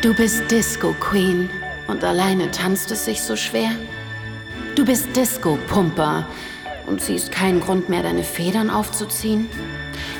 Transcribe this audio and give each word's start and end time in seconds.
Du 0.00 0.14
bist 0.14 0.48
Disco 0.48 0.94
Queen 1.00 1.50
und 1.88 2.04
alleine 2.04 2.52
tanzt 2.52 2.92
es 2.92 3.04
sich 3.04 3.20
so 3.20 3.34
schwer. 3.34 3.70
Du 4.76 4.84
bist 4.84 5.08
Disco 5.16 5.58
Pumper 5.66 6.24
und 6.86 7.00
siehst 7.00 7.32
keinen 7.32 7.58
Grund 7.58 7.88
mehr, 7.88 8.04
deine 8.04 8.22
Federn 8.22 8.70
aufzuziehen. 8.70 9.48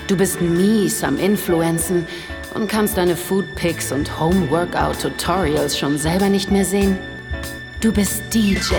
Du 0.09 0.17
bist 0.17 0.41
mies 0.41 1.05
am 1.05 1.17
Influenzen 1.17 2.09
und 2.55 2.69
kannst 2.69 2.97
deine 2.97 3.15
Food 3.15 3.55
Pics 3.55 3.93
und 3.93 4.19
Home 4.19 4.51
Workout 4.51 5.01
Tutorials 5.01 5.79
schon 5.79 5.97
selber 5.97 6.29
nicht 6.29 6.51
mehr 6.51 6.65
sehen. 6.65 6.99
Du 7.81 7.93
bist 7.93 8.23
DJ. 8.35 8.75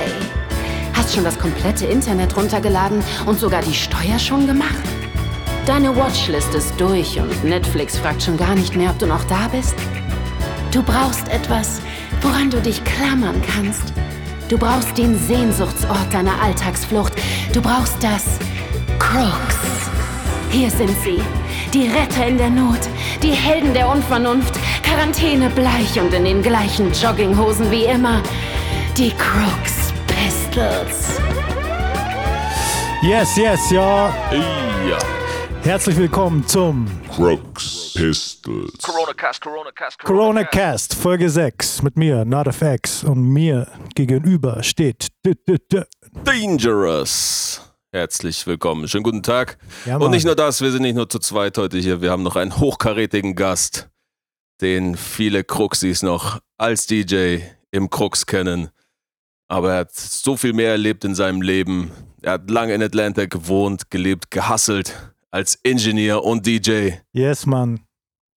Hast 0.95 1.15
schon 1.15 1.23
das 1.23 1.39
komplette 1.39 1.85
Internet 1.85 2.35
runtergeladen 2.35 3.01
und 3.25 3.39
sogar 3.39 3.61
die 3.61 3.73
Steuer 3.73 4.19
schon 4.19 4.47
gemacht? 4.47 4.83
Deine 5.65 5.95
Watchlist 5.95 6.53
ist 6.55 6.73
durch 6.77 7.17
und 7.21 7.45
Netflix 7.45 7.97
fragt 7.97 8.21
schon 8.21 8.35
gar 8.35 8.55
nicht 8.55 8.75
mehr, 8.75 8.89
ob 8.89 8.99
du 8.99 9.05
noch 9.05 9.23
da 9.23 9.47
bist. 9.47 9.75
Du 10.71 10.83
brauchst 10.83 11.27
etwas, 11.29 11.81
woran 12.21 12.51
du 12.51 12.61
dich 12.61 12.83
klammern 12.83 13.41
kannst. 13.55 13.91
Du 14.49 14.57
brauchst 14.57 14.95
den 14.97 15.17
Sehnsuchtsort 15.17 16.13
deiner 16.13 16.39
Alltagsflucht. 16.43 17.13
Du 17.53 17.61
brauchst 17.61 18.03
das 18.03 18.25
Crooks. 18.99 19.57
Hier 20.51 20.69
sind 20.69 20.95
sie, 21.03 21.21
die 21.73 21.87
Retter 21.87 22.27
in 22.27 22.37
der 22.37 22.51
Not, 22.51 22.79
die 23.23 23.31
Helden 23.31 23.73
der 23.73 23.89
Unvernunft, 23.89 24.53
Quarantäne 24.83 25.49
bleich 25.49 25.99
und 25.99 26.13
in 26.13 26.25
den 26.25 26.43
gleichen 26.43 26.91
Jogginghosen 26.93 27.71
wie 27.71 27.85
immer. 27.85 28.21
Die 28.95 29.11
Crooks 29.11 29.91
Pistols. 30.07 31.19
Yes, 33.01 33.35
yes, 33.37 33.71
ja. 33.71 34.13
Ja. 34.87 34.97
Herzlich 35.63 35.97
willkommen 35.97 36.45
zum 36.47 36.87
Crooks 37.15 37.93
Pistols. 37.95 38.73
Corona 39.29 39.35
Cast, 39.35 39.41
Corona 39.43 39.71
Cast, 39.71 39.99
Corona 40.03 40.43
Cast 40.43 40.95
Folge 40.95 41.29
6 41.29 41.83
mit 41.83 41.97
mir, 41.97 42.25
NotFX, 42.25 43.03
und 43.03 43.21
mir 43.21 43.67
gegenüber 43.93 44.63
steht 44.63 45.09
D 45.23 45.33
-D 45.47 45.59
-D 45.71 45.85
Dangerous. 46.23 47.61
Herzlich 47.91 48.47
willkommen. 48.47 48.87
Schönen 48.87 49.03
guten 49.03 49.21
Tag. 49.21 49.59
Ja, 49.85 49.97
Und 49.97 50.11
nicht 50.11 50.25
nur 50.25 50.35
das, 50.35 50.61
wir 50.61 50.71
sind 50.71 50.81
nicht 50.81 50.95
nur 50.95 51.07
zu 51.07 51.19
zweit 51.19 51.59
heute 51.59 51.77
hier, 51.77 52.01
wir 52.01 52.09
haben 52.09 52.23
noch 52.23 52.37
einen 52.37 52.57
hochkarätigen 52.57 53.35
Gast, 53.35 53.89
den 54.61 54.97
viele 54.97 55.43
Cruxis 55.43 56.01
noch 56.01 56.39
als 56.57 56.87
DJ 56.87 57.37
im 57.69 57.91
Crux 57.91 58.25
kennen. 58.25 58.69
Aber 59.47 59.73
er 59.73 59.79
hat 59.81 59.93
so 59.93 60.37
viel 60.37 60.53
mehr 60.53 60.71
erlebt 60.71 61.05
in 61.05 61.13
seinem 61.13 61.43
Leben. 61.43 61.91
Er 62.23 62.33
hat 62.33 62.49
lange 62.49 62.73
in 62.73 62.81
Atlanta 62.81 63.27
gewohnt, 63.27 63.91
gelebt, 63.91 64.31
gehasselt 64.31 65.13
als 65.29 65.53
Ingenieur 65.61 66.23
und 66.23 66.47
DJ. 66.47 66.93
Yes, 67.13 67.45
Mann. 67.45 67.81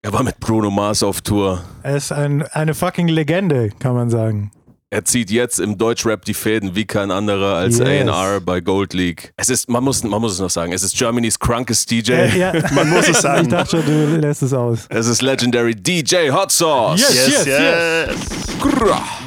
Er 0.03 0.13
war 0.13 0.23
mit 0.23 0.39
Bruno 0.39 0.71
Mars 0.71 1.03
auf 1.03 1.21
Tour. 1.21 1.61
Er 1.83 1.95
ist 1.97 2.11
ein, 2.11 2.41
eine 2.53 2.73
fucking 2.73 3.07
Legende, 3.07 3.69
kann 3.77 3.93
man 3.93 4.09
sagen. 4.09 4.51
Er 4.89 5.05
zieht 5.05 5.29
jetzt 5.29 5.59
im 5.59 5.77
Deutschrap 5.77 6.25
die 6.25 6.33
Fäden 6.33 6.75
wie 6.75 6.85
kein 6.85 7.11
anderer 7.11 7.55
als 7.55 7.77
Yes. 7.77 7.87
A&R 8.09 8.41
bei 8.41 8.61
Gold 8.61 8.93
League. 8.93 9.31
Es 9.37 9.49
ist, 9.49 9.69
man 9.69 9.83
muss, 9.83 10.03
man 10.03 10.19
muss 10.19 10.33
es 10.33 10.39
noch 10.39 10.49
sagen, 10.49 10.73
es 10.73 10.81
ist 10.81 10.97
Germany's 10.97 11.39
crankest 11.39 11.91
DJ. 11.91 12.13
Äh, 12.13 12.37
ja. 12.37 12.53
Man 12.73 12.89
muss 12.89 13.07
es 13.07 13.21
sagen. 13.21 13.43
Ich 13.43 13.47
dachte 13.49 13.77
schon, 13.77 13.85
du 13.85 14.17
lässt 14.17 14.41
es 14.41 14.53
aus. 14.53 14.87
Es 14.89 15.05
ist 15.07 15.21
Legendary 15.21 15.75
DJ 15.75 16.31
Hot 16.31 16.51
Sauce. 16.51 16.99
Yes. 16.99 17.27
Yes, 17.27 17.45
yes. 17.45 17.57
yes. 17.57 18.15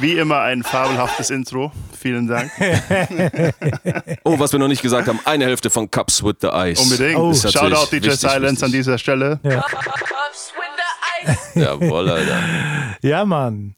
Wie 0.01 0.17
immer 0.17 0.41
ein 0.41 0.61
fabelhaftes 0.61 1.29
Intro. 1.29 1.71
Vielen 1.97 2.27
Dank. 2.27 2.51
Oh, 4.23 4.37
was 4.39 4.51
wir 4.51 4.59
noch 4.59 4.67
nicht 4.67 4.81
gesagt 4.81 5.07
haben, 5.07 5.19
eine 5.25 5.45
Hälfte 5.45 5.69
von 5.69 5.89
Cups 5.89 6.23
with 6.23 6.35
the 6.41 6.47
Ice. 6.47 6.81
Unbedingt. 6.81 7.17
Oh. 7.17 7.31
Shoutout 7.33 7.87
DJ 7.91 8.07
wichtig, 8.07 8.19
Silence 8.19 8.43
wichtig. 8.47 8.63
an 8.63 8.71
dieser 8.71 8.97
Stelle. 8.97 9.39
Jawohl, 11.55 12.09
Alter. 12.09 12.39
Ja, 13.01 13.25
Mann. 13.25 13.75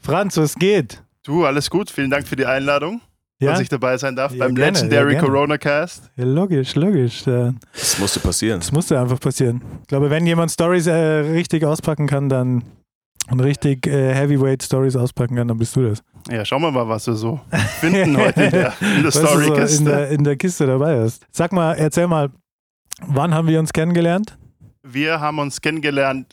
Franz, 0.00 0.36
was 0.36 0.54
geht? 0.54 1.02
Du, 1.24 1.44
alles 1.44 1.68
gut. 1.70 1.90
Vielen 1.90 2.10
Dank 2.10 2.26
für 2.26 2.36
die 2.36 2.46
Einladung, 2.46 3.00
Ja, 3.40 3.52
dass 3.52 3.60
ich 3.60 3.68
dabei 3.68 3.96
sein 3.98 4.16
darf 4.16 4.32
Ja, 4.32 4.46
beim 4.46 4.54
gerne, 4.54 4.72
Legendary 4.78 5.14
ja. 5.14 5.20
Corona 5.20 5.58
Cast. 5.58 6.10
ja 6.16 6.24
logisch, 6.24 6.74
logisch. 6.74 7.26
Äh, 7.26 7.52
Das 7.72 7.98
musste 7.98 8.20
passieren. 8.20 8.60
Das 8.60 8.72
musste 8.72 8.98
einfach 8.98 9.20
passieren. 9.20 9.60
Ich 9.82 9.88
glaube, 9.88 10.08
wenn 10.10 10.26
jemand 10.26 10.50
Stories 10.50 10.86
äh, 10.86 10.92
richtig 10.92 11.64
auspacken 11.64 12.06
kann, 12.06 12.28
dann 12.28 12.62
und 13.30 13.40
richtig 13.40 13.86
äh, 13.86 14.14
Heavyweight 14.14 14.62
Stories 14.62 14.96
auspacken 14.96 15.36
kann, 15.36 15.48
dann 15.48 15.58
bist 15.58 15.76
du 15.76 15.82
das. 15.90 16.02
Ja, 16.30 16.44
schauen 16.46 16.62
wir 16.62 16.70
mal, 16.70 16.88
was 16.88 17.06
wir 17.06 17.14
so 17.14 17.38
finden 17.80 18.16
heute 18.18 18.44
in 18.44 18.50
der, 18.50 18.72
in 18.80 19.02
der 19.02 19.02
du 19.02 19.10
so 19.10 19.20
in, 19.20 19.26
Storykiste. 19.26 19.84
der, 19.84 20.08
in 20.08 20.24
der 20.24 20.36
Kiste 20.36 20.66
dabei 20.66 21.00
hast. 21.00 21.26
Sag 21.30 21.52
mal, 21.52 21.74
erzähl 21.74 22.06
mal, 22.06 22.30
wann 23.06 23.34
haben 23.34 23.46
wir 23.48 23.58
uns 23.60 23.72
kennengelernt? 23.72 24.38
Wir 24.82 25.20
haben 25.20 25.38
uns 25.40 25.60
kennengelernt 25.60 26.32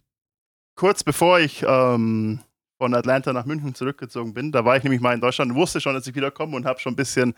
kurz 0.75 1.03
bevor 1.03 1.40
ich 1.40 1.63
ähm, 1.68 2.40
von 2.78 2.94
Atlanta 2.94 3.31
nach 3.34 3.46
München 3.46 3.74
zurückgezogen 3.74 4.34
bin. 4.34 4.52
Da 4.52 4.66
war 4.66 4.78
ich 4.78 4.84
nämlich 4.84 5.02
mal 5.02 5.13
in 5.13 5.22
Deutschland 5.22 5.52
und 5.52 5.58
wusste 5.58 5.80
schon, 5.81 5.94
dass 5.94 6.06
ich 6.08 6.16
wiederkomme 6.16 6.56
und 6.56 6.66
habe 6.66 6.80
schon 6.80 6.94
ein 6.94 6.97
bisschen 6.97 7.34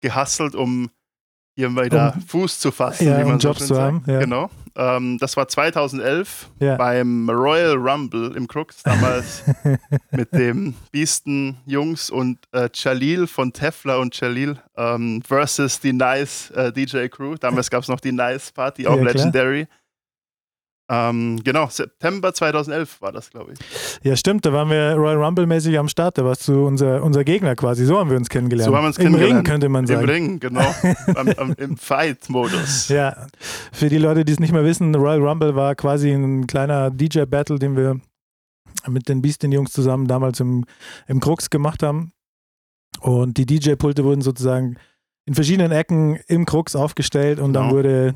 gehustelt, 0.00 0.54
um 0.54 0.90
hier 1.56 1.68
mal 1.70 1.86
wieder 1.86 2.12
Um- 2.14 2.22
Fuß 2.22 2.60
zu 2.60 2.70
fassen, 2.70 3.06
Ja, 3.08 3.18
wie 3.18 3.22
um 3.24 3.30
man 3.30 3.40
so 3.40 3.48
Jobs 3.48 3.66
zu 3.66 3.80
haben, 3.80 4.02
ja. 4.06 4.20
Genau. 4.20 4.48
Ähm, 4.76 5.18
das 5.18 5.36
war 5.36 5.48
2011 5.48 6.50
Ja. 6.60 6.76
beim 6.76 7.28
Royal 7.28 7.74
Rumble 7.74 8.36
im 8.36 8.46
Crooks, 8.46 8.82
damals 8.84 9.42
mit 10.12 10.32
dem 10.32 10.74
Biesten 10.92 11.56
Jungs 11.66 12.10
und 12.10 12.38
äh, 12.52 12.68
Jalil 12.72 13.26
von 13.26 13.52
Tefla 13.52 13.96
und 13.96 14.18
Jalil 14.20 14.56
ähm, 14.76 15.20
versus 15.22 15.80
die 15.80 15.92
Nice 15.92 16.50
äh, 16.52 16.72
DJ 16.72 17.08
Crew. 17.08 17.34
Damals 17.34 17.70
gab 17.70 17.82
es 17.82 17.88
noch 17.88 17.98
die 18.00 18.12
Nice 18.12 18.52
Party, 18.52 18.86
auch 18.86 18.96
Ja, 18.96 19.02
klar. 19.10 19.24
Ähm, 20.90 21.40
genau, 21.44 21.66
September 21.68 22.32
2011 22.32 23.02
war 23.02 23.12
das, 23.12 23.30
glaube 23.30 23.52
ich. 23.52 23.58
Ja, 24.02 24.16
stimmt, 24.16 24.46
da 24.46 24.52
waren 24.54 24.70
wir 24.70 24.94
Royal 24.94 25.22
Rumble-mäßig 25.22 25.78
am 25.78 25.86
Start. 25.88 26.16
Da 26.16 26.24
warst 26.24 26.48
du 26.48 26.66
unser, 26.66 27.02
unser 27.02 27.24
Gegner 27.24 27.54
quasi. 27.56 27.84
So 27.84 27.98
haben 27.98 28.08
wir 28.08 28.16
uns 28.16 28.30
kennengelernt. 28.30 28.70
So 28.70 28.74
haben 28.76 28.84
wir 28.84 28.88
uns 28.88 28.96
Im 28.98 29.06
Ring 29.06 29.12
kennengelernt. 29.16 29.46
könnte 29.48 29.68
man 29.68 29.86
sagen. 29.86 30.00
Im 30.00 30.08
Ring, 30.08 30.40
genau. 30.40 30.74
am, 31.14 31.28
am, 31.36 31.52
Im 31.58 31.76
Fight-Modus. 31.76 32.88
Ja, 32.88 33.26
für 33.72 33.88
die 33.90 33.98
Leute, 33.98 34.24
die 34.24 34.32
es 34.32 34.40
nicht 34.40 34.52
mehr 34.52 34.64
wissen, 34.64 34.94
Royal 34.94 35.20
Rumble 35.20 35.54
war 35.54 35.74
quasi 35.74 36.10
ein 36.10 36.46
kleiner 36.46 36.90
DJ-Battle, 36.90 37.58
den 37.58 37.76
wir 37.76 38.00
mit 38.86 39.08
den 39.10 39.20
Beastin-Jungs 39.20 39.72
zusammen 39.72 40.06
damals 40.08 40.40
im, 40.40 40.64
im 41.06 41.20
Krux 41.20 41.50
gemacht 41.50 41.82
haben. 41.82 42.12
Und 43.00 43.36
die 43.36 43.44
DJ-Pulte 43.44 44.04
wurden 44.04 44.22
sozusagen 44.22 44.76
in 45.26 45.34
verschiedenen 45.34 45.72
Ecken 45.72 46.18
im 46.28 46.46
Krux 46.46 46.74
aufgestellt 46.74 47.38
und 47.40 47.52
dann 47.52 47.64
Genau. 47.64 47.74
wurde 47.76 48.14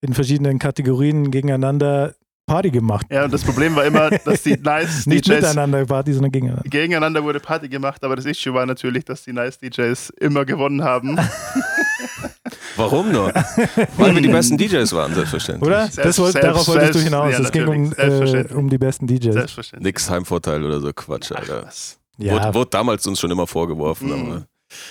in 0.00 0.14
verschiedenen 0.14 0.58
Kategorien 0.58 1.30
gegeneinander 1.30 2.14
Party 2.46 2.70
gemacht. 2.70 3.06
Ja, 3.10 3.24
und 3.24 3.32
das 3.34 3.42
Problem 3.42 3.74
war 3.74 3.84
immer, 3.84 4.08
dass 4.10 4.42
die 4.44 4.56
Nice 4.62 5.06
Nicht 5.06 5.26
DJs 5.26 5.40
miteinander 5.40 5.84
Party, 5.84 6.12
sondern 6.12 6.30
gegeneinander. 6.30 6.68
gegeneinander 6.70 7.24
wurde 7.24 7.40
Party 7.40 7.68
gemacht, 7.68 8.04
aber 8.04 8.14
das 8.14 8.24
Issue 8.24 8.54
war 8.54 8.64
natürlich, 8.66 9.04
dass 9.04 9.24
die 9.24 9.32
Nice 9.32 9.58
DJs 9.58 10.10
immer 10.20 10.44
gewonnen 10.44 10.84
haben. 10.84 11.18
Warum 12.76 13.10
nur? 13.10 13.32
Weil 13.96 14.14
wir 14.14 14.22
die 14.22 14.28
besten 14.28 14.56
DJs 14.58 14.92
waren, 14.92 15.14
selbstverständlich. 15.14 15.66
Oder? 15.66 15.82
Selbst- 15.88 15.98
das 16.04 16.18
wollt, 16.18 16.32
selbst- 16.32 16.46
darauf 16.48 16.68
wolltest 16.68 16.94
du 16.94 16.98
hinaus. 17.00 17.32
ja, 17.32 17.38
es 17.40 17.50
ging 17.52 17.66
um, 17.66 17.92
äh, 17.96 18.44
um 18.54 18.68
die 18.68 18.78
besten 18.78 19.06
DJs. 19.06 19.32
Selbstverständlich. 19.32 19.84
Nix 19.94 20.10
Heimvorteil 20.10 20.62
oder 20.62 20.80
so 20.80 20.92
Quatsch, 20.92 21.32
Alter. 21.32 21.64
Was? 21.64 21.98
Ja, 22.18 22.32
Wurde, 22.34 22.54
wurde 22.54 22.70
damals 22.70 23.06
uns 23.06 23.18
schon 23.20 23.30
immer 23.30 23.46
vorgeworfen, 23.46 24.08
Mhm. 24.08 24.44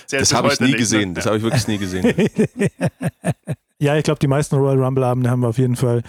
Zählt 0.06 0.22
das 0.22 0.32
habe 0.32 0.52
ich 0.52 0.60
nie 0.60 0.66
nicht, 0.68 0.78
gesehen. 0.78 1.10
Ne? 1.10 1.14
Das 1.14 1.26
habe 1.26 1.36
ich 1.36 1.42
wirklich 1.42 1.68
nie 1.68 1.78
gesehen. 1.78 2.14
Ja, 3.78 3.94
ich 3.94 4.04
glaube, 4.04 4.18
die 4.18 4.26
meisten 4.26 4.56
Royal 4.56 4.82
Rumble-Abende 4.82 5.28
haben 5.28 5.40
wir 5.40 5.48
auf 5.48 5.58
jeden 5.58 5.76
Fall 5.76 6.02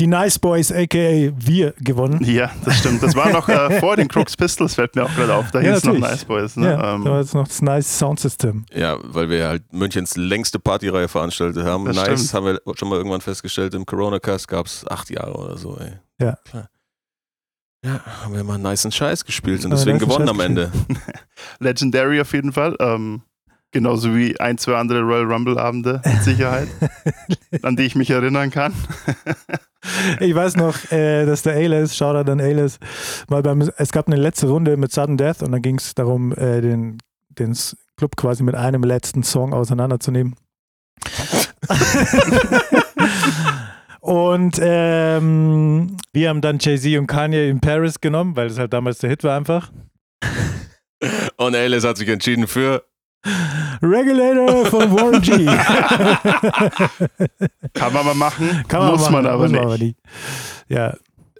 die 0.00 0.08
Nice 0.08 0.40
Boys, 0.40 0.72
aka 0.72 1.30
wir, 1.36 1.72
gewonnen. 1.78 2.24
Ja, 2.24 2.50
das 2.64 2.78
stimmt. 2.78 3.04
Das 3.04 3.14
war 3.14 3.30
noch 3.30 3.48
äh, 3.48 3.70
vor 3.80 3.94
den 3.94 4.08
Crooks 4.08 4.36
Pistols, 4.36 4.74
fällt 4.74 4.96
mir 4.96 5.04
auch 5.04 5.14
gerade 5.14 5.32
auf. 5.32 5.48
Da 5.52 5.60
Ja, 5.60 5.74
hieß 5.74 5.78
es 5.78 5.84
noch. 5.84 5.96
Nice 5.96 6.24
Boys. 6.24 6.56
Ne? 6.56 6.72
Ja, 6.72 6.94
ähm, 6.94 7.04
da 7.04 7.10
war 7.12 7.20
jetzt 7.20 7.34
noch 7.34 7.46
das 7.46 7.62
Nice 7.62 7.98
Sound 7.98 8.18
System. 8.18 8.66
Ja, 8.74 8.96
weil 9.00 9.30
wir 9.30 9.46
halt 9.46 9.62
Münchens 9.72 10.16
längste 10.16 10.58
Partyreihe 10.58 11.06
veranstaltet 11.06 11.64
haben. 11.64 11.84
Das 11.84 11.94
nice, 11.94 12.18
stimmt. 12.26 12.34
haben 12.34 12.46
wir 12.46 12.60
schon 12.76 12.88
mal 12.88 12.96
irgendwann 12.96 13.20
festgestellt, 13.20 13.74
im 13.74 13.86
Corona-Cast 13.86 14.48
gab 14.48 14.66
es 14.66 14.84
acht 14.88 15.08
Jahre 15.10 15.34
oder 15.34 15.56
so, 15.56 15.78
ey. 15.78 15.92
Ja. 16.20 16.36
Klar. 16.44 16.68
Ja, 17.84 18.00
haben 18.22 18.34
wir 18.34 18.42
mal 18.44 18.58
nice 18.58 18.88
Scheiß 18.94 19.26
gespielt 19.26 19.64
und 19.64 19.70
deswegen 19.72 19.98
gewonnen 19.98 20.26
Scheiß 20.26 20.34
am 20.34 20.40
Ende. 20.40 20.72
Legendary 21.58 22.18
auf 22.18 22.32
jeden 22.32 22.52
Fall. 22.52 22.76
Ähm, 22.80 23.20
genauso 23.72 24.14
wie 24.14 24.40
ein, 24.40 24.56
zwei 24.56 24.76
andere 24.76 25.02
Royal 25.02 25.30
Rumble-Abende 25.30 26.00
mit 26.02 26.22
Sicherheit, 26.22 26.68
an 27.62 27.76
die 27.76 27.82
ich 27.82 27.94
mich 27.94 28.08
erinnern 28.08 28.50
kann. 28.50 28.72
Ich 30.20 30.34
weiß 30.34 30.56
noch, 30.56 30.90
äh, 30.92 31.26
dass 31.26 31.42
der 31.42 31.56
Ayles, 31.56 31.94
Shoutout 31.94 32.30
an 32.30 32.40
Ayles, 32.40 32.78
mal 33.28 33.42
beim, 33.42 33.70
es 33.76 33.92
gab 33.92 34.06
eine 34.06 34.16
letzte 34.16 34.48
Runde 34.48 34.78
mit 34.78 34.90
Sudden 34.90 35.18
Death 35.18 35.42
und 35.42 35.52
dann 35.52 35.60
ging 35.60 35.76
es 35.76 35.94
darum, 35.94 36.32
äh, 36.32 36.62
den, 36.62 36.96
den 37.28 37.54
Club 37.98 38.16
quasi 38.16 38.42
mit 38.44 38.54
einem 38.54 38.82
letzten 38.82 39.22
Song 39.24 39.52
auseinanderzunehmen. 39.52 40.36
und 44.04 44.58
ähm, 44.60 45.96
wir 46.12 46.28
haben 46.28 46.40
dann 46.42 46.58
Jay-Z 46.60 46.98
und 46.98 47.06
Kanye 47.06 47.48
in 47.48 47.60
Paris 47.60 47.98
genommen, 48.00 48.36
weil 48.36 48.48
das 48.48 48.58
halt 48.58 48.72
damals 48.74 48.98
der 48.98 49.08
Hit 49.10 49.24
war 49.24 49.36
einfach. 49.36 49.70
Und 51.36 51.54
Alice 51.56 51.84
hat 51.84 51.98
sich 51.98 52.08
entschieden 52.08 52.46
für 52.46 52.82
Regulator 53.82 54.64
von 54.66 54.90
Warren 54.92 55.20
G. 55.20 55.44
Kann 57.74 57.92
man 57.92 58.04
mal 58.06 58.14
machen, 58.14 58.64
Kann 58.68 58.80
man 58.82 58.92
muss 58.92 59.00
machen, 59.02 59.12
man 59.12 59.26
aber 59.26 59.42
muss 59.42 59.50
nicht. 59.50 59.60
man 59.60 59.66
aber 59.68 59.78
nicht. 59.78 59.98
Ja, 60.68 60.94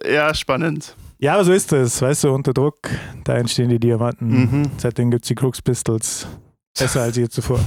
Ja, 0.05 0.33
spannend. 0.33 0.95
Ja, 1.19 1.35
aber 1.35 1.45
so 1.45 1.53
ist 1.53 1.71
es, 1.71 2.01
weißt 2.01 2.25
du, 2.25 2.33
unter 2.33 2.53
Druck, 2.53 2.89
da 3.23 3.35
entstehen 3.37 3.69
die 3.69 3.79
Diamanten. 3.79 4.27
Mhm. 4.27 4.71
Seitdem 4.77 5.09
gibt 5.11 5.23
es 5.25 5.29
die 5.29 5.35
Crooks 5.35 5.61
Pistols. 5.61 6.27
Besser 6.77 7.03
als 7.03 7.15
je 7.15 7.29
zuvor. 7.29 7.59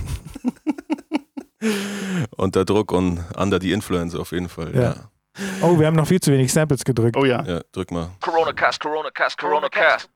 Unter 2.37 2.65
Druck 2.65 2.93
und 2.93 3.25
under 3.37 3.61
the 3.61 3.73
influence 3.73 4.15
auf 4.15 4.33
jeden 4.33 4.49
Fall. 4.49 4.75
Ja. 4.75 4.81
Ja, 4.83 4.95
Oh, 5.63 5.79
wir 5.79 5.87
haben 5.87 5.95
noch 5.95 6.07
viel 6.09 6.21
zu 6.21 6.33
wenig 6.33 6.53
Samples 6.53 6.85
gedrückt. 6.85 7.17
Oh 7.17 7.25
ja. 7.25 7.45
ja 7.45 7.61
drück 7.71 7.93
mal. 7.93 8.11
Corona 8.21 8.53
Cast, 8.53 8.81
Corona 8.81 9.11
Cast, 9.11 9.39
Corona 9.39 9.69
Cast. 9.69 10.09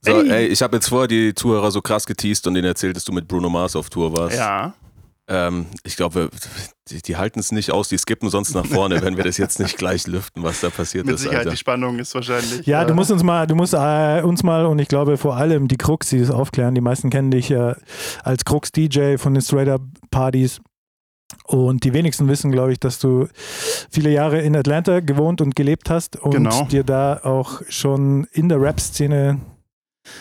So, 0.00 0.22
Ey. 0.22 0.30
ey, 0.30 0.46
ich 0.46 0.62
habe 0.62 0.76
jetzt 0.76 0.88
vorher 0.88 1.08
die 1.08 1.34
Zuhörer 1.34 1.70
so 1.70 1.82
krass 1.82 2.06
geteased 2.06 2.46
und 2.46 2.54
denen 2.54 2.66
erzählt, 2.66 2.96
dass 2.96 3.04
du 3.04 3.12
mit 3.12 3.26
Bruno 3.26 3.48
Mars 3.48 3.74
auf 3.76 3.90
Tour 3.90 4.16
warst. 4.16 4.36
Ja. 4.36 4.72
Ähm, 5.30 5.66
ich 5.84 5.96
glaube, 5.96 6.30
die, 6.88 7.02
die 7.02 7.16
halten 7.18 7.38
es 7.38 7.52
nicht 7.52 7.70
aus, 7.70 7.88
die 7.88 7.98
skippen 7.98 8.30
sonst 8.30 8.54
nach 8.54 8.64
vorne, 8.64 9.02
wenn 9.02 9.16
wir 9.18 9.24
das 9.24 9.36
jetzt 9.36 9.60
nicht 9.60 9.76
gleich 9.76 10.06
lüften, 10.06 10.42
was 10.42 10.60
da 10.60 10.70
passiert 10.70 11.04
Mit 11.04 11.16
ist, 11.16 11.20
Sicherheit, 11.22 11.40
Alter. 11.40 11.50
die 11.50 11.56
Spannung 11.58 11.98
ist 11.98 12.14
wahrscheinlich. 12.14 12.66
Ja, 12.66 12.84
du 12.86 12.92
äh, 12.92 12.96
musst 12.96 13.10
uns 13.10 13.22
mal, 13.22 13.46
du 13.46 13.54
musst 13.54 13.74
äh, 13.74 14.22
uns 14.22 14.42
mal 14.42 14.64
und 14.64 14.78
ich 14.78 14.88
glaube 14.88 15.18
vor 15.18 15.36
allem 15.36 15.68
die 15.68 15.76
Cruxis 15.76 16.30
aufklären. 16.30 16.74
Die 16.74 16.80
meisten 16.80 17.10
kennen 17.10 17.30
dich 17.30 17.50
ja 17.50 17.76
als 18.24 18.44
Crux-DJ 18.46 19.16
von 19.18 19.34
den 19.34 19.42
Straight 19.42 19.68
Up 19.68 19.82
Partys. 20.10 20.60
Und 21.44 21.84
die 21.84 21.92
wenigsten 21.92 22.26
wissen, 22.28 22.50
glaube 22.50 22.72
ich, 22.72 22.80
dass 22.80 22.98
du 22.98 23.28
viele 23.90 24.08
Jahre 24.10 24.40
in 24.40 24.56
Atlanta 24.56 25.00
gewohnt 25.00 25.42
und 25.42 25.54
gelebt 25.54 25.90
hast 25.90 26.16
und 26.16 26.30
Genau. 26.30 26.64
dir 26.64 26.84
da 26.84 27.20
auch 27.22 27.60
schon 27.68 28.24
in 28.32 28.48
der 28.48 28.62
Rap-Szene 28.62 29.38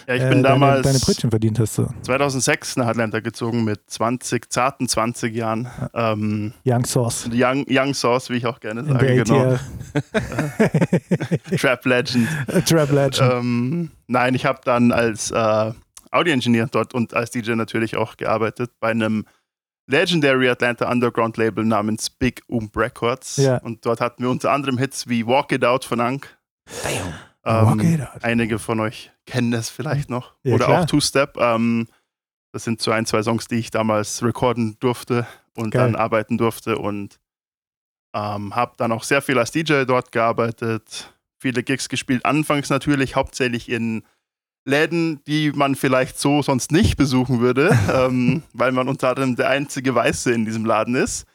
Ja, 0.08 0.16
ich 0.16 0.22
äh, 0.22 0.30
bin 0.30 0.44
deine, 0.44 0.60
damals 0.60 0.82
deine 0.84 1.00
Brötchen 1.00 1.30
verdient 1.30 1.60
hast. 1.60 1.76
So. 1.76 1.88
2006 2.04 2.78
nach 2.78 2.88
Atlanta 2.88 3.20
gezogen 3.20 3.64
mit 3.64 3.82
20, 3.88 4.50
zarten 4.50 4.88
20 4.88 5.36
Jahren. 5.36 5.68
Ähm, 5.94 6.54
Young 6.66 6.86
Sauce. 6.86 7.30
Young, 7.32 7.66
Young 7.70 7.94
Sauce, 7.94 8.30
wie 8.30 8.38
ich 8.38 8.46
auch 8.46 8.60
gerne 8.60 8.86
sage, 8.86 9.24
genau. 9.24 9.58
Trap 11.58 11.86
Legend. 11.86 12.28
Trap 12.66 12.92
Legend. 12.92 13.22
Ähm, 13.22 13.92
nein, 14.08 14.36
ich 14.36 14.46
habe 14.46 14.60
dann 14.64 14.92
als 14.92 15.32
äh, 15.32 15.72
Audio-Engineer 16.12 16.68
dort 16.72 16.94
und 16.94 17.14
als 17.14 17.32
DJ 17.32 17.52
natürlich 17.54 17.98
auch 17.98 18.18
gearbeitet 18.18 18.72
bei 18.80 18.90
einem 18.90 19.26
Legendary 19.88 20.50
Atlanta 20.50 20.92
Underground 20.92 21.38
Label 21.38 21.64
namens 21.64 22.10
Big 22.10 22.42
Oom 22.50 22.70
Records. 22.76 23.38
Ja. 23.38 23.58
Und 23.60 23.86
dort 23.86 24.02
hatten 24.02 24.24
wir 24.24 24.30
unter 24.30 24.52
anderem 24.52 24.78
Hits 24.78 25.08
wie 25.08 25.26
Walk 25.26 25.52
It 25.54 25.64
Out 25.64 25.86
von 25.86 26.02
Ank. 26.02 26.38
Walk 26.84 27.27
Ähm. 27.48 28.08
Einige 28.22 28.60
von 28.60 28.80
euch 28.80 29.12
kennen 29.26 29.52
das 29.52 29.70
vielleicht 29.70 30.10
noch. 30.10 30.34
Ja, 30.44 30.56
Oder 30.56 30.66
klar. 30.66 30.82
auch 30.82 30.86
Two 30.86 31.00
Step. 31.00 31.38
Ähm, 31.38 31.88
das 32.52 32.64
sind 32.64 32.82
so 32.82 32.92
ein, 32.92 33.06
zwei 33.06 33.24
Songs, 33.24 33.48
die 33.48 33.56
ich 33.56 33.72
damals 33.72 34.24
recorden 34.24 34.78
durfte 34.80 35.26
und 35.56 35.72
Geil. 35.72 35.92
dann 35.92 35.96
arbeiten 35.96 36.38
durfte 36.38 36.78
und 36.78 37.20
ähm, 38.14 38.56
habe 38.56 38.74
dann 38.78 38.92
auch 38.92 39.04
sehr 39.04 39.22
viel 39.22 39.38
als 39.38 39.52
DJ 39.52 39.84
dort 39.86 40.12
gearbeitet, 40.12 41.14
viele 41.38 41.64
Gigs 41.64 41.88
gespielt. 41.90 42.26
Anfangs 42.26 42.70
natürlich 42.70 43.16
hauptsächlich 43.16 43.70
in 43.70 44.04
Läden, 44.66 45.24
die 45.26 45.52
man 45.52 45.76
vielleicht 45.76 46.20
so 46.20 46.42
sonst 46.42 46.72
nicht 46.72 46.98
besuchen 46.98 47.40
würde, 47.40 47.78
ähm, 47.94 48.44
weil 48.54 48.72
man 48.72 48.90
unter 48.90 49.10
anderem 49.10 49.36
der 49.36 49.50
einzige 49.50 49.96
Weiße 49.96 50.34
in 50.34 50.46
diesem 50.46 50.66
Laden 50.66 50.96
ist. 50.96 51.26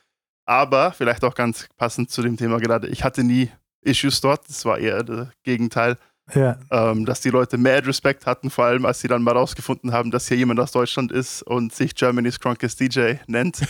Aber 0.45 0.93
vielleicht 0.93 1.25
auch 1.25 1.35
ganz 1.35 1.69
passend 1.77 2.11
zu 2.11 2.21
dem 2.21 2.37
Thema 2.37 2.59
gerade, 2.59 2.89
ich 2.89 3.05
hatte 3.05 3.23
nie 3.25 3.51
Issues 3.83 4.21
dort, 4.21 4.49
das 4.49 4.65
war 4.65 4.79
eher 4.79 5.03
das 5.03 5.29
Gegenteil 5.43 5.97
Ja. 6.35 6.57
ähm, 6.71 7.05
dass 7.05 7.21
die 7.21 7.31
Leute 7.31 7.59
mad 7.59 7.87
Respekt 7.87 8.27
hatten, 8.27 8.51
vor 8.51 8.65
allem 8.67 8.87
als 8.87 9.01
sie 9.01 9.09
dann 9.09 9.23
mal 9.23 9.37
rausgefunden 9.37 9.93
haben, 9.93 10.11
dass 10.11 10.29
hier 10.29 10.37
jemand 10.37 10.61
aus 10.61 10.73
Deutschland 10.73 11.13
ist 11.13 11.43
und 11.43 11.75
sich 11.75 11.95
Germany's 11.95 12.39
Crunkest 12.41 12.81
DJ 12.81 13.15
nennt. 13.27 13.59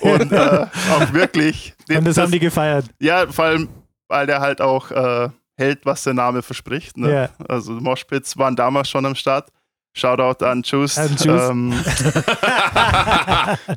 und 0.00 0.32
äh, 0.32 0.66
auch 0.90 1.12
wirklich. 1.12 1.74
Und 1.88 2.06
das, 2.06 2.18
haben 2.18 2.30
die 2.32 2.38
gefeiert. 2.40 2.86
Ja, 3.00 3.26
vor 3.26 3.46
allem, 3.46 3.68
weil 4.08 4.26
der 4.26 4.40
halt 4.40 4.60
auch 4.60 4.90
äh, 4.90 5.28
hält, 5.56 5.80
was 5.84 6.04
der 6.04 6.14
Name 6.14 6.42
verspricht. 6.42 6.96
Ne? 6.96 7.12
Ja. 7.12 7.28
Also 7.48 7.72
Moshpits 7.72 8.36
waren 8.38 8.54
damals 8.54 8.88
schon 8.90 9.04
am 9.06 9.14
Start. 9.14 9.48
Shoutout 9.94 10.44
an 10.44 10.62
Juice. 10.62 10.98
An 10.98 11.16
Juice. 11.16 11.48
Ähm, 11.50 11.70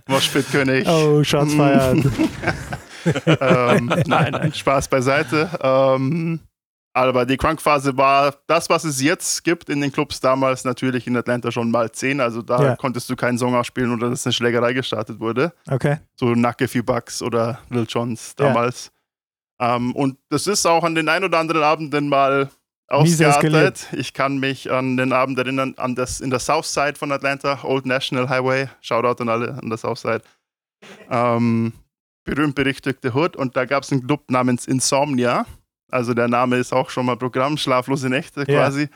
Moshpit-König. 0.07 0.87
Oh, 0.87 1.23
Shots 1.23 1.53
fired. 1.55 2.05
Ähm, 3.25 3.85
nein, 4.07 4.31
nein, 4.33 4.53
Spaß 4.53 4.87
beiseite. 4.87 5.49
Ähm, 5.61 6.39
aber 6.93 7.25
die 7.25 7.37
Crunk-Phase 7.37 7.95
war 7.95 8.35
das, 8.47 8.69
was 8.69 8.83
es 8.83 9.01
jetzt 9.01 9.43
gibt 9.45 9.69
in 9.69 9.79
den 9.79 9.91
Clubs 9.93 10.19
damals 10.19 10.65
natürlich 10.65 11.07
in 11.07 11.15
Atlanta 11.15 11.49
schon 11.51 11.71
mal 11.71 11.89
10. 11.91 12.19
Also 12.19 12.41
da 12.41 12.61
Ja. 12.63 12.75
konntest 12.75 13.09
du 13.09 13.15
keinen 13.15 13.37
Song 13.37 13.55
ausspielen 13.55 13.93
oder 13.93 14.09
dass 14.09 14.25
eine 14.25 14.33
Schlägerei 14.33 14.73
gestartet 14.73 15.19
wurde. 15.21 15.53
Okay. 15.69 15.97
So 16.15 16.35
Nacke 16.35 16.67
Few 16.67 16.83
Bucks 16.83 17.21
oder 17.21 17.59
Lil 17.69 17.85
Johns 17.87 18.35
Ja. 18.37 18.47
damals. 18.47 18.91
Ähm, 19.61 19.95
und 19.95 20.17
das 20.29 20.47
ist 20.47 20.65
auch 20.65 20.83
an 20.83 20.95
den 20.95 21.07
ein 21.07 21.23
oder 21.23 21.39
anderen 21.39 21.63
Abenden 21.63 22.09
mal 22.09 22.49
ausgeartet. 22.89 23.87
Ich 23.93 24.13
kann 24.13 24.39
mich 24.39 24.69
an 24.69 24.97
den 24.97 25.13
Abend 25.13 25.37
erinnern, 25.39 25.75
an 25.77 25.95
das 25.95 26.19
in 26.19 26.29
der 26.29 26.39
Southside 26.39 26.95
von 26.95 27.11
Atlanta, 27.13 27.59
Old 27.63 27.85
National 27.85 28.27
Highway. 28.27 28.67
Shoutout 28.81 29.21
an 29.21 29.29
alle 29.29 29.53
an 29.61 29.69
der 29.69 29.77
Southside. 29.77 30.23
Ähm, 31.09 31.71
berühmt 32.23 32.55
berüchtigte 32.55 33.13
Hood. 33.13 33.35
Und 33.35 33.55
da 33.55 33.65
gab 33.65 33.83
es 33.83 33.91
einen 33.91 34.05
Club 34.05 34.29
namens 34.29 34.67
Insomnia. 34.67 35.45
Also 35.89 36.13
der 36.13 36.27
Name 36.27 36.57
ist 36.57 36.73
auch 36.73 36.89
schon 36.89 37.05
mal 37.05 37.17
Programm, 37.17 37.57
schlaflose 37.57 38.09
Nächte 38.09 38.41
Ja. 38.47 38.63
quasi. 38.63 38.87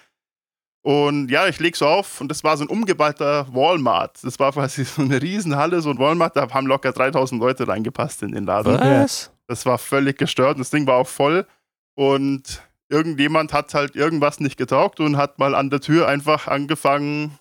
Und 0.83 1.29
ja, 1.31 1.47
ich 1.47 1.59
leg 1.59 1.75
so 1.75 1.87
auf 1.87 2.21
und 2.21 2.29
das 2.29 2.43
war 2.43 2.55
so 2.57 2.63
ein 2.63 2.69
umgeballter 2.69 3.47
Walmart. 3.51 4.23
Das 4.23 4.37
war 4.39 4.51
quasi 4.51 4.85
so 4.85 5.01
eine 5.01 5.19
Riesenhalle, 5.19 5.81
so 5.81 5.89
ein 5.89 5.97
Walmart, 5.97 6.35
da 6.35 6.47
haben 6.53 6.67
locker 6.67 6.91
3000 6.91 7.41
Leute 7.41 7.67
reingepasst 7.67 8.21
in 8.21 8.33
den 8.33 8.45
Laden. 8.45 8.77
Was? 8.79 9.31
Das 9.47 9.65
war 9.65 9.79
völlig 9.79 10.17
gestört. 10.19 10.59
Das 10.59 10.69
Ding 10.69 10.85
war 10.85 10.97
auch 10.97 11.07
voll. 11.07 11.47
Und 11.95 12.61
irgendjemand 12.89 13.51
hat 13.51 13.73
halt 13.73 13.95
irgendwas 13.95 14.39
nicht 14.39 14.57
getaugt 14.57 14.99
und 14.99 15.17
hat 15.17 15.39
mal 15.39 15.55
an 15.55 15.71
der 15.71 15.81
Tür 15.81 16.07
einfach 16.07 16.47
angefangen 16.47 17.39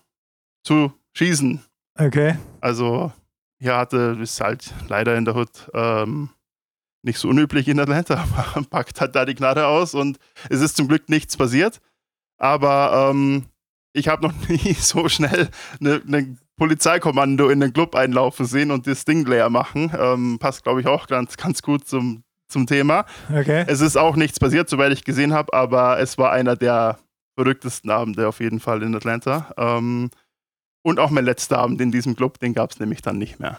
zu 0.63 0.91
schießen. 1.13 1.63
Okay. 1.99 2.37
Also, 2.61 3.13
hier 3.59 3.77
hatte, 3.77 4.17
ist 4.21 4.41
halt 4.41 4.73
leider 4.87 5.15
in 5.15 5.25
der 5.25 5.35
Hood 5.35 5.69
ähm, 5.73 6.29
nicht 7.03 7.19
so 7.19 7.29
unüblich 7.29 7.67
in 7.67 7.79
Atlanta, 7.79 8.15
aber 8.33 8.45
man 8.55 8.65
packt 8.65 8.99
halt 8.99 9.15
da 9.15 9.25
die 9.25 9.35
Knarre 9.35 9.67
aus 9.67 9.93
und 9.93 10.17
es 10.49 10.61
ist 10.61 10.77
zum 10.77 10.87
Glück 10.87 11.09
nichts 11.09 11.37
passiert. 11.37 11.81
Aber 12.37 13.09
ähm, 13.11 13.45
ich 13.93 14.07
habe 14.07 14.27
noch 14.27 14.33
nie 14.49 14.73
so 14.73 15.07
schnell 15.09 15.49
eine 15.79 16.01
ne 16.05 16.37
Polizeikommando 16.57 17.49
in 17.49 17.59
den 17.59 17.73
Club 17.73 17.95
einlaufen 17.95 18.45
sehen 18.45 18.71
und 18.71 18.87
das 18.87 19.03
Ding 19.03 19.25
leer 19.25 19.49
machen. 19.49 19.91
Ähm, 19.97 20.37
passt, 20.39 20.63
glaube 20.63 20.79
ich, 20.79 20.87
auch 20.87 21.07
ganz, 21.07 21.35
ganz 21.35 21.61
gut 21.61 21.85
zum, 21.85 22.23
zum 22.47 22.65
Thema. 22.65 23.05
Okay. 23.29 23.65
Es 23.67 23.81
ist 23.81 23.97
auch 23.97 24.15
nichts 24.15 24.39
passiert, 24.39 24.69
soweit 24.69 24.93
ich 24.93 25.03
gesehen 25.03 25.33
habe, 25.33 25.53
aber 25.53 25.99
es 25.99 26.17
war 26.17 26.31
einer 26.31 26.55
der 26.55 26.97
verrücktesten 27.37 27.91
Abende 27.91 28.27
auf 28.27 28.39
jeden 28.39 28.61
Fall 28.61 28.83
in 28.83 28.95
Atlanta. 28.95 29.53
Ähm, 29.57 30.09
und 30.85 30.99
auch 30.99 31.09
mein 31.09 31.25
letzter 31.25 31.57
Abend 31.57 31.81
in 31.81 31.91
diesem 31.91 32.15
Club, 32.15 32.39
den 32.39 32.53
gab 32.53 32.71
es 32.71 32.79
nämlich 32.79 33.01
dann 33.01 33.17
nicht 33.17 33.39
mehr. 33.39 33.57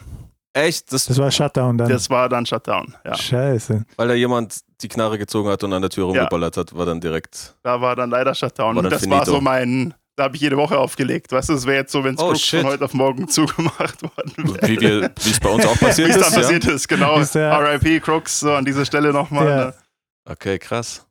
Echt? 0.53 0.91
Das, 0.93 1.05
Das 1.05 1.17
war 1.19 1.29
Shutdown 1.29 1.77
dann. 1.77 1.89
Das 1.89 2.09
war 2.09 2.29
dann 2.29 2.45
Shutdown. 2.45 2.95
Ja. 3.05 3.15
Scheiße. 3.15 3.85
weil 3.97 4.07
da 4.07 4.13
jemand 4.13 4.59
die 4.81 4.87
Knarre 4.87 5.17
gezogen 5.17 5.49
hat 5.49 5.63
und 5.63 5.73
an 5.73 5.81
der 5.81 5.91
Tür 5.91 6.05
Ja. 6.05 6.21
rumgeballert 6.21 6.57
hat, 6.57 6.75
war 6.75 6.85
dann 6.85 6.99
direkt. 7.01 7.55
Da 7.63 7.79
war 7.81 7.95
dann 7.95 8.09
leider 8.09 8.33
Shutdown. 8.33 8.75
War 8.77 8.83
Und 8.83 8.89
das 8.91 9.07
war 9.09 9.19
finito. 9.19 9.31
so 9.33 9.41
mein, 9.41 9.93
da 10.15 10.23
habe 10.23 10.35
ich 10.35 10.41
jede 10.41 10.55
Woche 10.57 10.77
aufgelegt. 10.79 11.31
Weißt 11.31 11.49
du, 11.49 11.53
es 11.53 11.65
wäre 11.67 11.77
jetzt 11.77 11.91
so, 11.91 12.03
wenn 12.03 12.15
es 12.15 12.21
Oh, 12.21 12.33
von 12.33 12.63
heute 12.63 12.85
auf 12.85 12.93
morgen 12.93 13.27
zugemacht 13.27 14.01
worden 14.01 14.33
wäre. 14.37 14.67
Wie 14.67 15.25
wie 15.25 15.29
es 15.29 15.39
bei 15.39 15.49
uns 15.49 15.65
auch 15.65 15.77
passiert 15.77 16.07
Wie 16.07 16.11
es 16.11 16.17
ist. 16.17 16.25
dann 16.25 16.33
Ja? 16.33 16.39
passiert 16.39 16.65
ist, 16.65 16.87
genau. 16.87 17.19
Ist 17.19 17.35
der- 17.35 17.59
RIP 17.81 18.01
Crooks, 18.01 18.39
so 18.39 18.53
an 18.53 18.65
dieser 18.65 18.85
Stelle 18.85 19.11
nochmal. 19.13 19.47
Ja. 19.47 19.65
Ne? 19.65 19.73
Okay, 20.25 20.57
krass. 20.57 21.05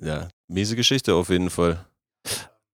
Ja, 0.00 0.28
miese 0.48 0.76
Geschichte 0.76 1.14
auf 1.14 1.28
jeden 1.30 1.48
Fall. 1.48 1.84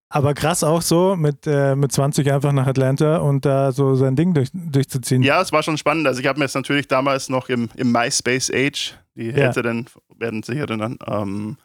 Aber 0.09 0.35
krass 0.35 0.63
auch 0.63 0.83
so, 0.83 1.17
mit, 1.17 1.47
äh, 1.47 1.75
mit 1.75 1.91
20 1.91 2.31
einfach 2.33 2.53
nach 2.53 2.67
Atlanta 2.69 3.17
und 3.19 3.45
da 3.45 3.73
so 3.73 3.97
sein 3.97 4.15
Ding 4.15 4.35
durch, 4.35 4.51
durchzuziehen. 4.53 5.23
Ja, 5.23 5.41
es 5.43 5.51
war 5.53 5.63
schon 5.65 5.77
spannend. 5.79 6.07
Also 6.07 6.21
ich 6.21 6.27
habe 6.27 6.39
mir 6.39 6.45
jetzt 6.45 6.55
natürlich 6.55 6.87
damals 6.87 7.29
noch 7.29 7.49
im, 7.49 7.69
im 7.75 7.91
MySpace 7.91 8.51
Age, 8.55 8.95
die 9.17 9.31
Ja. 9.31 9.47
Älteren 9.47 9.87
werden 10.17 10.43
sich 10.45 10.59
erinnern, 10.59 10.97
ähm, 11.07 11.57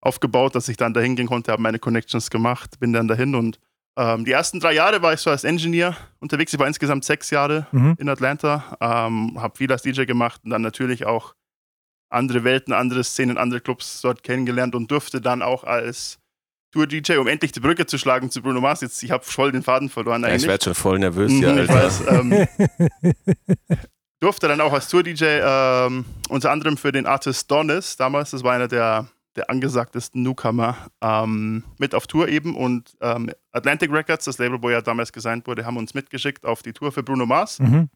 aufgebaut, 0.00 0.54
dass 0.54 0.68
ich 0.68 0.76
dann 0.76 0.94
dahin 0.94 1.16
gehen 1.16 1.26
konnte, 1.26 1.50
habe 1.52 1.60
meine 1.62 1.78
Connections 1.80 2.30
gemacht, 2.30 2.78
bin 2.78 2.92
dann 2.92 3.08
dahin 3.08 3.34
und 3.34 3.58
ähm, 3.98 4.24
die 4.24 4.30
ersten 4.32 4.60
drei 4.60 4.72
Jahre 4.72 5.02
war 5.02 5.12
ich 5.12 5.20
so 5.20 5.30
als 5.30 5.42
Engineer 5.44 5.96
unterwegs. 6.20 6.52
Ich 6.54 6.58
war 6.60 6.68
insgesamt 6.68 7.04
sechs 7.04 7.28
Jahre 7.30 7.66
Mhm. 7.72 7.96
in 7.98 8.08
Atlanta, 8.08 8.76
ähm, 8.80 9.36
habe 9.38 9.58
viel 9.58 9.70
als 9.70 9.82
DJ 9.82 10.04
gemacht 10.04 10.40
und 10.44 10.50
dann 10.50 10.62
natürlich 10.62 11.06
auch 11.06 11.34
andere 12.08 12.44
Welten, 12.44 12.72
andere 12.72 13.02
Szenen, 13.04 13.36
andere 13.36 13.60
Clubs 13.60 14.00
dort 14.00 14.22
kennengelernt 14.22 14.74
und 14.76 14.90
durfte 14.90 15.20
dann 15.20 15.42
auch 15.42 15.64
als 15.64 16.18
Tour-DJ, 16.72 17.16
um 17.16 17.26
endlich 17.26 17.52
die 17.52 17.60
Brücke 17.60 17.86
zu 17.86 17.98
schlagen 17.98 18.30
zu 18.30 18.42
Bruno 18.42 18.60
Mars, 18.60 18.80
jetzt, 18.80 19.02
ich 19.02 19.10
habe 19.10 19.24
voll 19.24 19.52
den 19.52 19.62
Faden 19.62 19.88
verloren 19.88 20.22
Ja, 20.22 20.28
ich 20.28 20.34
eigentlich. 20.34 20.48
werde 20.48 20.64
schon 20.64 20.74
voll 20.74 20.98
nervös 20.98 21.30
Mhm, 21.32 21.42
ich 21.42 21.48
Alter. 21.48 21.74
weiß, 21.74 22.02
ähm, 22.08 22.46
durfte 24.20 24.48
dann 24.48 24.60
auch 24.60 24.72
als 24.72 24.88
Tour-DJ 24.88 25.24
ähm, 25.42 26.04
unter 26.28 26.50
anderem 26.50 26.76
für 26.76 26.92
den 26.92 27.06
Artist 27.06 27.50
Donis, 27.50 27.96
damals, 27.96 28.30
das 28.32 28.42
war 28.44 28.52
einer 28.52 28.68
der, 28.68 29.08
der 29.36 29.48
angesagtesten 29.50 30.22
Newcomer, 30.22 30.76
ähm, 31.00 31.64
mit 31.78 31.94
auf 31.94 32.06
Tour 32.06 32.28
eben 32.28 32.54
und 32.54 32.96
ähm, 33.00 33.30
Atlantic 33.52 33.90
Records, 33.92 34.26
das 34.26 34.38
Label, 34.38 34.58
wo 34.62 34.68
er 34.68 34.82
damals 34.82 35.12
gesigned 35.12 35.46
wurde, 35.46 35.64
haben 35.64 35.76
uns 35.76 35.94
mitgeschickt 35.94 36.44
auf 36.44 36.62
die 36.62 36.72
Tour 36.72 36.92
für 36.92 37.02
Bruno 37.02 37.26
Mars. 37.26 37.58
Mhm. 37.60 37.88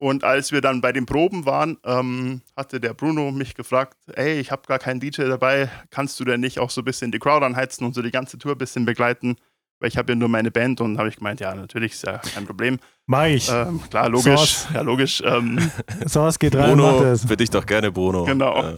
Und 0.00 0.22
als 0.22 0.52
wir 0.52 0.60
dann 0.60 0.80
bei 0.80 0.92
den 0.92 1.06
Proben 1.06 1.44
waren, 1.44 1.76
ähm, 1.84 2.40
hatte 2.56 2.78
der 2.80 2.94
Bruno 2.94 3.32
mich 3.32 3.54
gefragt, 3.56 3.96
ey, 4.14 4.38
ich 4.38 4.52
habe 4.52 4.62
gar 4.68 4.78
keinen 4.78 5.00
DJ 5.00 5.22
dabei, 5.22 5.68
kannst 5.90 6.20
du 6.20 6.24
denn 6.24 6.40
nicht 6.40 6.60
auch 6.60 6.70
so 6.70 6.82
ein 6.82 6.84
bisschen 6.84 7.10
die 7.10 7.18
Crowd 7.18 7.44
anheizen 7.44 7.84
und 7.84 7.94
so 7.94 8.02
die 8.02 8.12
ganze 8.12 8.38
Tour 8.38 8.52
ein 8.52 8.58
bisschen 8.58 8.84
begleiten? 8.84 9.36
Weil 9.80 9.88
ich 9.88 9.96
habe 9.96 10.12
ja 10.12 10.16
nur 10.16 10.28
meine 10.28 10.50
Band 10.52 10.80
und 10.80 10.98
habe 10.98 11.08
ich 11.08 11.16
gemeint, 11.16 11.40
ja, 11.40 11.54
natürlich 11.54 11.92
ist 11.92 12.04
ja 12.04 12.18
kein 12.18 12.46
Problem. 12.46 12.78
Mach 13.06 13.26
ich. 13.26 13.48
Ähm, 13.50 13.80
klar, 13.90 14.08
logisch. 14.08 14.24
Sauce. 14.34 14.66
Ja, 14.74 14.80
logisch. 14.82 15.22
Ähm, 15.24 15.70
Source 16.06 16.38
geht 16.38 16.54
rein, 16.56 16.70
Bruno, 16.76 17.00
das. 17.02 17.24
für 17.24 17.36
dich 17.36 17.50
doch 17.50 17.66
gerne 17.66 17.90
Bruno. 17.92 18.24
Genau. 18.24 18.60
Ja. 18.62 18.76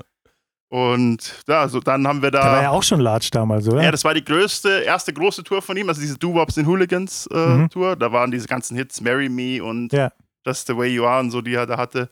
und 0.68 1.42
ja, 1.48 1.68
so 1.68 1.80
dann 1.80 2.06
haben 2.06 2.22
wir 2.22 2.30
da. 2.30 2.42
Der 2.42 2.52
war 2.52 2.62
ja 2.62 2.70
auch 2.70 2.82
schon 2.82 3.00
large 3.00 3.28
damals, 3.32 3.66
oder? 3.68 3.82
Ja, 3.82 3.90
das 3.90 4.04
war 4.04 4.14
die 4.14 4.24
größte, 4.24 4.68
erste 4.86 5.12
große 5.12 5.42
Tour 5.42 5.60
von 5.62 5.76
ihm, 5.76 5.88
also 5.88 6.00
diese 6.00 6.16
Do-Wops 6.18 6.56
in 6.58 6.66
Hooligans 6.66 7.26
äh, 7.32 7.36
Mhm. 7.46 7.70
Tour. 7.70 7.96
Da 7.96 8.12
waren 8.12 8.30
diese 8.30 8.46
ganzen 8.46 8.76
Hits, 8.76 9.00
Marry 9.00 9.28
Me 9.28 9.62
und 9.62 9.92
Ja. 9.92 10.12
Just 10.46 10.66
the 10.66 10.76
Way 10.76 10.88
You 10.94 11.04
Are 11.04 11.20
und 11.20 11.30
so, 11.30 11.40
die 11.40 11.54
er 11.54 11.66
da 11.66 11.76
hatte. 11.76 12.08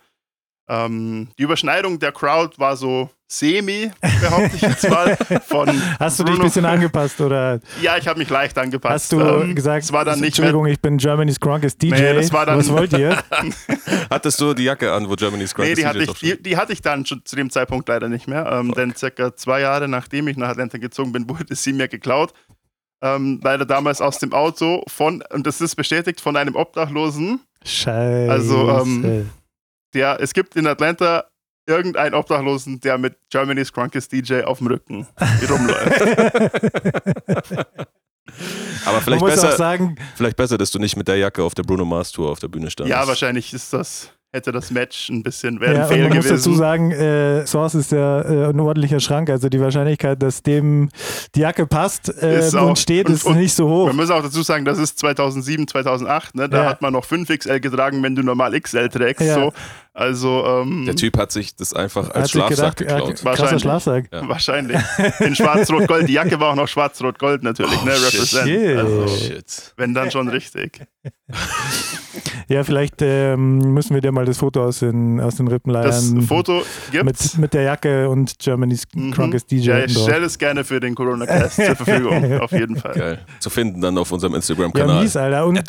Ähm, 0.70 1.28
die 1.38 1.44
Überschneidung 1.44 1.98
der 1.98 2.12
Crowd 2.12 2.58
war 2.58 2.76
so 2.76 3.08
semi, 3.26 3.90
behaupte 4.20 4.54
ich 4.56 4.60
jetzt 4.60 4.86
mal. 4.90 5.16
Von 5.46 5.68
Hast 5.98 6.18
du 6.18 6.24
dich 6.24 6.32
ein 6.32 6.36
Bruno. 6.36 6.44
bisschen 6.44 6.66
angepasst 6.66 7.18
oder 7.22 7.58
Ja, 7.80 7.96
ich 7.96 8.06
habe 8.06 8.18
mich 8.18 8.28
leicht 8.28 8.58
angepasst. 8.58 8.92
hast 8.94 9.12
du 9.12 9.20
Ähm, 9.20 9.54
gesagt, 9.54 9.84
es 9.84 9.92
war 9.92 10.04
dann 10.04 10.20
nicht 10.20 10.36
mehr, 10.38 10.46
Entschuldigung, 10.48 10.66
ich 10.66 10.78
bin 10.80 10.98
Germany's 10.98 11.40
Crunkest 11.40 11.80
DJ. 11.80 11.94
Nee, 11.94 12.12
das 12.14 12.32
war 12.34 12.44
dann- 12.44 12.58
Was 12.58 12.70
wollt 12.70 12.92
ihr? 12.92 13.16
Hattest 14.10 14.38
du 14.42 14.52
die 14.52 14.64
Jacke 14.64 14.92
an, 14.92 15.08
wo 15.08 15.14
Germany's 15.14 15.54
Nee, 15.56 15.74
Greatest 15.74 15.78
die 15.82 15.86
hatte, 15.86 15.98
DJ 16.00 16.10
ich, 16.10 16.18
die, 16.36 16.42
die 16.42 16.56
hatte 16.58 16.72
ich 16.74 16.82
dann 16.82 17.06
schon 17.06 17.22
zu 17.24 17.34
dem 17.36 17.48
Zeitpunkt 17.48 17.88
leider 17.88 18.08
nicht 18.08 18.28
mehr. 18.28 18.46
Ähm, 18.52 18.72
denn 18.72 18.94
circa 18.94 19.34
zwei 19.34 19.60
Jahre 19.60 19.88
nachdem 19.88 20.28
ich 20.28 20.36
nach 20.36 20.48
Atlanta 20.50 20.76
gezogen 20.76 21.12
bin, 21.12 21.28
wurde 21.30 21.54
sie 21.54 21.72
mir 21.72 21.88
geklaut. 21.88 22.34
Ähm, 23.02 23.40
leider 23.42 23.64
damals 23.64 24.02
aus 24.02 24.18
dem 24.18 24.34
Auto 24.34 24.82
von, 24.88 25.22
und 25.32 25.46
das 25.46 25.60
ist 25.62 25.76
bestätigt, 25.76 26.20
von 26.20 26.36
einem 26.36 26.56
Obdachlosen. 26.56 27.40
Scheiße. 27.68 28.30
Also, 28.30 28.68
ähm, 28.82 29.30
Der, 29.94 30.20
es 30.20 30.34
gibt 30.34 30.56
in 30.56 30.66
Atlanta 30.66 31.24
irgendeinen 31.66 32.14
Obdachlosen, 32.14 32.80
der 32.80 32.98
mit 32.98 33.16
Germany's 33.30 33.72
Crunkest 33.72 34.12
DJ 34.12 34.42
auf 34.42 34.58
dem 34.58 34.68
Rücken 34.68 35.06
rumläuft. 35.48 36.00
Aber 38.84 39.00
vielleicht 39.00 39.24
besser, 39.24 39.56
sagen, 39.56 39.96
vielleicht 40.16 40.36
besser, 40.36 40.58
dass 40.58 40.70
du 40.70 40.78
nicht 40.78 40.96
mit 40.96 41.08
der 41.08 41.16
Jacke 41.16 41.42
auf 41.42 41.54
der 41.54 41.62
Bruno 41.62 41.84
Mars 41.84 42.12
Tour 42.12 42.30
auf 42.30 42.38
der 42.40 42.48
Bühne 42.48 42.70
standest. 42.70 42.98
ja, 42.98 43.06
wahrscheinlich 43.06 43.52
ist 43.52 43.72
das, 43.72 44.10
hätte 44.32 44.52
das 44.52 44.70
Match 44.70 45.08
ein 45.08 45.22
bisschen, 45.22 45.58
wäre 45.60 45.74
ja, 45.74 45.84
Fail 45.86 46.02
man 46.08 46.16
muss 46.16 46.26
gewesen. 46.26 46.36
dazu 46.36 46.54
sagen, 46.54 46.90
äh, 46.92 47.46
Source 47.46 47.74
ist 47.74 47.92
ja 47.92 48.20
äh, 48.20 48.50
ein 48.50 48.60
ordentlicher 48.60 49.00
Schrank. 49.00 49.30
Also 49.30 49.48
die 49.48 49.60
Wahrscheinlichkeit, 49.60 50.22
dass 50.22 50.42
dem 50.42 50.90
die 51.34 51.40
Jacke 51.40 51.66
passt 51.66 52.12
äh, 52.22 52.42
auch- 52.54 52.68
und 52.68 52.78
steht, 52.78 53.06
und- 53.06 53.14
ist 53.14 53.24
und- 53.24 53.36
nicht 53.38 53.54
so 53.54 53.68
hoch. 53.68 53.86
Man 53.86 53.96
muss 53.96 54.10
auch 54.10 54.22
dazu 54.22 54.42
sagen, 54.42 54.64
das 54.66 54.78
ist 54.78 54.98
2007, 54.98 55.66
2008, 55.66 56.34
ne? 56.34 56.48
da 56.48 56.64
Ja. 56.64 56.68
hat 56.70 56.82
man 56.82 56.92
noch 56.92 57.06
5XL 57.06 57.58
getragen, 57.60 58.02
wenn 58.02 58.14
du 58.14 58.22
normal 58.22 58.52
XL 58.60 58.88
trägst. 58.90 59.22
Ja. 59.26 59.34
So. 59.34 59.52
Also 59.98 60.44
ähm, 60.46 60.84
Der 60.86 60.94
Typ 60.94 61.18
hat 61.18 61.32
sich 61.32 61.56
das 61.56 61.74
einfach 61.74 62.06
Hat 62.10 62.14
als 62.14 62.24
sich 62.26 62.32
Schlafsack 62.32 62.76
gedacht, 62.76 62.90
ja, 63.00 63.06
geklaut. 63.06 63.24
Wahrscheinlich. 63.24 63.62
Schlafsack. 63.62 64.08
Ja. 64.12 64.28
wahrscheinlich. 64.28 64.78
In 65.20 65.34
Schwarz-Rot-Gold. 65.34 66.08
Die 66.08 66.12
Jacke 66.12 66.38
war 66.38 66.50
auch 66.52 66.54
noch 66.54 66.68
Schwarz-Rot-Gold 66.68 67.42
natürlich, 67.42 67.82
ne? 67.82 67.92
Oh, 67.94 67.96
shit. 67.96 68.14
Represent. 68.14 68.48
Shit. 68.48 68.76
Also, 68.78 69.08
Shit. 69.08 69.74
wenn 69.76 69.94
dann 69.94 70.10
schon 70.12 70.28
richtig. 70.28 70.86
Ja, 72.50 72.64
vielleicht 72.64 73.02
ähm, 73.02 73.58
müssen 73.74 73.92
wir 73.92 74.00
dir 74.00 74.10
mal 74.10 74.24
das 74.24 74.38
Foto 74.38 74.64
aus 74.64 74.78
den, 74.78 75.20
aus 75.20 75.34
den 75.36 75.46
Das 75.46 75.54
Rippenleiern 75.56 76.22
Foto 76.22 76.62
gibt's. 76.90 77.34
mit, 77.34 77.42
mit 77.42 77.54
der 77.54 77.62
Jacke 77.62 78.08
und 78.08 78.38
Germany's 78.38 78.84
Mhm. 78.94 79.10
Crunkest 79.12 79.50
DJ. 79.50 79.68
Ja, 79.68 79.84
ich 79.84 79.92
stelle 79.92 80.24
es 80.24 80.38
gerne 80.38 80.64
für 80.64 80.80
den 80.80 80.94
Corona-Cast 80.94 81.56
zur 81.56 81.76
Verfügung. 81.76 82.40
Auf 82.40 82.52
jeden 82.52 82.76
Fall. 82.76 82.94
Geil. 82.94 83.18
Zu 83.40 83.50
finden 83.50 83.82
dann 83.82 83.98
auf 83.98 84.10
unserem 84.12 84.32
Ja, 84.32 84.36
Instagram-Kanal. 84.38 85.02
mies, 85.02 85.14
Alter. 85.14 85.44
Und 85.46 85.62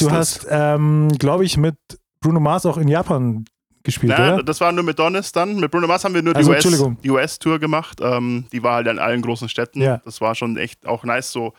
du 0.00 0.10
hast, 0.12 0.46
ähm, 0.48 1.08
glaube 1.18 1.44
ich, 1.44 1.56
mit 1.56 1.74
Bruno 2.20 2.38
Mars 2.38 2.64
auch 2.64 2.78
in 2.78 2.86
Japan 2.86 3.44
gespielt, 3.82 4.12
Ja, 4.18 4.34
oder? 4.34 4.42
das 4.42 4.60
war 4.60 4.72
nur 4.72 4.84
mit 4.84 4.98
Donis 4.98 5.32
dann. 5.32 5.56
Mit 5.56 5.70
Bruno 5.70 5.86
Mars 5.86 6.04
haben 6.04 6.14
wir 6.14 6.22
nur 6.22 6.36
Also, 6.36 6.52
die 6.52 6.58
US- 6.68 6.96
US-Tour 7.08 7.58
gemacht. 7.58 7.98
Ähm, 8.02 8.44
die 8.52 8.62
war 8.62 8.74
halt 8.76 8.86
in 8.88 8.98
allen 8.98 9.22
großen 9.22 9.48
Städten. 9.48 9.80
Ja. 9.80 10.00
Das 10.04 10.20
war 10.20 10.34
schon 10.34 10.56
echt 10.56 10.86
auch 10.86 11.04
nice, 11.04 11.32
so 11.32 11.54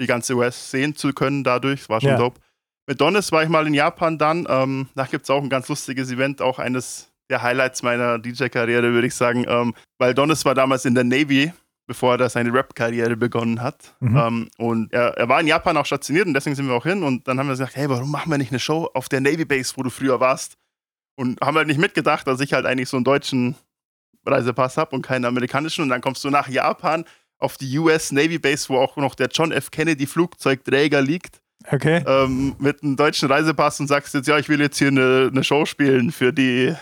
die 0.00 0.06
ganze 0.06 0.34
US 0.34 0.70
sehen 0.70 0.94
zu 0.94 1.12
können 1.12 1.44
dadurch. 1.44 1.80
Das 1.80 1.88
war 1.88 2.00
schon 2.00 2.10
Ja. 2.10 2.16
dope. 2.18 2.40
Mit 2.86 3.00
Donis 3.00 3.30
war 3.32 3.42
ich 3.42 3.48
mal 3.48 3.66
in 3.66 3.74
Japan 3.74 4.16
dann. 4.16 4.46
Ähm, 4.48 4.88
da 4.94 5.04
gibt 5.04 5.24
es 5.24 5.30
auch 5.30 5.42
ein 5.42 5.50
ganz 5.50 5.68
lustiges 5.68 6.10
Event, 6.10 6.40
auch 6.40 6.58
eines 6.58 7.10
der 7.30 7.42
Highlights 7.42 7.82
meiner 7.82 8.18
DJ-Karriere, 8.18 8.92
würde 8.92 9.06
ich 9.08 9.14
sagen. 9.14 9.44
Ähm, 9.46 9.74
weil 9.98 10.14
Donis 10.14 10.44
war 10.46 10.54
damals 10.54 10.86
in 10.86 10.94
der 10.94 11.04
Navy, 11.04 11.52
bevor 11.86 12.12
er 12.14 12.18
da 12.18 12.28
seine 12.30 12.52
Rap-Karriere 12.52 13.16
begonnen 13.16 13.60
hat. 13.60 13.94
Mhm. 14.00 14.16
Ähm, 14.16 14.48
und 14.56 14.92
er, 14.94 15.08
er 15.18 15.28
war 15.28 15.40
in 15.40 15.46
Japan 15.46 15.76
auch 15.76 15.84
stationiert 15.86 16.26
und 16.26 16.32
deswegen 16.34 16.56
sind 16.56 16.66
wir 16.68 16.74
auch 16.74 16.84
hin. 16.84 17.02
Und 17.02 17.26
dann 17.28 17.38
haben 17.38 17.46
wir 17.48 17.52
gesagt, 17.52 17.76
hey, 17.76 17.88
warum 17.90 18.10
machen 18.10 18.30
wir 18.30 18.38
nicht 18.38 18.52
eine 18.52 18.60
Show 18.60 18.88
auf 18.94 19.08
der 19.08 19.20
Navy 19.20 19.44
Base, 19.44 19.72
wo 19.76 19.82
du 19.82 19.90
früher 19.90 20.20
warst? 20.20 20.56
Und 21.18 21.40
haben 21.40 21.56
halt 21.56 21.66
nicht 21.66 21.80
mitgedacht, 21.80 22.26
dass 22.28 22.38
ich 22.40 22.52
halt 22.52 22.64
eigentlich 22.64 22.88
so 22.88 22.96
einen 22.96 23.02
deutschen 23.04 23.56
Reisepass 24.24 24.76
habe 24.76 24.94
und 24.94 25.02
keinen 25.02 25.24
amerikanischen. 25.24 25.82
Und 25.82 25.88
dann 25.88 26.00
kommst 26.00 26.22
du 26.22 26.30
nach 26.30 26.48
Japan 26.48 27.04
auf 27.38 27.56
die 27.56 27.76
US 27.78 28.12
Navy 28.12 28.38
Base, 28.38 28.68
wo 28.68 28.78
auch 28.78 28.96
noch 28.96 29.14
der 29.16 29.28
John 29.28 29.50
F. 29.50 29.70
Kennedy 29.72 30.06
Flugzeugträger 30.06 31.00
liegt, 31.02 31.40
Okay. 31.72 32.04
ähm, 32.06 32.54
mit 32.58 32.82
einem 32.82 32.94
deutschen 32.96 33.28
Reisepass 33.30 33.80
und 33.80 33.88
sagst 33.88 34.14
jetzt, 34.14 34.28
ja, 34.28 34.38
ich 34.38 34.48
will 34.48 34.60
jetzt 34.60 34.78
hier 34.78 34.88
eine, 34.88 35.28
eine 35.32 35.42
Show 35.42 35.64
spielen 35.66 36.12
für 36.12 36.32
die, 36.32 36.72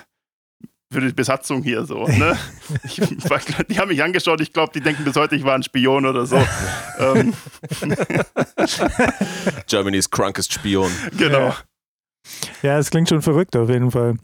für 0.92 1.00
die 1.00 1.12
Besatzung 1.14 1.62
hier 1.62 1.84
so. 1.86 2.06
Ne? 2.06 2.36
Ich, 2.84 2.96
die 2.96 3.78
haben 3.78 3.88
mich 3.88 4.02
angeschaut, 4.02 4.40
ich 4.42 4.52
glaube, 4.52 4.72
die 4.74 4.80
denken 4.82 5.04
bis 5.04 5.16
heute, 5.16 5.34
ich 5.34 5.44
war 5.44 5.54
ein 5.54 5.62
Spion 5.62 6.04
oder 6.04 6.26
so. 6.26 6.36
ähm, 6.98 7.32
Germany's 9.66 10.10
Crunkest 10.10 10.52
Spion. 10.52 10.90
genau. 11.16 11.54
Ja. 12.62 12.78
Es 12.78 12.90
klingt 12.90 13.08
schon 13.08 13.22
verrückt 13.22 13.56
auf 13.56 13.68
jeden 13.68 13.90
Fall. 13.90 14.16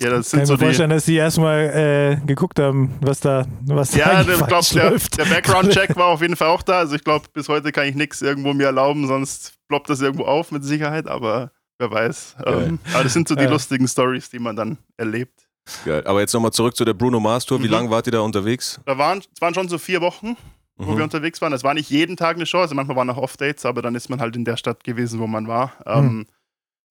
Ja, 0.00 0.10
das 0.10 0.30
Kann 0.30 0.38
sind 0.38 0.40
ich 0.40 0.46
so 0.48 0.52
mir 0.54 0.58
die. 0.58 0.64
vorstellen, 0.64 0.90
dass 0.90 1.04
sie 1.06 1.14
erstmal 1.16 2.18
äh, 2.22 2.26
geguckt 2.26 2.58
haben, 2.58 2.94
was 3.00 3.20
da, 3.20 3.46
was 3.66 3.92
da 3.92 3.98
Ja, 3.98 4.06
eigentlich 4.06 4.40
ich 4.40 4.46
glaube, 4.46 4.66
der, 4.74 4.90
läuft. 4.90 5.18
der 5.18 5.24
Background-Check 5.26 5.94
war 5.96 6.06
auf 6.06 6.20
jeden 6.20 6.34
Fall 6.34 6.48
auch 6.48 6.62
da. 6.62 6.78
Also 6.80 6.96
ich 6.96 7.04
glaube, 7.04 7.26
bis 7.32 7.48
heute 7.48 7.70
kann 7.70 7.86
ich 7.86 7.94
nichts 7.94 8.20
irgendwo 8.20 8.52
mir 8.54 8.64
erlauben, 8.66 9.06
sonst 9.06 9.52
ploppt 9.68 9.88
das 9.90 10.00
irgendwo 10.00 10.24
auf 10.24 10.50
mit 10.50 10.64
Sicherheit, 10.64 11.06
aber 11.06 11.52
wer 11.78 11.90
weiß. 11.92 12.36
Ähm, 12.44 12.80
aber 12.92 13.04
das 13.04 13.12
sind 13.12 13.28
so 13.28 13.36
die 13.36 13.44
Ja. 13.44 13.50
lustigen 13.50 13.86
Stories, 13.86 14.28
die 14.30 14.40
man 14.40 14.56
dann 14.56 14.78
erlebt. 14.96 15.46
Geil. 15.84 16.02
Aber 16.06 16.20
jetzt 16.20 16.34
nochmal 16.34 16.50
zurück 16.52 16.74
zu 16.76 16.84
der 16.84 16.94
Bruno 16.94 17.20
Mars 17.20 17.46
Tour. 17.46 17.60
Wie 17.62 17.66
Mhm. 17.66 17.70
lange 17.72 17.90
wart 17.90 18.06
ihr 18.08 18.12
da 18.12 18.20
unterwegs? 18.20 18.80
Da 18.86 18.98
waren, 18.98 19.18
es 19.18 19.40
waren 19.40 19.54
schon 19.54 19.68
so 19.68 19.78
vier 19.78 20.00
Wochen, 20.00 20.36
wo 20.76 20.90
Mhm. 20.92 20.96
wir 20.96 21.04
unterwegs 21.04 21.40
waren. 21.40 21.52
Es 21.52 21.62
war 21.62 21.72
nicht 21.72 21.88
jeden 21.88 22.16
Tag 22.16 22.34
eine 22.34 22.46
Show, 22.46 22.58
also 22.58 22.74
manchmal 22.74 22.96
waren 22.96 23.10
auch 23.10 23.16
Off-Dates, 23.18 23.64
aber 23.64 23.80
dann 23.80 23.94
ist 23.94 24.10
man 24.10 24.20
halt 24.20 24.34
in 24.34 24.44
der 24.44 24.56
Stadt 24.56 24.82
gewesen, 24.82 25.20
wo 25.20 25.28
man 25.28 25.46
war. 25.46 25.72
Ähm, 25.86 26.26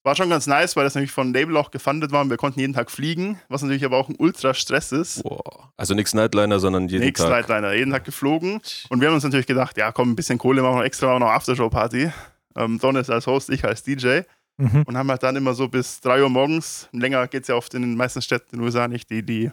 war 0.03 0.15
schon 0.15 0.29
ganz 0.29 0.47
nice, 0.47 0.75
weil 0.75 0.83
das 0.83 0.95
nämlich 0.95 1.11
von 1.11 1.33
Label 1.33 1.55
auch 1.57 1.71
gefundet 1.71 2.11
war 2.11 2.21
und 2.21 2.29
wir 2.29 2.37
konnten 2.37 2.59
jeden 2.59 2.73
Tag 2.73 2.91
fliegen, 2.91 3.39
was 3.47 3.61
natürlich 3.61 3.85
aber 3.85 3.97
auch 3.97 4.09
ein 4.09 4.15
Ultra-Stress 4.17 4.91
ist. 4.91 5.23
Boah. 5.23 5.71
Also 5.77 5.93
nichts 5.93 6.13
Nightliner, 6.13 6.59
sondern 6.59 6.87
jeden 6.89 7.05
Nix 7.05 7.21
Tag. 7.21 7.29
Nightliner, 7.29 7.73
jeden 7.73 7.91
Tag 7.91 8.03
geflogen. 8.03 8.61
Und 8.89 8.99
wir 8.99 9.07
haben 9.07 9.15
uns 9.15 9.23
natürlich 9.23 9.47
gedacht, 9.47 9.77
ja 9.77 9.91
komm, 9.91 10.11
ein 10.11 10.15
bisschen 10.15 10.37
Kohle 10.37 10.61
machen 10.61 10.77
wir 10.77 10.85
extra, 10.85 11.07
machen 11.07 11.21
wir 11.21 11.27
noch 11.27 11.33
Aftershow-Party. 11.33 12.11
Ähm, 12.55 12.79
Don 12.79 12.95
ist 12.97 13.09
als 13.09 13.27
Host, 13.27 13.49
ich 13.49 13.63
als 13.65 13.83
DJ. 13.83 14.21
Mhm. 14.57 14.83
Und 14.83 14.97
haben 14.97 15.09
halt 15.09 15.23
dann 15.23 15.35
immer 15.35 15.53
so 15.53 15.67
bis 15.67 15.99
3 16.01 16.21
Uhr 16.21 16.29
morgens, 16.29 16.87
länger 16.91 17.27
geht 17.27 17.43
es 17.43 17.47
ja 17.47 17.55
oft 17.55 17.73
in 17.73 17.81
den 17.81 17.95
meisten 17.95 18.21
Städten 18.21 18.49
in 18.51 18.59
den 18.59 18.65
USA 18.65 18.87
nicht, 18.87 19.09
die, 19.09 19.23
die 19.23 19.51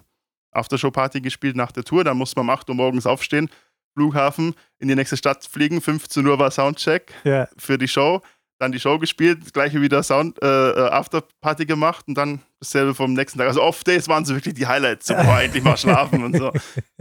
Aftershow-Party 0.52 1.20
gespielt 1.20 1.56
nach 1.56 1.72
der 1.72 1.84
Tour. 1.84 2.04
Dann 2.04 2.18
musste 2.18 2.38
man 2.38 2.46
um 2.46 2.50
8 2.50 2.68
Uhr 2.68 2.74
morgens 2.74 3.06
aufstehen, 3.06 3.48
Flughafen, 3.94 4.54
in 4.78 4.88
die 4.88 4.94
nächste 4.94 5.16
Stadt 5.16 5.44
fliegen. 5.44 5.80
15 5.80 6.26
Uhr 6.26 6.38
war 6.38 6.50
Soundcheck 6.50 7.12
Ja, 7.24 7.48
für 7.56 7.78
die 7.78 7.88
Show. 7.88 8.20
Dann 8.60 8.72
die 8.72 8.78
Show 8.78 8.98
gespielt, 8.98 9.42
das 9.42 9.52
gleiche 9.54 9.80
wieder 9.80 10.02
Sound, 10.02 10.40
äh, 10.42 10.46
äh, 10.46 10.88
Afterparty 10.90 11.64
gemacht 11.64 12.04
und 12.08 12.14
dann 12.14 12.40
dasselbe 12.60 12.94
vom 12.94 13.14
nächsten 13.14 13.38
Tag. 13.38 13.48
Also 13.48 13.62
Off-Days 13.62 14.06
waren 14.06 14.26
so 14.26 14.34
wirklich 14.34 14.52
die 14.52 14.66
Highlights. 14.66 15.06
So, 15.06 15.14
boah, 15.14 15.40
endlich 15.40 15.64
mal 15.64 15.78
schlafen 15.78 16.22
und 16.22 16.36
so. 16.36 16.52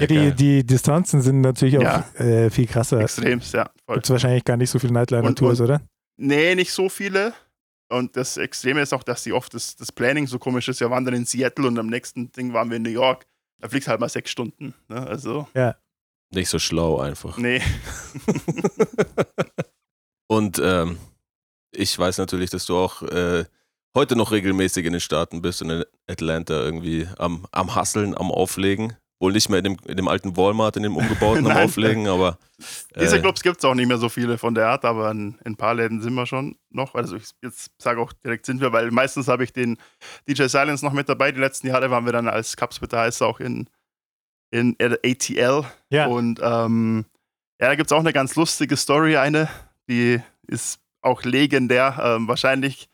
ja, 0.00 0.06
die, 0.06 0.32
die 0.32 0.64
Distanzen 0.64 1.20
sind 1.20 1.42
natürlich 1.42 1.76
auch 1.76 1.82
Ja. 1.82 2.08
äh, 2.14 2.48
viel 2.48 2.66
krasser. 2.66 3.00
Extremst, 3.00 3.52
ja. 3.52 3.68
Gibt 3.86 4.04
es 4.06 4.10
wahrscheinlich 4.10 4.44
gar 4.44 4.56
nicht 4.56 4.70
so 4.70 4.78
viele 4.78 4.94
Nightliner-Tours, 4.94 5.60
oder? 5.60 5.82
Nee, 6.16 6.54
nicht 6.54 6.72
so 6.72 6.88
viele. 6.88 7.34
Und 7.90 8.16
das 8.16 8.38
Extreme 8.38 8.80
ist 8.80 8.94
auch, 8.94 9.02
dass 9.02 9.24
die 9.24 9.32
oft 9.34 9.52
das, 9.52 9.76
das 9.76 9.92
Planning 9.92 10.26
so 10.26 10.38
komisch 10.38 10.68
ist. 10.68 10.80
Wir 10.80 10.90
waren 10.90 11.04
dann 11.04 11.14
in 11.14 11.26
Seattle 11.26 11.66
und 11.66 11.78
am 11.78 11.86
nächsten 11.88 12.32
Ding 12.32 12.54
waren 12.54 12.70
wir 12.70 12.78
in 12.78 12.82
New 12.82 12.88
York. 12.90 13.26
Da 13.60 13.68
fliegst 13.68 13.88
du 13.88 13.90
halt 13.90 14.00
mal 14.00 14.08
sechs 14.08 14.30
Stunden. 14.30 14.72
Ne? 14.88 15.06
Also, 15.06 15.48
Nicht 16.34 16.48
so 16.48 16.58
schlau 16.58 16.98
einfach. 16.98 17.36
nee. 17.36 17.60
Und 20.28 20.60
ähm, 20.62 20.98
ich 21.72 21.98
weiß 21.98 22.18
natürlich, 22.18 22.50
dass 22.50 22.66
du 22.66 22.76
auch 22.76 23.02
äh, 23.02 23.44
heute 23.94 24.14
noch 24.14 24.30
regelmäßig 24.30 24.86
in 24.86 24.92
den 24.92 25.00
Staaten 25.00 25.42
bist 25.42 25.62
und 25.62 25.70
in 25.70 25.84
Atlanta 26.06 26.54
irgendwie 26.54 27.08
am, 27.18 27.46
am 27.50 27.74
Hasseln, 27.74 28.16
am 28.16 28.30
Auflegen. 28.30 28.96
Wohl 29.20 29.32
nicht 29.32 29.48
mehr 29.48 29.58
in 29.58 29.64
dem, 29.64 29.76
in 29.86 29.96
dem 29.96 30.06
alten 30.06 30.36
Walmart, 30.36 30.76
in 30.76 30.84
dem 30.84 30.96
umgebauten 30.96 31.46
am. 31.50 31.56
Auflegen, 31.56 32.06
aber 32.06 32.38
Diese 32.94 33.16
äh, 33.16 33.20
Clubs 33.20 33.42
gibt 33.42 33.58
es 33.58 33.64
auch 33.64 33.74
nicht 33.74 33.88
mehr 33.88 33.98
so 33.98 34.08
viele 34.08 34.38
von 34.38 34.54
der 34.54 34.68
Art, 34.68 34.84
aber 34.84 35.10
in, 35.10 35.36
in 35.44 35.52
ein 35.52 35.56
paar 35.56 35.74
Läden 35.74 36.00
sind 36.00 36.14
wir 36.14 36.24
schon 36.24 36.56
noch. 36.70 36.94
Also 36.94 37.16
ich 37.16 37.24
jetzt 37.42 37.72
sage 37.78 38.00
auch 38.00 38.12
direkt 38.12 38.46
sind 38.46 38.60
wir, 38.60 38.72
weil 38.72 38.92
meistens 38.92 39.26
habe 39.26 39.42
ich 39.42 39.52
den 39.52 39.76
DJ 40.28 40.44
Silence 40.44 40.84
noch 40.84 40.92
mit 40.92 41.08
dabei. 41.08 41.32
Die 41.32 41.40
letzten 41.40 41.66
Jahre 41.66 41.90
waren 41.90 42.04
wir 42.04 42.12
dann 42.12 42.28
als 42.28 42.56
Cupsplitter 42.56 43.00
heißt 43.00 43.22
auch 43.22 43.40
in, 43.40 43.68
in 44.52 44.76
ATL. 44.80 45.64
Ja. 45.90 46.06
Und 46.06 46.38
ähm, 46.40 47.04
ja, 47.60 47.66
da 47.66 47.74
gibt 47.74 47.90
es 47.90 47.92
auch 47.92 48.00
eine 48.00 48.12
ganz 48.12 48.36
lustige 48.36 48.76
Story, 48.76 49.16
eine, 49.16 49.48
die 49.88 50.20
ist 50.46 50.80
auch 51.02 51.22
legendär. 51.24 51.98
Ähm, 52.02 52.28
wahrscheinlich 52.28 52.88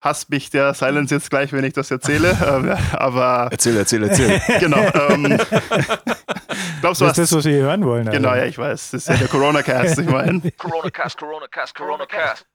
hasst 0.00 0.30
mich 0.30 0.50
der 0.50 0.74
Silence 0.74 1.14
jetzt 1.14 1.30
gleich, 1.30 1.52
wenn 1.52 1.64
ich 1.64 1.72
das 1.74 1.90
erzähle. 1.90 2.30
ähm, 2.46 2.76
aber 2.92 3.48
Erzähl, 3.50 3.76
erzähl, 3.76 4.02
erzähl. 4.02 4.40
genau. 4.60 4.78
Ähm, 5.10 5.24
glaubst 6.80 7.00
du, 7.00 7.04
Das 7.04 7.18
ist 7.18 7.30
das, 7.30 7.38
was? 7.38 7.44
wir 7.44 7.52
hier 7.52 7.62
hören 7.62 7.84
wollen. 7.84 8.10
Genau, 8.10 8.34
ja, 8.34 8.44
ich 8.44 8.58
weiß. 8.58 8.90
Das 8.90 9.02
ist 9.02 9.08
ja 9.08 9.16
der 9.16 9.28
Corona-Cast, 9.28 9.98
ich 9.98 10.08
meine. 10.08 10.40
Corona 10.58 10.90
Cast, 10.90 11.18
Corona 11.18 11.46
Cast, 11.48 11.74
Corona 11.74 12.06
Cast. 12.06 12.46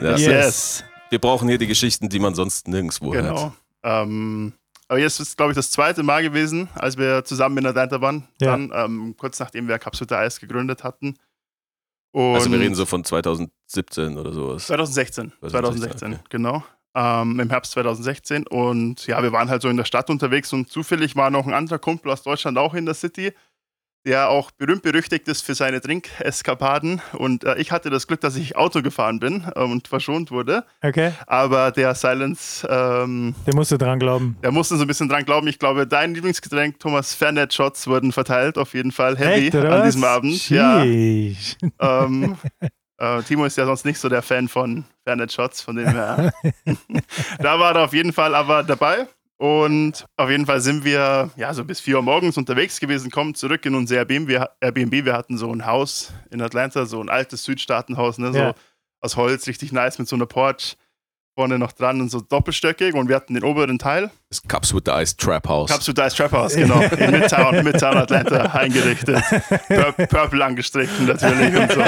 Ja, 0.00 0.16
Yes. 0.16 0.84
Wir 1.10 1.18
brauchen 1.18 1.48
hier 1.48 1.58
die 1.58 1.66
Geschichten, 1.66 2.08
die 2.08 2.18
man 2.18 2.34
sonst 2.34 2.68
nirgendwo 2.68 3.12
hört. 3.14 3.26
Genau. 3.26 3.52
Ähm, 3.82 4.54
aber 4.88 4.98
jetzt 4.98 5.20
ist, 5.20 5.36
glaube 5.36 5.52
ich, 5.52 5.56
das 5.56 5.70
zweite 5.70 6.02
Mal 6.02 6.22
gewesen, 6.22 6.68
als 6.74 6.96
wir 6.96 7.24
zusammen 7.24 7.58
in 7.58 7.66
Atlanta 7.66 8.00
waren. 8.00 8.26
Ja. 8.40 8.52
Dann, 8.52 8.72
ähm, 8.74 9.14
kurz 9.18 9.38
nachdem 9.38 9.68
wir 9.68 9.78
Capsuta 9.78 10.18
Eis 10.18 10.40
gegründet 10.40 10.84
hatten. 10.84 11.16
Und 12.12 12.34
Also 12.34 12.50
wir 12.50 12.60
reden 12.60 12.74
so 12.74 12.86
von 12.86 13.04
2017 13.04 14.18
oder 14.18 14.32
sowas. 14.32 14.66
2016. 14.66 15.32
2016, 15.40 15.50
2016, 15.50 16.12
okay. 16.12 16.22
genau. 16.28 16.64
Ähm, 16.94 17.40
Im 17.40 17.48
Herbst 17.48 17.72
2016. 17.72 18.46
Und 18.46 19.06
ja, 19.06 19.22
wir 19.22 19.32
waren 19.32 19.48
halt 19.48 19.62
so 19.62 19.68
in 19.68 19.78
der 19.78 19.86
Stadt 19.86 20.10
unterwegs 20.10 20.52
und 20.52 20.68
zufällig 20.70 21.16
war 21.16 21.30
noch 21.30 21.46
ein 21.46 21.54
anderer 21.54 21.78
Kumpel 21.78 22.12
aus 22.12 22.22
Deutschland 22.22 22.58
auch 22.58 22.74
in 22.74 22.84
der 22.84 22.94
City, 22.94 23.32
der 24.04 24.30
auch 24.30 24.50
berühmt 24.50 24.82
berüchtigt 24.82 25.28
ist 25.28 25.42
für 25.42 25.54
seine 25.54 25.80
Trinkeskapaden. 25.80 27.00
Und 27.12 27.44
äh, 27.44 27.56
ich 27.58 27.70
hatte 27.70 27.90
das 27.90 28.06
Glück, 28.06 28.20
dass 28.20 28.36
ich 28.36 28.56
Auto 28.56 28.82
gefahren 28.82 29.20
bin 29.20 29.44
ähm, 29.54 29.72
und 29.72 29.88
verschont 29.88 30.30
wurde. 30.30 30.64
Okay, 30.82 31.12
Aber 31.26 31.70
der 31.70 31.94
Silence, 31.94 32.66
ähm, 32.68 33.34
der 33.46 33.54
musste 33.54 33.78
dran 33.78 33.98
glauben. 33.98 34.36
der 34.42 34.50
musste 34.52 34.76
so 34.76 34.82
ein 34.82 34.88
bisschen 34.88 35.08
dran 35.08 35.24
glauben. 35.24 35.46
Ich 35.46 35.58
glaube, 35.58 35.86
dein 35.86 36.14
Lieblingsgetränk, 36.14 36.80
Thomas, 36.80 37.14
Fernet-Shots 37.14 37.86
wurden 37.86 38.12
verteilt, 38.12 38.58
auf 38.58 38.74
jeden 38.74 38.92
Fall 38.92 39.16
heavy 39.16 39.46
Echt, 39.46 39.56
an 39.56 39.84
diesem 39.84 40.04
Abend. 40.04 40.48
Ja, 40.48 40.82
Sheesh. 40.82 41.56
ähm, 41.80 42.36
äh, 42.98 43.22
Timo 43.22 43.44
ist 43.44 43.56
ja 43.56 43.66
sonst 43.66 43.84
nicht 43.84 43.98
so 43.98 44.08
der 44.08 44.22
Fan 44.22 44.48
von 44.48 44.84
Fernet-Shots, 45.04 45.62
von 45.62 45.76
dem 45.76 45.88
her. 45.88 46.32
da 47.38 47.58
war 47.58 47.76
er 47.76 47.84
auf 47.84 47.92
jeden 47.92 48.12
Fall 48.12 48.34
aber 48.34 48.62
dabei. 48.62 49.06
Und 49.42 50.04
auf 50.16 50.30
jeden 50.30 50.46
Fall 50.46 50.60
sind 50.60 50.84
wir 50.84 51.30
ja 51.34 51.52
so 51.52 51.64
bis 51.64 51.80
4 51.80 51.96
Uhr 51.96 52.02
morgens 52.02 52.36
unterwegs 52.36 52.78
gewesen, 52.78 53.10
kommen 53.10 53.34
zurück 53.34 53.66
in 53.66 53.74
unser 53.74 53.96
Airbnb. 53.96 54.28
Wir, 54.28 54.50
Airbnb. 54.60 55.04
wir 55.04 55.14
hatten 55.14 55.36
so 55.36 55.52
ein 55.52 55.66
Haus 55.66 56.12
in 56.30 56.40
Atlanta, 56.40 56.86
so 56.86 57.02
ein 57.02 57.08
altes 57.08 57.42
Südstaatenhaus, 57.42 58.18
ne, 58.18 58.32
so 58.32 58.38
Ja. 58.38 58.54
aus 59.00 59.16
Holz, 59.16 59.48
richtig 59.48 59.72
nice 59.72 59.98
mit 59.98 60.06
so 60.06 60.14
einer 60.14 60.26
Porch 60.26 60.76
vorne 61.34 61.58
noch 61.58 61.72
dran 61.72 62.00
und 62.00 62.08
so 62.10 62.20
doppelstöckig. 62.20 62.94
Und 62.94 63.08
wir 63.08 63.16
hatten 63.16 63.34
den 63.34 63.42
oberen 63.42 63.78
Teil. 63.80 64.12
Das 64.28 64.42
Cups 64.42 64.72
with 64.74 64.82
the 64.86 64.92
Ice 64.92 65.16
Trap 65.16 65.48
House. 65.48 65.70
Capsule 65.70 65.94
Dice 65.94 66.14
Trap 66.14 66.32
House, 66.32 66.54
genau, 66.54 66.80
in 66.80 67.10
Midtown, 67.10 67.64
Midtown 67.64 67.96
Atlanta 67.96 68.42
eingerichtet. 68.52 69.24
Pur 69.66 69.92
Purple 70.06 70.44
angestrichen 70.44 71.06
natürlich 71.06 71.56
und 71.56 71.72
so. 71.72 71.80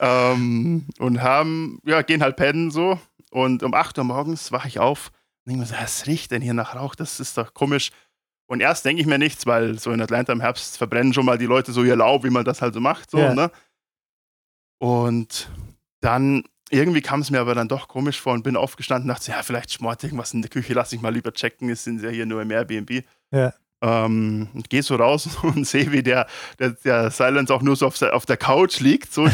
ähm, 0.00 0.86
und 0.98 1.22
haben, 1.22 1.78
ja, 1.84 2.02
gehen 2.02 2.22
halt 2.22 2.36
pennen 2.36 2.70
so. 2.70 2.98
Und 3.32 3.62
um 3.62 3.72
8 3.72 3.96
Uhr 3.98 4.04
morgens 4.04 4.52
wache 4.52 4.68
ich 4.68 4.78
auf 4.78 5.08
und 5.44 5.50
denke 5.52 5.60
mir 5.60 5.66
so, 5.66 5.74
was 5.74 6.06
riecht 6.06 6.30
denn 6.30 6.42
hier 6.42 6.52
nach 6.54 6.74
Rauch? 6.74 6.94
Das 6.94 7.18
ist 7.18 7.38
doch 7.38 7.54
komisch. 7.54 7.90
Und 8.46 8.60
erst 8.60 8.84
denke 8.84 9.00
ich 9.00 9.06
mir 9.08 9.18
nichts, 9.18 9.46
weil 9.46 9.78
so 9.78 9.90
in 9.90 10.02
Atlanta 10.02 10.32
im 10.32 10.40
Herbst 10.42 10.76
verbrennen 10.76 11.14
schon 11.14 11.24
mal 11.24 11.38
die 11.38 11.46
Leute 11.46 11.72
so 11.72 11.82
ihr 11.82 11.96
Laub, 11.96 12.24
wie 12.24 12.30
man 12.30 12.44
das 12.44 12.60
halt 12.60 12.74
so 12.74 12.80
macht. 12.80 13.10
So, 13.10 13.18
Ja. 13.18 13.34
ne? 13.34 13.50
Und 14.78 15.50
dann 16.00 16.44
irgendwie 16.70 17.00
kam 17.00 17.20
es 17.20 17.30
mir 17.30 17.40
aber 17.40 17.54
dann 17.54 17.68
doch 17.68 17.88
komisch 17.88 18.20
vor 18.20 18.32
und 18.32 18.42
bin 18.42 18.56
aufgestanden 18.56 19.08
und 19.10 19.16
dachte, 19.16 19.30
ja, 19.30 19.42
vielleicht 19.42 19.72
schmort 19.72 20.02
irgendwas 20.02 20.34
in 20.34 20.42
der 20.42 20.50
Küche, 20.50 20.74
lass 20.74 20.92
ich 20.92 21.00
mal 21.00 21.12
lieber 21.12 21.32
checken, 21.32 21.70
es 21.70 21.84
sind 21.84 22.02
ja 22.02 22.10
hier 22.10 22.26
nur 22.26 22.42
im 22.42 22.50
Airbnb. 22.50 23.04
Ja. 23.30 23.54
Ähm, 23.82 24.48
und 24.54 24.70
geh 24.70 24.80
so 24.80 24.94
raus 24.94 25.28
und 25.42 25.66
sehe, 25.66 25.90
wie 25.90 26.02
der, 26.02 26.26
der, 26.58 26.70
der 26.70 27.10
Silence 27.10 27.52
auch 27.52 27.62
nur 27.62 27.74
so 27.74 27.86
auf 27.86 27.98
der, 27.98 28.14
auf 28.14 28.24
der 28.24 28.36
Couch 28.36 28.78
liegt. 28.80 29.12
So. 29.12 29.22
und 29.24 29.32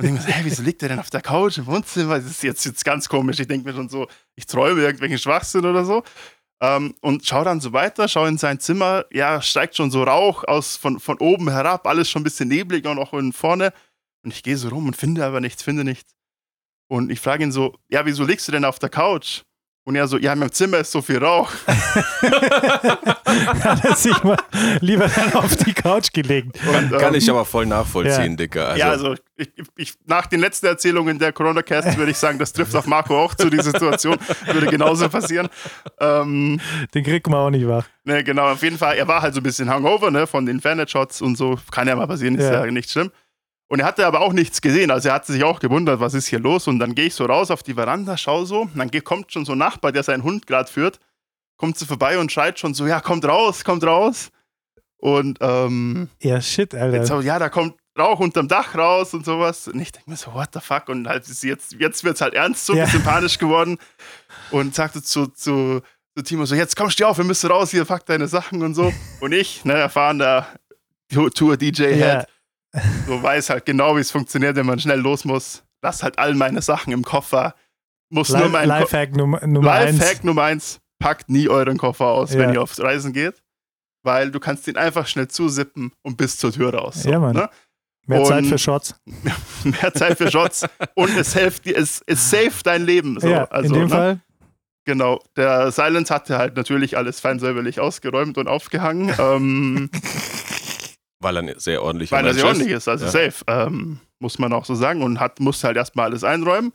denke 0.00 0.12
mir 0.14 0.20
so, 0.20 0.28
hä, 0.28 0.40
wieso 0.42 0.62
liegt 0.62 0.82
der 0.82 0.88
denn 0.90 0.98
auf 0.98 1.10
der 1.10 1.22
Couch 1.22 1.58
im 1.58 1.66
Wohnzimmer? 1.66 2.16
Das 2.16 2.26
ist 2.26 2.42
jetzt, 2.42 2.64
jetzt 2.64 2.84
ganz 2.84 3.08
komisch. 3.08 3.38
Ich 3.38 3.46
denke 3.46 3.68
mir 3.68 3.74
schon 3.74 3.88
so, 3.88 4.08
ich 4.34 4.46
träume 4.46 4.80
irgendwelchen 4.80 5.18
Schwachsinn 5.18 5.64
oder 5.64 5.84
so. 5.84 6.02
Ähm, 6.60 6.94
und 7.00 7.26
schau 7.26 7.44
dann 7.44 7.60
so 7.60 7.72
weiter, 7.72 8.08
schau 8.08 8.26
in 8.26 8.38
sein 8.38 8.58
Zimmer, 8.58 9.04
ja, 9.12 9.40
steigt 9.40 9.76
schon 9.76 9.90
so 9.90 10.02
Rauch 10.02 10.44
aus 10.44 10.76
von, 10.76 11.00
von 11.00 11.18
oben 11.18 11.50
herab, 11.50 11.86
alles 11.86 12.10
schon 12.10 12.22
ein 12.22 12.24
bisschen 12.24 12.48
neblig 12.48 12.84
und 12.86 12.98
auch 12.98 13.12
in 13.14 13.32
vorne. 13.32 13.72
Und 14.24 14.32
ich 14.32 14.42
gehe 14.42 14.56
so 14.56 14.68
rum 14.68 14.86
und 14.86 14.96
finde 14.96 15.24
aber 15.24 15.40
nichts, 15.40 15.62
finde 15.62 15.84
nichts. 15.84 16.14
Und 16.88 17.10
ich 17.10 17.20
frage 17.20 17.44
ihn 17.44 17.52
so, 17.52 17.76
ja, 17.88 18.06
wieso 18.06 18.24
liegst 18.24 18.46
du 18.48 18.52
denn 18.52 18.64
auf 18.64 18.78
der 18.78 18.90
Couch? 18.90 19.42
Und 19.84 19.96
er 19.96 20.06
so, 20.06 20.16
ja, 20.16 20.32
in 20.32 20.38
meinem 20.38 20.52
Zimmer 20.52 20.78
ist 20.78 20.92
so 20.92 21.02
viel 21.02 21.18
Rauch. 21.18 21.50
Hat 23.62 23.84
er 23.84 23.96
sich 23.96 24.22
mal 24.22 24.36
lieber 24.80 25.08
dann 25.08 25.32
auf 25.34 25.56
die 25.56 25.72
Couch 25.72 26.12
gelegt. 26.12 26.56
Und, 26.66 26.92
Kann 26.98 27.14
ähm, 27.14 27.18
ich 27.18 27.28
aber 27.28 27.44
voll 27.44 27.66
nachvollziehen, 27.66 28.32
Ja. 28.32 28.36
Dicker. 28.36 28.68
Also, 28.68 28.78
ja, 28.80 28.90
also 28.90 29.14
ich, 29.36 29.50
ich, 29.76 29.94
nach 30.06 30.26
den 30.26 30.40
letzten 30.40 30.66
Erzählungen 30.66 31.18
der 31.18 31.32
Corona-Cast 31.32 31.96
würde 31.96 32.12
ich 32.12 32.16
sagen, 32.18 32.38
das 32.38 32.52
trifft 32.52 32.76
auf 32.76 32.86
Marco 32.86 33.18
auch 33.18 33.34
zu, 33.34 33.50
die 33.50 33.60
Situation. 33.60 34.16
Würde 34.46 34.66
genauso 34.68 35.08
passieren. 35.08 35.48
Ähm, 35.98 36.60
Den 36.94 37.04
kriegt 37.04 37.26
man 37.26 37.40
auch 37.40 37.50
nicht 37.50 37.66
wach. 37.66 37.86
ne, 38.04 38.22
genau, 38.22 38.52
auf 38.52 38.62
jeden 38.62 38.78
Fall. 38.78 38.96
Er 38.96 39.08
war 39.08 39.22
halt 39.22 39.34
so 39.34 39.40
ein 39.40 39.42
bisschen 39.42 39.72
hungover, 39.72 40.10
ne, 40.12 40.26
von 40.28 40.46
den 40.46 40.60
Fernet-Shots 40.60 41.22
und 41.22 41.36
so. 41.36 41.58
Kann 41.72 41.88
ja 41.88 41.96
mal 41.96 42.06
passieren, 42.06 42.36
ist 42.36 42.44
ja. 42.44 42.64
Ja. 42.64 42.70
nicht 42.70 42.90
schlimm. 42.90 43.10
Und 43.72 43.80
er 43.80 43.86
hatte 43.86 44.06
aber 44.06 44.20
auch 44.20 44.34
nichts 44.34 44.60
gesehen. 44.60 44.90
Also 44.90 45.08
er 45.08 45.14
hat 45.14 45.24
sich 45.24 45.42
auch 45.44 45.58
gewundert, 45.58 45.98
was 45.98 46.12
ist 46.12 46.26
hier 46.26 46.40
los. 46.40 46.68
Und 46.68 46.78
dann 46.78 46.94
gehe 46.94 47.06
ich 47.06 47.14
so 47.14 47.24
raus 47.24 47.50
auf 47.50 47.62
die 47.62 47.72
Veranda, 47.72 48.18
schau 48.18 48.44
so. 48.44 48.62
Und 48.62 48.76
dann 48.76 48.90
kommt 49.02 49.32
schon 49.32 49.46
so 49.46 49.52
ein 49.52 49.58
Nachbar, 49.58 49.92
der 49.92 50.02
seinen 50.02 50.24
Hund 50.24 50.46
gerade 50.46 50.70
führt, 50.70 51.00
kommt 51.56 51.78
so 51.78 51.86
vorbei 51.86 52.18
und 52.18 52.30
schreit 52.30 52.58
schon 52.58 52.74
so, 52.74 52.86
ja, 52.86 53.00
kommt 53.00 53.24
raus, 53.24 53.64
kommt 53.64 53.82
raus. 53.84 54.28
Und 54.98 55.38
ähm, 55.40 56.10
Ja, 56.20 56.42
shit, 56.42 56.74
Jetzt 56.74 56.82
Alter. 56.82 57.06
so, 57.06 57.20
ja, 57.22 57.38
da 57.38 57.48
kommt 57.48 57.74
Rauch 57.98 58.20
unterm 58.20 58.46
Dach 58.46 58.74
raus 58.74 59.14
und 59.14 59.24
sowas. 59.24 59.68
Und 59.68 59.80
ich 59.80 59.90
denke 59.90 60.10
mir 60.10 60.16
so, 60.16 60.34
what 60.34 60.50
the 60.52 60.60
fuck? 60.60 60.90
Und 60.90 61.08
halt 61.08 61.26
jetzt, 61.26 61.42
jetzt 61.72 62.02
wird 62.04 62.14
es 62.14 62.20
halt 62.20 62.34
ernst, 62.34 62.66
so 62.66 62.74
ein 62.74 62.78
Ja. 62.78 62.84
bisschen 62.84 63.02
panisch 63.02 63.38
geworden. 63.38 63.78
Und 64.50 64.74
sagte 64.74 65.02
zu, 65.02 65.28
zu, 65.28 65.80
zu 66.14 66.22
Timo 66.22 66.44
so, 66.44 66.54
jetzt 66.54 66.76
komm, 66.76 66.90
steh 66.90 67.04
auf, 67.04 67.16
wir 67.16 67.24
müssen 67.24 67.50
raus, 67.50 67.70
hier, 67.70 67.86
pack 67.86 68.04
deine 68.04 68.28
Sachen 68.28 68.62
und 68.62 68.74
so. 68.74 68.92
Und 69.20 69.32
ich, 69.32 69.64
ne, 69.64 69.72
erfahrener 69.72 70.46
Tour-DJ-Head, 71.10 71.98
Ja, 71.98 72.24
so 73.06 73.22
weiß 73.22 73.50
halt 73.50 73.66
genau, 73.66 73.96
wie 73.96 74.00
es 74.00 74.10
funktioniert, 74.10 74.56
wenn 74.56 74.66
man 74.66 74.78
schnell 74.78 75.00
los 75.00 75.24
muss. 75.24 75.62
Lass 75.82 76.02
halt 76.02 76.18
all 76.18 76.34
meine 76.34 76.62
Sachen 76.62 76.92
im 76.92 77.02
Koffer. 77.02 77.54
Muss 78.10 78.28
nur 78.30 78.40
Life- 78.40 78.50
mein 78.52 78.68
Ko 78.68 78.74
Lifehack 78.80 79.16
Nummer, 79.16 79.46
Nummer 79.46 79.72
eins. 79.72 79.98
Lifehack 79.98 80.24
Nummer 80.24 80.42
eins, 80.44 80.80
packt 80.98 81.28
nie 81.28 81.48
euren 81.48 81.78
Koffer 81.78 82.06
aus, 82.06 82.32
Ja. 82.32 82.40
wenn 82.40 82.52
ihr 82.54 82.62
auf 82.62 82.78
Reisen 82.78 83.12
geht. 83.12 83.42
Weil 84.04 84.30
du 84.30 84.40
kannst 84.40 84.66
ihn 84.68 84.76
einfach 84.76 85.06
schnell 85.06 85.28
zusippen 85.28 85.92
und 86.02 86.16
bis 86.16 86.36
zur 86.38 86.52
Tür 86.52 86.74
raus. 86.74 87.02
So, 87.02 87.10
Ja, 87.10 87.18
Mann. 87.20 87.34
Ne? 87.36 87.48
Mehr 88.06 88.24
Zeit 88.24 88.42
Und- 88.42 88.48
für 88.48 88.58
Shots. 88.58 88.96
mehr 89.64 89.94
Zeit 89.94 90.18
für 90.18 90.30
Shots 90.30 90.66
und 90.94 91.16
es 91.16 91.34
hilft 91.34 91.64
dir, 91.66 91.76
es, 91.76 92.02
es 92.06 92.30
saved 92.30 92.66
dein 92.66 92.84
Leben. 92.84 93.20
So, 93.20 93.28
ja, 93.28 93.44
also, 93.44 93.68
in 93.74 93.80
dem 93.80 93.88
ne? 93.88 93.94
Fall. 93.94 94.20
Genau. 94.84 95.20
Der 95.36 95.70
Silence 95.70 96.12
hatte 96.12 96.36
halt 96.38 96.56
natürlich 96.56 96.96
alles 96.96 97.20
fein 97.20 97.38
säuberlich 97.38 97.78
ausgeräumt 97.78 98.36
und 98.38 98.48
aufgehangen, 98.48 99.14
ähm, 99.18 99.88
weil 101.22 101.36
er 101.36 101.42
ein 101.42 101.54
sehr 101.58 101.82
ordentlich 101.82 102.10
weil 102.12 102.26
er 102.26 102.34
sehr 102.34 102.46
ordentlich 102.46 102.70
ist, 102.70 102.88
also 102.88 103.04
Ja. 103.04 103.10
safe, 103.10 103.44
ähm, 103.46 104.00
muss 104.18 104.38
man 104.38 104.52
auch 104.52 104.64
so 104.64 104.74
sagen 104.74 105.02
und 105.02 105.20
hat, 105.20 105.40
musste 105.40 105.66
halt 105.68 105.76
erstmal 105.76 106.06
alles 106.06 106.24
einräumen. 106.24 106.72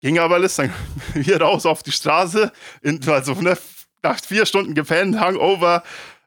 Ging 0.00 0.18
aber 0.18 0.34
alles 0.36 0.56
dann 0.56 0.72
hier 1.14 1.40
raus 1.40 1.64
auf 1.66 1.82
die 1.82 1.92
Straße, 1.92 2.52
in, 2.82 3.00
also 3.08 3.34
ne, 3.34 3.56
nach 4.02 4.18
vier 4.20 4.46
Stunden 4.46 4.74
gepennt, 4.74 5.18
Hangover, 5.20 5.82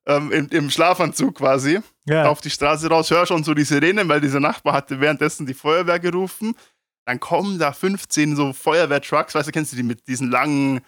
ähm, 0.05 0.31
im, 0.31 0.47
im 0.49 0.69
Schlafanzug 0.69 1.35
quasi. 1.35 1.79
Ja, 2.07 2.27
auf 2.29 2.39
die 2.41 2.49
Straße 2.51 2.87
raus, 2.89 3.09
hör 3.11 3.25
schon 3.25 3.43
so 3.43 3.53
die 3.53 3.63
Sirene, 3.63 4.07
weil 4.07 4.21
dieser 4.21 4.39
Nachbar 4.39 4.73
hatte 4.73 4.99
währenddessen 5.01 5.45
die 5.45 5.53
Feuerwehr 5.55 5.99
gerufen. 5.99 6.55
Dann 7.05 7.19
kommen 7.19 7.59
da 7.59 7.71
15 7.73 8.35
so 8.35 8.53
Feuerwehrtrucks, 8.53 9.35
weißt 9.35 9.47
du, 9.47 9.51
kennst 9.51 9.71
du 9.73 9.75
die 9.75 9.83
mit 9.83 10.07
diesen 10.07 10.29
langen 10.31 10.81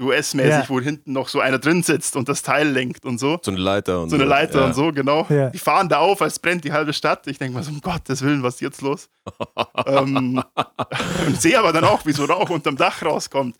US-mäßig, 0.00 0.50
Ja. 0.50 0.68
wo 0.68 0.80
hinten 0.80 1.12
noch 1.12 1.28
so 1.28 1.40
einer 1.40 1.58
drin 1.58 1.82
sitzt 1.82 2.16
und 2.16 2.28
das 2.28 2.42
Teil 2.42 2.68
lenkt 2.68 3.04
und 3.04 3.18
so. 3.18 3.38
So 3.42 3.50
eine 3.52 3.60
Leiter 3.60 4.02
und 4.02 4.10
So 4.10 4.16
eine 4.16 4.24
Leiter 4.24 4.60
ja. 4.60 4.66
und 4.66 4.74
so, 4.74 4.90
genau. 4.92 5.26
Ja. 5.28 5.50
Die 5.50 5.58
fahren 5.58 5.88
da 5.88 5.98
auf, 5.98 6.20
als 6.20 6.38
brennt 6.38 6.64
die 6.64 6.72
halbe 6.72 6.92
Stadt. 6.92 7.26
Ich 7.28 7.38
denke 7.38 7.54
mal 7.54 7.62
so, 7.62 7.70
um 7.70 7.80
Gottes 7.80 8.22
Willen, 8.22 8.42
was 8.42 8.54
ist 8.56 8.60
jetzt 8.62 8.80
los? 8.82 9.08
ähm, 9.86 10.42
und 11.26 11.40
sehe 11.40 11.58
aber 11.58 11.72
dann 11.72 11.84
auch, 11.84 12.04
wie 12.06 12.12
so 12.12 12.24
Rauch 12.24 12.50
unterm 12.50 12.76
Dach 12.76 13.02
rauskommt. 13.02 13.56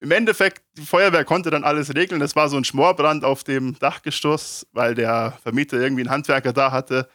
Im 0.00 0.10
Endeffekt, 0.10 0.62
die 0.76 0.82
Feuerwehr 0.82 1.24
konnte 1.24 1.50
dann 1.50 1.62
alles 1.62 1.94
regeln. 1.94 2.20
Es 2.22 2.34
war 2.34 2.48
so 2.48 2.56
ein 2.56 2.64
Schmorbrand 2.64 3.24
auf 3.24 3.44
dem 3.44 3.78
Dachgestoß, 3.78 4.66
weil 4.72 4.94
der 4.94 5.38
Vermieter 5.42 5.78
irgendwie 5.78 6.02
einen 6.02 6.10
Handwerker 6.10 6.52
da 6.52 6.72
hatte. 6.72 7.08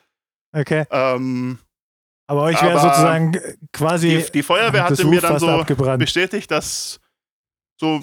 okay. 0.54 0.86
Ähm, 0.92 1.58
Aber 2.28 2.44
euch 2.44 2.62
wäre 2.62 2.80
sozusagen 2.80 3.38
quasi 3.74 4.24
die, 4.24 4.32
die 4.32 4.44
Feuerwehr 4.44 4.86
hatte 4.86 5.06
mir 5.06 5.20
dann 5.20 5.38
so 5.40 5.50
abgebrannt. 5.50 6.00
bestätigt, 6.00 6.50
dass 6.50 7.02
so 7.80 8.02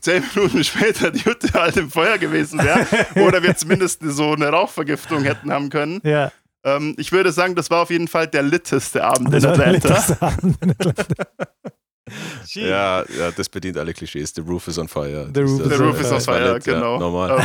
zehn 0.00 0.22
Minuten 0.34 0.64
später 0.64 1.10
die 1.10 1.24
Hütte 1.24 1.52
halt 1.54 1.76
im 1.76 1.90
Feuer 1.90 2.18
gewesen 2.18 2.58
wäre 2.62 2.86
oder 3.26 3.42
wir 3.42 3.56
zumindest 3.56 4.00
so 4.02 4.32
eine 4.32 4.48
Rauchvergiftung 4.48 5.22
hätten 5.24 5.50
haben 5.52 5.70
können. 5.70 6.00
Ja, 6.04 6.30
Ähm, 6.64 6.94
ich 6.98 7.12
würde 7.12 7.30
sagen, 7.32 7.54
das 7.54 7.70
war 7.70 7.82
auf 7.82 7.90
jeden 7.90 8.08
Fall 8.08 8.26
der 8.26 8.42
litteste 8.42 9.04
Abend 9.04 9.32
das 9.32 9.44
in 9.44 9.50
war 9.50 9.56
der 9.58 9.66
Atlanta. 9.68 9.94
letzte 9.94 10.22
Abend 10.22 10.56
in 10.62 10.70
Atlanta. 10.70 11.04
Ja, 12.52 13.02
ja, 13.18 13.30
das 13.34 13.48
bedient 13.48 13.78
alle 13.78 13.94
Klischees. 13.94 14.32
The 14.34 14.42
roof 14.42 14.68
is 14.68 14.78
on 14.78 14.88
fire. 14.88 15.28
The 15.34 15.40
roof 15.40 15.62
The 15.64 15.74
on 15.74 15.80
Roof 15.80 16.00
is 16.00 16.06
on 16.06 16.12
war 16.12 16.20
fire, 16.20 16.52
nett, 16.54 16.66
ja, 16.66 16.74
genau. 16.74 16.98
normal. 16.98 17.42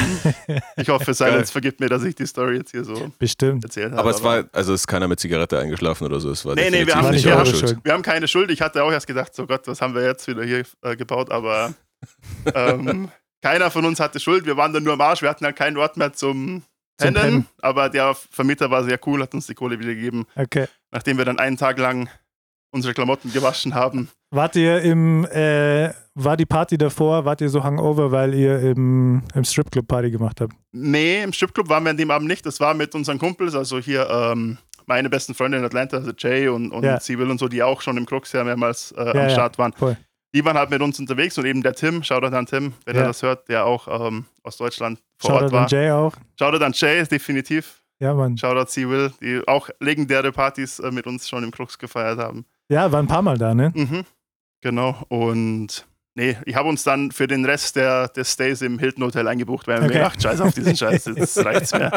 Ähm, 0.48 0.60
ich 0.76 0.90
hoffe, 0.90 1.14
Silence 1.14 1.52
vergibt 1.52 1.80
mir, 1.80 1.88
dass 1.88 2.04
ich 2.04 2.16
die 2.16 2.28
Story 2.28 2.58
jetzt 2.58 2.72
hier 2.72 2.84
so 2.84 3.12
Bestimmt. 3.18 3.64
erzählt 3.64 3.92
habe. 3.92 4.02
aber 4.02 4.10
es 4.12 4.22
war, 4.24 4.44
also 4.52 4.74
ist 4.74 4.86
keiner 4.88 5.08
mit 5.08 5.20
Zigarette 5.20 5.58
eingeschlafen 5.60 6.06
oder 6.06 6.20
so. 6.20 6.32
Es 6.32 6.44
war 6.46 6.56
Nee, 6.56 6.70
nee, 6.70 6.86
wir 6.86 6.96
haben 6.96 7.10
nicht 7.12 7.26
eure 7.26 7.38
eure 7.38 7.46
Schuld. 7.46 7.60
Schuld. 7.60 7.80
Wir 7.84 7.94
haben 7.94 8.02
keine 8.04 8.28
Schuld. 8.28 8.52
Ich 8.52 8.62
hatte 8.62 8.84
auch 8.84 8.92
erst 8.92 9.08
gedacht, 9.08 9.34
so 9.34 9.48
Gott, 9.48 9.66
was 9.68 9.82
haben 9.82 9.96
wir 9.96 10.04
jetzt 10.04 10.28
wieder 10.28 10.44
hier 10.44 10.64
äh, 10.82 10.96
gebaut? 10.98 11.32
Aber 11.32 11.74
ähm, 12.54 13.10
keiner 13.42 13.72
von 13.72 13.86
uns 13.86 14.00
hatte 14.00 14.20
Schuld. 14.20 14.46
Wir 14.46 14.58
waren 14.58 14.74
dann 14.74 14.84
nur 14.84 14.94
am 14.94 15.02
Arsch. 15.02 15.22
Wir 15.22 15.30
hatten 15.30 15.46
halt 15.46 15.56
keinen 15.56 15.78
Ort 15.78 15.96
mehr 15.96 16.12
zum 16.12 16.64
Zum 16.98 17.14
Pennen. 17.14 17.46
Aber 17.62 17.88
der 17.88 18.14
Vermieter 18.14 18.70
war 18.70 18.84
sehr 18.84 19.00
cool, 19.08 19.22
hat 19.22 19.34
uns 19.34 19.48
die 19.48 19.56
Kohle 19.56 19.80
wieder 19.80 19.96
gegeben, 19.96 20.26
Okay. 20.36 20.68
nachdem 20.92 21.18
wir 21.18 21.24
dann 21.24 21.40
einen 21.40 21.56
Tag 21.56 21.78
lang 21.80 22.10
unsere 22.72 22.94
Klamotten 22.94 23.32
gewaschen 23.34 23.74
haben. 23.74 24.10
Wart 24.32 24.56
ihr 24.56 24.82
im, 24.82 25.26
äh, 25.26 25.90
war 26.16 26.38
die 26.38 26.46
Party 26.46 26.78
davor, 26.78 27.26
wart 27.26 27.42
ihr 27.42 27.50
so 27.50 27.64
hangover, 27.64 28.12
weil 28.12 28.34
ihr 28.36 28.60
im, 28.62 29.24
im 29.34 29.44
Stripclub 29.44 29.88
Party 29.88 30.12
gemacht 30.12 30.40
habt? 30.42 30.54
Nee, 30.72 31.24
im 31.24 31.34
Stripclub 31.34 31.68
waren 31.70 31.84
wir 31.84 31.90
an 31.92 31.98
dem 31.98 32.12
Abend 32.12 32.28
nicht. 32.28 32.46
Das 32.46 32.60
war 32.60 32.74
mit 32.74 32.94
unseren 32.94 33.18
Kumpels, 33.18 33.56
also 33.56 33.80
hier 33.80 34.08
ähm, 34.10 34.58
meine 34.86 35.10
besten 35.10 35.34
Freunde 35.34 35.58
in 35.58 35.64
Atlanta, 35.64 35.98
also 35.98 36.12
Jay 36.18 36.48
und, 36.48 36.72
und 36.72 36.84
Ja. 36.84 37.00
Sibyl 37.00 37.30
und 37.30 37.40
so, 37.40 37.48
die 37.48 37.64
auch 37.64 37.82
schon 37.82 37.98
im 37.98 38.06
Crux 38.06 38.32
ja 38.34 38.44
mehrmals 38.44 38.92
äh, 38.98 39.06
Ja, 39.16 39.24
am. 39.24 39.30
Start 39.30 39.58
waren. 39.58 39.74
Voll. 39.74 39.98
Die 40.36 40.46
waren 40.46 40.58
halt 40.58 40.70
mit 40.70 40.80
uns 40.82 41.00
unterwegs 41.00 41.36
und 41.40 41.46
eben 41.46 41.64
der 41.64 41.74
Tim, 41.74 42.04
Shoutout 42.04 42.36
an 42.36 42.46
Tim, 42.46 42.74
wenn 42.86 42.96
er 42.96 43.06
das 43.06 43.24
hört, 43.24 43.50
der 43.50 43.66
auch 43.66 43.88
ähm, 44.08 44.26
aus 44.44 44.58
Deutschland 44.58 45.00
vor 45.18 45.32
Shoutout 45.32 45.44
Ort 45.46 45.54
war. 45.54 45.62
an 45.64 45.68
Jay 45.70 45.90
auch. 45.92 46.16
Shoutout 46.38 46.64
an 46.64 46.72
Jay, 46.76 47.04
definitiv. 47.06 47.82
Ja, 48.00 48.14
Mann. 48.14 48.38
Shoutout 48.38 48.70
Sibyl, 48.70 49.12
die 49.22 49.42
auch 49.48 49.70
legendäre 49.80 50.32
Partys 50.32 50.78
äh, 50.80 50.92
mit 50.92 51.08
uns 51.08 51.28
schon 51.28 51.44
im 51.44 51.50
Crux 51.52 51.80
gefeiert 51.80 52.20
haben. 52.20 52.46
Ja, 52.70 52.92
war 52.92 53.00
ein 53.02 53.08
paar 53.08 53.22
Mal 53.22 53.38
da, 53.38 53.54
ne? 53.54 53.72
Mhm. 53.74 54.04
Genau. 54.62 54.96
Und 55.08 55.86
nee, 56.16 56.38
ich 56.46 56.56
habe 56.56 56.70
uns 56.70 56.84
dann 56.84 57.12
für 57.12 57.28
den 57.28 57.46
Rest 57.46 57.76
der, 57.76 58.10
des 58.10 58.32
Stays 58.34 58.62
im 58.62 58.78
Hilton 58.78 59.04
Hotel 59.06 59.28
eingebucht, 59.28 59.68
weil 59.68 59.76
ich 59.76 59.82
mir 59.82 59.86
Okay. 59.88 59.98
gedacht, 60.00 60.22
scheiß 60.22 60.42
auf 60.42 60.54
diesen 60.54 60.76
Scheiß, 60.76 61.06
jetzt 61.16 61.38
reicht's 61.46 61.74
mir. 61.74 61.92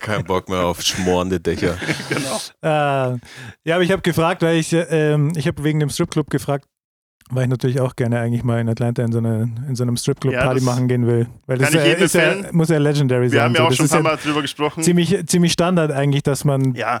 Kein 0.00 0.24
Bock 0.24 0.48
mehr 0.48 0.64
auf 0.64 0.82
schmorende 0.82 1.38
Dächer. 1.40 1.76
genau. 2.08 2.36
Äh, 2.62 3.18
ja, 3.64 3.74
aber 3.74 3.82
ich 3.82 3.92
habe 3.92 4.02
gefragt, 4.02 4.42
weil 4.42 4.56
ich, 4.56 4.72
ähm, 4.72 5.32
ich 5.36 5.46
habe 5.46 5.62
wegen 5.64 5.80
dem 5.80 5.90
Stripclub 5.90 6.30
gefragt, 6.30 6.66
weil 7.30 7.44
ich 7.44 7.50
natürlich 7.50 7.80
auch 7.80 7.94
gerne 7.96 8.18
eigentlich 8.20 8.42
mal 8.42 8.60
in 8.60 8.68
Atlanta 8.68 9.02
in 9.04 9.12
so, 9.12 9.18
eine, 9.18 9.50
in 9.68 9.76
so 9.76 9.84
einem 9.84 9.96
Stripclub 9.96 10.32
Ja, 10.34 10.42
Party 10.44 10.60
machen 10.62 10.88
gehen 10.88 11.06
will. 11.06 11.28
Weil 11.46 11.58
das 11.58 11.70
kann 11.70 11.80
ich 11.80 11.86
ja, 11.86 11.94
ist 11.94 12.14
ja, 12.14 12.34
muss 12.52 12.68
ja 12.68 12.78
legendary 12.78 13.28
sein. 13.28 13.32
Wir 13.36 13.42
haben 13.44 13.54
ja 13.54 13.58
so. 13.60 13.64
auch 13.64 13.68
das 13.68 13.76
schon 13.76 13.86
ein 13.86 13.90
paar 13.90 13.98
ja 14.12 14.16
Mal 14.16 14.16
drüber 14.22 14.42
gesprochen. 14.42 14.82
ziemlich, 14.82 15.26
ziemlich 15.26 15.52
Standard 15.52 15.92
eigentlich, 15.92 16.22
dass 16.24 16.44
man 16.44 16.74
ja, 16.74 17.00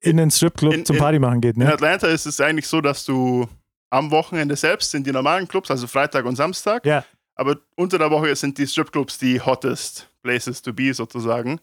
in 0.00 0.16
den 0.16 0.30
Stripclub 0.30 0.74
In- 0.74 0.84
zum 0.84 0.96
in- 0.96 1.02
Party 1.02 1.18
machen 1.18 1.40
geht. 1.40 1.56
in 1.56 1.62
Ne? 1.64 1.72
Atlanta 1.72 2.06
ist 2.08 2.26
es 2.26 2.40
eigentlich 2.40 2.66
so, 2.68 2.80
dass 2.80 3.04
du 3.04 3.48
am 3.90 4.10
Wochenende 4.10 4.54
selbst 4.56 4.90
sind 4.90 5.06
die 5.06 5.12
normalen 5.12 5.48
Clubs, 5.48 5.70
also 5.70 5.86
Freitag 5.86 6.24
und 6.26 6.36
Samstag. 6.36 6.84
Ja. 6.84 7.04
Aber 7.34 7.56
unter 7.76 7.98
der 7.98 8.10
Woche 8.10 8.34
sind 8.36 8.58
die 8.58 8.66
Stripclubs 8.66 9.18
die 9.18 9.40
hottest 9.40 10.10
places 10.22 10.60
to 10.60 10.72
be 10.72 10.92
sozusagen. 10.92 11.60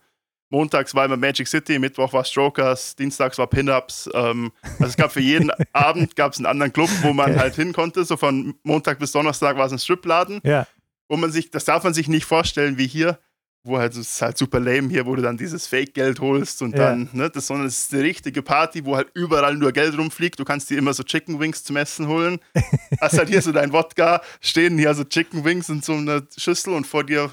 Montags 0.50 0.93
war 0.95 1.06
immer 1.06 1.17
Magic 1.17 1.48
City, 1.48 1.80
Mittwoch 1.80 2.13
war 2.13 2.24
Strokers, 2.24 2.95
Dienstags 2.95 3.38
war 3.38 3.48
Pin-Ups. 3.48 4.10
Ähm, 4.13 4.52
also 4.74 4.86
es 4.86 4.95
gab 4.95 5.12
für 5.12 5.19
jeden 5.19 5.52
Abend 5.74 6.15
gab's 6.15 6.38
einen 6.38 6.45
anderen 6.45 6.71
Club, 6.71 6.89
wo 7.02 7.13
man 7.13 7.32
Okay. 7.32 7.39
halt 7.39 7.56
hin 7.56 7.74
konnte. 7.74 8.06
So 8.06 8.15
von 8.15 8.56
Montag 8.63 9.00
bis 9.00 9.12
Donnerstag 9.12 9.58
war 9.58 9.65
es 9.65 9.71
ein 9.71 9.80
Stripladen, 9.80 10.39
Ja, 10.43 10.67
wo 11.10 11.17
man 11.17 11.32
sich, 11.32 11.52
das 11.52 11.65
darf 11.65 11.84
man 11.84 11.93
sich 11.93 12.08
nicht 12.08 12.26
vorstellen 12.26 12.78
wie 12.78 12.88
hier, 12.88 13.19
wo 13.65 13.78
halt, 13.80 13.93
es 13.93 13.97
ist 13.99 14.21
halt 14.21 14.38
super 14.38 14.60
lame 14.60 14.89
hier, 14.89 15.06
wo 15.06 15.15
du 15.15 15.21
dann 15.21 15.38
dieses 15.38 15.65
Fake-Geld 15.67 16.19
holst 16.19 16.62
und 16.62 16.71
Ja. 16.78 16.89
dann, 16.91 17.10
ne, 17.13 17.30
das, 17.30 17.47
sondern 17.47 17.67
es 17.67 17.80
ist 17.80 17.93
eine 17.93 18.04
richtige 18.04 18.41
Party, 18.41 18.86
wo 18.86 18.95
halt 18.95 19.08
überall 19.15 19.56
nur 19.56 19.71
Geld 19.71 19.97
rumfliegt. 19.97 20.39
Du 20.39 20.45
kannst 20.45 20.69
dir 20.69 20.78
immer 20.78 20.93
so 20.93 21.04
Chicken 21.04 21.39
Wings 21.39 21.63
zum 21.63 21.75
Essen 21.78 22.08
holen. 22.08 22.39
Hast 23.01 23.17
halt 23.17 23.30
hier 23.30 23.41
so 23.41 23.51
dein 23.51 23.73
Wodka, 23.73 24.21
stehen 24.39 24.78
hier 24.78 24.93
so 24.93 25.04
Chicken 25.04 25.43
Wings 25.43 25.67
in 25.69 25.82
so 25.82 25.93
einer 25.93 26.21
Schüssel 26.38 26.73
und 26.73 26.86
vor 26.88 27.04
dir 27.04 27.32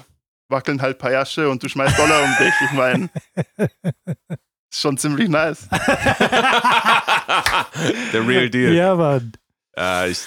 wackeln 0.49 0.81
halt 0.81 0.97
Payasche 0.99 1.49
und 1.49 1.63
du 1.63 1.69
schmeißt 1.69 1.97
Dollar 1.97 2.23
um 2.23 2.29
dich. 2.39 2.53
Ich 2.65 2.71
meine, 2.73 3.09
ist 4.69 4.81
schon 4.81 4.97
ziemlich 4.97 5.29
nice. 5.29 5.67
The 8.11 8.17
real 8.17 8.49
deal. 8.49 8.73
ja, 8.73 8.95
Mann. 8.95 9.31
Ja, 9.77 10.05
ich, 10.07 10.19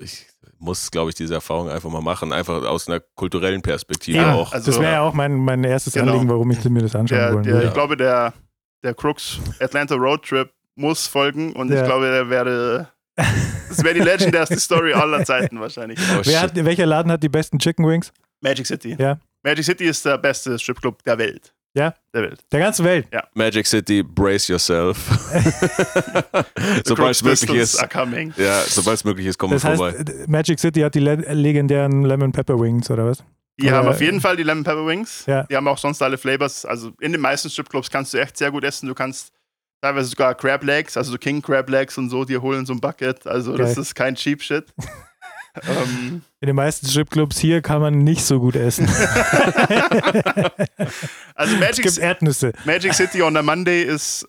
ich 0.00 0.26
muss, 0.58 0.90
glaube 0.90 1.10
ich, 1.10 1.14
diese 1.16 1.34
Erfahrung 1.34 1.68
einfach 1.68 1.90
mal 1.90 2.00
machen. 2.02 2.32
Einfach 2.32 2.62
aus 2.64 2.88
einer 2.88 3.00
kulturellen 3.14 3.62
Perspektive 3.62 4.18
Ja, 4.18 4.34
auch. 4.34 4.52
also- 4.52 4.70
das 4.70 4.80
wäre 4.80 4.92
ja 4.92 5.00
auch 5.02 5.14
mein, 5.14 5.36
mein 5.36 5.62
erstes 5.64 5.94
Genau. 5.94 6.12
Anliegen, 6.12 6.28
warum 6.30 6.50
ich 6.50 6.64
mir 6.64 6.82
das 6.82 6.94
anschauen 6.96 7.18
Der, 7.18 7.32
wollen 7.32 7.42
der, 7.44 7.52
würde. 7.54 7.66
Ich 7.68 7.74
glaube, 7.74 7.96
der, 7.96 8.32
der 8.82 8.94
Crooks 8.94 9.38
Atlanta 9.60 9.94
Road 9.94 10.24
Trip 10.24 10.50
muss 10.76 11.06
folgen 11.06 11.52
und 11.54 11.70
Ja. 11.70 11.80
ich 11.80 11.86
glaube, 11.86 12.06
der 12.10 12.28
wäre. 12.30 12.88
Das 13.68 13.82
wäre 13.84 13.94
die 13.94 14.00
legendärste 14.00 14.58
Story 14.58 14.92
aller 14.92 15.24
Zeiten 15.24 15.60
wahrscheinlich. 15.60 15.98
Oh, 16.00 16.22
hat, 16.36 16.54
welcher 16.56 16.86
Laden 16.86 17.12
hat 17.12 17.22
die 17.22 17.28
besten 17.28 17.58
Chicken 17.58 17.86
Wings? 17.86 18.12
Magic 18.40 18.66
City. 18.66 18.96
Ja. 18.98 19.18
Magic 19.44 19.64
City 19.64 19.84
ist 19.84 20.04
der 20.04 20.18
beste 20.18 20.58
Stripclub 20.58 21.02
der 21.04 21.16
Welt. 21.18 21.54
Ja? 21.76 21.92
Der 22.14 22.22
Welt. 22.22 22.40
Der 22.52 22.60
ganzen 22.60 22.84
Welt. 22.84 23.08
Magic 23.34 23.66
City, 23.66 24.02
brace 24.02 24.46
yourself. 24.48 24.96
Sobald 26.84 27.10
es 27.12 27.22
möglich 27.22 27.50
ist. 27.60 27.78
are 27.80 27.88
coming. 27.88 28.32
Ja, 28.36 28.60
sobald 28.60 28.96
es 28.98 29.04
möglich 29.04 29.26
ist, 29.26 29.38
kommen 29.38 29.52
wir 29.52 29.56
Das 29.56 29.64
heißt, 29.64 29.76
vorbei. 29.78 30.24
Magic 30.28 30.58
City 30.60 30.80
hat 30.80 30.94
die 30.94 31.00
le 31.00 31.16
legendären 31.34 32.04
Lemon 32.04 32.32
Pepper 32.32 32.58
Wings, 32.60 32.90
oder 32.90 33.06
was? 33.06 33.24
Die 33.60 33.66
Oder- 33.66 33.76
haben 33.76 33.88
auf 33.88 34.00
jeden 34.00 34.20
Fall 34.20 34.36
die 34.36 34.42
Lemon 34.42 34.64
Pepper 34.64 34.86
Wings. 34.86 35.24
Ja. 35.26 35.44
Die 35.44 35.56
haben 35.56 35.66
auch 35.68 35.78
sonst 35.78 36.00
alle 36.02 36.18
Flavors. 36.18 36.64
Also 36.64 36.92
in 37.00 37.12
den 37.12 37.20
meisten 37.20 37.50
Stripclubs 37.50 37.90
kannst 37.90 38.14
du 38.14 38.18
echt 38.18 38.36
sehr 38.36 38.50
gut 38.50 38.64
essen. 38.64 38.86
Du 38.88 38.94
kannst 38.94 39.32
teilweise 39.80 40.08
sogar 40.08 40.34
Crab 40.34 40.64
Legs, 40.64 40.96
also 40.96 41.12
so 41.12 41.18
King 41.18 41.42
Crab 41.42 41.68
Legs 41.70 41.98
und 41.98 42.08
so, 42.10 42.24
die 42.24 42.36
holen 42.38 42.66
so 42.66 42.72
ein 42.72 42.80
Bucket. 42.80 43.26
Also 43.26 43.56
das 43.56 43.74
Geil. 43.74 43.82
ist 43.82 43.94
kein 43.94 44.14
Cheap 44.14 44.42
Shit. 44.42 44.72
ähm, 45.62 46.22
In 46.40 46.46
den 46.46 46.56
meisten 46.56 46.86
Stripclubs 46.86 47.38
hier 47.38 47.62
kann 47.62 47.80
man 47.80 47.98
nicht 47.98 48.24
so 48.24 48.40
gut 48.40 48.56
essen. 48.56 48.86
also 51.34 51.54
es 51.54 51.60
Magic, 51.60 51.84
gibt 51.84 51.98
Erdnüsse. 51.98 52.52
Magic 52.64 52.94
City 52.94 53.22
on 53.22 53.36
a 53.36 53.42
Monday 53.42 53.82
ist 53.82 54.28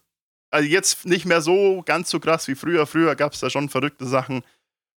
also 0.51 0.67
jetzt 0.67 1.05
nicht 1.05 1.25
mehr 1.25 1.41
so 1.41 1.83
ganz 1.85 2.09
so 2.09 2.19
krass 2.19 2.47
wie 2.47 2.55
früher. 2.55 2.85
Früher 2.85 3.15
gab 3.15 3.33
es 3.33 3.39
da 3.39 3.49
schon 3.49 3.69
verrückte 3.69 4.05
Sachen, 4.05 4.43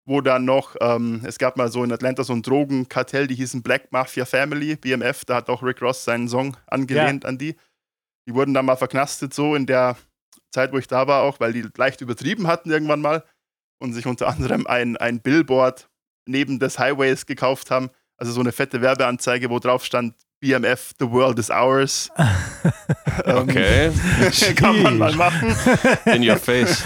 wo 0.05 0.21
dann 0.21 0.45
noch, 0.45 0.75
ähm, 0.81 1.21
es 1.25 1.37
gab 1.37 1.57
mal 1.57 1.71
so 1.71 1.83
in 1.83 1.91
Atlanta 1.91 2.23
so 2.23 2.33
ein 2.33 2.43
Drogenkartell, 2.43 3.27
die 3.27 3.35
hießen 3.35 3.63
Black 3.63 3.91
Mafia 3.91 4.25
Family, 4.25 4.75
BMF, 4.75 5.25
da 5.25 5.35
hat 5.35 5.49
auch 5.49 5.63
Rick 5.63 5.81
Ross 5.81 6.03
seinen 6.03 6.29
Song 6.29 6.55
angelehnt 6.67 7.25
an 7.25 7.37
die. 7.37 7.55
Die 8.27 8.33
wurden 8.33 8.53
dann 8.53 8.65
mal 8.65 8.77
verknastet, 8.77 9.33
so 9.33 9.55
in 9.55 9.65
der 9.65 9.97
Zeit, 10.51 10.71
wo 10.71 10.77
ich 10.77 10.87
da 10.87 11.07
war, 11.07 11.23
auch, 11.23 11.39
weil 11.39 11.53
die 11.53 11.65
leicht 11.75 12.01
übertrieben 12.01 12.47
hatten 12.47 12.69
irgendwann 12.69 13.01
mal 13.01 13.23
und 13.79 13.93
sich 13.93 14.05
unter 14.05 14.27
anderem 14.27 14.65
ein, 14.67 14.97
ein 14.97 15.19
Billboard 15.19 15.89
neben 16.27 16.59
des 16.59 16.77
Highways 16.79 17.25
gekauft 17.25 17.71
haben. 17.71 17.89
Also 18.17 18.31
so 18.31 18.39
eine 18.41 18.51
fette 18.51 18.81
Werbeanzeige, 18.81 19.49
wo 19.49 19.59
drauf 19.59 19.85
stand, 19.85 20.13
BMF, 20.39 20.91
the 20.99 21.09
world 21.09 21.39
is 21.39 21.49
ours. 21.49 22.09
Ähm, 23.25 23.37
Okay, 23.49 23.91
Kann 24.55 24.83
man 24.83 24.97
mal 24.99 25.13
machen. 25.15 25.53
in 26.05 26.27
your 26.27 26.37
face. 26.37 26.81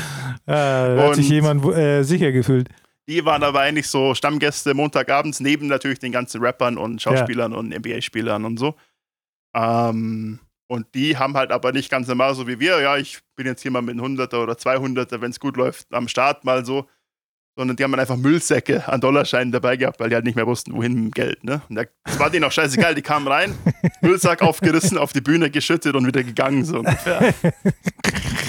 Äh, 0.45 0.51
da 0.95 1.08
hat 1.10 1.15
sich 1.15 1.27
jemand 1.30 1.63
äh, 1.65 2.04
sicher 2.04 2.32
gefühlt. 2.32 2.69
Die 3.10 3.23
waren 3.25 3.43
aber 3.43 3.60
eigentlich 3.60 3.88
so 3.88 4.15
Stammgäste 4.15 4.73
Montagabends, 4.73 5.41
neben 5.41 5.67
natürlich 5.67 5.99
den 5.99 6.13
ganzen 6.13 6.41
Rappern 6.41 6.77
und 6.77 7.01
Schauspielern 7.01 7.54
und 7.54 7.69
NBA-Spielern 7.75 8.45
und 8.45 8.58
so. 8.58 8.75
Ähm, 9.54 10.39
und 10.67 10.88
die 10.95 11.17
haben 11.17 11.36
halt 11.36 11.51
aber 11.51 11.73
nicht 11.73 11.91
ganz 11.91 12.08
normal 12.08 12.34
so 12.34 12.47
wie 12.47 12.60
wir, 12.60 12.80
ja, 12.80 12.95
ich 12.97 13.19
bin 13.36 13.45
jetzt 13.45 13.62
hier 13.62 13.71
mal 13.71 13.82
mit 13.82 13.99
einem 13.99 14.17
100er 14.17 14.41
oder 14.41 14.54
200er, 14.54 15.19
wenn 15.19 15.32
es 15.32 15.39
gut 15.39 15.58
läuft, 15.58 15.93
am 15.93 16.08
Start 16.08 16.45
mal 16.45 16.65
so. 16.65 16.88
Sondern 17.56 17.76
die 17.76 17.84
haben 17.84 17.92
dann 17.92 18.00
einfach 18.00 18.16
Müllsäcke 18.16 18.88
an 18.88 19.02
Dollarscheinen 19.02 19.52
dabei 19.52 19.76
gehabt, 19.76 20.00
weil 20.00 20.10
die 20.10 20.16
halt 20.16 20.24
nicht 20.26 20.36
mehr 20.36 20.48
wussten, 20.48 20.74
wohin 20.74 20.94
mit 20.94 21.04
dem 21.04 21.12
Geld. 21.12 21.44
Ne? 21.44 21.62
Und 21.70 21.76
das 21.76 22.20
war 22.20 22.30
denen 22.30 22.46
auch 22.46 22.52
scheißegal, 22.52 22.96
die 22.96 23.02
kamen 23.02 23.28
rein, 23.28 23.54
Müllsack 24.02 24.42
aufgerissen, 24.42 24.98
auf 24.98 25.12
die 25.12 25.22
Bühne 25.22 25.52
geschüttet 25.52 25.96
und 25.96 26.08
wieder 26.08 26.24
gegangen. 26.24 26.64
So 26.64 26.80
ungefähr. 26.80 27.34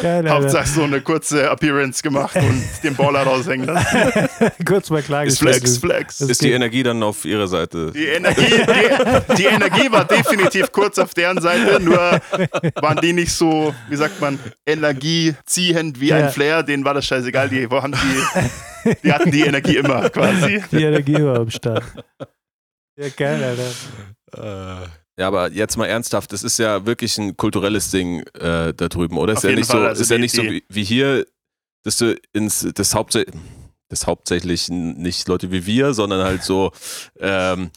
Geil, 0.00 0.16
Alter. 0.26 0.30
Hauptsache 0.30 0.68
so 0.68 0.82
eine 0.84 1.00
kurze 1.00 1.48
Appearance 1.50 2.02
gemacht 2.02 2.36
und 2.36 2.62
den 2.82 2.94
Baller 2.96 3.22
raushängen 3.22 3.66
lassen. 3.66 4.28
Kurz 4.64 4.90
mal 4.90 4.98
Ist 5.00 5.06
klargestellt. 5.06 5.56
Flex, 5.56 5.78
Flex. 5.78 6.18
Das 6.18 6.28
Ist 6.30 6.42
die 6.42 6.52
Energie 6.52 6.82
dann 6.82 7.02
auf 7.02 7.24
ihrer 7.24 7.48
Seite? 7.48 7.92
Die 7.92 8.06
Energie, 8.06 8.44
die, 8.50 9.34
die 9.36 9.44
Energie 9.44 9.90
war 9.90 10.04
definitiv 10.04 10.70
kurz 10.72 10.98
auf 10.98 11.14
deren 11.14 11.40
Seite, 11.40 11.80
nur 11.80 11.98
waren 12.80 13.00
die 13.02 13.12
nicht 13.12 13.32
so, 13.32 13.74
wie 13.88 13.96
sagt 13.96 14.20
man, 14.20 14.38
energieziehend 14.66 16.00
wie 16.00 16.08
Ja. 16.08 16.16
ein 16.16 16.30
Flair, 16.30 16.62
denen 16.62 16.84
war 16.84 16.94
das 16.94 17.06
scheißegal, 17.06 17.48
die, 17.48 17.66
haben 17.68 17.92
die, 17.92 18.94
die 19.04 19.12
hatten 19.12 19.30
die 19.30 19.42
Energie 19.42 19.76
immer 19.76 20.08
quasi. 20.10 20.62
Die 20.70 20.82
Energie 20.82 21.22
war 21.22 21.38
am 21.40 21.50
Start. 21.50 21.84
Ja, 22.96 23.08
geil, 23.16 23.42
Alter. 23.42 24.90
Ja, 25.20 25.28
aber 25.28 25.52
jetzt 25.52 25.76
mal 25.76 25.84
ernsthaft, 25.86 26.32
das 26.32 26.42
ist 26.42 26.58
ja 26.58 26.86
wirklich 26.86 27.18
ein 27.18 27.36
kulturelles 27.36 27.90
Ding 27.90 28.20
äh, 28.38 28.72
da 28.72 28.88
drüben, 28.88 29.18
oder? 29.18 29.34
Auf 29.34 29.44
Ist 29.44 29.50
ja 29.50 29.54
nicht 29.54 29.66
Fall, 29.70 29.80
so, 29.82 29.86
also 29.86 30.02
ist 30.02 30.10
ja 30.10 30.16
nicht 30.18 30.34
so 30.34 30.40
die- 30.42 30.50
wie, 30.50 30.64
wie 30.70 30.84
hier, 30.84 31.26
dass 31.84 31.98
du 31.98 32.16
ins 32.32 32.66
das 32.74 32.94
hauptsächlich 32.94 33.34
das 33.90 34.06
hauptsächlich 34.06 34.68
nicht 34.70 35.28
Leute 35.28 35.50
wie 35.52 35.66
wir, 35.66 35.92
sondern 35.94 36.24
halt 36.24 36.42
so 36.42 36.70
ähm, 37.20 37.70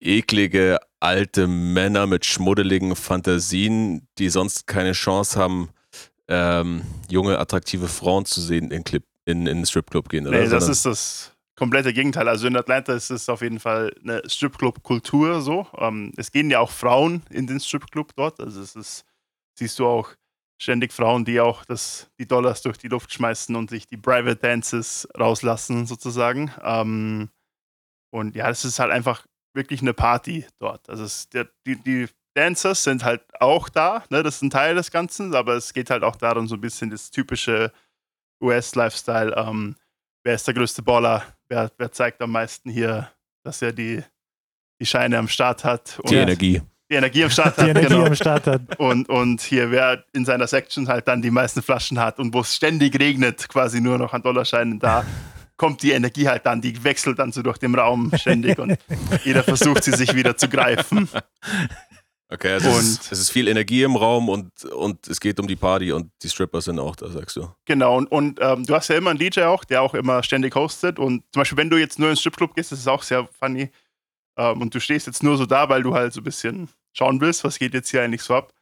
eklige 0.00 0.78
alte 0.98 1.46
Männer 1.46 2.06
mit 2.06 2.24
schmuddeligen 2.26 2.96
Fantasien, 2.96 4.08
die 4.18 4.28
sonst 4.28 4.66
keine 4.66 4.92
Chance 4.92 5.38
haben, 5.38 5.68
ähm, 6.28 6.82
junge, 7.10 7.38
attraktive 7.38 7.86
Frauen 7.88 8.24
zu 8.24 8.40
sehen 8.40 8.70
in, 8.70 8.82
Clip, 8.84 9.04
in, 9.24 9.46
in 9.46 9.58
den 9.58 9.66
Stripclub 9.66 10.08
gehen. 10.08 10.26
Oder? 10.26 10.38
Nee, 10.38 10.48
das 10.48 10.64
Sondern- 10.64 10.70
ist 10.72 10.86
das 10.86 11.31
komplette 11.62 11.92
Gegenteil. 11.92 12.28
Also 12.28 12.48
in 12.48 12.56
Atlanta 12.56 12.92
ist 12.92 13.10
es 13.10 13.28
auf 13.28 13.40
jeden 13.40 13.60
Fall 13.60 13.94
eine 14.02 14.20
Stripclub-Kultur 14.26 15.40
so. 15.42 15.68
Ähm, 15.78 16.12
es 16.16 16.32
gehen 16.32 16.50
ja 16.50 16.58
auch 16.58 16.72
Frauen 16.72 17.22
in 17.30 17.46
den 17.46 17.60
Stripclub 17.60 18.16
dort. 18.16 18.40
Also 18.40 18.60
es 18.60 18.74
ist, 18.74 19.04
siehst 19.56 19.78
du 19.78 19.86
auch 19.86 20.10
ständig 20.60 20.92
Frauen, 20.92 21.24
die 21.24 21.38
auch 21.38 21.64
das, 21.64 22.10
die 22.18 22.26
Dollars 22.26 22.62
durch 22.62 22.78
die 22.78 22.88
Luft 22.88 23.12
schmeißen 23.12 23.54
und 23.54 23.70
sich 23.70 23.86
die 23.86 23.96
Private 23.96 24.34
Dances 24.34 25.06
rauslassen, 25.16 25.86
sozusagen. 25.86 26.50
Ähm, 26.64 27.30
und 28.12 28.34
ja, 28.34 28.50
es 28.50 28.64
ist 28.64 28.80
halt 28.80 28.90
einfach 28.90 29.24
wirklich 29.54 29.82
eine 29.82 29.94
Party 29.94 30.44
dort. 30.58 30.90
Also 30.90 31.04
es, 31.04 31.28
der, 31.28 31.48
die, 31.64 31.76
die 31.76 32.08
Dancers 32.34 32.82
sind 32.82 33.04
halt 33.04 33.22
auch 33.40 33.68
da, 33.68 34.02
ne? 34.10 34.24
das 34.24 34.36
ist 34.36 34.42
ein 34.42 34.50
Teil 34.50 34.74
des 34.74 34.90
Ganzen, 34.90 35.32
aber 35.36 35.54
es 35.54 35.72
geht 35.72 35.90
halt 35.90 36.02
auch 36.02 36.16
darum, 36.16 36.48
so 36.48 36.56
ein 36.56 36.60
bisschen 36.60 36.90
das 36.90 37.12
typische 37.12 37.70
US-Lifestyle. 38.40 39.36
Ähm, 39.36 39.76
wer 40.24 40.34
ist 40.34 40.46
der 40.46 40.54
größte 40.54 40.82
Baller? 40.82 41.22
Wer, 41.48 41.70
wer 41.78 41.92
zeigt 41.92 42.20
am 42.22 42.32
meisten 42.32 42.70
hier, 42.70 43.10
dass 43.44 43.62
er 43.62 43.72
die, 43.72 44.02
die 44.80 44.86
Scheine 44.86 45.18
am 45.18 45.28
Start 45.28 45.64
hat? 45.64 45.98
Und 46.00 46.10
die 46.10 46.16
Energie. 46.16 46.62
Die 46.90 46.96
Energie 46.96 47.24
am 47.24 47.30
Start 47.30 47.56
Die 47.58 47.62
hat, 47.62 47.68
Energie 47.70 47.88
genau. 47.88 48.06
am 48.06 48.14
Start 48.14 48.46
hat. 48.46 48.78
Und, 48.78 49.08
und 49.08 49.40
hier, 49.40 49.70
wer 49.70 50.04
in 50.12 50.24
seiner 50.24 50.46
Section 50.46 50.88
halt 50.88 51.08
dann 51.08 51.22
die 51.22 51.30
meisten 51.30 51.62
Flaschen 51.62 51.98
hat 51.98 52.18
und 52.18 52.34
wo 52.34 52.40
es 52.40 52.54
ständig 52.54 52.98
regnet, 52.98 53.48
quasi 53.48 53.80
nur 53.80 53.98
noch 53.98 54.12
an 54.12 54.22
Dollarscheinen 54.22 54.78
da, 54.78 55.04
kommt 55.56 55.82
die 55.82 55.92
Energie 55.92 56.28
halt 56.28 56.44
dann, 56.44 56.60
die 56.60 56.82
wechselt 56.82 57.18
dann 57.18 57.30
so 57.30 57.42
durch 57.42 57.58
den 57.58 57.74
Raum 57.74 58.10
ständig 58.16 58.58
und 58.58 58.76
jeder 59.24 59.44
versucht 59.44 59.84
sie 59.84 59.92
sich 59.92 60.14
wieder 60.14 60.36
zu 60.36 60.48
greifen. 60.48 61.08
Okay, 62.32 62.52
also 62.52 62.68
es, 62.70 62.76
Und- 62.76 62.82
ist, 62.84 63.12
es 63.12 63.18
ist 63.20 63.30
viel 63.30 63.46
Energie 63.48 63.82
im 63.82 63.94
Raum 63.96 64.28
und, 64.28 64.50
und 64.64 65.06
es 65.08 65.20
geht 65.20 65.38
um 65.38 65.46
die 65.46 65.56
Party 65.56 65.92
und 65.92 66.10
die 66.22 66.28
Stripper 66.28 66.60
sind 66.62 66.78
auch 66.78 66.96
da, 66.96 67.08
sagst 67.08 67.36
du. 67.36 67.48
Genau, 67.66 67.96
und, 67.98 68.10
und 68.10 68.38
ähm, 68.40 68.64
du 68.64 68.74
hast 68.74 68.88
ja 68.88 68.96
immer 68.96 69.10
einen 69.10 69.18
DJ 69.18 69.42
auch, 69.42 69.64
der 69.64 69.82
auch 69.82 69.94
immer 69.94 70.22
ständig 70.22 70.54
hostet. 70.54 70.98
Und 70.98 71.24
zum 71.32 71.40
Beispiel, 71.40 71.58
wenn 71.58 71.68
du 71.70 71.76
jetzt 71.76 71.98
nur 71.98 72.08
ins 72.10 72.20
Stripclub 72.20 72.54
gehst, 72.54 72.72
das 72.72 72.78
ist 72.78 72.88
auch 72.88 73.02
sehr 73.02 73.28
funny. 73.38 73.70
Ähm, 74.38 74.62
und 74.62 74.74
du 74.74 74.80
stehst 74.80 75.06
jetzt 75.06 75.22
nur 75.22 75.36
so 75.36 75.44
da, 75.44 75.68
weil 75.68 75.82
du 75.82 75.92
halt 75.94 76.12
so 76.14 76.20
ein 76.20 76.24
bisschen 76.24 76.68
schauen 76.96 77.20
willst, 77.20 77.44
was 77.44 77.58
geht 77.58 77.74
jetzt 77.74 77.90
hier 77.90 78.02
eigentlich 78.02 78.22
so 78.22 78.34
ab. 78.34 78.52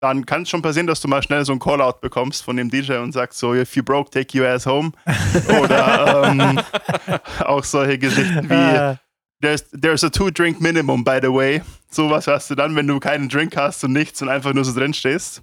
Dann 0.00 0.24
kann 0.24 0.42
es 0.42 0.48
schon 0.48 0.62
passieren, 0.62 0.86
dass 0.86 1.00
du 1.00 1.08
mal 1.08 1.22
schnell 1.22 1.44
so 1.44 1.52
ein 1.52 1.58
Callout 1.58 1.98
bekommst 2.00 2.44
von 2.44 2.56
dem 2.56 2.70
DJ 2.70 2.94
und 2.98 3.12
sagst 3.12 3.38
so, 3.40 3.52
if 3.52 3.74
you 3.76 3.82
broke, 3.82 4.10
take 4.10 4.38
your 4.40 4.46
ass 4.48 4.64
home. 4.64 4.92
Oder 5.60 6.28
ähm, 6.30 6.60
auch 7.44 7.64
solche 7.64 7.98
Geschichten 7.98 8.48
wie, 8.48 8.54
Ah, 8.54 8.98
there's, 9.40 9.68
there's 9.70 10.04
a 10.04 10.10
two-drink 10.10 10.60
minimum, 10.60 11.04
by 11.04 11.18
the 11.22 11.32
way. 11.32 11.62
Sowas 11.90 12.26
hast 12.26 12.50
du 12.50 12.54
dann, 12.54 12.74
wenn 12.76 12.86
du 12.86 13.00
keinen 13.00 13.28
Drink 13.28 13.56
hast 13.56 13.82
und 13.84 13.92
nichts 13.92 14.20
und 14.22 14.28
einfach 14.28 14.52
nur 14.52 14.64
so 14.64 14.78
drin 14.78 14.94
stehst. 14.94 15.42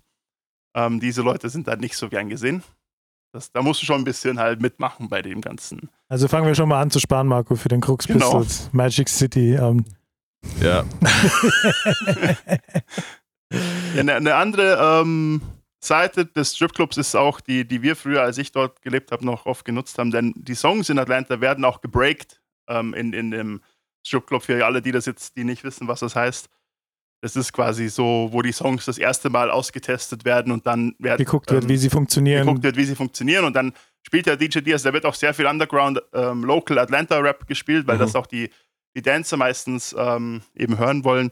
Ähm, 0.75 0.99
diese 0.99 1.21
Leute 1.21 1.49
sind 1.49 1.67
da 1.67 1.75
nicht 1.75 1.95
so 1.95 2.09
gern 2.09 2.29
gesehen. 2.29 2.63
Das, 3.31 3.51
da 3.51 3.61
musst 3.61 3.81
du 3.81 3.85
schon 3.85 4.01
ein 4.01 4.05
bisschen 4.05 4.39
halt 4.39 4.61
mitmachen 4.61 5.09
bei 5.09 5.21
dem 5.21 5.41
Ganzen. 5.41 5.89
also 6.07 6.27
fangen 6.27 6.47
wir 6.47 6.55
schon 6.55 6.69
mal 6.69 6.81
an 6.81 6.91
zu 6.91 6.99
sparen, 6.99 7.27
Marco, 7.27 7.55
für 7.55 7.69
den 7.69 7.81
Crux 7.81 8.07
Genau. 8.07 8.45
Magic 8.71 9.09
City. 9.09 9.55
Ähm, 9.55 9.85
Ja, 10.61 10.61
Ja, 10.61 10.85
eine, 13.97 14.15
eine 14.15 14.35
andere 14.35 15.01
ähm, 15.01 15.41
Seite 15.79 16.25
des 16.25 16.55
Stripclubs 16.55 16.97
ist 16.97 17.15
auch 17.15 17.41
die, 17.41 17.67
die 17.67 17.81
wir 17.81 17.95
früher, 17.95 18.21
als 18.21 18.37
ich 18.37 18.51
dort 18.51 18.81
gelebt 18.81 19.11
habe, 19.11 19.25
noch 19.25 19.45
oft 19.45 19.65
genutzt 19.65 19.97
haben. 19.97 20.11
Denn 20.11 20.33
die 20.35 20.55
Songs 20.55 20.89
in 20.89 20.99
Atlanta 20.99 21.41
werden 21.41 21.65
auch 21.65 21.81
gebreakt 21.81 22.41
ähm, 22.67 22.93
in, 22.93 23.13
in 23.13 23.31
dem 23.31 23.61
Stripclub. 24.05 24.43
Für 24.43 24.65
alle, 24.65 24.81
die 24.81 24.91
das 24.91 25.05
jetzt, 25.05 25.35
die 25.35 25.43
nicht 25.43 25.63
wissen, 25.63 25.87
was 25.87 25.99
das 26.01 26.15
heißt. 26.15 26.49
Das 27.21 27.35
ist 27.35 27.53
quasi 27.53 27.89
so, 27.89 28.29
wo 28.31 28.41
die 28.41 28.51
Songs 28.51 28.85
das 28.85 28.97
erste 28.97 29.29
Mal 29.29 29.49
ausgetestet 29.49 30.25
werden 30.25 30.51
und 30.51 30.67
dann 30.67 30.95
werden, 30.99 31.17
geguckt 31.17 31.49
wird, 31.49 31.63
ähm, 31.63 31.69
wie 31.69 31.77
sie 31.77 31.89
funktionieren. 31.89 32.45
geguckt 32.45 32.63
wird, 32.63 32.75
wie 32.77 32.83
sie 32.83 32.95
funktionieren. 32.95 33.45
Und 33.45 33.55
dann 33.55 33.73
spielt 34.05 34.27
der 34.27 34.37
DJ 34.37 34.59
Diaz, 34.59 34.83
der 34.83 34.93
wird 34.93 35.05
auch 35.05 35.15
sehr 35.15 35.33
viel 35.33 35.47
Underground 35.47 36.01
ähm, 36.13 36.43
Local 36.43 36.77
Atlanta 36.77 37.17
Rap 37.17 37.47
gespielt, 37.47 37.87
weil 37.87 37.95
Mhm. 37.95 37.99
das 38.01 38.15
auch 38.15 38.27
die, 38.27 38.49
die 38.95 39.01
Dancer 39.01 39.37
meistens 39.37 39.95
ähm, 39.97 40.41
eben 40.53 40.77
hören 40.77 41.03
wollen. 41.03 41.31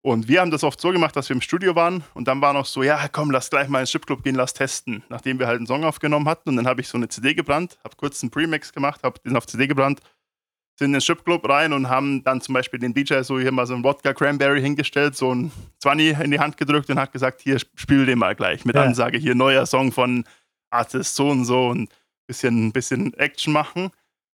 Und 0.00 0.26
wir 0.28 0.40
haben 0.40 0.50
das 0.50 0.64
oft 0.64 0.80
so 0.80 0.90
gemacht, 0.90 1.14
dass 1.14 1.28
wir 1.28 1.34
im 1.36 1.40
Studio 1.42 1.74
waren 1.74 2.02
und 2.14 2.26
dann 2.26 2.40
war 2.40 2.52
noch 2.52 2.66
so, 2.66 2.82
ja, 2.82 3.06
komm, 3.08 3.30
lass 3.30 3.50
gleich 3.50 3.68
mal 3.68 3.80
ins 3.80 3.90
Stripclub 3.90 4.24
gehen, 4.24 4.34
lass 4.34 4.54
testen. 4.54 5.02
Nachdem 5.08 5.38
wir 5.38 5.46
halt 5.46 5.58
einen 5.58 5.66
Song 5.66 5.84
aufgenommen 5.84 6.28
hatten 6.28 6.48
und 6.48 6.56
dann 6.56 6.66
habe 6.66 6.80
ich 6.80 6.88
so 6.88 6.96
eine 6.96 7.08
CD 7.08 7.34
gebrannt, 7.34 7.78
habe 7.84 7.94
kurz 7.96 8.22
einen 8.22 8.30
Premix 8.30 8.72
gemacht, 8.72 9.02
habe 9.02 9.20
den 9.20 9.36
auf 9.36 9.46
CD 9.46 9.66
gebrannt, 9.66 10.00
sind 10.78 10.86
in 10.86 10.92
den 10.92 11.00
Stripclub 11.00 11.48
rein 11.48 11.72
und 11.72 11.88
haben 11.88 12.22
dann 12.22 12.40
zum 12.40 12.52
Beispiel 12.54 12.78
den 12.78 12.94
DJ 12.94 13.22
so 13.22 13.38
hier 13.40 13.50
mal 13.50 13.66
so 13.66 13.74
einen 13.74 13.82
Wodka 13.84 14.14
Cranberry 14.14 14.60
hingestellt, 14.60 15.16
so 15.16 15.34
ein 15.34 15.50
20 15.80 16.20
in 16.20 16.30
die 16.30 16.38
Hand 16.38 16.56
gedrückt 16.56 16.88
und 16.90 16.98
hat 17.00 17.12
gesagt, 17.12 17.40
hier, 17.42 17.58
spiel 17.74 18.06
den 18.06 18.18
mal 18.18 18.34
gleich 18.36 18.64
mit 18.64 18.76
Ja. 18.76 18.82
Ansage, 18.84 19.18
hier 19.18 19.34
neuer 19.34 19.66
Song 19.66 19.90
von 19.90 20.24
Artist 20.70 21.14
so 21.16 21.28
und 21.30 21.44
so 21.44 21.68
und 21.68 21.90
bisschen, 22.28 22.72
bisschen 22.72 23.12
Action 23.14 23.52
machen. 23.52 23.90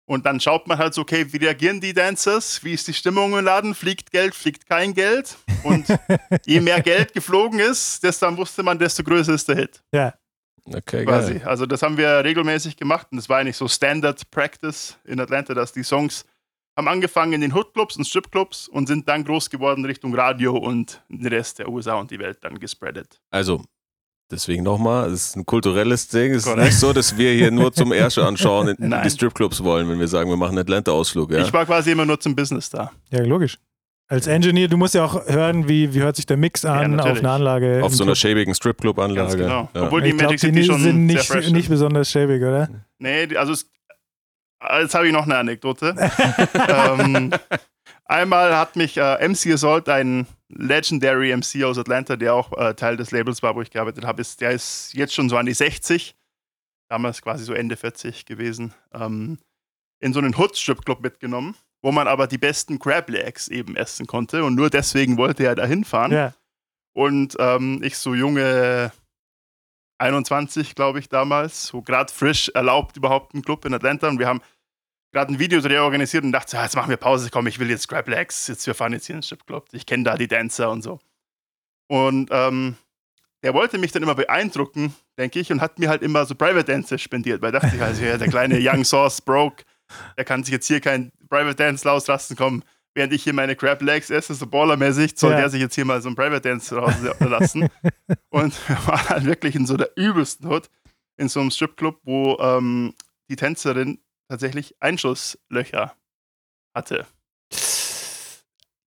Und 0.06 0.26
dann 0.26 0.42
schaut 0.42 0.68
man 0.68 0.78
halt 0.80 0.94
so, 0.94 1.02
okay, 1.04 1.26
wie 1.32 1.38
reagieren 1.38 1.80
die 1.80 1.94
Dancers? 1.94 2.62
Wie 2.62 2.74
ist 2.74 2.86
die 2.90 2.94
Stimmung 2.94 3.38
im 3.38 3.46
Laden? 3.46 3.74
Fliegt 3.74 4.12
Geld, 4.12 4.36
fliegt 4.36 4.68
kein 4.68 4.94
Geld? 4.94 5.38
Und 5.64 5.86
je 6.46 6.60
mehr 6.60 6.82
Geld 6.82 7.14
geflogen 7.14 7.60
ist, 7.62 8.04
desto 8.04 8.26
dann 8.26 8.36
wusste 8.36 8.64
man, 8.64 8.78
desto 8.78 9.02
größer 9.02 9.34
ist 9.34 9.48
der 9.48 9.56
Hit. 9.56 9.82
ja. 9.94 10.14
okay, 10.66 11.06
Quasi. 11.06 11.36
geil. 11.36 11.48
Also 11.48 11.66
das 11.66 11.82
haben 11.84 11.96
wir 11.96 12.22
regelmäßig 12.26 12.76
gemacht 12.76 13.08
und 13.12 13.16
das 13.18 13.30
war 13.30 13.38
eigentlich 13.38 13.56
so 13.56 13.70
Standard 13.70 14.30
Practice 14.30 14.98
in 15.06 15.22
Atlanta, 15.22 15.54
dass 15.54 15.72
die 15.72 15.84
Songs 15.84 16.26
haben 16.78 16.88
angefangen 16.88 17.34
in 17.34 17.42
den 17.42 17.54
Hoodclubs 17.54 17.98
und 17.98 18.06
Stripclubs 18.06 18.68
und 18.68 18.88
sind 18.88 19.08
dann 19.08 19.24
groß 19.24 19.50
geworden 19.50 19.86
Richtung 19.86 20.16
Radio 20.16 20.56
und 20.58 21.02
den 21.10 21.28
Rest 21.28 21.60
der 21.60 21.70
USA 21.70 21.96
und 21.96 22.10
die 22.12 22.20
Welt 22.20 22.40
dann 22.42 22.60
gespreadet. 22.60 23.22
Also, 23.30 23.64
deswegen 24.32 24.64
nochmal, 24.64 25.08
es 25.12 25.28
ist 25.30 25.36
ein 25.38 25.46
kulturelles 25.46 26.08
Ding. 26.08 26.34
Es 26.34 26.48
ist 26.48 26.56
nicht 26.58 26.80
so, 26.80 26.92
dass 26.94 27.16
wir 27.18 27.32
hier 27.32 27.52
nur 27.52 27.72
zum 27.74 27.92
Ersche 27.92 28.26
anschauen 28.26 28.70
in, 28.70 28.76
in 28.78 28.90
Nein. 28.90 29.04
die 29.04 29.10
Stripclubs 29.12 29.64
wollen, 29.64 29.88
wenn 29.90 30.00
wir 30.00 30.08
sagen, 30.08 30.30
wir 30.30 30.38
machen 30.38 30.52
einen 30.52 30.60
Atlanta-Ausflug. 30.60 31.32
Ja? 31.32 31.40
Ich 31.44 31.54
war 31.54 31.66
quasi 31.66 31.92
immer 31.92 32.06
nur 32.06 32.20
zum 32.20 32.36
Business 32.36 32.70
da. 32.70 32.92
ja, 33.12 33.24
logisch. 33.24 33.58
Als 34.10 34.28
Engineer, 34.28 34.68
du 34.68 34.76
musst 34.78 34.94
ja 34.96 35.06
auch 35.06 35.28
hören, 35.28 35.68
wie, 35.70 35.94
wie 35.94 36.02
hört 36.02 36.18
sich 36.18 36.26
der 36.26 36.36
Mix 36.38 36.66
an 36.66 36.92
auf 37.00 37.06
natürlich. 37.06 37.20
einer 37.20 37.32
Anlage. 37.32 37.82
Auf 37.84 37.94
so 37.96 38.04
einer 38.04 38.10
Club. 38.12 38.18
schäbigen 38.18 38.54
Stripclub-Anlage. 38.54 39.38
Genau. 39.38 39.70
Ja. 39.74 39.84
Obwohl 39.84 40.02
die 40.02 40.10
ich 40.10 40.16
Magic 40.16 40.32
die 40.32 40.38
City 40.48 40.64
schon 40.66 40.82
sind 40.82 41.08
sehr 41.08 41.18
nicht, 41.18 41.26
fresh 41.28 41.50
nicht 41.52 41.70
besonders 41.70 42.12
schäbig, 42.12 42.42
oder? 42.44 42.70
Nee, 43.00 43.28
die- 43.28 43.38
also 43.38 43.54
es, 43.54 43.72
jetzt 44.82 44.96
habe 44.96 45.08
ich 45.08 45.14
noch 45.14 45.24
eine 45.24 45.38
Anekdote. 45.38 45.96
ähm, 46.68 47.34
einmal 48.06 48.56
hat 48.58 48.76
mich 48.76 48.98
äh, 48.98 49.28
MC 49.28 49.54
Assault, 49.54 49.90
ein 49.90 50.28
Legendary 50.50 51.36
MC 51.36 51.64
aus 51.64 51.78
Atlanta, 51.78 52.16
der 52.16 52.34
auch 52.34 52.56
äh, 52.58 52.74
Teil 52.76 52.98
des 52.98 53.12
Labels 53.12 53.42
war, 53.44 53.56
wo 53.56 53.62
ich 53.62 53.72
gearbeitet 53.72 54.06
habe, 54.06 54.22
ist, 54.22 54.42
der 54.42 54.52
ist 54.52 54.94
jetzt 54.94 55.14
schon 55.14 55.30
so 55.30 55.38
an 55.38 55.46
die 55.46 55.54
60, 55.54 56.16
damals 56.90 57.22
quasi 57.22 57.44
so 57.44 57.54
Ende 57.54 57.76
40 57.76 58.26
gewesen, 58.26 58.74
ähm, 58.94 59.40
in 60.00 60.14
so 60.14 60.20
einen 60.20 60.36
Hood-Strip-Club 60.36 61.02
mitgenommen, 61.02 61.56
wo 61.82 61.92
man 61.92 62.08
aber 62.08 62.28
die 62.28 62.38
besten 62.38 62.80
Crab 62.80 63.10
Legs 63.10 63.48
eben 63.48 63.76
essen 63.76 64.06
konnte 64.06 64.44
und 64.44 64.56
nur 64.56 64.70
deswegen 64.70 65.18
wollte 65.18 65.44
er 65.46 65.56
da 65.56 65.66
hinfahren. 65.66 66.12
Ja. 66.12 66.34
Und 66.94 67.36
ähm, 67.40 67.82
ich 67.84 67.98
so 67.98 68.14
junge 68.14 68.92
21, 70.04 70.76
glaube 70.76 71.00
ich, 71.00 71.10
damals, 71.10 71.68
so 71.68 71.82
gerade 71.82 72.12
frisch 72.12 72.50
erlaubt 72.50 72.98
überhaupt 72.98 73.34
einen 73.34 73.44
Club 73.44 73.66
in 73.66 73.74
Atlanta. 73.74 74.10
Und 74.10 74.20
wir 74.20 74.28
haben 74.28 74.42
gerade 75.14 75.32
ein 75.32 75.40
Videodreh 75.40 75.78
organisiert 75.78 76.24
und 76.24 76.32
dachte, 76.32 76.60
ah, 76.60 76.64
jetzt 76.64 76.76
machen 76.76 76.90
wir 76.90 76.98
Pause, 76.98 77.30
komm, 77.32 77.48
ich 77.48 77.60
will 77.60 77.70
jetzt 77.70 77.84
Scrap 77.84 78.08
Legs, 78.10 78.48
jetzt, 78.48 78.68
wir 78.68 78.74
fahren 78.76 78.94
jetzt 78.94 79.06
hier 79.06 79.14
in 79.16 79.20
den 79.20 79.24
Stripclub. 79.24 79.68
Ich 79.72 79.86
kenne 79.86 80.04
da 80.04 80.18
die 80.18 80.28
Dancer 80.28 80.70
und 80.72 80.82
so. 80.82 81.00
Und 81.88 82.30
ähm, 82.32 82.76
der 83.44 83.54
wollte 83.54 83.78
mich 83.78 83.92
dann 83.92 84.04
immer 84.04 84.16
beeindrucken, 84.16 84.94
denke 85.18 85.40
ich, 85.40 85.52
und 85.52 85.62
hat 85.62 85.78
mir 85.78 85.90
halt 85.90 86.02
immer 86.02 86.26
so 86.26 86.34
Private 86.34 86.66
Dances 86.66 87.02
spendiert, 87.02 87.42
weil 87.42 87.52
dachte 87.52 87.76
ich, 87.76 87.82
also 87.82 88.04
ja, 88.04 88.18
der 88.18 88.28
kleine 88.28 88.58
Young 88.62 88.84
Sauce 88.84 89.22
broke, 89.22 89.64
der 90.18 90.26
kann 90.26 90.44
sich 90.44 90.52
jetzt 90.52 90.68
hier 90.68 90.82
kein 90.82 91.12
Private 91.30 91.56
Dance 91.56 91.88
rauslassen, 91.88 92.36
komm, 92.36 92.64
während 92.96 93.14
ich 93.14 93.24
hier 93.24 93.34
meine 93.34 93.56
Crab 93.56 93.82
Legs 93.82 94.10
esse, 94.10 94.34
so 94.34 94.48
ballermäßig, 94.48 95.14
soll 95.16 95.32
Ja. 95.32 95.42
der 95.42 95.50
sich 95.50 95.62
jetzt 95.62 95.76
hier 95.76 95.86
mal 95.86 96.02
so 96.02 96.10
ein 96.10 96.16
Private 96.16 96.42
Dance 96.42 96.76
rauslassen. 96.76 97.70
und 98.30 98.70
wir 98.70 98.88
waren 98.88 99.10
halt 99.10 99.26
wirklich 99.26 99.56
in 99.56 99.68
so 99.68 99.78
der 99.78 99.92
übelsten 99.96 100.50
Hut, 100.50 100.70
in 101.18 101.30
so 101.30 101.40
einem 101.40 101.52
Stripclub, 101.52 102.00
wo 102.04 102.38
ähm, 102.40 102.94
die 103.30 103.36
Tänzerin 103.36 104.00
tatsächlich 104.34 104.76
Einschusslöcher 104.80 105.94
hatte. 106.76 107.06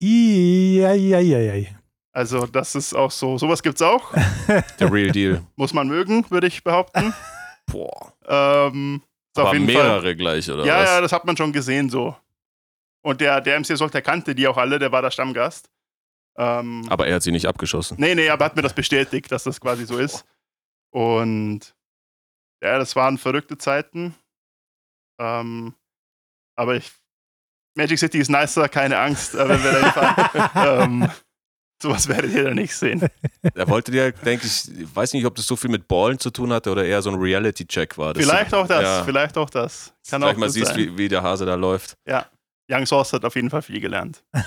Iieieiei. 0.02 1.76
Also, 2.12 2.46
das 2.46 2.74
ist 2.74 2.94
auch 2.94 3.12
so. 3.12 3.38
Sowas 3.38 3.62
gibt's 3.62 3.80
auch. 3.80 4.12
Der 4.80 4.92
Real 4.92 5.12
Deal. 5.12 5.46
Muss 5.54 5.72
man 5.72 5.86
mögen, 5.86 6.28
würde 6.30 6.48
ich 6.48 6.64
behaupten. 6.64 7.14
Boah. 7.66 8.12
Ähm, 8.26 9.02
Aber 9.36 9.54
mehrere 9.54 10.02
Fall. 10.02 10.16
gleich, 10.16 10.50
oder? 10.50 10.64
Ja, 10.64 10.80
was? 10.80 10.88
ja, 10.88 11.00
das 11.00 11.12
hat 11.12 11.24
man 11.24 11.36
schon 11.36 11.52
gesehen 11.52 11.90
so. 11.90 12.16
Und 13.02 13.20
der, 13.20 13.40
der 13.40 13.60
MC 13.60 13.76
Sock, 13.76 13.92
kannte 14.02 14.34
die 14.34 14.48
auch 14.48 14.56
alle, 14.56 14.80
der 14.80 14.90
war 14.90 15.02
der 15.02 15.12
Stammgast. 15.12 15.70
Ähm, 16.36 16.84
aber 16.88 17.06
er 17.06 17.14
hat 17.16 17.22
sie 17.22 17.30
nicht 17.30 17.46
abgeschossen. 17.46 17.96
Nee, 18.00 18.16
nee, 18.16 18.28
aber 18.30 18.46
hat 18.46 18.56
mir 18.56 18.62
das 18.62 18.74
bestätigt, 18.74 19.30
dass 19.30 19.44
das 19.44 19.60
quasi 19.60 19.86
so 19.86 19.96
ist. 19.98 20.24
Und 20.90 21.76
ja, 22.62 22.78
das 22.78 22.96
waren 22.96 23.16
verrückte 23.16 23.58
Zeiten. 23.58 24.16
Ähm, 25.18 25.74
aber 26.56 26.76
ich, 26.76 26.90
Magic 27.76 27.98
City 27.98 28.18
ist 28.18 28.30
nicer, 28.30 28.68
keine 28.68 28.98
Angst, 28.98 29.34
äh, 29.34 29.48
wenn 29.48 29.62
wir 29.62 29.72
da 29.72 29.80
hinfahren. 29.82 31.02
ähm, 31.02 31.10
Sowas 31.82 32.08
werdet 32.08 32.32
ihr 32.32 32.44
da 32.44 32.54
nicht 32.54 32.74
sehen. 32.74 33.06
Er 33.54 33.68
wollte 33.68 33.92
dir, 33.92 34.10
denke 34.10 34.46
ich, 34.46 34.80
ich 34.80 34.96
weiß 34.96 35.12
nicht, 35.12 35.26
ob 35.26 35.34
das 35.34 35.46
so 35.46 35.56
viel 35.56 35.68
mit 35.68 35.86
Ballen 35.86 36.18
zu 36.18 36.30
tun 36.30 36.50
hatte 36.50 36.70
oder 36.72 36.86
eher 36.86 37.02
so 37.02 37.10
ein 37.10 37.16
Reality-Check 37.16 37.98
war. 37.98 38.14
Das 38.14 38.24
Vielleicht 38.24 38.54
auch 38.54 38.66
das, 38.66 38.82
ja, 38.82 39.04
vielleicht 39.04 39.36
auch 39.36 39.50
das. 39.50 39.92
Kann 40.08 40.22
gleich 40.22 40.34
auch 40.34 40.38
mal 40.38 40.48
siehst, 40.48 40.74
wie, 40.74 40.96
wie 40.96 41.06
der 41.08 41.22
Hase 41.22 41.44
da 41.44 41.54
läuft. 41.54 41.98
Ja. 42.08 42.30
Young 42.70 42.86
Source 42.86 43.12
hat 43.12 43.26
auf 43.26 43.36
jeden 43.36 43.50
Fall 43.50 43.60
viel 43.60 43.78
gelernt. 43.80 44.24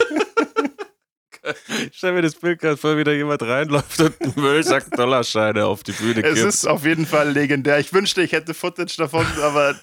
Stell 1.94 2.14
mir 2.14 2.22
das 2.24 2.36
Bild 2.36 2.60
gerade 2.60 2.78
vor, 2.78 2.98
wie 2.98 3.04
da 3.04 3.12
jemand 3.12 3.42
reinläuft 3.44 4.00
und 4.02 4.22
einen 4.22 4.34
Müllsack 4.36 4.90
Dollarscheine 4.92 5.66
auf 5.66 5.84
die 5.84 5.94
Bühne 5.94 6.22
Es 6.24 6.34
kippt. 6.36 6.48
ist 6.48 6.68
auf 6.68 6.84
jeden 6.84 7.06
Fall 7.06 7.30
legendär. 7.32 7.80
Ich 7.80 7.94
wünschte, 7.94 8.22
ich 8.24 8.32
hätte 8.34 8.54
Footage 8.54 8.96
davon, 8.98 9.26
aber 9.42 9.80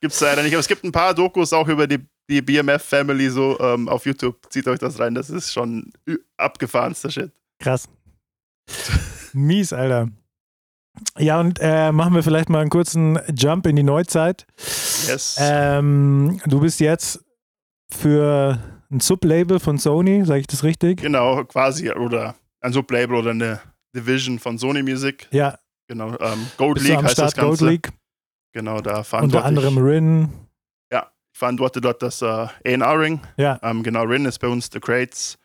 gibt's 0.00 0.20
leider 0.20 0.42
nicht. 0.42 0.52
Aber 0.52 0.60
es 0.60 0.68
gibt 0.68 0.84
ein 0.84 0.92
paar 0.92 1.14
Dokus 1.14 1.52
auch 1.52 1.68
über 1.68 1.86
die, 1.86 1.98
die 2.28 2.42
BMF-Family 2.42 3.30
so 3.30 3.58
ähm, 3.60 3.88
auf 3.88 4.06
YouTube. 4.06 4.36
Zieht 4.50 4.66
euch 4.68 4.78
das 4.78 4.98
rein. 4.98 5.14
Das 5.14 5.30
ist 5.30 5.52
schon 5.52 5.92
abgefahrenster 6.36 7.10
Shit. 7.10 7.32
Krass. 7.60 7.88
Mies, 9.32 9.72
Alter. 9.72 10.08
Ja, 11.18 11.40
und 11.40 11.58
äh, 11.60 11.92
machen 11.92 12.14
wir 12.14 12.22
vielleicht 12.22 12.48
mal 12.48 12.60
einen 12.60 12.70
kurzen 12.70 13.18
Jump 13.34 13.66
in 13.66 13.76
die 13.76 13.82
Neuzeit. 13.82 14.46
Yes. 15.06 15.36
Ähm, 15.38 16.40
du 16.46 16.60
bist 16.60 16.80
jetzt 16.80 17.22
für 17.92 18.58
ein 18.90 19.00
Sublabel 19.00 19.60
von 19.60 19.78
Sony, 19.78 20.24
sage 20.24 20.40
ich 20.40 20.46
das 20.46 20.64
richtig? 20.64 21.02
Genau, 21.02 21.44
quasi. 21.44 21.90
Oder 21.90 22.34
ein 22.60 22.72
Sublabel 22.72 23.16
oder 23.16 23.30
eine 23.32 23.60
Division 23.94 24.38
von 24.38 24.56
Sony 24.58 24.82
Music. 24.82 25.28
Ja, 25.30 25.58
Genau. 25.88 26.18
Ähm, 26.18 26.46
Gold 26.56 26.74
bist 26.74 26.88
League 26.88 27.02
heißt 27.02 27.12
Start 27.12 27.28
das 27.28 27.34
Ganze. 27.34 27.64
Gold 27.64 27.72
League. 27.72 27.88
Genau, 28.56 28.80
da 28.80 28.90
Unter 28.92 29.04
verantworte 29.04 29.44
anderem 29.44 29.76
ich, 29.76 29.82
Rin. 29.84 30.28
ich 30.90 30.98
verantworte 31.38 31.82
dort 31.82 32.00
das 32.02 32.22
äh, 32.22 32.24
A&R-Ring. 32.26 33.20
Ja, 33.36 33.58
Ähm, 33.62 33.82
genau, 33.82 34.04
Rin 34.04 34.24
ist 34.24 34.38
bei 34.38 34.48
uns 34.48 34.70
The 34.72 34.80
Crates. 34.80 35.36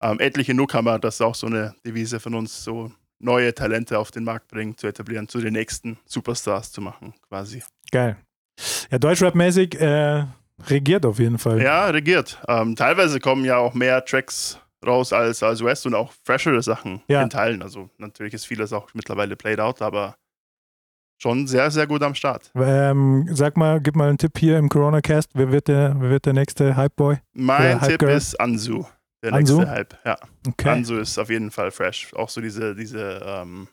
Ähm, 0.00 0.20
etliche 0.20 0.54
Newcomer, 0.54 1.00
das 1.00 1.16
ist 1.16 1.20
auch 1.22 1.34
so 1.34 1.48
eine 1.48 1.74
Devise 1.84 2.20
von 2.20 2.34
uns, 2.36 2.62
so 2.62 2.92
neue 3.18 3.52
Talente 3.52 3.98
auf 3.98 4.12
den 4.12 4.22
Markt 4.22 4.46
bringen, 4.46 4.76
zu 4.76 4.86
etablieren, 4.86 5.26
zu 5.26 5.40
den 5.40 5.54
nächsten 5.54 5.98
Superstars 6.04 6.70
zu 6.70 6.80
machen, 6.80 7.14
quasi. 7.28 7.64
geil. 7.90 8.16
Ja, 8.92 8.98
Deutschrap-mäßig 8.98 9.74
äh, 9.80 10.24
regiert 10.68 11.04
auf 11.04 11.18
jeden 11.18 11.38
Fall. 11.38 11.60
Ja, 11.60 11.86
regiert. 11.86 12.38
Ähm, 12.46 12.76
teilweise 12.76 13.18
kommen 13.18 13.44
ja 13.44 13.56
auch 13.56 13.74
mehr 13.74 14.04
Tracks 14.04 14.60
raus 14.86 15.12
als, 15.12 15.42
als 15.42 15.64
West 15.64 15.84
und 15.86 15.94
auch 15.96 16.12
freshere 16.24 16.62
Sachen 16.62 17.02
Ja. 17.08 17.22
in 17.22 17.30
Teilen. 17.30 17.62
Also 17.62 17.90
natürlich 17.98 18.34
ist 18.34 18.46
vieles 18.46 18.72
auch 18.72 18.94
mittlerweile 18.94 19.34
played 19.34 19.58
out, 19.58 19.82
aber 19.82 20.14
schon 21.18 21.46
sehr, 21.46 21.70
sehr 21.70 21.86
gut 21.86 22.02
am 22.02 22.14
Start. 22.14 22.50
Ähm, 22.54 23.28
sag 23.32 23.56
mal, 23.56 23.80
gib 23.80 23.96
mal 23.96 24.08
einen 24.08 24.18
Tipp 24.18 24.38
hier 24.38 24.58
im 24.58 24.68
Corona-Cast. 24.68 25.30
Wer 25.34 25.50
wird 25.52 25.68
der, 25.68 25.94
wer 25.98 26.10
wird 26.10 26.26
der 26.26 26.32
nächste 26.34 26.76
Hype-Boy? 26.76 27.18
Mein 27.34 27.80
Hype 27.80 27.90
Tipp 27.90 27.98
Girl? 28.00 28.16
ist 28.16 28.38
Anzu. 28.40 28.86
Der 29.22 29.32
Anzu? 29.32 29.56
nächste 29.58 29.70
Hype, 29.74 29.94
ja. 30.04 30.16
Okay. 30.46 30.68
Anzu 30.68 30.96
ist 30.98 31.18
auf 31.18 31.30
jeden 31.30 31.50
Fall 31.50 31.70
fresh. 31.70 32.12
Auch 32.14 32.28
so 32.28 32.40
diese, 32.40 32.74
diese 32.74 33.20
ähm, 33.24 33.66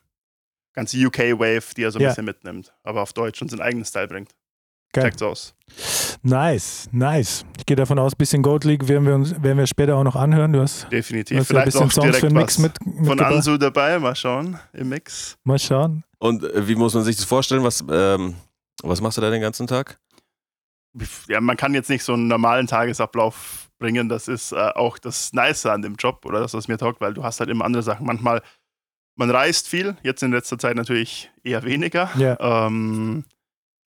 ganze 0.73 0.97
UK-Wave, 1.05 1.73
die 1.75 1.83
er 1.83 1.91
so 1.91 1.99
ein 1.99 2.03
Ja. 2.03 2.09
bisschen 2.09 2.25
mitnimmt, 2.25 2.73
aber 2.83 3.01
auf 3.01 3.13
Deutsch 3.13 3.41
und 3.41 3.49
seinen 3.51 3.61
eigenen 3.61 3.85
Style 3.85 4.07
bringt. 4.07 4.31
Geil. 4.93 5.05
Checkt's 5.05 5.23
aus. 5.23 5.55
Nice, 6.21 6.87
nice. 6.91 7.43
Ich 7.57 7.65
gehe 7.65 7.75
davon 7.75 7.97
aus, 7.97 8.13
ein 8.13 8.17
bisschen 8.17 8.43
Gold 8.43 8.63
League 8.63 8.87
werden 8.87 9.05
wir, 9.07 9.15
uns, 9.15 9.31
werden 9.41 9.57
wir 9.57 9.65
später 9.67 9.95
auch 9.97 10.03
noch 10.03 10.15
anhören. 10.15 10.53
Du 10.53 10.61
hast, 10.61 10.83
du 10.85 10.89
Definitiv. 10.89 11.37
hast 11.39 11.49
ja 11.51 11.57
ein 11.59 11.63
Vielleicht 11.63 11.65
bisschen 11.65 11.87
auch 11.87 11.91
Songs 11.91 12.03
direkt 12.05 12.19
für 12.19 12.27
den 12.27 12.37
Mix 12.37 12.57
was 12.57 12.63
mit, 12.85 13.07
von. 13.07 13.19
Anzu 13.19 13.57
dabei. 13.57 13.97
Mal 13.99 14.15
schauen 14.15 14.59
im 14.71 14.89
Mix. 14.89 15.35
Mal 15.43 15.57
schauen. 15.57 16.03
Und 16.23 16.41
äh, 16.45 16.65
wie 16.69 16.75
muss 16.75 16.93
man 16.93 17.03
sich 17.03 17.17
das 17.17 17.25
vorstellen? 17.25 17.63
Was, 17.65 17.83
ähm, 17.91 18.35
was 18.81 19.01
machst 19.01 19.17
du 19.17 19.21
da 19.21 19.29
den 19.29 19.41
ganzen 19.41 19.67
Tag? 19.67 19.99
Ja, 21.27 21.41
man 21.41 21.57
kann 21.57 21.73
jetzt 21.73 21.89
nicht 21.89 22.03
so 22.05 22.13
einen 22.13 22.29
normalen 22.29 22.65
Tagesablauf 22.65 23.69
bringen. 23.77 24.07
Das 24.07 24.29
ist 24.29 24.53
äh, 24.53 24.55
auch 24.55 24.97
das 24.97 25.33
Nice 25.33 25.65
an 25.65 25.81
dem 25.81 25.95
Job 25.95 26.25
oder 26.25 26.39
das, 26.39 26.53
was 26.53 26.69
mir 26.69 26.77
taugt, 26.77 27.01
weil 27.01 27.13
du 27.13 27.25
hast 27.25 27.41
halt 27.41 27.49
immer 27.49 27.65
andere 27.65 27.83
Sachen. 27.83 28.05
Manchmal, 28.05 28.41
man 29.15 29.31
reist 29.31 29.67
viel, 29.67 29.97
jetzt 30.01 30.23
in 30.23 30.31
letzter 30.31 30.57
Zeit 30.57 30.77
natürlich 30.77 31.29
eher 31.43 31.63
weniger. 31.63 32.09
Ja. 32.15 32.37
Ähm, 32.39 33.25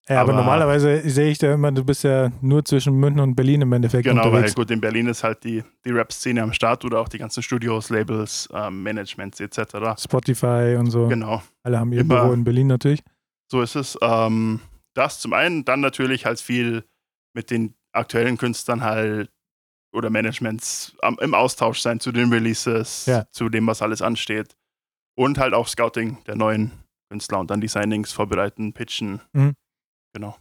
Ja, 0.08 0.20
aber, 0.20 0.32
Aber- 0.32 0.40
normalerweise 0.42 1.08
sehe 1.10 1.30
ich 1.30 1.38
da 1.38 1.52
immer, 1.52 1.72
du 1.72 1.84
bist 1.84 2.04
ja 2.04 2.30
nur 2.40 2.64
zwischen 2.64 2.94
München 2.94 3.18
und 3.20 3.34
Berlin 3.34 3.62
im 3.62 3.72
Endeffekt 3.72 4.04
Genau, 4.04 4.22
weil 4.22 4.28
unterwegs. 4.28 4.54
gut, 4.54 4.70
in 4.70 4.80
Berlin 4.80 5.08
ist 5.08 5.24
halt 5.24 5.42
die, 5.42 5.64
die 5.84 5.90
Rap-Szene 5.90 6.42
am 6.42 6.52
Start 6.52 6.84
oder 6.84 7.00
auch 7.00 7.08
die 7.08 7.18
ganzen 7.18 7.42
Studios, 7.42 7.90
Labels, 7.90 8.48
ähm, 8.54 8.82
Managements 8.84 9.40
etc. 9.40 9.98
Spotify 10.00 10.76
und 10.78 10.90
so. 10.92 11.08
Genau, 11.08 11.42
Alle 11.64 11.80
haben 11.80 11.92
ihr 11.92 12.00
Immer- 12.02 12.20
Büro 12.22 12.32
in 12.32 12.44
Berlin 12.44 12.68
natürlich. 12.68 13.02
so 13.50 13.60
ist 13.62 13.74
es. 13.74 13.98
Ähm, 14.00 14.60
das 14.94 15.18
zum 15.18 15.32
einen, 15.32 15.64
dann 15.64 15.80
natürlich 15.80 16.24
halt 16.24 16.40
viel 16.40 16.84
mit 17.34 17.50
den 17.50 17.74
aktuellen 17.92 18.36
Künstlern 18.38 18.82
halt 18.82 19.30
oder 19.92 20.08
Managements 20.10 20.94
am, 21.02 21.18
im 21.20 21.34
Austausch 21.34 21.80
sein 21.80 21.98
zu 22.00 22.12
den 22.12 22.32
Releases, 22.32 23.06
Ja. 23.06 23.24
zu 23.32 23.48
dem, 23.48 23.66
was 23.66 23.82
alles 23.82 24.02
ansteht. 24.02 24.56
Und 25.16 25.38
halt 25.38 25.52
auch 25.54 25.66
Scouting 25.66 26.18
der 26.26 26.36
neuen 26.36 26.70
Künstler 27.10 27.38
und 27.40 27.50
dann 27.50 27.60
die 27.60 27.68
Signings 27.68 28.12
vorbereiten, 28.12 28.72
pitchen. 28.72 29.20
Mhm. 29.32 29.54
Genau. 30.16 30.34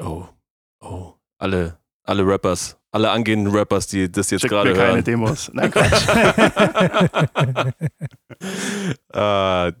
Oh, 0.00 0.24
oh. 0.80 1.12
Alle, 1.38 1.78
alle 2.02 2.26
Rappers, 2.26 2.76
alle 2.90 3.08
angehenden 3.08 3.54
Rappers, 3.54 3.86
die 3.86 4.10
das 4.10 4.32
jetzt 4.32 4.40
Schickt 4.40 4.50
gerade 4.50 4.70
mir 4.70 4.76
keine 4.76 4.94
hören. 4.94 5.04
Demos. 5.04 5.48
Nein, 5.52 5.70
Quatsch. 5.70 6.08
äh, 9.12 9.72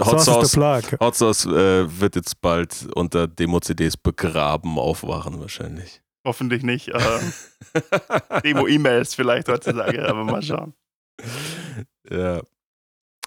Hot 0.04 0.20
Sauce, 0.20 0.52
plug. 0.54 0.82
Hot 0.98 1.14
Sauce 1.14 1.46
äh, 1.46 2.00
wird 2.00 2.16
jetzt 2.16 2.40
bald 2.40 2.88
unter 2.96 3.28
Demo-CDs 3.28 3.96
begraben 3.96 4.76
aufwachen 4.76 5.38
wahrscheinlich. 5.38 6.02
Hoffentlich 6.26 6.64
nicht. 6.64 6.88
Äh, 6.88 7.20
Demo-E-Mails 8.42 9.14
vielleicht 9.14 9.46
heutzutage, 9.48 10.04
aber 10.04 10.24
mal 10.24 10.42
schauen. 10.42 10.74
ja. 12.10 12.42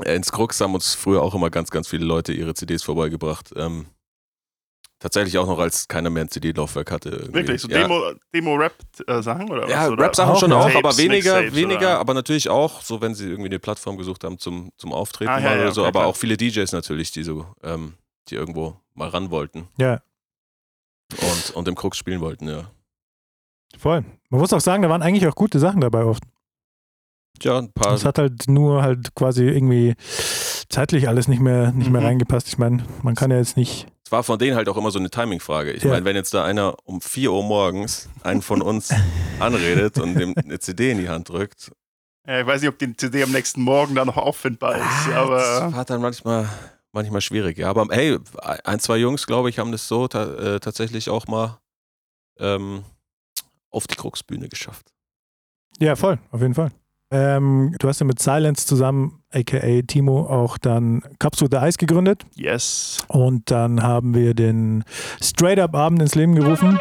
Ja, 0.06 0.14
Ins 0.14 0.32
Krux 0.32 0.60
haben 0.60 0.76
uns 0.76 0.94
früher 0.94 1.24
auch 1.24 1.34
immer 1.34 1.50
ganz, 1.50 1.72
ganz 1.72 1.88
viele 1.88 2.06
Leute 2.06 2.32
ihre 2.34 2.54
CDs 2.54 2.84
vorbeigebracht. 2.84 3.52
Ähm, 3.56 3.88
tatsächlich 5.00 5.38
auch 5.38 5.46
noch, 5.48 5.60
als 5.60 5.88
keiner 5.88 6.10
mehr 6.10 6.24
ein 6.24 6.30
CD-Laufwerk 6.30 6.92
hatte. 6.92 7.10
irgendwie. 7.10 7.34
Wirklich, 7.34 7.62
so 7.62 7.68
ja. 7.70 7.84
Demo- 7.88 8.14
Demo-Rap-Sachen 8.34 9.50
oder 9.52 9.70
Ja, 9.70 9.84
was? 9.86 9.90
Oder? 9.92 10.04
Rap-Sachen 10.06 10.36
schon 10.38 10.52
ja. 10.52 10.58
auch, 10.58 10.64
Tapes, 10.72 10.78
aber 10.78 10.98
weniger, 10.98 11.54
weniger, 11.54 11.78
oder- 11.80 12.00
aber 12.00 12.14
natürlich 12.14 12.50
auch, 12.50 12.82
so 12.82 13.00
wenn 13.02 13.14
sie 13.16 13.26
irgendwie 13.30 13.50
eine 13.50 13.60
Plattform 13.60 13.98
gesucht 13.98 14.24
haben 14.24 14.40
zum, 14.40 14.72
zum 14.78 14.94
Auftreten 14.94 15.30
Ah, 15.32 15.40
ja, 15.40 15.44
mal 15.50 15.56
ja, 15.58 15.62
oder 15.64 15.72
so, 15.72 15.82
okay, 15.82 15.88
aber 15.90 16.00
klar. 16.00 16.10
auch 16.10 16.16
viele 16.16 16.36
DJs 16.38 16.72
natürlich, 16.72 17.12
die 17.12 17.24
so, 17.24 17.46
ähm, 17.64 17.94
die 18.30 18.36
irgendwo 18.36 18.76
mal 18.96 19.10
ran 19.10 19.30
wollten 19.32 19.68
Ja, 19.78 20.02
und, 21.22 21.56
und 21.56 21.68
im 21.68 21.76
Krux 21.76 21.98
spielen 21.98 22.20
wollten, 22.22 22.48
ja. 22.50 22.70
voll. 23.78 24.04
Man 24.30 24.42
muss 24.42 24.52
auch 24.52 24.60
sagen, 24.62 24.84
da 24.84 24.90
waren 24.90 25.02
eigentlich 25.04 25.28
auch 25.28 25.36
gute 25.36 25.60
Sachen 25.60 25.80
dabei 25.82 26.04
oft. 26.04 26.24
Ja, 27.44 27.60
ein 27.60 27.72
paar. 27.72 27.94
Es 27.94 28.04
hat 28.04 28.18
halt 28.18 28.48
nur 28.48 28.82
halt 28.82 29.14
quasi 29.14 29.44
irgendwie 29.46 29.94
zeitlich 30.70 31.08
alles 31.08 31.28
nicht 31.28 31.40
mehr, 31.42 31.72
nicht 31.72 31.90
mehr 31.90 32.02
Mhm. 32.02 32.08
reingepasst. 32.08 32.48
Ich 32.48 32.58
meine, 32.58 32.84
man 33.04 33.16
kann 33.16 33.32
ja 33.32 33.38
jetzt 33.38 33.58
nicht. 33.58 33.88
Es 34.06 34.12
war 34.12 34.24
von 34.24 34.40
denen 34.40 34.56
halt 34.56 34.70
auch 34.70 34.78
immer 34.78 34.92
so 34.92 35.00
eine 35.00 35.10
Timing-Frage. 35.10 35.72
Ich 35.74 35.84
Ja. 35.84 35.90
meine, 35.90 36.06
wenn 36.06 36.16
jetzt 36.16 36.34
da 36.34 36.44
einer 36.46 36.76
um 36.86 37.02
4 37.02 37.32
Uhr 37.32 37.44
morgens 37.44 38.10
einen 38.24 38.42
von 38.42 38.62
uns 38.62 38.94
anredet 39.40 40.00
und 40.00 40.16
dem 40.16 40.34
eine 40.38 40.60
CD 40.60 40.92
in 40.92 40.98
die 41.00 41.10
Hand 41.10 41.30
drückt, 41.30 41.72
Ja, 42.26 42.42
ich 42.42 42.48
weiß 42.48 42.62
nicht, 42.62 42.70
ob 42.70 42.78
die 42.80 42.96
CD 42.96 43.24
am 43.24 43.32
nächsten 43.32 43.62
Morgen 43.62 43.96
da 43.96 44.04
noch 44.06 44.18
auffindbar 44.18 44.76
ist, 44.76 45.08
das 45.08 45.14
aber 45.14 45.72
war 45.74 45.86
dann 45.86 46.02
manchmal, 46.02 46.48
manchmal 46.92 47.22
schwierig. 47.22 47.58
Ja, 47.58 47.70
aber 47.70 47.88
hey, 47.90 48.18
ein, 48.66 48.80
zwei 48.80 48.98
Jungs, 48.98 49.28
glaube 49.28 49.50
ich, 49.50 49.60
haben 49.60 49.72
das 49.72 49.88
so 49.88 50.08
ta 50.08 50.24
äh, 50.56 50.60
tatsächlich 50.60 51.10
auch 51.10 51.28
mal 51.28 51.58
ähm, 52.40 52.84
auf 53.70 53.88
die 53.88 53.96
Kruxbühne 53.96 54.50
geschafft. 54.50 54.92
Ja, 55.80 55.96
voll, 55.96 56.18
auf 56.32 56.42
jeden 56.42 56.54
Fall. 56.56 56.72
Ähm, 57.12 57.76
du 57.80 57.88
hast 57.88 58.00
ja 58.00 58.06
mit 58.06 58.20
Silence 58.22 58.66
zusammen, 58.68 59.17
aka 59.34 59.82
Timo, 59.88 60.22
auch 60.26 60.58
dann 60.58 61.02
Cups 61.20 61.42
with 61.42 61.50
the 61.52 61.58
Ice 61.58 61.78
gegründet. 61.78 62.26
yes. 62.36 63.00
Und 63.08 63.52
dann 63.52 63.84
haben 63.84 64.14
wir 64.14 64.34
den 64.34 64.84
Straight 65.22 65.60
Up 65.60 65.76
Abend 65.76 66.02
ins 66.02 66.16
Leben 66.16 66.36
gerufen. 66.36 66.80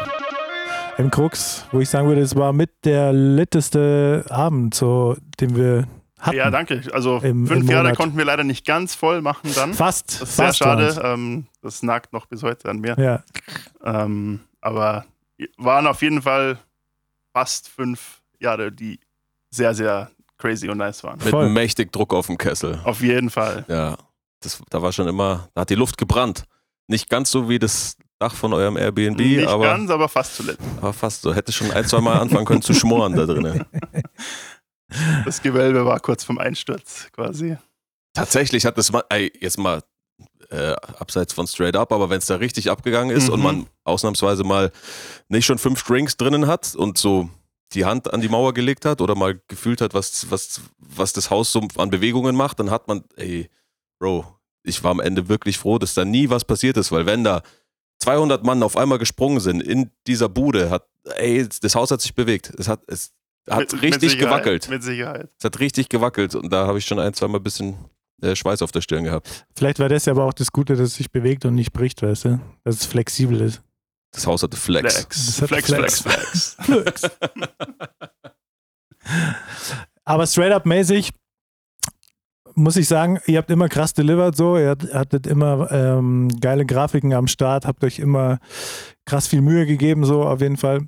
Im 0.97 1.11
Krux, 1.11 1.65
wo 1.71 1.79
ich 1.79 1.89
sagen 1.89 2.07
würde, 2.07 2.21
es 2.21 2.35
war 2.35 2.53
mit 2.53 2.71
der 2.83 3.13
litteste 3.13 4.25
Abend, 4.29 4.73
so, 4.73 5.15
den 5.39 5.55
wir 5.55 5.87
hatten. 6.19 6.37
Ja, 6.37 6.49
danke. 6.49 6.81
Also 6.91 7.17
Im- 7.17 7.45
fünf 7.45 7.65
im 7.65 7.69
Jahre 7.69 7.93
konnten 7.93 8.17
wir 8.17 8.25
leider 8.25 8.43
nicht 8.43 8.65
ganz 8.65 8.95
voll 8.95 9.21
machen 9.21 9.51
dann. 9.53 9.75
Fast. 9.75 10.21
Das 10.21 10.29
ist 10.29 10.35
sehr 10.37 10.45
fast 10.47 10.57
schade. 10.57 10.95
waren's. 10.95 11.19
Ähm, 11.19 11.45
das 11.61 11.83
nagt 11.83 12.13
noch 12.13 12.25
bis 12.25 12.41
heute 12.41 12.69
an 12.69 12.79
mir. 12.79 12.95
Ja, 12.97 13.23
Ähm, 13.83 14.39
aber 14.59 15.05
waren 15.57 15.85
auf 15.85 16.01
jeden 16.01 16.23
Fall 16.23 16.57
fast 17.31 17.69
fünf 17.69 18.23
Jahre, 18.39 18.71
die 18.71 18.99
sehr, 19.51 19.75
sehr 19.75 20.09
crazy 20.37 20.69
und 20.69 20.77
nice 20.77 21.03
waren. 21.03 21.17
Mit 21.19 21.29
Voll. 21.29 21.49
mächtig 21.49 21.91
Druck 21.91 22.13
auf 22.13 22.27
dem 22.27 22.37
Kessel. 22.37 22.79
Auf 22.83 23.01
jeden 23.01 23.29
Fall. 23.29 23.65
Ja, 23.67 23.97
das, 24.41 24.61
da 24.69 24.81
war 24.81 24.91
schon 24.91 25.07
immer, 25.07 25.49
da 25.53 25.61
hat 25.61 25.69
die 25.69 25.75
Luft 25.75 25.97
gebrannt. 25.97 26.43
Nicht 26.87 27.09
ganz 27.09 27.31
so 27.31 27.49
wie 27.49 27.59
das 27.59 27.97
Dach 28.19 28.33
von 28.33 28.51
eurem 28.53 28.77
Airbnb, 28.77 29.19
nicht 29.19 29.47
aber, 29.47 29.65
ganz, 29.65 29.89
aber 29.91 30.09
fast 30.09 30.35
zuletzt. 30.37 30.59
aber 30.77 30.93
fast 30.93 31.21
so. 31.21 31.33
Hätte 31.35 31.51
schon 31.51 31.69
ein, 31.71 31.85
zwei 31.85 32.01
Mal 32.01 32.19
anfangen 32.19 32.45
können 32.45 32.61
zu 32.63 32.73
schmoren 32.73 33.15
da 33.15 33.25
drinnen. 33.25 33.65
Das 35.25 35.41
Gewölbe 35.41 35.85
war 35.85 35.99
kurz 35.99 36.23
vom 36.23 36.37
Einsturz 36.37 37.09
quasi. 37.11 37.57
Tatsächlich 38.13 38.65
hat 38.65 38.77
das 38.77 38.89
mal, 38.91 39.03
ey, 39.09 39.31
jetzt 39.41 39.57
mal 39.57 39.81
äh, 40.49 40.71
abseits 40.97 41.33
von 41.33 41.45
Straight 41.45 41.75
Up, 41.75 41.91
aber 41.91 42.09
wenn 42.09 42.19
es 42.19 42.25
da 42.27 42.37
richtig 42.37 42.71
abgegangen 42.71 43.15
ist 43.15 43.27
und 43.29 43.39
Mhm. 43.39 43.43
man 43.45 43.67
ausnahmsweise 43.83 44.45
mal 44.45 44.71
nicht 45.27 45.45
schon 45.45 45.57
fünf 45.57 45.83
Drinks 45.83 46.15
drinnen 46.15 46.47
hat 46.47 46.73
und 46.73 46.97
so 46.97 47.29
die 47.73 47.85
Hand 47.85 48.13
an 48.13 48.21
die 48.21 48.29
Mauer 48.29 48.53
gelegt 48.53 48.85
hat 48.85 49.01
oder 49.01 49.15
mal 49.15 49.41
gefühlt 49.47 49.81
hat, 49.81 49.93
was, 49.93 50.29
was, 50.31 50.61
was 50.77 51.13
das 51.13 51.29
Haus 51.29 51.51
so 51.51 51.61
an 51.77 51.89
Bewegungen 51.89 52.35
macht, 52.35 52.59
dann 52.59 52.71
hat 52.71 52.87
man, 52.87 53.03
ey, 53.15 53.49
Bro, 53.99 54.25
ich 54.63 54.83
war 54.83 54.91
am 54.91 54.99
Ende 54.99 55.27
wirklich 55.29 55.57
froh, 55.57 55.77
dass 55.77 55.93
da 55.93 56.05
nie 56.05 56.29
was 56.29 56.45
passiert 56.45 56.77
ist, 56.77 56.91
weil 56.91 57.05
wenn 57.05 57.23
da 57.23 57.41
200 57.99 58.43
Mann 58.43 58.61
auf 58.63 58.77
einmal 58.77 58.99
gesprungen 58.99 59.39
sind 59.39 59.61
in 59.61 59.89
dieser 60.05 60.29
Bude, 60.29 60.69
hat, 60.69 60.87
ey, 61.15 61.47
das 61.61 61.75
Haus 61.75 61.91
hat 61.91 62.01
sich 62.01 62.13
bewegt. 62.13 62.53
Es 62.57 62.67
hat, 62.67 62.81
es 62.87 63.11
hat 63.49 63.59
Mit- 63.59 63.73
mit 63.73 63.81
richtig 63.83 64.11
Sicherheit, 64.11 64.29
gewackelt. 64.43 64.69
Mit 64.69 64.83
Sicherheit. 64.83 65.29
Es 65.37 65.43
hat 65.45 65.59
richtig 65.59 65.89
gewackelt 65.89 66.35
und 66.35 66.51
da 66.51 66.67
habe 66.67 66.77
ich 66.77 66.85
schon 66.85 66.99
ein, 66.99 67.13
zweimal 67.13 67.39
ein 67.39 67.43
bisschen 67.43 67.75
äh, 68.21 68.35
Schweiß 68.35 68.61
auf 68.61 68.71
der 68.71 68.81
Stirn 68.81 69.03
gehabt. 69.03 69.45
Vielleicht 69.55 69.79
war 69.79 69.89
das 69.89 70.05
ja 70.05 70.13
aber 70.13 70.25
auch 70.25 70.33
das 70.33 70.51
Gute, 70.51 70.73
dass 70.75 70.87
es 70.89 70.95
sich 70.95 71.11
bewegt 71.11 71.43
und 71.45 71.55
nicht 71.55 71.73
bricht, 71.73 72.01
weißt 72.01 72.25
du? 72.25 72.39
Dass 72.63 72.75
es 72.81 72.85
flexibel 72.85 73.41
ist. 73.41 73.61
Das 74.11 74.25
Haus 74.25 74.41
hatte 74.43 74.57
Flex. 74.57 74.95
Flex. 74.95 75.25
Das 75.25 75.41
hat 75.41 75.49
Flex, 75.49 75.67
Flex. 75.73 76.01
Flex, 76.01 76.55
Flex. 76.61 77.17
Aber 80.05 80.25
straight 80.27 80.51
up 80.53 80.65
mäßig 80.65 81.11
muss 82.55 82.75
ich 82.75 82.87
sagen, 82.87 83.19
ihr 83.27 83.37
habt 83.37 83.51
immer 83.51 83.69
krass 83.69 83.93
delivered 83.93 84.35
so, 84.35 84.57
ihr 84.57 84.69
hat- 84.71 84.91
hattet 84.93 85.27
immer 85.27 85.71
ähm, 85.71 86.27
geile 86.41 86.65
Grafiken 86.65 87.13
am 87.13 87.27
Start, 87.27 87.67
habt 87.67 87.83
euch 87.83 87.99
immer 87.99 88.39
krass 89.05 89.27
viel 89.27 89.41
Mühe 89.41 89.67
gegeben, 89.67 90.05
so 90.05 90.23
auf 90.23 90.41
jeden 90.41 90.57
Fall. 90.57 90.87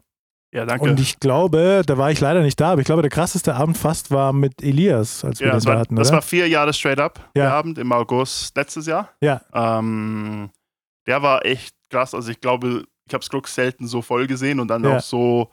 Ja, 0.51 0.65
danke. 0.65 0.85
Und 0.89 0.99
ich 0.99 1.19
glaube, 1.19 1.83
da 1.85 1.95
war 1.99 2.09
ich 2.09 2.19
leider 2.19 2.41
nicht 2.41 2.59
da, 2.59 2.71
aber 2.71 2.81
ich 2.81 2.87
glaube, 2.87 3.03
der 3.03 3.11
krasseste 3.11 3.53
Abend 3.53 3.77
fast 3.77 4.09
war 4.09 4.33
mit 4.33 4.63
Elias, 4.63 5.23
als 5.23 5.41
wir 5.41 5.47
ja, 5.49 5.53
das, 5.53 5.65
da 5.65 5.73
war, 5.73 5.79
hatten, 5.79 5.95
das 5.95 6.07
oder? 6.07 6.15
war 6.15 6.21
vier 6.23 6.47
Jahre 6.49 6.73
straight 6.73 6.99
up, 6.99 7.19
Ja. 7.35 7.43
der 7.43 7.53
Abend 7.53 7.77
im 7.77 7.91
August 7.91 8.57
letztes 8.57 8.87
Jahr. 8.87 9.09
Ja. 9.21 9.41
Ähm, 9.53 10.49
der 11.05 11.21
war 11.21 11.45
echt 11.45 11.75
krass. 11.91 12.15
Also 12.15 12.31
ich 12.31 12.41
glaube, 12.41 12.85
ich 13.09 13.13
habe 13.13 13.23
Skrux 13.25 13.53
selten 13.53 13.87
so 13.87 14.01
voll 14.01 14.27
gesehen 14.27 14.59
und 14.59 14.67
dann 14.69 14.83
Ja. 14.83 14.97
auch 14.97 15.01
so 15.01 15.49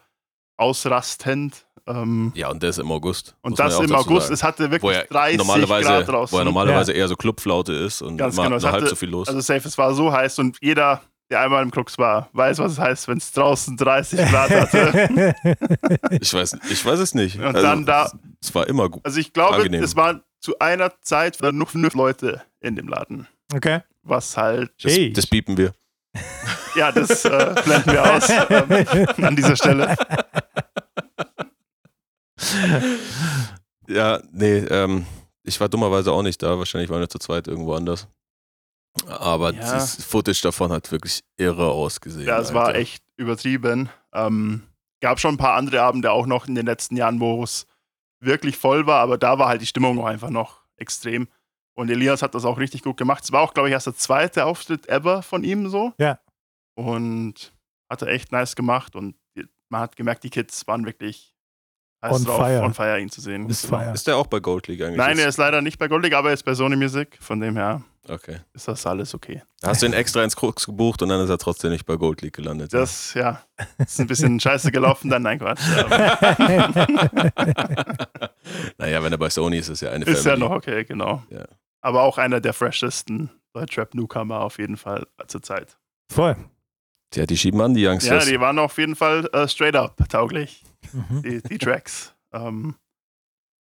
ausrastend. 0.56 1.66
Ähm, 1.88 2.32
Ja, 2.34 2.50
und 2.50 2.62
das 2.62 2.78
im 2.78 2.90
August. 2.90 3.36
und 3.42 3.58
das 3.60 3.78
ja 3.78 3.84
im 3.84 3.94
August, 3.94 4.22
sagen. 4.26 4.34
es 4.34 4.42
hatte 4.42 4.66
wo 4.66 4.70
wirklich 4.72 4.96
er 4.96 5.04
30 5.04 5.38
normalerweise, 5.38 5.88
Grad 5.88 6.08
draußen. 6.08 6.34
wo 6.34 6.40
er 6.40 6.44
normalerweise 6.44 6.92
eher 6.92 7.06
so 7.06 7.14
Clubflaute 7.14 7.72
ist 7.72 8.02
und 8.02 8.16
Ganz 8.16 8.34
genau, 8.36 8.56
es 8.56 8.62
nur 8.64 8.72
halb 8.72 8.80
hatte- 8.82 8.90
so 8.90 8.96
viel 8.96 9.10
los. 9.10 9.28
Also 9.28 9.40
safe, 9.40 9.66
es 9.68 9.78
war 9.78 9.94
so 9.94 10.10
heiß 10.12 10.40
und 10.40 10.58
jeder, 10.60 11.00
der 11.30 11.40
einmal 11.42 11.62
im 11.62 11.70
Krux 11.70 11.96
war, 11.96 12.28
weiß, 12.32 12.58
was 12.58 12.72
es 12.72 12.78
heißt, 12.80 13.06
wenn 13.06 13.18
es 13.18 13.30
draußen 13.30 13.76
30 13.76 14.18
Grad 14.28 14.50
hatte. 14.50 15.34
ich, 16.20 16.34
weiß, 16.34 16.56
ich 16.70 16.84
weiß 16.84 16.98
es 16.98 17.14
nicht. 17.14 17.38
Und 17.38 17.54
dann 17.54 17.86
da- 17.86 18.10
Es 18.42 18.52
war 18.52 18.66
immer 18.66 18.88
gut. 18.88 19.04
Also 19.04 19.20
ich 19.20 19.32
glaube, 19.32 19.56
Angenehm. 19.56 19.82
es 19.84 19.94
waren 19.94 20.22
zu 20.40 20.58
einer 20.58 20.90
Zeit 21.02 21.38
nur 21.40 21.66
fünf 21.68 21.94
Leute 21.94 22.42
in 22.60 22.74
dem 22.74 22.88
Laden. 22.88 23.28
okay. 23.54 23.80
Was 24.08 24.36
halt, 24.36 24.70
Das, 24.82 24.92
Hey. 24.92 25.12
das 25.12 25.26
biepen 25.26 25.56
wir. 25.56 25.72
Ja, 26.74 26.92
das 26.92 27.24
äh, 27.24 27.54
blenden 27.64 27.92
wir 27.92 28.14
aus 28.14 28.28
ähm, 28.28 29.24
an 29.24 29.36
dieser 29.36 29.56
Stelle. 29.56 29.96
Ja, 33.88 34.20
nee, 34.32 34.58
ähm, 34.58 35.06
ich 35.42 35.60
war 35.60 35.68
dummerweise 35.68 36.12
auch 36.12 36.22
nicht 36.22 36.42
da. 36.42 36.58
Wahrscheinlich 36.58 36.90
waren 36.90 37.00
wir 37.00 37.08
zu 37.08 37.18
zweit 37.18 37.46
irgendwo 37.48 37.74
anders. 37.74 38.08
Aber 39.06 39.52
Ja. 39.52 39.60
das 39.60 40.02
Footage 40.02 40.40
davon 40.42 40.72
hat 40.72 40.90
wirklich 40.90 41.22
irre 41.36 41.70
ausgesehen. 41.70 42.26
Ja, 42.26 42.38
es 42.40 42.52
war 42.54 42.66
Alter. 42.66 42.78
echt 42.78 43.02
übertrieben. 43.16 43.88
Ähm, 44.12 44.62
gab 45.00 45.20
schon 45.20 45.34
ein 45.34 45.38
paar 45.38 45.54
andere 45.54 45.82
Abende 45.82 46.10
auch 46.12 46.26
noch 46.26 46.46
in 46.48 46.54
den 46.54 46.66
letzten 46.66 46.96
Jahren, 46.96 47.20
wo 47.20 47.42
es 47.44 47.66
wirklich 48.20 48.56
voll 48.56 48.86
war, 48.86 49.00
aber 49.00 49.18
da 49.18 49.38
war 49.38 49.48
halt 49.48 49.60
die 49.60 49.66
Stimmung 49.66 49.98
auch 50.00 50.06
einfach 50.06 50.30
noch 50.30 50.62
extrem. 50.78 51.28
Und 51.76 51.90
Elias 51.90 52.22
hat 52.22 52.34
das 52.34 52.44
auch 52.44 52.58
richtig 52.58 52.82
gut 52.82 52.96
gemacht. 52.96 53.22
Es 53.22 53.32
war 53.32 53.42
auch, 53.42 53.54
glaube 53.54 53.68
ich, 53.68 53.72
erst 53.72 53.86
der 53.86 53.94
zweite 53.94 54.46
Auftritt 54.46 54.88
ever 54.88 55.22
von 55.22 55.44
ihm 55.44 55.68
so. 55.68 55.92
Ja. 55.98 56.18
Und 56.74 57.52
hat 57.90 58.02
er 58.02 58.08
echt 58.08 58.32
nice 58.32 58.56
gemacht 58.56 58.96
und 58.96 59.14
man 59.68 59.80
hat 59.82 59.96
gemerkt, 59.96 60.24
die 60.24 60.30
Kids 60.30 60.66
waren 60.66 60.86
wirklich 60.86 61.34
heiß 62.02 62.12
On 62.12 62.24
drauf, 62.24 62.36
fire. 62.38 62.62
on 62.62 62.74
fire, 62.74 63.00
ihn 63.00 63.10
zu 63.10 63.20
sehen. 63.20 63.48
Ist 63.48 63.68
Genau. 63.68 63.92
Ist 63.92 64.06
der 64.06 64.16
auch 64.16 64.26
bei 64.26 64.40
Gold 64.40 64.68
League 64.68 64.80
eigentlich? 64.82 64.96
Nein, 64.96 65.18
er 65.18 65.28
ist 65.28 65.38
leider 65.38 65.60
nicht 65.60 65.78
bei 65.78 65.88
Gold 65.88 66.02
League, 66.02 66.14
aber 66.14 66.30
er 66.30 66.34
ist 66.34 66.44
bei 66.44 66.54
Sony 66.54 66.76
Music. 66.76 67.18
Von 67.20 67.40
dem 67.40 67.56
her 67.56 67.82
Okay. 68.08 68.38
ist 68.52 68.68
das 68.68 68.86
alles 68.86 69.14
okay. 69.14 69.42
Hast 69.64 69.82
du 69.82 69.86
ihn 69.86 69.92
extra 69.92 70.22
ins 70.22 70.36
Krux 70.36 70.66
gebucht 70.66 71.02
und 71.02 71.08
dann 71.08 71.20
ist 71.20 71.30
er 71.30 71.38
trotzdem 71.38 71.72
nicht 71.72 71.86
bei 71.86 71.96
Gold 71.96 72.22
League 72.22 72.34
gelandet. 72.36 72.72
Das, 72.72 73.14
ja, 73.14 73.42
ist 73.78 74.00
ein 74.00 74.06
bisschen 74.06 74.38
scheiße 74.38 74.70
gelaufen, 74.70 75.10
dann 75.10 75.22
nein, 75.22 75.40
Quatsch. 75.40 75.60
Naja, 78.78 79.02
wenn 79.02 79.12
er 79.12 79.18
bei 79.18 79.30
Sony 79.30 79.58
ist, 79.58 79.68
ist 79.68 79.80
ja 79.80 79.90
eine 79.90 80.04
Ist 80.04 80.24
ja 80.24 80.36
noch 80.36 80.50
okay, 80.50 80.84
genau. 80.84 81.22
Ja. 81.30 81.44
Aber 81.86 82.02
auch 82.02 82.18
einer 82.18 82.40
der 82.40 82.52
freshesten 82.52 83.30
Deutschrap-Newcomer 83.54 84.40
auf 84.40 84.58
jeden 84.58 84.76
Fall 84.76 85.06
zur 85.28 85.40
Zeit. 85.40 85.78
Voll. 86.12 86.36
Ja, 87.14 87.26
die 87.26 87.36
schieben 87.36 87.60
an, 87.60 87.74
die 87.74 87.82
Ja, 87.82 87.92
Youngsters. 87.92 88.26
die 88.26 88.40
waren 88.40 88.58
auf 88.58 88.76
jeden 88.78 88.96
Fall 88.96 89.28
äh, 89.32 89.46
straight 89.46 89.76
up 89.76 89.96
tauglich, 90.08 90.64
Mhm. 90.92 91.22
die, 91.22 91.42
die 91.42 91.58
Tracks. 91.58 92.12
ähm, 92.32 92.74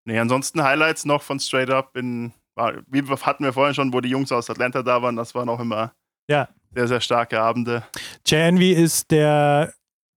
nee, 0.05 0.17
ansonsten 0.17 0.63
Highlights 0.63 1.05
noch 1.05 1.21
von 1.21 1.39
straight 1.39 1.69
up 1.69 1.95
in, 1.95 2.33
war, 2.55 2.73
wie 2.87 3.03
hatten 3.03 3.43
wir 3.43 3.53
vorhin 3.53 3.75
schon, 3.75 3.93
wo 3.93 4.01
die 4.01 4.09
Jungs 4.09 4.31
aus 4.31 4.49
Atlanta 4.49 4.81
da 4.81 5.01
waren, 5.03 5.15
das 5.15 5.35
waren 5.35 5.47
auch 5.47 5.59
immer 5.59 5.93
Ja. 6.27 6.49
sehr, 6.73 6.87
sehr 6.87 7.01
starke 7.01 7.39
Abende. 7.39 7.85
Jay 8.25 8.47
Envy 8.47 8.71
ist 8.73 9.11
der 9.11 9.71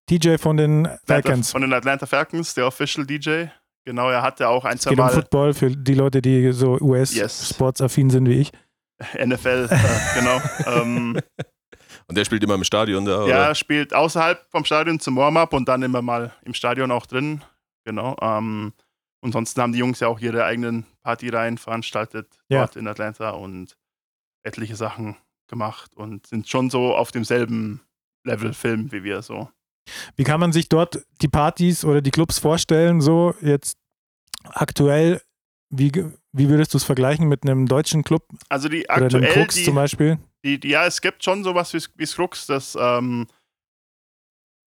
DJ 0.09 0.37
von 0.37 0.57
den 0.57 0.87
Falcons. 1.05 1.51
Von 1.51 1.61
den 1.61 1.73
Atlanta 1.73 2.07
Falcons, 2.07 2.55
der 2.55 2.65
Official 2.65 3.05
DJ. 3.05 3.45
Genau, 3.85 4.09
er 4.09 4.21
hatte 4.21 4.47
auch 4.49 4.65
ein, 4.65 4.75
Es 4.75 4.81
zwei 4.81 4.91
geht 4.91 4.99
um 4.99 5.05
Mal 5.05 5.11
Football 5.13 5.53
für 5.53 5.69
die 5.71 5.93
Leute, 5.93 6.21
die 6.21 6.51
so 6.51 6.73
Yes. 6.73 6.81
US-Sports-affin 7.15 8.09
sind 8.09 8.27
wie 8.29 8.41
ich. 8.41 8.51
NFL, 9.17 9.67
äh, 9.71 10.19
genau. 10.19 10.41
ähm, 10.67 11.19
Und 12.07 12.17
der 12.17 12.25
spielt 12.25 12.43
immer 12.43 12.55
im 12.55 12.63
Stadion 12.63 13.05
da, 13.05 13.11
Ja, 13.19 13.23
oder? 13.23 13.35
er 13.49 13.55
spielt 13.55 13.93
außerhalb 13.93 14.43
vom 14.49 14.65
Stadion 14.65 14.99
zum 14.99 15.15
Warm-up 15.15 15.53
und 15.53 15.67
dann 15.69 15.83
immer 15.83 16.01
mal 16.01 16.33
im 16.43 16.53
Stadion 16.55 16.91
auch 16.91 17.05
drin. 17.05 17.43
Genau. 17.85 18.15
Ähm, 18.21 18.73
und 19.21 19.31
sonst 19.31 19.57
haben 19.57 19.73
die 19.73 19.79
Jungs 19.79 19.99
ja 19.99 20.07
auch 20.07 20.19
ihre 20.19 20.43
eigenen 20.43 20.85
Partyreihen 21.03 21.57
veranstaltet 21.57 22.27
Ja. 22.49 22.59
dort 22.61 22.75
in 22.77 22.87
Atlanta 22.87 23.31
und 23.31 23.77
etliche 24.43 24.75
Sachen 24.75 25.17
gemacht 25.47 25.95
und 25.95 26.25
sind 26.27 26.47
schon 26.49 26.69
so 26.69 26.95
auf 26.95 27.11
demselben 27.11 27.81
Level 28.25 28.53
Film 28.53 28.91
wie 28.91 29.03
wir 29.03 29.21
so. 29.21 29.49
Wie 30.15 30.23
kann 30.23 30.39
man 30.39 30.51
sich 30.51 30.69
dort 30.69 31.05
die 31.21 31.27
Partys 31.27 31.83
oder 31.85 32.01
die 32.01 32.11
Clubs 32.11 32.39
vorstellen, 32.39 33.01
so 33.01 33.33
jetzt 33.41 33.77
aktuell? 34.43 35.21
Wie, 35.71 35.91
wie 36.31 36.49
würdest 36.49 36.73
du 36.73 36.77
es 36.77 36.83
vergleichen 36.83 37.27
mit 37.27 37.43
einem 37.43 37.67
deutschen 37.67 38.03
Club 38.03 38.23
Also 38.49 38.69
die 38.69 38.85
oder 38.85 38.95
einem 38.95 39.23
aktuell, 39.23 39.33
Krux 39.33 39.55
die, 39.55 39.63
zum 39.65 39.75
Beispiel? 39.75 40.17
die, 40.43 40.59
die, 40.59 40.69
ja, 40.69 40.85
es 40.85 40.99
gibt 41.01 41.23
schon 41.23 41.43
sowas 41.43 41.73
wie, 41.73 41.83
wie 41.95 42.05
Skrux, 42.07 42.47
das 42.47 42.75
ähm, 42.79 43.27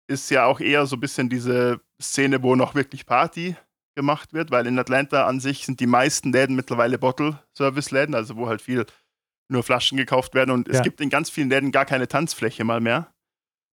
ist 0.07 0.29
ja 0.29 0.45
auch 0.45 0.59
eher 0.59 0.85
so 0.85 0.95
ein 0.95 0.99
bisschen 0.99 1.29
diese 1.29 1.81
Szene, 2.01 2.43
wo 2.43 2.55
noch 2.55 2.75
wirklich 2.75 3.05
Party 3.05 3.55
gemacht 3.95 4.33
wird, 4.33 4.51
weil 4.51 4.67
in 4.67 4.77
Atlanta 4.79 5.25
an 5.25 5.39
sich 5.39 5.65
sind 5.65 5.79
die 5.79 5.87
meisten 5.87 6.31
Läden 6.31 6.55
mittlerweile 6.55 6.97
Bottle-Service-Läden, 6.97 8.15
also 8.15 8.35
wo 8.37 8.47
halt 8.47 8.61
viel 8.61 8.85
nur 9.49 9.63
Flaschen 9.63 9.97
gekauft 9.97 10.33
werden 10.33 10.51
und 10.51 10.69
es 10.69 10.77
Ja. 10.77 10.81
gibt 10.83 11.01
in 11.01 11.09
ganz 11.09 11.29
vielen 11.29 11.49
Läden 11.49 11.71
gar 11.71 11.85
keine 11.85 12.07
Tanzfläche 12.07 12.63
mal 12.63 12.79
mehr. 12.79 13.13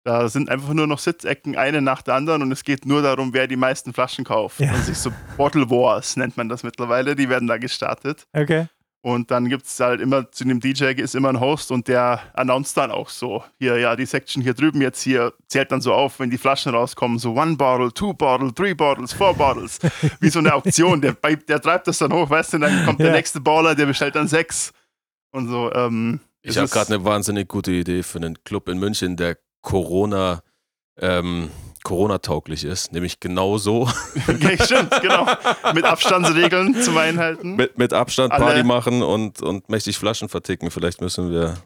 Da 0.07 0.29
sind 0.29 0.49
einfach 0.49 0.73
nur 0.73 0.87
noch 0.87 1.01
Sitzecken, 1.01 1.57
eine 1.57 1.83
nach 1.83 2.01
der 2.01 2.15
anderen 2.15 2.41
und 2.43 2.53
es 2.53 2.63
geht 2.63 2.87
nur 2.87 3.03
darum, 3.03 3.35
wer 3.35 3.49
die 3.49 3.57
meisten 3.57 3.93
Flaschen 3.93 4.25
kauft. 4.25 4.61
Ja. 4.61 4.73
Und 4.73 4.85
sich 4.85 4.97
so 4.97 5.11
Bottle 5.37 5.69
Wars 5.69 6.17
nennt 6.17 6.37
man 6.37 6.49
das 6.49 6.63
mittlerweile, 6.63 7.17
die 7.17 7.29
werden 7.29 7.49
da 7.49 7.59
gestartet. 7.59 8.25
Okay. 8.33 8.69
Und 9.03 9.33
dann 9.33 9.49
gibt 9.49 9.67
es 9.67 9.81
halt 9.81 10.01
immer, 10.01 10.31
zu 10.31 10.45
dem 10.45 10.61
DJ 10.61 10.93
ist 10.93 11.17
immer 11.17 11.31
ein 11.31 11.41
Host 11.41 11.73
und 11.73 11.89
der 11.89 12.21
announced 12.35 12.77
dann 12.77 12.93
auch 12.93 13.09
so, 13.09 13.43
hier, 13.59 13.79
ja, 13.79 13.97
die 13.97 14.07
Section 14.07 14.45
hier 14.45 14.55
drüben 14.55 14.81
jetzt 14.81 15.03
hier, 15.03 15.33
zählt 15.49 15.73
dann 15.73 15.81
so 15.81 15.93
auf, 15.93 16.21
wenn 16.21 16.31
die 16.31 16.39
Flaschen 16.39 16.73
rauskommen, 16.73 17.19
so 17.19 17.33
one 17.35 17.57
bottle, 17.57 17.93
two 17.93 18.15
bottle, 18.15 18.55
three 18.55 18.75
bottles, 18.75 19.13
four 19.13 19.35
bottles. 19.35 19.81
Wie 20.21 20.29
so 20.29 20.39
eine 20.39 20.55
Auktion, 20.55 21.01
der, 21.01 21.15
der 21.49 21.61
treibt 21.61 21.89
das 21.89 21.99
dann 21.99 22.13
hoch, 22.13 22.31
weißt 22.31 22.53
du, 22.53 22.57
und 22.59 22.61
dann 22.63 22.85
kommt 22.85 23.01
Ja. 23.01 23.07
der 23.07 23.15
nächste 23.17 23.41
Baller, 23.41 23.75
der 23.75 23.87
bestellt 23.87 24.15
dann 24.15 24.29
sechs. 24.29 24.73
Und 25.33 25.49
so, 25.49 25.73
ähm, 25.73 26.21
Ich 26.43 26.57
habe 26.57 26.69
gerade 26.69 26.95
eine 26.95 27.05
wahnsinnig 27.05 27.49
gute 27.49 27.73
Idee 27.73 28.05
für 28.05 28.19
einen 28.19 28.43
Club 28.45 28.69
in 28.69 28.79
München, 28.79 29.17
der 29.17 29.37
Corona, 29.67 30.43
ähm, 30.97 31.51
Corona-tauglich 31.83 32.63
ist. 32.65 32.93
Nämlich 32.93 33.19
genau 33.19 33.59
so. 33.59 33.89
Okay, 34.29 34.57
stimmt, 34.63 34.93
genau. 35.03 35.27
Mit 35.75 35.85
Abstandsregeln 35.85 36.81
zum 36.83 36.97
Einhalten. 36.97 37.57
mit, 37.57 37.77
mit 37.77 37.93
Abstand 37.93 38.33
Alle- 38.33 38.45
Party 38.45 38.63
machen 38.63 39.03
und, 39.03 39.43
und 39.43 39.69
mächtig 39.69 39.99
Flaschen 39.99 40.29
verticken. 40.29 40.71
Vielleicht 40.71 41.01
müssen 41.01 41.33
wir. 41.33 41.57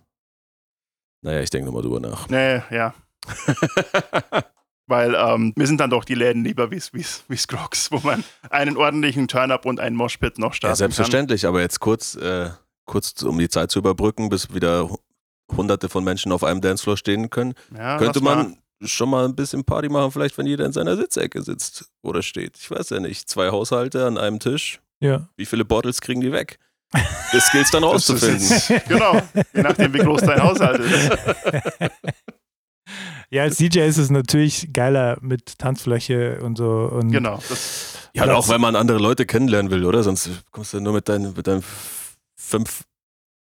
Naja, 1.21 1.41
ich 1.43 1.51
denke 1.51 1.67
nochmal 1.67 1.83
drüber 1.83 2.01
nach. 2.01 2.27
Nee, 2.31 2.63
ja. 2.71 2.95
Weil 4.87 5.15
ähm, 5.15 5.53
mir 5.55 5.67
sind 5.67 5.79
dann 5.79 5.91
doch 5.91 6.07
die 6.07 6.15
Läden 6.15 6.43
lieber 6.43 6.71
wie 6.71 6.81
wie 7.29 7.37
Scrocks, 7.37 7.93
wo 7.93 7.99
man 7.99 8.25
einen 8.49 8.79
ordentlichen 8.79 9.29
Turn-Up 9.29 9.67
und 9.67 9.79
einen 9.79 9.95
Moshpit 9.95 10.39
noch 10.39 10.55
starten 10.55 10.73
Ja, 10.73 10.77
selbstverständlich, 10.77 11.47
aber 11.47 11.61
jetzt 11.61 11.81
kurz, 11.81 12.17
äh, 12.17 12.49
kurz 12.87 13.23
um 13.23 13.39
die 13.39 13.51
Zeit 13.51 13.71
zu 13.71 13.79
überbrücken, 13.79 14.31
bis 14.31 14.53
wieder 14.55 14.89
hunderte 15.57 15.89
von 15.89 16.05
Menschen 16.05 16.33
auf 16.33 16.45
einem 16.45 16.61
Dancefloor 16.61 16.97
stehen 16.97 17.31
können. 17.31 17.55
Ja, 17.77 17.99
könnte 17.99 18.21
man 18.21 18.57
schon 18.83 19.11
mal 19.11 19.25
ein 19.25 19.35
bisschen 19.35 19.65
Party 19.65 19.89
machen, 19.89 20.11
vielleicht 20.11 20.39
wenn 20.39 20.47
jeder 20.47 20.65
in 20.65 20.73
seiner 20.73 20.97
Sitzecke 20.97 21.43
sitzt 21.43 21.91
oder 22.03 22.23
steht. 22.23 22.57
Ich 22.59 22.71
weiß 22.71 22.91
ja 22.91 23.01
nicht. 23.01 23.29
Zwei 23.29 23.51
Haushalte 23.51 24.07
an 24.07 24.17
einem 24.19 24.41
Tisch. 24.41 24.81
Ja. 25.01 25.29
Wie 25.37 25.47
viele 25.47 25.65
Bottles 25.65 26.01
kriegen 26.01 26.21
die 26.21 26.33
weg? 26.33 26.59
Das 27.33 27.51
gilt 27.53 27.73
dann 27.73 27.83
Das 27.93 28.09
ist 28.09 28.11
rauszufinden. 28.11 28.83
genau, 28.89 29.23
je 29.55 29.63
nachdem, 29.63 29.95
wie 29.95 29.99
groß 29.99 30.23
dein 30.23 30.43
Haushalt 30.43 30.81
ist. 30.81 31.11
Ja, 33.33 33.45
als 33.45 33.59
DJ 33.59 33.81
ist 33.81 33.97
es 33.97 34.11
natürlich 34.11 34.73
geiler 34.73 35.17
mit 35.21 35.57
Tanzfläche 35.59 36.41
und 36.43 36.59
so. 36.59 36.91
Und 36.93 37.13
Genau. 37.13 37.41
Das, 37.49 38.11
Ja, 38.13 38.25
und 38.25 38.31
auch 38.31 38.49
wenn 38.49 38.61
man 38.61 38.75
andere 38.75 38.99
Leute 38.99 39.25
kennenlernen 39.25 39.71
will, 39.71 39.85
oder? 39.85 40.03
Sonst 40.03 40.31
kommst 40.51 40.75
du 40.75 40.81
nur 40.81 40.93
mit 40.95 41.09
deinen, 41.09 41.33
mit 41.35 41.47
deinen 41.47 41.63
fünf 42.35 42.83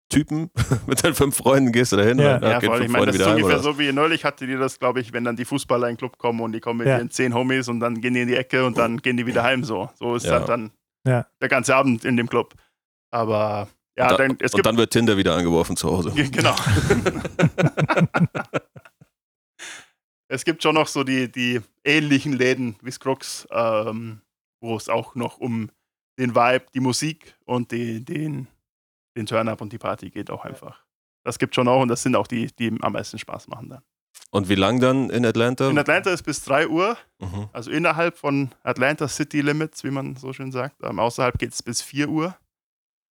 Typen, 0.10 0.50
mit 0.88 1.04
deinen 1.04 1.16
fünf 1.16 1.36
Freunden 1.36 1.72
gehst 1.72 1.92
du 1.92 1.98
dahin. 1.98 2.20
Ja. 2.20 2.36
und, 2.38 2.44
ja, 2.44 2.60
gehen 2.60 2.68
vor 2.68 2.76
allem, 2.76 2.84
fünf 2.84 2.86
ich 2.86 2.92
meine, 2.94 3.06
das 3.08 3.16
ist 3.16 3.20
wieder 3.22 3.30
heim, 3.30 3.36
ungefähr 3.38 3.56
oder? 3.60 3.64
so 3.64 3.80
wie 3.80 3.92
neulich 3.92 4.24
hattet 4.26 4.50
ihr 4.50 4.58
das, 4.60 4.80
glaube 4.80 5.02
ich, 5.02 5.12
wenn 5.14 5.24
dann 5.24 5.36
die 5.36 5.46
Fußballer 5.46 5.88
in 5.90 5.94
den 5.94 5.98
Club 6.00 6.18
kommen 6.18 6.40
und 6.42 6.54
die 6.54 6.60
kommen 6.60 6.80
mit 6.80 6.88
Ja. 6.88 6.98
ihren 6.98 7.10
zehn 7.12 7.34
Homies 7.34 7.68
und 7.68 7.80
dann 7.82 8.00
gehen 8.00 8.14
die 8.14 8.22
in 8.22 8.28
die 8.28 8.36
Ecke 8.36 8.66
und 8.66 8.78
dann 8.78 8.98
gehen 9.02 9.18
die 9.18 9.26
wieder 9.26 9.44
heim. 9.44 9.64
So, 9.64 9.90
so 9.96 10.16
ist 10.16 10.26
Ja. 10.26 10.34
halt 10.34 10.50
dann 10.50 10.72
Ja. 11.06 11.26
der 11.42 11.50
ganze 11.50 11.76
Abend 11.76 12.06
in 12.06 12.16
dem 12.18 12.30
Club. 12.30 12.54
Aber 13.12 13.68
ja, 13.98 14.06
und, 14.06 14.12
da, 14.12 14.18
dann, 14.18 14.32
es 14.40 14.54
und 14.54 14.58
gibt 14.58 14.66
dann 14.66 14.78
wird 14.78 14.92
Tinder 14.92 15.18
wieder 15.18 15.36
angeworfen 15.36 15.76
zu 15.76 15.90
Hause. 15.90 16.12
Genau. 16.32 16.56
es 20.30 20.46
gibt 20.46 20.64
schon 20.64 20.76
noch 20.76 20.88
so 20.88 21.04
die, 21.04 21.32
die 21.32 21.62
ähnlichen 21.84 22.34
Läden 22.34 22.76
wie 22.82 22.92
Scruggs, 22.92 23.48
ähm, 23.52 24.22
wo 24.62 24.76
es 24.76 24.90
auch 24.90 25.16
noch 25.16 25.38
um 25.38 25.70
den 26.20 26.36
Vibe, 26.36 26.66
die 26.74 26.80
Musik 26.80 27.36
und 27.46 27.72
die, 27.72 28.04
den, 28.04 28.48
den 29.18 29.26
Turn-Up 29.26 29.60
und 29.62 29.74
die 29.74 29.78
Party 29.78 30.10
geht 30.10 30.30
auch 30.32 30.46
einfach. 30.46 30.84
Das 31.24 31.40
gibt 31.40 31.56
schon 31.56 31.68
auch 31.68 31.82
und 31.82 31.90
das 31.90 32.04
sind 32.04 32.16
auch 32.16 32.28
die, 32.28 32.48
die 32.56 32.74
am 32.82 32.94
meisten 32.94 33.20
Spaß 33.20 33.48
machen 33.50 33.70
dann. 33.70 33.82
Und 34.32 34.50
wie 34.50 34.56
lang 34.56 34.80
dann 34.80 35.10
in 35.10 35.26
Atlanta? 35.26 35.70
In 35.70 35.78
Atlanta 35.78 36.10
ist 36.12 36.24
bis 36.24 36.44
3 36.44 36.68
Uhr, 36.70 36.98
Mhm. 37.20 37.50
also 37.54 37.70
innerhalb 37.72 38.18
von 38.18 38.54
Atlanta 38.64 39.08
City 39.08 39.42
Limits, 39.42 39.84
wie 39.84 39.92
man 39.92 40.16
so 40.16 40.32
schön 40.34 40.52
sagt. 40.52 40.76
Ähm, 40.84 41.00
außerhalb 41.00 41.38
geht 41.38 41.54
es 41.54 41.62
bis 41.64 41.82
4 41.82 42.10
Uhr. 42.10 42.36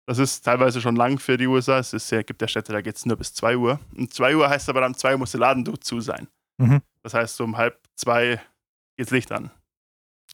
Das 0.07 0.18
ist 0.18 0.42
teilweise 0.42 0.80
schon 0.80 0.96
lang 0.96 1.18
für 1.18 1.36
die 1.36 1.46
USA. 1.46 1.78
Es 1.78 1.92
ist, 1.92 2.11
ja, 2.11 2.22
gibt 2.22 2.40
ja 2.42 2.48
Städte, 2.48 2.72
da 2.72 2.80
geht 2.82 2.96
es 2.96 3.07
nur 3.07 3.16
bis 3.16 3.32
2 3.34 3.57
Uhr. 3.57 3.80
Und 3.96 4.12
2 4.12 4.36
Uhr 4.36 4.48
heißt 4.48 4.68
aber, 4.68 4.82
am 4.84 4.96
2 4.96 5.12
Uhr 5.12 5.18
muss 5.18 5.30
der 5.32 5.40
Laden 5.40 5.64
zu 5.80 6.00
sein. 6.00 6.28
Mhm. 6.59 6.82
Das 7.02 7.14
heißt, 7.14 7.36
so 7.36 7.44
um 7.44 7.57
halb 7.57 7.78
zwei 7.96 8.40
geht's 8.96 9.11
Licht 9.11 9.32
an. 9.32 9.50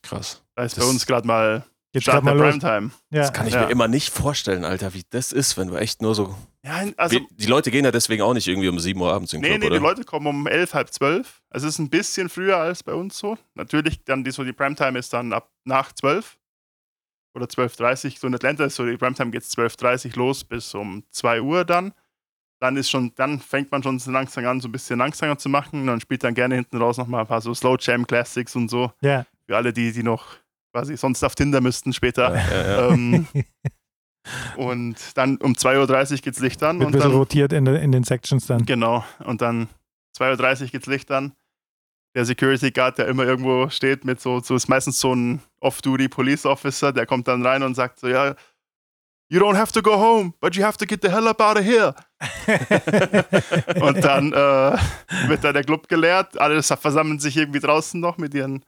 Krass. 0.03 0.43
Da 0.55 0.65
ist 0.65 0.77
Das- 0.77 0.85
bei 0.85 0.91
uns 0.91 1.07
gerade 1.07 1.27
mal 1.27 1.65
Jetzt 1.93 2.05
Start 2.05 2.25
der. 2.25 2.33
Primetime. 2.35 2.91
Ja. 3.11 3.23
Das 3.23 3.33
kann 3.33 3.47
ich 3.49 3.55
Ja. 3.55 3.65
mir 3.65 3.71
immer 3.71 3.89
nicht 3.89 4.11
vorstellen, 4.11 4.65
Alter, 4.65 4.95
wie 4.95 5.03
das 5.11 5.33
ist, 5.33 5.57
wenn 5.57 5.69
du 5.69 5.75
echt 5.77 6.03
nur 6.03 6.15
so. 6.15 6.37
Ja, 6.65 6.85
also, 6.97 7.17
Wie- 7.17 7.27
die 7.33 7.47
Leute 7.47 7.71
gehen 7.71 7.85
ja 7.85 7.91
deswegen 7.91 8.23
auch 8.23 8.35
nicht 8.35 8.47
irgendwie 8.47 8.69
um 8.69 8.79
7 8.79 9.01
Uhr 9.01 9.13
abends 9.13 9.33
in 9.33 9.43
den 9.43 9.51
nee, 9.51 9.59
Club, 9.59 9.61
nee, 9.63 9.67
oder? 9.69 9.79
die 9.79 9.83
Leute 9.83 10.05
kommen 10.05 10.27
um 10.29 10.47
elf, 10.47 10.75
halb 10.75 10.93
zwölf. 10.93 11.43
Es 11.51 11.63
ist 11.65 11.79
ein 11.79 11.91
bisschen 11.91 12.29
früher 12.29 12.59
als 12.59 12.83
bei 12.85 12.93
uns 12.95 13.19
so. 13.19 13.37
Natürlich, 13.55 14.05
dann 14.05 14.23
die, 14.23 14.31
so 14.31 14.45
die 14.45 14.53
Primetime 14.53 14.99
ist 14.99 15.13
dann 15.13 15.33
ab 15.33 15.51
nach 15.65 15.93
zwölf 15.93 16.39
oder 17.35 17.47
12.30 17.47 18.19
So 18.21 18.27
in 18.27 18.35
Atlanta 18.35 18.65
ist 18.65 18.77
so, 18.77 18.85
die 18.87 18.97
Primetime 18.97 19.31
geht 19.31 19.43
12.30 19.43 20.17
los 20.17 20.45
bis 20.45 20.75
um 20.75 21.03
2 21.11 21.41
Uhr 21.43 21.65
dann. 21.65 21.93
Dann 22.61 22.77
ist 22.77 22.91
schon, 22.91 23.13
dann 23.17 23.41
fängt 23.41 23.73
man 23.73 23.83
schon 23.83 23.99
so 23.99 24.11
langsam 24.11 24.45
an, 24.47 24.61
so 24.61 24.69
ein 24.69 24.73
bisschen 24.73 24.99
langsamer 24.99 25.39
zu 25.39 25.49
machen. 25.49 25.89
Und 25.89 26.03
spielt 26.03 26.23
dann 26.23 26.35
gerne 26.35 26.57
hinten 26.57 26.77
raus 26.77 26.99
nochmal 26.99 27.23
ein 27.23 27.27
paar 27.27 27.41
so 27.41 27.55
Slow 27.55 27.77
Jam 27.81 28.07
Classics 28.07 28.55
und 28.55 28.69
so. 28.69 28.93
Ja. 29.01 29.25
Für 29.47 29.57
alle, 29.57 29.73
die, 29.73 29.91
die 29.93 30.03
noch 30.03 30.27
quasi 30.73 30.97
sonst 30.97 31.23
auf 31.25 31.35
Tinder 31.35 31.61
müssten 31.61 31.93
später. 31.93 32.35
ja, 32.35 32.67
ja. 32.67 32.89
Ähm, 32.91 33.27
und 34.57 34.97
dann 35.17 35.37
um 35.39 35.53
2.30 35.55 36.13
Uhr 36.13 36.19
geht's 36.19 36.41
Licht 36.41 36.63
an. 36.63 36.79
Wird 36.79 36.83
ein 36.83 36.87
Und 36.87 36.93
bisschen 36.93 37.11
dann, 37.11 37.19
rotiert 37.19 37.53
in, 37.53 37.65
den- 37.65 37.77
in 37.77 37.93
den 37.93 38.05
Sections 38.05 38.47
dann. 38.47 38.65
genau. 38.67 39.05
Und 39.25 39.41
dann 39.43 39.69
2.30 40.19 40.63
Uhr 40.63 40.67
geht's 40.69 40.87
Licht 40.87 41.11
an. 41.11 41.33
Der 42.17 42.25
Security 42.25 42.73
Guard, 42.73 42.99
der 42.99 43.07
immer 43.07 43.25
irgendwo 43.25 43.69
steht, 43.71 44.05
mit 44.05 44.21
so, 44.21 44.41
so 44.41 44.57
ist 44.57 44.69
meistens 44.69 44.99
so 44.99 45.15
ein 45.15 45.41
Off-Duty 45.61 46.09
Police 46.09 46.45
Officer, 46.45 46.93
der 46.93 47.07
kommt 47.07 47.29
dann 47.29 47.47
rein 47.47 47.63
und 47.63 47.77
sagt 47.77 48.01
so, 48.01 48.09
ja, 48.09 48.35
you 49.31 49.41
don't 49.41 49.57
have 49.57 49.71
to 49.73 49.81
go 49.81 49.93
home, 49.97 50.33
but 50.41 50.57
you 50.57 50.65
have 50.65 50.77
to 50.77 50.87
get 50.87 51.03
the 51.03 51.09
hell 51.09 51.29
up 51.29 51.41
out 51.41 51.57
of 51.57 51.65
here. 51.65 51.95
Und 53.81 54.05
dann 54.05 54.33
äh, 54.33 54.77
wird 55.29 55.45
da 55.45 55.53
der 55.53 55.63
Club 55.63 55.89
geleert, 55.89 56.39
alle 56.41 56.63
versammeln 56.65 57.21
sich 57.21 57.37
irgendwie 57.37 57.61
draußen 57.61 58.01
noch 58.01 58.19
mit 58.19 58.35
ihren 58.35 58.65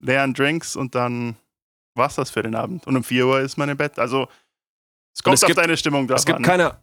leeren 0.00 0.34
Drinks 0.34 0.76
und 0.76 0.94
dann 0.94 1.36
war's 1.94 2.14
das 2.16 2.30
für 2.30 2.42
den 2.42 2.54
Abend. 2.54 2.86
Und 2.86 2.96
um 2.96 3.04
4 3.04 3.26
Uhr 3.26 3.40
ist 3.40 3.56
man 3.56 3.68
im 3.68 3.76
Bett. 3.76 3.98
Also 3.98 4.28
es 5.14 5.22
kommt 5.22 5.34
es 5.34 5.42
auf 5.42 5.48
gibt- 5.48 5.58
deine 5.58 5.76
Stimmung 5.76 6.06
drauf 6.06 6.18
Es 6.18 6.26
gibt 6.26 6.36
an. 6.36 6.42
keine, 6.42 6.76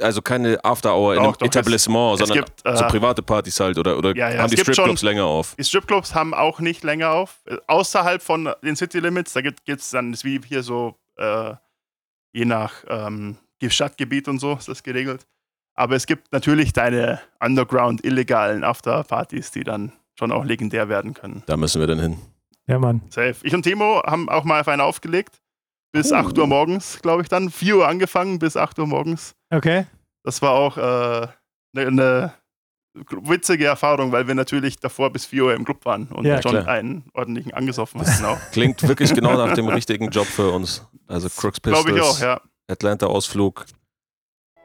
also 0.00 0.22
keine 0.22 0.64
After-Hour 0.64 1.14
in 1.14 1.20
einem 1.20 1.34
es- 1.38 1.46
Etablissement, 1.46 2.14
es 2.20 2.26
sondern 2.26 2.44
gibt, 2.46 2.64
äh, 2.66 2.76
so 2.76 2.84
private 2.86 3.22
Partys 3.22 3.60
halt 3.60 3.76
oder, 3.78 3.98
oder 3.98 4.16
Ja, 4.16 4.30
ja, 4.30 4.38
haben 4.38 4.46
es 4.46 4.52
die 4.52 4.56
Stripclubs 4.58 5.02
länger 5.02 5.24
auf? 5.26 5.54
Die 5.58 5.64
Stripclubs 5.64 6.14
haben 6.14 6.32
auch 6.32 6.60
nicht 6.60 6.82
länger 6.84 7.10
auf. 7.10 7.40
Äh, 7.46 7.56
Außerhalb 7.66 8.22
von 8.22 8.48
den 8.62 8.76
City 8.76 9.00
Limits, 9.00 9.34
da 9.34 9.42
gibt 9.42 9.60
es 9.68 9.90
dann, 9.90 10.12
ist 10.14 10.24
wie 10.24 10.40
hier 10.46 10.62
so, 10.62 10.96
äh, 11.16 11.54
je 12.32 12.44
nach 12.46 12.72
ähm, 12.88 13.36
Stadtgebiet 13.68 14.28
und 14.28 14.38
so 14.38 14.54
ist 14.54 14.68
das 14.68 14.82
geregelt. 14.82 15.26
Aber 15.74 15.96
es 15.96 16.06
gibt 16.06 16.32
natürlich 16.32 16.72
deine 16.72 17.20
Underground 17.40 18.02
illegalen 18.04 18.64
Afterpartys, 18.64 19.50
die 19.50 19.64
dann 19.64 19.92
schon 20.18 20.32
auch 20.32 20.44
legendär 20.44 20.88
werden 20.88 21.12
können. 21.12 21.42
Da 21.46 21.56
müssen 21.58 21.80
wir 21.80 21.86
dann 21.86 21.98
hin. 22.00 22.16
Ja, 22.68 22.78
Mann. 22.78 23.02
Safe. 23.10 23.36
Ich 23.42 23.54
und 23.54 23.62
Timo 23.62 24.02
haben 24.04 24.28
auch 24.28 24.44
mal 24.44 24.60
auf 24.60 24.68
einen 24.68 24.80
aufgelegt. 24.80 25.40
Bis 25.92 26.12
8 26.12 26.36
Uhr 26.38 26.46
morgens, 26.46 27.00
glaube 27.00 27.22
ich 27.22 27.28
dann. 27.28 27.50
4 27.50 27.76
Uhr 27.78 27.88
angefangen, 27.88 28.38
bis 28.38 28.56
8 28.56 28.78
Uhr 28.78 28.86
morgens. 28.86 29.34
Okay. 29.50 29.86
Das 30.24 30.42
war 30.42 30.50
auch 30.52 30.76
eine 30.76 31.32
äh, 31.74 31.90
ne 31.90 32.32
witzige 33.10 33.66
Erfahrung, 33.66 34.10
weil 34.12 34.26
wir 34.26 34.34
natürlich 34.34 34.78
davor 34.78 35.10
bis 35.10 35.26
4 35.26 35.44
Uhr 35.44 35.54
im 35.54 35.64
Club 35.64 35.84
waren 35.84 36.08
und 36.08 36.24
Ja, 36.24 36.42
schon 36.42 36.52
klar. 36.52 36.68
einen 36.68 37.04
ordentlichen 37.14 37.54
angesoffen 37.54 38.00
hatten 38.00 38.24
auch. 38.24 38.38
Klingt 38.52 38.82
wirklich 38.86 39.14
genau 39.14 39.36
nach 39.36 39.54
dem 39.54 39.68
richtigen 39.68 40.10
Job 40.10 40.26
für 40.26 40.50
uns. 40.50 40.86
Also 41.06 41.28
Crooks 41.28 41.60
Pistols, 41.60 41.84
Glaube 41.84 41.98
ich 41.98 42.04
auch, 42.04 42.20
ja. 42.20 42.40
Atlanta-Ausflug. 42.68 43.66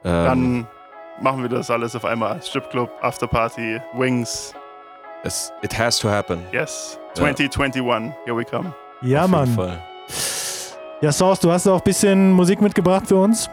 Ähm, 0.03 0.25
Dann 0.25 0.67
machen 1.21 1.43
wir 1.43 1.49
das 1.49 1.69
alles 1.69 1.95
auf 1.95 2.03
einmal. 2.05 2.41
Stripclub, 2.41 2.91
Afterparty, 3.01 3.79
Wings, 3.93 4.53
es, 5.23 5.51
it 5.61 5.77
has 5.77 5.99
to 5.99 6.09
happen. 6.09 6.41
yes. 6.51 6.97
Ja. 7.15 7.21
2021, 7.23 8.13
here 8.25 8.37
we 8.37 8.45
come. 8.45 8.73
Ja, 9.01 9.25
Auf 9.25 9.29
jeden 9.29 9.31
Mann. 9.31 9.47
Fall. 9.55 9.81
Ja, 11.01 11.11
Source, 11.11 11.39
du 11.39 11.51
hast 11.51 11.67
auch 11.67 11.77
ein 11.77 11.83
bisschen 11.83 12.31
Musik 12.31 12.61
mitgebracht 12.61 13.07
für 13.07 13.15
uns. 13.15 13.49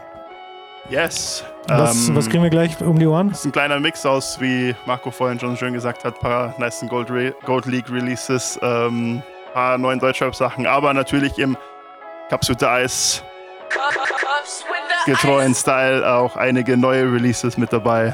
Yes. 0.89 1.43
Was, 1.67 2.07
Ähm, 2.07 2.15
was 2.15 2.29
kriegen 2.29 2.41
wir 2.43 2.49
gleich 2.49 2.79
um 2.81 2.97
die 2.97 3.05
Ohren? 3.05 3.29
Das 3.29 3.39
ist 3.39 3.45
ein 3.45 3.51
kleiner 3.51 3.79
Mix 3.79 4.05
aus, 4.05 4.39
wie 4.39 4.75
Marco 4.85 5.11
vorhin 5.11 5.39
schon 5.39 5.55
schön 5.57 5.73
gesagt 5.73 6.03
hat, 6.03 6.19
paar 6.19 6.53
nice 6.57 6.83
Gold, 6.89 7.11
Re 7.11 7.33
Gold 7.45 7.65
League 7.65 7.91
Releases, 7.91 8.59
ähm, 8.63 9.21
paar 9.53 9.77
neuen 9.77 9.99
Deutschrap-Sachen, 9.99 10.65
aber 10.65 10.93
natürlich 10.93 11.37
im 11.37 11.55
Capsute 12.29 12.69
Eis 12.69 13.23
getreuen 15.05 15.53
Style 15.55 16.07
auch 16.11 16.35
einige 16.35 16.75
neue 16.77 17.03
Releases 17.11 17.57
mit 17.57 17.71
dabei. 17.71 18.13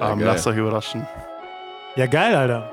Ja, 0.00 0.12
Ähm, 0.12 0.20
lasst 0.20 0.46
euch 0.46 0.56
überraschen. 0.56 1.06
Ja, 1.96 2.06
geil, 2.06 2.34
Alter. 2.34 2.71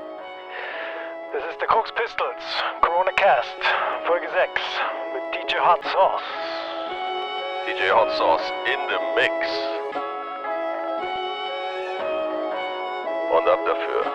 Hot 5.62 5.84
Sauce. 5.92 6.22
DJ 7.66 7.90
Hot 7.92 8.08
Sauce 8.16 8.40
in 8.64 8.80
the 8.88 8.98
Mix. 9.14 9.34
Und 13.30 13.46
ab 13.46 13.58
dafür. 13.66 14.10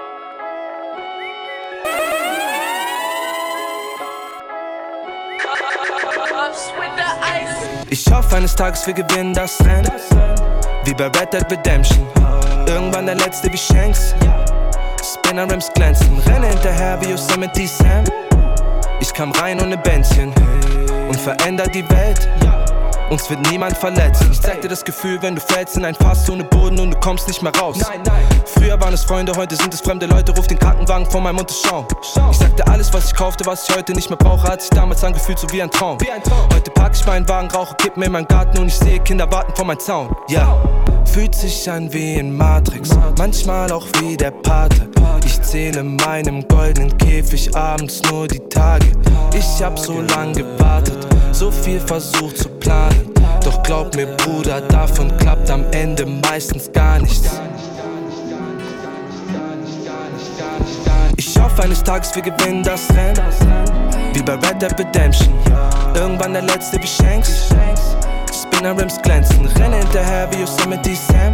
Ich 7.91 8.11
hoffe, 8.11 8.35
eines 8.37 8.55
Tages 8.55 8.87
wir 8.87 8.95
gewinnen 8.95 9.35
das 9.35 9.63
Rennen. 9.63 9.91
Wie 10.83 10.95
bei 10.95 11.05
Red 11.05 11.31
Dead 11.31 11.51
Redemption. 11.51 12.07
Irgendwann 12.65 13.05
der 13.05 13.15
letzte 13.15 13.53
wie 13.53 13.57
Shanks. 13.57 14.15
Spinner 15.03 15.47
Rims 15.51 15.71
glänzen. 15.73 16.19
Renne 16.25 16.47
hinterher 16.47 16.99
wie 17.01 17.11
Yosemite 17.11 17.67
Sam. 17.67 18.03
Ich 18.99 19.13
kam 19.13 19.31
rein 19.33 19.61
ohne 19.61 19.77
Bändchen 19.77 20.33
und 21.07 21.19
veränder 21.19 21.67
die 21.67 21.87
Welt. 21.89 22.29
Uns 23.09 23.29
wird 23.29 23.51
niemand 23.51 23.77
verletzt. 23.77 24.25
Ich 24.31 24.41
zeig 24.41 24.61
dir 24.61 24.67
das 24.67 24.83
Gefühl, 24.83 25.21
wenn 25.21 25.35
du 25.35 25.41
fällst 25.41 25.77
in 25.77 25.85
ein 25.85 25.93
Fass 25.93 26.27
ohne 26.29 26.43
Boden 26.43 26.79
und 26.79 26.91
du 26.91 26.99
kommst 26.99 27.27
nicht 27.27 27.41
mehr 27.41 27.55
raus. 27.55 27.77
Früher 28.45 28.81
waren 28.81 28.93
es 28.93 29.03
Freunde, 29.03 29.31
heute 29.35 29.55
sind 29.55 29.73
es 29.73 29.81
fremde 29.81 30.07
Leute. 30.07 30.31
Ruf 30.35 30.47
den 30.47 30.57
Krankenwagen 30.57 31.05
vor 31.09 31.21
meinem 31.21 31.37
schauen. 31.37 31.85
Ich 32.01 32.37
sagte 32.37 32.65
alles, 32.67 32.91
was 32.93 33.05
ich 33.07 33.15
kaufte, 33.15 33.45
was 33.45 33.69
ich 33.69 33.75
heute 33.75 33.93
nicht 33.93 34.09
mehr 34.09 34.17
brauche, 34.17 34.47
hat 34.47 34.61
sich 34.61 34.71
damals 34.71 35.03
angefühlt 35.03 35.37
so 35.37 35.47
wie 35.51 35.61
ein 35.61 35.69
Traum. 35.69 35.99
Heute 36.51 36.71
pack 36.71 36.93
ich 36.95 37.05
meinen 37.05 37.27
Wagen, 37.29 37.49
rauche 37.51 37.75
Kippen 37.75 38.01
in 38.01 38.11
meinen 38.11 38.27
Garten 38.27 38.57
und 38.57 38.67
ich 38.67 38.75
sehe 38.75 38.99
Kinder 38.99 39.31
warten 39.31 39.53
vor 39.55 39.65
meinem 39.65 39.79
Zaun. 39.79 40.15
Ja, 40.27 40.57
fühlt 41.05 41.35
sich 41.35 41.69
an 41.69 41.91
wie 41.93 42.15
in 42.15 42.35
Matrix, 42.35 42.89
manchmal 43.17 43.71
auch 43.71 43.87
wie 43.99 44.17
der 44.17 44.31
Pate. 44.31 44.89
Ich 45.25 45.41
zähle 45.41 45.83
meinem 45.83 46.47
goldenen 46.47 46.95
Käfig 46.97 47.55
abends 47.55 48.01
nur 48.09 48.27
die 48.27 48.39
Tage. 48.49 48.87
Ich 49.33 49.63
hab 49.63 49.77
so 49.79 50.01
lang 50.01 50.33
gewartet, 50.33 51.07
so 51.31 51.51
viel 51.51 51.79
versucht 51.79 52.37
zu 52.37 52.49
planen. 52.49 53.11
Doch 53.43 53.61
glaub 53.63 53.95
mir, 53.95 54.07
Bruder, 54.07 54.61
davon 54.61 55.15
klappt 55.17 55.49
am 55.49 55.65
Ende 55.71 56.05
meistens 56.05 56.71
gar 56.71 56.99
nichts. 56.99 57.29
Ich 61.17 61.39
hoffe, 61.39 61.63
eines 61.63 61.83
Tages 61.83 62.15
wir 62.15 62.21
gewinnen 62.21 62.63
das 62.63 62.89
Rennen. 62.89 63.19
Wie 64.13 64.21
bei 64.21 64.33
Red 64.33 64.61
Dead 64.61 64.79
Redemption. 64.79 65.33
Irgendwann 65.93 66.33
der 66.33 66.41
letzte 66.41 66.79
Shanks. 66.85 67.49
Spinner 68.65 68.81
Rims 68.81 68.99
glänzen. 68.99 69.45
Renne 69.45 69.75
hinterher 69.75 70.27
wie 70.31 70.39
Yosemite 70.39 70.95
Sam. 70.95 71.33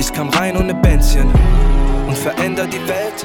Ich 0.00 0.12
kam 0.12 0.30
rein 0.30 0.56
ohne 0.56 0.74
Bändchen 0.74 1.30
und 2.08 2.18
veränder 2.18 2.66
die 2.66 2.80
Welt. 2.88 3.24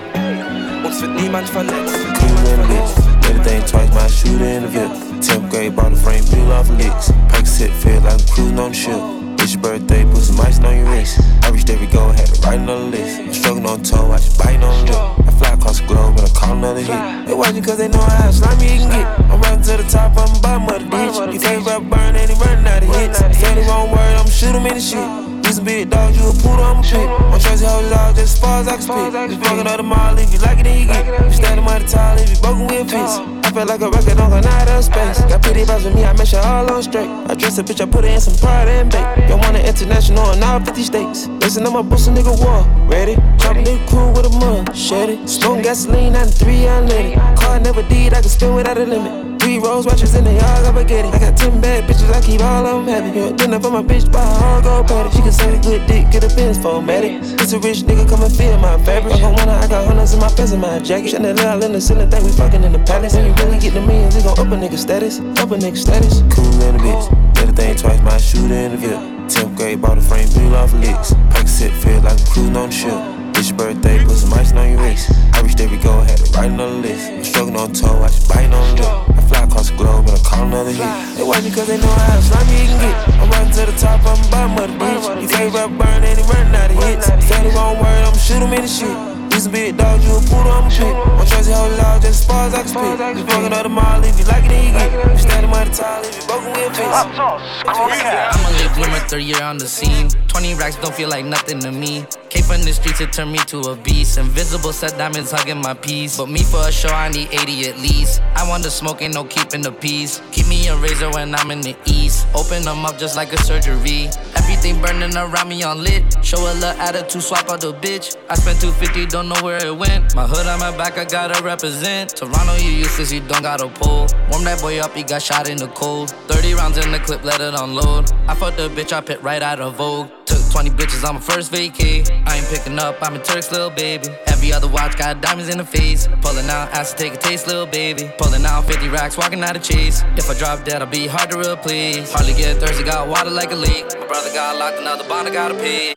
Uns 0.85 1.01
wird 1.01 1.19
niemand 1.19 1.49
verletzt. 1.49 3.08
Everything 3.29 3.61
twice, 3.65 3.93
my 3.93 4.07
shooter 4.07 4.43
in 4.43 4.63
the 4.63 4.69
VIP. 4.69 4.89
10th 5.21 5.49
grade, 5.51 5.75
bought 5.75 5.93
a 5.93 5.95
frame, 5.95 6.23
peel 6.25 6.51
off 6.51 6.67
licks. 6.69 7.11
Percocet 7.29 7.69
feel 7.69 8.01
like 8.01 8.13
I'm 8.13 8.27
cruising 8.27 8.57
on 8.59 8.71
the 8.71 8.75
ship. 8.75 8.99
It's 9.39 9.53
your 9.53 9.61
birthday, 9.61 10.03
put 10.03 10.23
some 10.23 10.41
ice 10.41 10.59
on 10.59 10.75
your 10.75 10.89
wrist. 10.89 11.19
I 11.43 11.49
reached 11.51 11.69
every 11.69 11.85
goal, 11.87 12.09
had 12.09 12.25
to 12.25 12.41
write 12.41 12.59
on 12.59 12.65
the 12.65 12.97
list. 12.97 13.19
I'm 13.19 13.33
struggling 13.33 13.65
on 13.67 13.83
toe, 13.83 14.11
I 14.11 14.17
just 14.17 14.37
biting 14.39 14.63
on 14.63 14.85
the 14.85 14.91
lip. 14.91 15.27
I 15.27 15.31
fly 15.37 15.49
across 15.53 15.79
the 15.79 15.85
globe 15.85 16.17
and 16.17 16.25
I 16.25 16.31
call 16.33 16.57
another 16.57 16.81
hit. 16.81 17.27
They 17.27 17.33
watching 17.35 17.63
cause 17.63 17.77
they 17.77 17.87
know 17.87 18.01
how 18.01 18.31
slimy 18.31 18.65
you 18.65 18.79
can 18.81 18.89
get. 18.89 19.07
I'm 19.29 19.41
running 19.41 19.61
to 19.61 19.77
the 19.77 19.83
top, 19.83 20.17
I'm 20.17 20.41
bottom 20.41 20.65
of 20.65 20.81
the 20.81 20.89
ditch. 20.89 21.33
You 21.35 21.39
can't 21.39 21.65
rap 21.65 21.83
burn, 21.83 22.15
and 22.15 22.29
he 22.31 22.35
running 22.41 22.65
out 22.65 22.81
of 22.81 22.89
hits. 22.95 23.19
Say 23.37 23.53
the 23.53 23.61
wrong 23.69 23.91
word, 23.91 24.15
I'm 24.17 24.27
shoot 24.27 24.55
him 24.57 24.65
in 24.65 24.73
the 24.73 24.81
shit. 24.81 25.38
Some 25.51 25.65
big 25.65 25.89
dog, 25.89 26.15
you 26.15 26.29
a 26.29 26.33
poodle, 26.33 26.61
I'm 26.61 26.77
a 26.77 26.81
pit. 26.83 27.09
I'm 27.09 27.41
hold 27.41 27.85
it 27.85 27.93
all 27.93 28.13
just 28.13 28.19
as 28.19 28.39
far 28.39 28.61
as 28.61 28.67
I 28.67 28.73
can 28.73 28.81
spit. 28.81 29.13
Just 29.31 29.41
fucking 29.41 29.65
up 29.65 29.77
the 29.77 29.83
mall, 29.83 30.17
if 30.17 30.31
you 30.31 30.37
like 30.39 30.59
it, 30.59 30.63
then 30.63 30.79
you 30.79 30.85
get 30.85 31.07
it. 31.07 31.25
You 31.25 31.33
standing 31.33 31.65
by 31.65 31.79
the 31.79 31.87
tall, 31.87 32.17
if 32.19 32.29
you 32.29 32.37
broken, 32.37 32.67
we'll 32.67 32.85
fix 32.85 33.17
it. 33.17 33.39
I 33.45 33.51
feel 33.51 33.65
like 33.65 33.81
a 33.81 33.89
rocket 33.89 34.19
on 34.19 34.45
out 34.45 34.69
of 34.69 34.83
space. 34.83 35.25
Got 35.25 35.41
pretty 35.41 35.63
vibes 35.65 35.85
with 35.85 35.95
me, 35.95 36.05
I 36.05 36.13
make 36.13 36.27
sure 36.27 36.39
all 36.39 36.69
on 36.71 36.83
straight. 36.83 37.09
I 37.09 37.33
dress 37.33 37.57
a 37.57 37.63
bitch, 37.63 37.81
I 37.81 37.89
put 37.89 38.05
her 38.05 38.11
in 38.11 38.21
some 38.21 38.37
pride 38.37 38.67
and 38.67 38.91
bait. 38.91 39.01
Y'all 39.27 39.39
want 39.39 39.57
it 39.57 39.65
international 39.65 40.33
in 40.33 40.43
all 40.43 40.59
50 40.59 40.83
states. 40.83 41.27
Listen 41.41 41.63
to 41.63 41.71
my 41.71 41.81
boost, 41.81 42.07
a 42.07 42.11
nigga 42.11 42.29
war. 42.37 42.61
Ready? 42.87 43.15
Chop 43.41 43.57
a 43.57 43.63
nigga 43.65 43.89
cool 43.89 44.13
with 44.13 44.27
a 44.27 44.33
mud. 44.37 44.77
Shed 44.77 45.09
it. 45.09 45.27
Smoke 45.27 45.63
gasoline, 45.63 46.13
93 46.13 46.69
unleaded. 46.77 47.39
Car 47.39 47.59
never 47.59 47.81
did, 47.89 48.13
I 48.13 48.21
can 48.21 48.29
spin 48.29 48.53
without 48.53 48.77
a 48.77 48.85
limit. 48.85 49.38
Three 49.49 49.57
rose 49.57 49.87
watches 49.87 50.13
in 50.13 50.25
the 50.25 50.33
yard, 50.33 50.63
I 50.63 50.71
forget 50.71 51.05
it. 51.05 51.11
I 51.11 51.17
got 51.17 51.35
10 51.35 51.59
bad 51.59 51.89
bitches, 51.89 52.13
I 52.13 52.21
keep 52.21 52.39
all 52.39 52.67
of 52.67 52.85
them 52.85 52.93
happy. 52.93 53.17
You 53.17 53.33
dinner 53.33 53.59
for 53.59 53.71
my 53.71 53.81
bitch, 53.81 54.05
buy 54.11 54.21
a 54.21 54.35
hard 54.37 54.63
gold 54.63 54.87
patty. 54.87 55.09
She 55.09 55.23
can 55.23 55.31
say 55.31 55.57
a 55.57 55.59
good 55.59 55.87
dick, 55.87 56.11
get 56.11 56.23
a 56.23 56.29
Benz 56.35 56.59
for 56.59 56.79
medic. 56.83 57.17
It's 57.41 57.51
a 57.53 57.57
rich 57.57 57.79
nigga, 57.81 58.07
come 58.07 58.21
and 58.21 58.31
feel 58.31 58.55
my 58.59 58.77
fabric. 58.85 59.15
I 59.15 59.31
wanna, 59.31 59.53
I 59.53 59.67
got 59.67 59.87
hundreds 59.87 60.13
in 60.13 60.19
my 60.19 60.29
pants 60.29 60.51
and 60.51 60.61
my 60.61 60.77
jacket. 60.77 61.09
Chanel 61.09 61.63
in 61.63 61.73
the 61.73 61.81
ceiling, 61.81 62.11
think 62.11 62.25
we 62.25 62.31
fucking 62.31 62.63
in 62.63 62.73
the 62.73 62.77
palace. 62.85 63.15
When 63.15 63.25
you 63.25 63.33
really 63.41 63.57
get 63.57 63.73
the 63.73 63.81
millions, 63.81 64.15
it 64.17 64.23
gon' 64.23 64.37
up 64.37 64.53
a 64.53 64.55
nigga 64.55 64.77
status. 64.77 65.17
Up 65.41 65.49
a 65.49 65.57
nigga 65.57 65.77
status. 65.77 66.21
Cool 66.29 66.61
in 66.69 66.77
the 66.77 66.83
bitch. 66.85 67.41
Everything 67.41 67.75
twice, 67.75 68.01
my 68.03 68.17
shooter 68.17 68.53
in 68.53 68.73
the 68.73 68.77
VIP. 68.77 69.01
10th 69.33 69.57
grade, 69.57 69.81
bought 69.81 69.97
a 69.97 70.01
frame, 70.01 70.29
peel 70.29 70.53
off 70.53 70.71
licks. 70.73 71.13
Pack 71.33 71.49
Percocet 71.49 71.73
feel 71.81 71.99
like 72.01 72.19
I'm 72.19 72.25
cruising 72.27 72.55
on 72.55 72.69
the 72.69 72.75
ship. 72.75 73.18
It's 73.35 73.49
your 73.49 73.57
birthday, 73.57 74.03
put 74.03 74.17
some 74.17 74.33
ice 74.33 74.51
on 74.53 74.69
your 74.71 74.81
wrist. 74.81 75.11
I 75.33 75.41
reached 75.41 75.59
every 75.59 75.77
goal, 75.77 76.01
had 76.01 76.17
to 76.17 76.31
write 76.31 76.51
on 76.51 76.57
the 76.57 76.67
list. 76.67 77.09
I'm 77.11 77.23
struggling 77.23 77.55
on 77.57 77.73
toe, 77.73 78.01
I 78.01 78.07
just 78.07 78.27
biting 78.29 78.53
on 78.53 78.75
the 78.75 78.81
lip. 78.83 79.17
I 79.17 79.21
fly 79.27 79.43
across 79.43 79.69
the 79.69 79.77
globe 79.77 80.07
and 80.07 80.17
I 80.17 80.21
call 80.23 80.45
another 80.47 80.71
hit. 80.71 81.17
They 81.17 81.23
watch 81.23 81.43
me 81.43 81.51
cause 81.51 81.67
they 81.67 81.77
know 81.77 81.87
how 81.87 82.19
slimy 82.19 82.51
you 82.61 82.67
can 82.67 82.79
get. 82.83 82.95
I'm 83.19 83.29
running 83.31 83.53
to 83.53 83.65
the 83.65 83.75
top, 83.77 84.01
I'm 84.05 84.19
bottom 84.29 84.57
of 84.57 84.67
the 84.67 84.85
bitch. 84.85 85.21
You 85.21 85.27
can't 85.27 85.53
rap 85.53 85.69
burn, 85.77 86.03
and 86.03 86.17
he 86.19 86.23
running 86.27 86.55
out 86.55 86.71
of 86.71 86.83
hits. 86.83 87.05
Say 87.27 87.43
the 87.43 87.49
wrong 87.55 87.77
word, 87.79 88.03
I'ma 88.03 88.17
shoot 88.17 88.41
him 88.43 88.53
in 88.53 88.61
the 88.61 88.67
shit. 88.67 88.97
This 89.29 89.43
some 89.43 89.53
big 89.53 89.77
dog, 89.77 90.01
you 90.03 90.11
a 90.17 90.19
poodle, 90.19 90.51
I'm 90.51 90.67
a 90.67 90.69
pit. 90.69 90.91
I'm 90.91 91.25
Tracy 91.27 91.53
hold 91.53 91.71
it 91.71 91.79
all 91.79 91.99
just 91.99 92.23
as 92.23 92.25
far 92.25 92.47
as 92.47 92.53
I 92.53 92.59
can 92.59 92.67
spit. 92.67 93.17
You 93.17 93.23
fucking 93.23 93.53
up 93.53 93.63
the 93.63 93.69
mall, 93.69 94.03
if 94.03 94.19
you 94.19 94.25
like 94.25 94.43
it, 94.43 94.49
then 94.49 94.67
you 94.67 94.73
get 94.73 94.91
it. 94.91 95.11
You 95.11 95.17
standing 95.17 95.51
by 95.51 95.63
the 95.63 95.71
tile, 95.71 96.03
if 96.03 96.11
you 96.17 96.27
broken, 96.27 96.51
we'll 96.51 96.69
fix 96.75 96.89
Hot 96.91 97.07
it. 97.07 97.15
sauce, 97.15 97.63
Corona 97.63 97.95
Cast. 97.95 98.35
I'm 98.35 98.43
a 98.43 98.57
late 98.57 98.73
bloomer, 98.75 98.99
third 99.07 99.23
year 99.23 99.41
on 99.41 99.57
the 99.57 99.67
scene. 99.67 100.09
20 100.39 100.55
racks 100.55 100.77
don't 100.77 100.95
feel 100.95 101.09
like 101.09 101.25
nothing 101.25 101.59
to 101.59 101.69
me. 101.69 102.05
Came 102.29 102.43
from 102.43 102.61
the 102.61 102.71
streets, 102.71 103.01
it 103.01 103.11
turned 103.11 103.33
me 103.33 103.39
to 103.39 103.59
a 103.71 103.75
beast. 103.75 104.17
Invisible 104.17 104.71
set 104.71 104.97
diamonds 104.97 105.31
hugging 105.31 105.59
my 105.59 105.73
piece. 105.73 106.15
But 106.15 106.29
me 106.29 106.43
for 106.43 106.65
a 106.65 106.71
show, 106.71 106.87
I 106.87 107.09
need 107.09 107.27
80 107.33 107.67
at 107.67 107.79
least. 107.79 108.21
I 108.35 108.47
want 108.47 108.63
the 108.63 108.71
smoke, 108.71 109.01
ain't 109.01 109.15
no 109.15 109.25
keeping 109.25 109.61
the 109.61 109.73
peace. 109.73 110.21
Keep 110.31 110.47
me 110.47 110.69
a 110.69 110.77
razor 110.77 111.09
when 111.09 111.35
I'm 111.35 111.51
in 111.51 111.59
the 111.59 111.75
east. 111.85 112.25
Open 112.33 112.63
them 112.63 112.85
up 112.85 112.97
just 112.97 113.17
like 113.17 113.33
a 113.33 113.37
surgery. 113.43 114.07
Everything 114.37 114.79
burning 114.79 115.17
around 115.17 115.49
me 115.49 115.61
on 115.63 115.83
lit. 115.83 116.23
Show 116.23 116.37
a 116.37 116.53
little 116.53 116.69
attitude, 116.79 117.21
swap 117.21 117.49
out 117.49 117.59
the 117.59 117.73
bitch. 117.73 118.15
I 118.29 118.35
spent 118.35 118.61
250, 118.61 119.07
don't 119.07 119.27
know 119.27 119.43
where 119.43 119.57
it 119.65 119.75
went. 119.75 120.15
My 120.15 120.25
hood 120.25 120.47
on 120.47 120.59
my 120.59 120.71
back, 120.77 120.97
I 120.97 121.03
gotta 121.03 121.43
represent. 121.43 122.15
Toronto, 122.15 122.55
you 122.55 122.71
useless, 122.71 123.11
you 123.11 123.19
don't 123.19 123.41
got 123.41 123.59
a 123.59 123.67
pull. 123.67 124.07
Warm 124.31 124.45
that 124.45 124.61
boy 124.61 124.79
up, 124.79 124.95
he 124.95 125.03
got 125.03 125.21
shot 125.21 125.49
in 125.49 125.57
the 125.57 125.67
cold. 125.67 126.11
30 126.29 126.53
rounds 126.53 126.77
in 126.77 126.93
the 126.93 126.99
clip, 126.99 127.25
let 127.25 127.41
it 127.41 127.53
unload. 127.55 128.09
I 128.29 128.35
fucked 128.35 128.55
the 128.55 128.69
bitch, 128.69 128.93
I 128.93 129.01
pit 129.01 129.21
right 129.21 129.41
out 129.41 129.59
of 129.59 129.75
Vogue. 129.75 130.09
Took 130.49 130.65
20 130.65 130.69
bitches 130.71 131.07
on 131.07 131.15
my 131.15 131.21
first 131.21 131.51
vacay. 131.51 132.09
I 132.25 132.37
ain't 132.37 132.47
picking 132.47 132.79
up, 132.79 132.97
I'm 133.01 133.15
a 133.15 133.19
Turk's 133.19 133.51
little 133.51 133.69
baby. 133.69 134.07
Every 134.27 134.51
other 134.51 134.67
watch 134.67 134.97
got 134.97 135.21
diamonds 135.21 135.49
in 135.49 135.57
the 135.57 135.65
face. 135.65 136.07
Pulling 136.21 136.49
out, 136.49 136.69
asked 136.73 136.97
to 136.97 137.03
take 137.03 137.13
a 137.13 137.17
taste, 137.17 137.47
little 137.47 137.65
baby. 137.65 138.11
Pulling 138.17 138.45
out 138.45 138.65
50 138.65 138.87
racks, 138.89 139.17
walking 139.17 139.43
out 139.43 139.55
of 139.55 139.63
chase. 139.63 140.03
If 140.17 140.29
I 140.29 140.33
drop 140.33 140.63
dead, 140.65 140.81
I'll 140.81 140.89
be 140.89 141.07
hard 141.07 141.29
to 141.31 141.39
replace. 141.39 142.11
Hardly 142.11 142.33
get 142.33 142.57
thirsty, 142.57 142.83
got 142.83 143.07
water 143.07 143.29
like 143.29 143.51
a 143.51 143.55
leak. 143.55 143.85
My 143.99 144.07
brother 144.07 144.33
got 144.33 144.57
locked, 144.57 144.79
another 144.79 145.07
bond, 145.07 145.27
I 145.27 145.31
gotta 145.31 145.55
pay. 145.55 145.93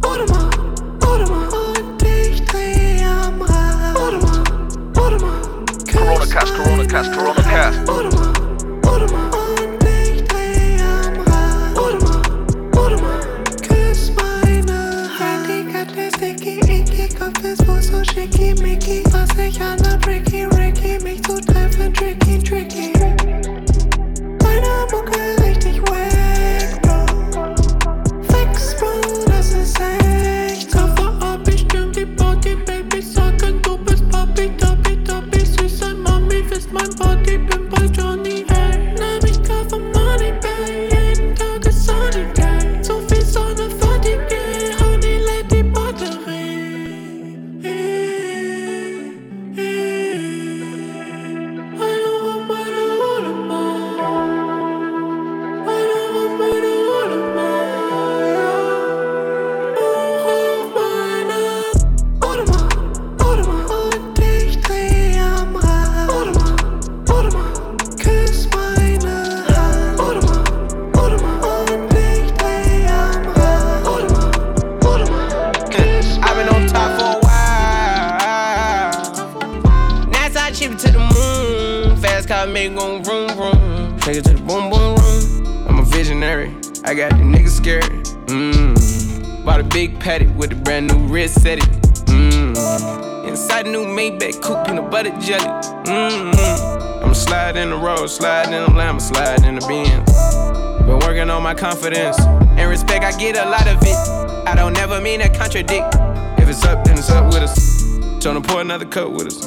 Audemars, 0.00 0.54
Audemars 1.00 1.52
und 1.52 2.02
ich 2.02 2.44
dreh 2.46 3.00
am 3.02 3.42
Rad. 3.42 3.96
Audemars, 3.96 4.94
Audemars, 4.94 5.92
Corona 5.92 6.26
Cast, 6.26 6.54
Corona 6.54 6.86
Cast, 6.86 7.12
Corona 7.12 7.42
Cast. 7.42 8.10
Icky, 17.20 17.32
Kopf 17.32 17.44
ist 17.44 17.66
wohl 17.68 17.82
so 17.82 18.04
schickimicki. 18.04 19.02
Was 19.12 19.28
ich 19.38 19.60
an 19.60 19.78
der 19.82 19.96
Bricky, 19.98 20.44
Ricky, 20.44 20.98
mich 21.02 21.22
zu 21.22 21.40
treffen, 21.40 21.92
tricky, 21.92 22.38
tricky. 22.38 22.92
Meine 24.42 24.86
Mucke 24.90 25.18
richtig 25.18 25.39
on 101.40 101.44
my 101.44 101.54
confidence 101.54 102.20
and 102.20 102.68
respect. 102.68 103.02
I 103.02 103.16
get 103.18 103.34
a 103.34 103.48
lot 103.48 103.66
of 103.66 103.78
it. 103.82 103.96
I 104.46 104.54
don't 104.54 104.74
never 104.74 105.00
mean 105.00 105.20
to 105.20 105.28
contradict. 105.30 105.94
If 106.38 106.48
it's 106.48 106.64
up, 106.64 106.84
then 106.84 106.98
it's 106.98 107.08
up 107.08 107.26
with 107.26 107.42
us. 107.42 107.82
Tryna 108.20 108.46
pour 108.46 108.60
another 108.60 108.84
cup 108.84 109.10
with 109.10 109.28
us. 109.28 109.46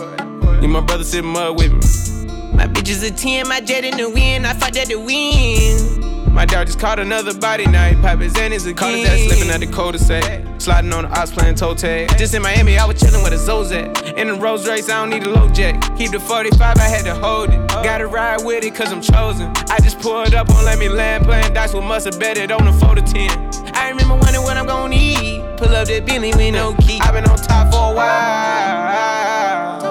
Need 0.59 0.69
my 0.69 0.81
brother 0.81 1.03
sip 1.03 1.23
mud 1.23 1.59
with 1.59 1.71
me. 1.71 2.57
My 2.57 2.67
bitch 2.67 2.89
is 2.89 3.03
a 3.03 3.11
10, 3.11 3.47
my 3.47 3.61
jet 3.61 3.83
in 3.85 3.97
the 3.97 4.09
wind. 4.09 4.47
I 4.47 4.53
fought 4.53 4.73
that 4.73 4.87
to 4.87 4.95
win. 4.95 6.33
My 6.33 6.45
dog 6.45 6.65
just 6.65 6.79
caught 6.79 6.97
another 6.97 7.37
body, 7.37 7.67
now 7.67 7.87
he 7.87 7.95
pop 7.95 8.17
his 8.19 8.33
Xannies 8.33 8.63
again. 8.63 8.75
Caught 8.75 8.93
his 8.95 9.09
ass 9.09 9.19
slipping 9.27 9.51
at 9.51 9.59
the 9.59 9.67
cul-de-sac. 9.67 10.59
Sliding 10.59 10.91
on 10.93 11.03
the 11.03 11.19
ops 11.19 11.31
playing 11.31 11.55
toe 11.55 11.75
tag. 11.75 12.17
Just 12.17 12.33
in 12.33 12.41
Miami, 12.41 12.79
I 12.79 12.85
was 12.85 12.99
chilling 12.99 13.21
with 13.21 13.33
a 13.33 13.35
Zozat. 13.35 14.17
In 14.17 14.29
the 14.29 14.33
Rolls 14.33 14.67
Royce, 14.67 14.89
I 14.89 14.99
don't 15.01 15.11
need 15.11 15.27
a 15.27 15.29
low 15.29 15.47
jack. 15.49 15.79
Keep 15.95 16.11
the 16.11 16.19
45, 16.19 16.77
I 16.77 16.81
had 16.81 17.05
to 17.05 17.13
hold 17.13 17.51
it. 17.51 17.62
Gotta 17.83 18.07
ride 18.07 18.45
with 18.45 18.63
it, 18.63 18.73
cause 18.73 18.93
I'm 18.93 19.01
chosen. 19.01 19.51
I 19.69 19.77
just 19.81 19.99
pulled 19.99 20.33
up 20.33 20.49
on 20.49 20.63
Let 20.63 20.79
Me 20.79 20.87
Land, 20.87 21.25
playing 21.25 21.53
dice 21.53 21.73
with 21.73 21.83
must 21.83 22.05
have 22.05 22.17
bet 22.17 22.37
it 22.37 22.49
on 22.49 22.63
the 22.63 22.71
4 22.71 22.95
to 22.95 23.01
10. 23.01 23.29
I 23.75 23.89
remember 23.89 24.15
wondering 24.15 24.43
what 24.43 24.55
I'm 24.55 24.65
gonna 24.65 24.95
eat. 24.95 25.41
Pull 25.57 25.67
up 25.75 25.87
that 25.89 26.05
Bentley 26.05 26.31
with 26.31 26.53
no 26.53 26.73
key. 26.75 27.01
I've 27.01 27.13
been 27.13 27.25
on 27.25 27.37
top 27.37 27.73
for 27.73 27.91
a 27.91 27.93
while. 27.93 29.81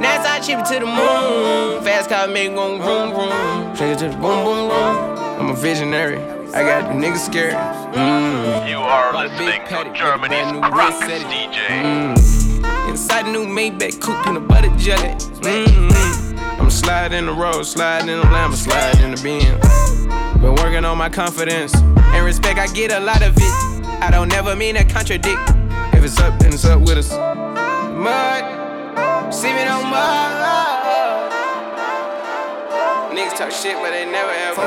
NASA 0.00 0.40
chip 0.46 0.64
to 0.66 0.78
the 0.78 0.86
moon. 0.86 1.82
Fast 1.82 2.08
car 2.08 2.28
make 2.28 2.54
go 2.54 2.78
vroom 2.78 3.10
vroom. 3.10 3.74
Take 3.74 3.96
it 3.96 3.98
to 3.98 4.08
the 4.10 4.16
boom 4.16 4.44
boom 4.44 4.68
room. 4.70 5.18
I'm 5.40 5.50
a 5.50 5.54
visionary. 5.56 6.18
I 6.54 6.62
got 6.62 6.92
the 6.92 6.94
niggas 6.94 7.26
scared. 7.26 7.54
Mm. 7.92 8.68
You 8.68 8.78
are 8.78 9.12
a 9.12 9.18
listening 9.26 9.66
to 9.66 9.92
Germany's 9.98 10.30
brand 10.30 10.60
new 10.60 10.60
Crux 10.70 11.00
red 11.00 11.22
DJ. 11.22 11.58
Mm. 11.66 12.88
Inside 12.88 13.26
the 13.26 13.32
new 13.32 13.46
Maybach 13.46 14.00
coupe, 14.00 14.24
peanut 14.24 14.46
butter 14.46 14.70
jelly. 14.76 15.16
Mm-hmm. 15.42 16.29
I'm 16.70 16.76
sliding 16.76 17.18
in 17.18 17.26
the 17.26 17.32
road, 17.32 17.64
sliding 17.64 18.10
in 18.10 18.20
the 18.20 18.26
lamb, 18.26 18.54
sliding 18.54 19.02
in 19.02 19.16
the 19.16 19.20
Benz. 19.20 20.06
Been 20.40 20.54
working 20.54 20.84
on 20.84 20.98
my 20.98 21.08
confidence 21.08 21.74
and 21.74 22.24
respect. 22.24 22.60
I 22.60 22.68
get 22.68 22.92
a 22.92 23.00
lot 23.00 23.22
of 23.22 23.36
it. 23.36 23.42
I 24.00 24.08
don't 24.08 24.28
never 24.28 24.54
mean 24.54 24.76
to 24.76 24.84
contradict. 24.84 25.40
If 25.92 26.04
it's 26.04 26.20
up, 26.20 26.38
then 26.38 26.52
it's 26.52 26.64
up 26.64 26.78
with 26.78 26.98
us. 26.98 27.10
Mud, 27.10 28.44
see 29.34 29.52
me 29.52 29.64
no 29.64 29.82
mud. 29.82 30.30
Niggas 33.18 33.36
talk 33.36 33.50
shit, 33.50 33.74
but 33.74 33.90
they 33.90 34.06
never 34.06 34.30
ever. 34.30 34.62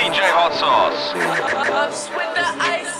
DJ 0.00 0.24
Hot 0.32 0.54
Sauce. 0.54 1.12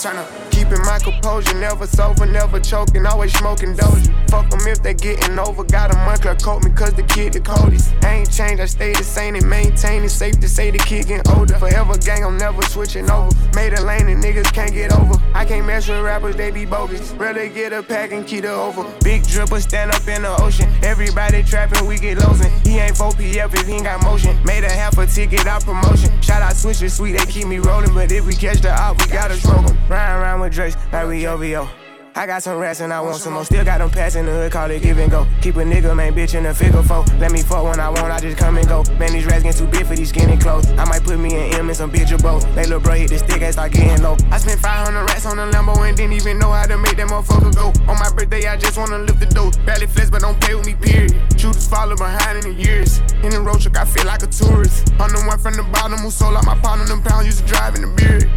Tryna 0.07 0.51
keep 0.53 0.69
in 0.71 0.81
my 0.83 1.01
composure, 1.01 1.55
never 1.59 1.85
sober, 1.85 2.27
never 2.27 2.61
choking, 2.61 3.05
always 3.07 3.33
smoking 3.37 3.75
doja. 3.75 4.31
Fuck 4.31 4.51
them 4.51 4.61
if 4.67 4.81
they 4.81 4.95
getting 4.95 5.37
over. 5.39 5.65
Got 5.65 5.93
a 5.93 5.97
month 6.07 6.23
coat 6.43 6.63
me 6.63 6.71
cause 6.71 6.95
the 6.95 7.03
kid 7.03 7.33
the 7.33 7.41
coldest. 7.41 7.93
Ain't 8.05 8.31
changed, 8.31 8.61
I 8.63 8.67
stay 8.67 8.93
the 8.93 9.03
same 9.03 9.35
and 9.35 9.49
maintain 9.49 10.05
it. 10.05 10.11
Safe 10.11 10.39
to 10.39 10.49
say 10.49 10.71
the 10.71 10.79
kid 10.79 11.09
getting 11.09 11.33
older. 11.35 11.55
Forever 11.55 11.99
gang, 11.99 12.25
I'm 12.25 12.39
never 12.39 12.63
switching 12.63 13.11
over. 13.11 13.35
Made 13.55 13.73
a 13.73 13.83
lane 13.83 14.09
and 14.09 14.23
niggas 14.23 14.53
can't 14.53 14.73
get 14.73 14.93
over. 14.93 15.15
I 15.35 15.45
can't 15.45 15.67
mess 15.67 15.89
with 15.89 16.01
rappers, 16.01 16.37
they 16.37 16.51
be 16.51 16.65
bogus. 16.65 17.11
Rather 17.13 17.49
get 17.49 17.73
a 17.73 17.83
pack 17.83 18.13
and 18.13 18.25
keep 18.27 18.45
it 18.45 18.51
over. 18.51 18.85
Big 19.03 19.23
dripper 19.23 19.61
stand 19.61 19.91
up 19.91 20.07
in 20.07 20.23
the 20.23 20.41
ocean. 20.41 20.71
Everybody 20.85 21.43
trapping, 21.43 21.85
we 21.87 21.99
get 21.99 22.19
losing. 22.25 22.53
He 22.63 22.79
ain't 22.79 22.97
4PF 22.97 23.55
if 23.55 23.67
he 23.67 23.75
ain't 23.75 23.85
got 23.85 24.03
motion. 24.05 24.39
Made 24.45 24.65
a 24.65 24.71
half 24.71 24.99
a 24.99 25.07
ticket 25.07 25.47
out 25.47 25.65
promotion. 25.65 26.11
Shout 26.23 26.43
out 26.43 26.55
Switcher 26.55 26.89
Sweet, 26.89 27.19
they 27.19 27.27
keep 27.27 27.47
me 27.49 27.59
rolling. 27.59 27.93
But 27.93 28.13
if 28.13 28.25
we 28.25 28.35
catch 28.35 28.61
the 28.61 28.71
op, 28.71 29.01
we 29.01 29.13
gotta 29.13 29.35
smoke 29.35 29.69
'em. 29.69 29.77
Ride 29.97 30.21
around 30.21 30.41
with 30.41 30.53
Drakes 30.53 30.77
like 30.93 31.09
we 31.09 31.27
OVO. 31.27 31.67
I 32.15 32.27
got 32.27 32.43
some 32.43 32.59
rats 32.59 32.81
and 32.81 32.93
I 32.93 33.01
want 33.01 33.17
some 33.17 33.33
more. 33.33 33.47
Still 33.47 33.65
got 33.65 33.79
them 33.79 33.89
pass 33.89 34.15
in 34.15 34.27
the 34.27 34.33
hood, 34.33 34.53
call 34.53 34.71
it 34.71 34.83
give 34.83 34.99
and 34.99 35.11
go. 35.11 35.27
Keep 35.41 35.57
a 35.57 35.65
nigga, 35.65 35.97
man, 35.97 36.13
bitch 36.13 36.35
in 36.35 36.43
the 36.43 36.53
figure 36.53 36.83
four. 36.83 37.03
Let 37.17 37.33
me 37.33 37.41
fuck 37.41 37.65
when 37.65 37.81
I 37.81 37.89
want, 37.89 38.13
I 38.13 38.21
just 38.21 38.37
come 38.37 38.59
and 38.59 38.69
go. 38.69 38.85
Man, 38.99 39.15
these 39.15 39.25
rats 39.25 39.43
getting 39.43 39.59
too 39.59 39.73
big 39.73 39.87
for 39.87 39.97
these 39.97 40.11
skinny 40.11 40.37
clothes. 40.37 40.69
I 40.73 40.85
might 40.85 41.03
put 41.03 41.19
me 41.19 41.35
an 41.35 41.55
M 41.55 41.71
in 41.71 41.75
some 41.75 41.91
bitch 41.91 42.13
or 42.13 42.19
both. 42.19 42.45
They 42.55 42.65
little 42.65 42.81
bro 42.81 42.93
hit 42.93 43.09
the 43.09 43.17
stick 43.17 43.41
and 43.41 43.55
start 43.55 43.73
getting 43.73 44.03
low. 44.03 44.19
I 44.31 44.37
spent 44.37 44.61
500 44.61 45.01
rats 45.01 45.25
on 45.25 45.39
a 45.39 45.51
Lambo 45.51 45.89
and 45.89 45.97
didn't 45.97 46.13
even 46.13 46.39
know 46.39 46.53
how 46.53 46.67
to 46.67 46.77
make 46.77 46.99
that 46.99 47.09
motherfucker 47.09 47.57
go. 47.57 47.69
On 47.91 47.97
my 47.99 48.13
birthday, 48.13 48.47
I 48.47 48.59
just 48.59 48.77
wanna 48.77 48.99
lift 48.99 49.21
the 49.21 49.27
dough. 49.33 49.51
Barely 49.65 49.87
flex, 49.87 50.11
but 50.11 50.21
don't 50.21 50.39
play 50.43 50.55
with 50.55 50.67
me, 50.67 50.75
period. 50.75 51.17
Shooters 51.41 51.67
follow 51.67 51.97
behind 51.97 52.45
in 52.45 52.53
the 52.53 52.63
years. 52.63 52.99
In 53.25 53.31
the 53.31 53.41
road 53.41 53.63
truck, 53.63 53.79
I 53.79 53.87
feel 53.87 54.05
like 54.05 54.23
a 54.23 54.27
tourist. 54.27 54.93
I'm 55.01 55.09
the 55.09 55.25
one 55.27 55.39
from 55.39 55.55
the 55.55 55.63
bottom 55.73 55.97
who 56.01 56.11
sold 56.11 56.37
out 56.37 56.45
my 56.45 56.55
partner, 56.61 56.85
them 56.85 57.01
pounds 57.01 57.25
used 57.25 57.39
to 57.41 57.47
drive 57.47 57.77
in 57.77 57.81
the 57.81 57.89
beard. 57.97 58.29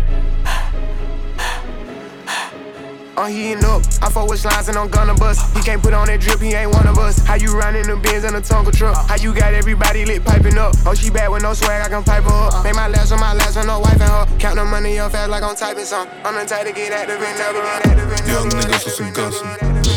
I'm 3.19 3.33
heating 3.33 3.65
up. 3.65 3.83
I 4.01 4.09
fuck 4.09 4.29
with 4.29 4.39
slides 4.39 4.69
and 4.69 4.77
I'm 4.77 4.87
gonna 4.87 5.13
bust. 5.13 5.43
He 5.53 5.61
can't 5.61 5.83
put 5.83 5.93
on 5.93 6.07
that 6.07 6.21
drip, 6.21 6.39
he 6.39 6.53
ain't 6.53 6.71
one 6.71 6.87
of 6.87 6.97
us. 6.97 7.19
How 7.19 7.35
you 7.35 7.51
riding 7.51 7.85
the 7.85 7.97
Benz 7.97 8.23
in 8.23 8.33
a 8.33 8.39
Tonka 8.39 8.71
truck? 8.71 8.95
How 9.09 9.17
you 9.17 9.33
got 9.33 9.53
everybody 9.53 10.05
lit 10.05 10.23
piping 10.23 10.57
up? 10.57 10.73
Oh, 10.85 10.93
she 10.93 11.09
bad 11.09 11.27
with 11.27 11.43
no 11.43 11.53
swag, 11.53 11.83
I 11.83 11.89
can 11.89 12.01
pipe 12.01 12.23
her 12.23 12.47
up. 12.47 12.63
Make 12.63 12.75
my 12.75 12.87
last 12.87 13.11
on 13.11 13.19
my 13.19 13.33
last 13.33 13.57
with 13.57 13.67
no 13.67 13.79
wife 13.79 13.99
and 13.99 14.03
her. 14.03 14.25
Count 14.39 14.55
the 14.55 14.63
money 14.63 14.99
up 14.99 15.11
fast 15.11 15.29
like 15.29 15.43
I'm 15.43 15.53
typing 15.53 15.83
some. 15.83 16.07
I'm 16.23 16.33
the 16.33 16.45
type 16.47 16.65
to 16.65 16.71
get 16.71 16.93
active 16.93 17.19
and 17.19 17.37
never 17.37 17.59
get 17.59 17.85
active 17.87 18.07
and 18.07 18.27
Young 18.29 18.49
Niggas 18.55 18.87
aus 18.87 18.95
den 18.95 19.11
Gassen, 19.11 19.47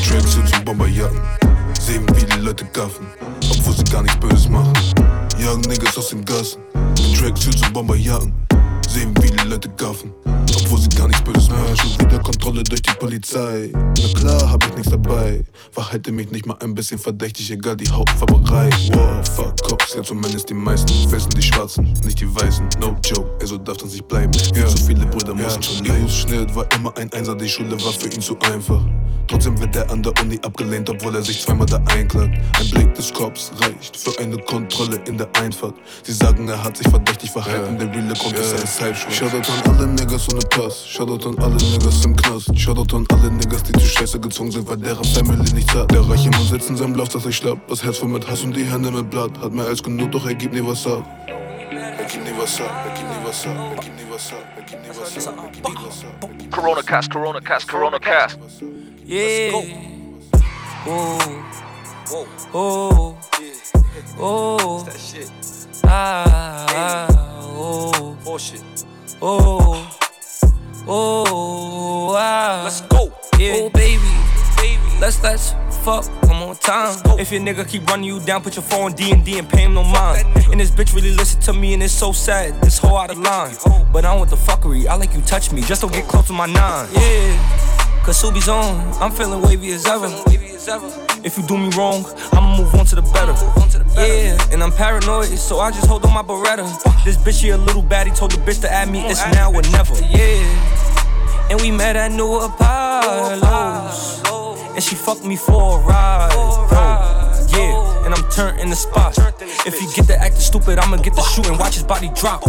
Tracksuits 0.03 0.53
und 0.53 0.65
Bomberjacken. 0.65 1.21
Sehen 1.79 2.07
wie 2.17 2.25
die 2.25 2.41
Leute 2.41 2.65
gaffen, 2.73 3.07
obwohl 3.39 3.75
sie 3.75 3.85
gar 3.85 4.03
nichts 4.03 4.19
Böses 4.19 4.49
machen. 4.49 4.73
Young 5.39 5.61
Niggas 5.61 5.97
aus 5.97 6.09
den 6.09 6.25
Gassen, 6.25 6.61
Tracksuits 7.17 7.63
und 7.63 7.73
Bomberjacken. 7.73 8.35
Sehen 8.89 9.15
wie 9.23 9.31
die 9.31 9.47
Leute 9.47 9.69
gaffen, 9.77 10.13
obwohl 10.57 10.81
sie 10.81 10.89
gar 10.91 11.09
nichts 11.09 11.23
Böses 11.23 11.49
machen. 11.49 11.77
Schon 11.77 12.07
wieder 12.07 12.19
Kontrolle 12.21 12.63
durch 12.63 12.83
die 12.83 12.95
Polizei. 12.99 13.71
Na 13.73 14.21
klar, 14.21 14.51
hab 14.51 14.67
ich 14.67 14.75
nichts 14.75 14.91
dabei. 14.91 15.45
Verhalte 15.71 16.13
mich 16.13 16.31
nicht 16.31 16.47
mal 16.47 16.57
ein 16.61 16.75
bisschen 16.75 16.99
verdächtig, 16.99 17.51
egal 17.51 17.77
die 17.77 17.91
Hautfarberei. 17.91 18.71
Wow, 18.93 19.29
fuck 19.35 19.63
Cops, 19.63 19.95
ja 19.95 20.03
zumindest 20.03 20.51
die 20.51 20.55
meisten. 20.55 20.93
Wissen 21.11 21.31
die 21.31 21.43
Schwarzen, 21.43 21.93
nicht 22.05 22.21
die 22.21 22.35
Weißen. 22.35 22.69
No 22.81 22.97
joke, 23.05 23.31
ey, 23.41 23.47
so 23.47 23.59
darf 23.59 23.77
das 23.79 23.93
nicht 23.93 24.09
bleiben. 24.09 24.33
Viel 24.33 24.67
zu 24.67 24.77
viele 24.85 25.07
Brüder 25.07 25.35
mussten 25.35 25.63
schon 25.63 25.87
leiden. 25.87 26.09
Schnitt 26.09 26.55
war 26.55 26.67
immer 26.75 26.97
ein 26.97 27.13
Einser, 27.13 27.35
die 27.35 27.49
Schule 27.49 27.73
war 27.83 27.93
für 27.93 28.09
ihn 28.09 28.21
zu 28.21 28.39
einfach. 28.41 28.83
Trotzdem 29.29 29.59
wird 29.61 29.75
er 29.77 29.91
an 29.91 30.03
der 30.03 30.13
Uni 30.21 30.39
abgelehnt, 30.43 30.91
obwohl 30.91 31.15
er 31.15 31.23
sich 31.23 31.41
zweimal 31.41 31.67
da 31.67 31.81
einklagt. 31.87 32.37
Ein 32.59 32.71
Blick 32.71 32.95
des 32.95 33.13
Cops 33.13 33.51
reicht 33.61 33.97
für 33.97 34.19
eine 34.19 34.37
Kontrolle 34.37 35.01
in 35.07 35.17
der 35.17 35.29
Einfahrt. 35.41 35.75
Sie 36.03 36.13
sagen, 36.13 36.49
er 36.49 36.63
hat 36.63 36.77
sich 36.77 36.89
verdächtig 36.89 37.31
verhalten, 37.31 37.79
der 37.79 37.89
reale 37.89 38.13
Grund 38.15 38.37
ist 38.37 38.53
ein 38.53 38.67
Cypher. 38.67 39.11
Shoutout 39.11 39.51
an 39.51 39.77
alle 39.77 39.87
Niggas 39.87 40.29
ohne 40.33 40.42
Pass, 40.51 40.87
Shoutout 40.87 41.29
an 41.29 41.39
alle 41.39 41.57
Niggas 41.57 42.05
im 42.05 42.17
Knast, 42.17 42.59
Shoutout 42.59 42.97
an 42.97 43.07
alle 43.13 43.31
Niggas, 43.31 43.63
die 43.63 43.73
zu 43.73 43.87
Scheiße 43.87 44.19
gezwungen 44.21 44.51
sind, 44.51 44.69
weil 44.69 44.77
deren 44.77 45.05
Family 45.05 45.53
nichts 45.53 45.75
hat. 45.75 45.91
Der 45.91 46.01
reiche 46.09 46.31
Mann 46.31 46.47
sitzt 46.47 46.71
in 46.71 46.77
seinem 46.77 46.95
Lauf, 46.95 47.09
dass 47.09 47.27
ich 47.27 47.37
schlapp, 47.37 47.59
das 47.69 47.83
Herz 47.85 47.99
voll 47.99 48.09
mit 48.09 48.27
Hass 48.29 48.43
und 48.43 48.57
die 48.57 48.65
Hände 48.65 48.91
mit 48.91 49.11
Blatt. 49.11 49.31
Hat 49.41 49.53
mehr 49.53 49.67
als 49.67 49.83
genug, 49.83 50.13
doch 50.13 50.27
er 50.27 50.35
gibt 50.35 50.55
nie 50.55 50.67
was 50.67 50.87
ab. 50.87 51.05
Er 51.29 52.05
gibt 52.05 52.25
nie 52.25 52.33
was 52.39 52.61
ab, 52.61 52.71
er 52.87 52.95
gibt 52.95 53.09
nie 53.09 53.27
was 53.27 53.47
ab, 53.47 53.57
er 53.77 53.83
gibt 53.83 53.97
nie 53.97 54.05
was 54.11 54.33
ab, 54.33 54.39
er 54.57 54.63
gibt 54.63 54.83
nie 54.83 54.89
was 54.89 55.27
ab, 55.27 55.35
er 55.37 55.51
gibt 55.51 55.69
nie 55.69 55.75
was 55.87 56.05
ab. 56.05 56.31
Corona 56.51 56.83
Cast, 56.83 57.11
Corona 57.11 57.41
Cast, 57.41 57.69
Corona 57.69 57.99
Cast. 57.99 58.39
Yeah. 59.07 59.53
Oh. 60.87 61.19
Oh. 62.55 63.17
that 64.85 64.99
shit. 64.99 65.31
Ah. 65.85 67.07
Oh. 67.57 68.17
Oh. 69.21 70.02
Oh. 70.89 72.15
Ah. 72.17 72.63
Let's 72.65 72.81
go. 72.83 73.13
Yeah. 73.39 73.55
Oh, 73.57 73.71
baby. 73.71 74.03
Baby. 74.57 75.01
Let's 75.01 75.23
let's 75.23 75.55
fuck 75.85 76.07
one 76.29 76.37
more 76.37 76.55
time. 76.55 76.97
If 77.19 77.33
your 77.33 77.41
nigga 77.41 77.69
keep 77.69 77.87
running 77.89 78.05
you 78.05 78.21
down, 78.21 78.43
put 78.43 78.57
your 78.57 78.63
phone 78.63 78.93
D 78.93 79.11
and 79.11 79.25
D 79.25 79.39
and 79.39 79.49
pay 79.49 79.63
him 79.63 79.75
no 79.75 79.85
mind. 79.85 80.27
And 80.51 80.61
this 80.61 80.71
bitch 80.71 80.95
really 80.95 81.15
listen 81.15 81.41
to 81.43 81.53
me 81.53 81.75
and 81.75 81.83
it's 81.83 81.93
so 81.93 82.13
sad. 82.13 82.61
This 82.63 82.79
whole 82.79 82.97
out 82.97 83.11
of 83.11 83.19
line. 83.19 83.55
But 83.93 84.05
I 84.05 84.11
don't 84.11 84.19
want 84.19 84.31
the 84.31 84.37
fuckery. 84.37 84.87
I 84.87 84.95
like 84.95 85.15
you 85.15 85.21
touch 85.23 85.53
me. 85.53 85.63
Just 85.63 85.83
don't 85.83 85.93
get 85.93 86.07
close 86.07 86.27
to 86.29 86.33
my 86.33 86.47
nine. 86.47 86.89
Yeah. 86.93 88.03
Cause 88.05 88.21
Subi's 88.21 88.49
on. 88.49 88.93
I'm 89.03 89.13
feeling 89.13 89.43
wavy 89.43 89.73
as 89.73 89.87
ever. 89.87 90.09
If 91.25 91.37
you 91.39 91.45
do 91.47 91.57
me 91.57 91.71
wrong, 91.77 92.05
I'ma 92.33 92.57
move 92.57 92.75
on 92.75 92.85
to 92.87 92.97
the 92.97 93.03
better. 93.03 93.35
Yeah, 93.97 94.37
and 94.53 94.63
I'm 94.63 94.73
paranoid, 94.73 95.39
so 95.39 95.61
I 95.61 95.71
just 95.71 95.87
hold 95.87 96.05
on 96.05 96.13
my 96.13 96.23
Beretta. 96.23 96.67
This 97.05 97.17
bitch 97.17 97.41
here 97.43 97.55
a 97.55 97.59
little 97.59 97.83
baddie 97.83 98.13
told 98.17 98.33
the 98.33 98.39
bitch 98.39 98.61
to 98.63 98.73
add 98.73 98.89
me. 98.91 99.05
It's 99.07 99.21
now 99.33 99.53
or 99.53 99.63
never. 99.71 99.95
Yeah. 100.07 101.51
And 101.51 101.61
we 101.61 101.71
met 101.71 101.97
at 101.97 102.11
New 102.13 102.41
Apollo's. 102.41 104.21
And 104.75 104.83
she 104.83 104.95
fucked 104.95 105.25
me 105.25 105.37
for 105.37 105.79
a 105.79 105.83
ride. 105.85 106.31
Oh, 106.33 106.67
yeah, 107.51 107.92
and 108.13 108.23
I'm 108.23 108.31
turned 108.31 108.61
in 108.61 108.71
the 108.71 108.77
spot. 108.77 109.17
If 109.67 109.79
he 109.79 109.87
get 109.95 110.07
the 110.07 110.17
acting 110.19 110.41
stupid, 110.41 110.79
I'ma 110.79 110.97
get 110.99 111.15
the 111.15 111.23
shooting. 111.23 111.57
Watch 111.59 111.75
his 111.75 111.85
body 111.85 112.11
drop. 112.15 112.43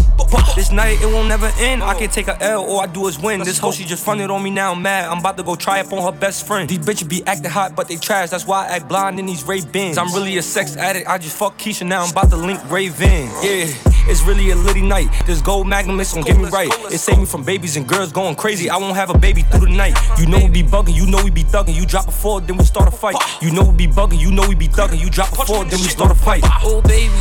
This 0.56 0.72
night 0.72 1.02
it 1.02 1.06
won't 1.06 1.28
never 1.28 1.52
end. 1.60 1.84
I 1.84 1.94
can 1.94 2.10
take 2.10 2.28
a 2.28 2.42
L, 2.42 2.64
all 2.64 2.80
I 2.80 2.88
do 2.88 3.08
is 3.08 3.20
win. 3.20 3.42
This 3.42 3.58
hoe 3.58 3.72
she 3.72 3.86
just 3.86 4.04
fronted 4.04 4.30
on 4.30 4.44
me 4.44 4.50
now. 4.50 4.74
I'm 4.74 4.82
mad. 4.82 5.10
I'm 5.10 5.20
about 5.20 5.38
to 5.38 5.44
go 5.44 5.56
try 5.56 5.80
up 5.80 5.92
on 5.94 6.02
her 6.12 6.18
best 6.18 6.46
friend. 6.46 6.70
These 6.70 6.80
bitches 6.80 7.10
be 7.10 7.24
acting 7.26 7.52
hot, 7.52 7.76
but 7.76 7.88
they 7.88 7.96
trash. 7.96 8.30
That's 8.30 8.46
why 8.46 8.68
I 8.68 8.76
act 8.78 8.88
blind 8.88 9.20
in 9.20 9.26
these 9.26 9.44
Ray 9.46 9.62
Bins. 9.62 9.98
I'm 9.98 10.14
really 10.14 10.38
a 10.38 10.42
sex 10.42 10.76
addict. 10.76 11.08
I 11.08 11.18
just 11.18 11.38
fuck 11.38 11.58
Keisha 11.58 11.88
now. 11.88 12.04
I'm 12.04 12.12
about 12.12 12.30
to 12.32 12.38
link 12.38 12.60
Raven. 12.70 13.30
Yeah. 13.42 13.74
It's 14.06 14.22
really 14.24 14.52
a 14.52 14.56
litty 14.56 14.82
night. 14.82 15.08
This 15.26 15.42
gold 15.42 15.66
magnum 15.66 15.98
is 16.02 16.12
gon' 16.14 16.24
get 16.24 16.38
me 16.38 16.50
right. 16.50 16.70
It 16.92 16.98
save 16.98 17.20
me 17.20 17.26
from 17.26 17.44
babies 17.44 17.78
and 17.78 17.88
girls 17.88 18.12
going 18.12 18.36
crazy. 18.36 18.70
I 18.70 18.76
won't 18.76 18.98
have 18.98 19.10
a 19.10 19.18
baby 19.18 19.44
through 19.44 19.68
the 19.68 19.76
night. 19.76 19.96
You 20.20 20.26
know 20.26 20.40
we 20.40 20.50
be 20.50 20.62
bugging, 20.62 20.94
you 20.94 21.08
know 21.08 21.24
we 21.24 21.32
be 21.32 21.44
thugging. 21.44 21.74
You 21.74 21.86
drop 21.86 22.10
a 22.10 22.12
four, 22.12 22.42
then 22.42 22.58
we 22.58 22.66
start 22.66 22.94
a 22.94 22.96
fight. 22.96 23.16
You 23.42 23.52
know 23.52 23.64
we 23.64 23.88
be 23.88 23.88
bugging, 23.88 24.20
you 24.20 24.30
know 24.30 24.46
we 24.46 24.56
be 24.56 24.68
thugging. 24.68 25.00
You 25.00 25.10
drop 25.10 25.32
a 25.32 25.46
four, 25.46 25.53
then 25.62 25.80
we 25.80 25.88
start 25.88 26.12
a 26.12 26.16
fight. 26.16 26.44
Oh 26.64 26.82
baby, 26.82 27.14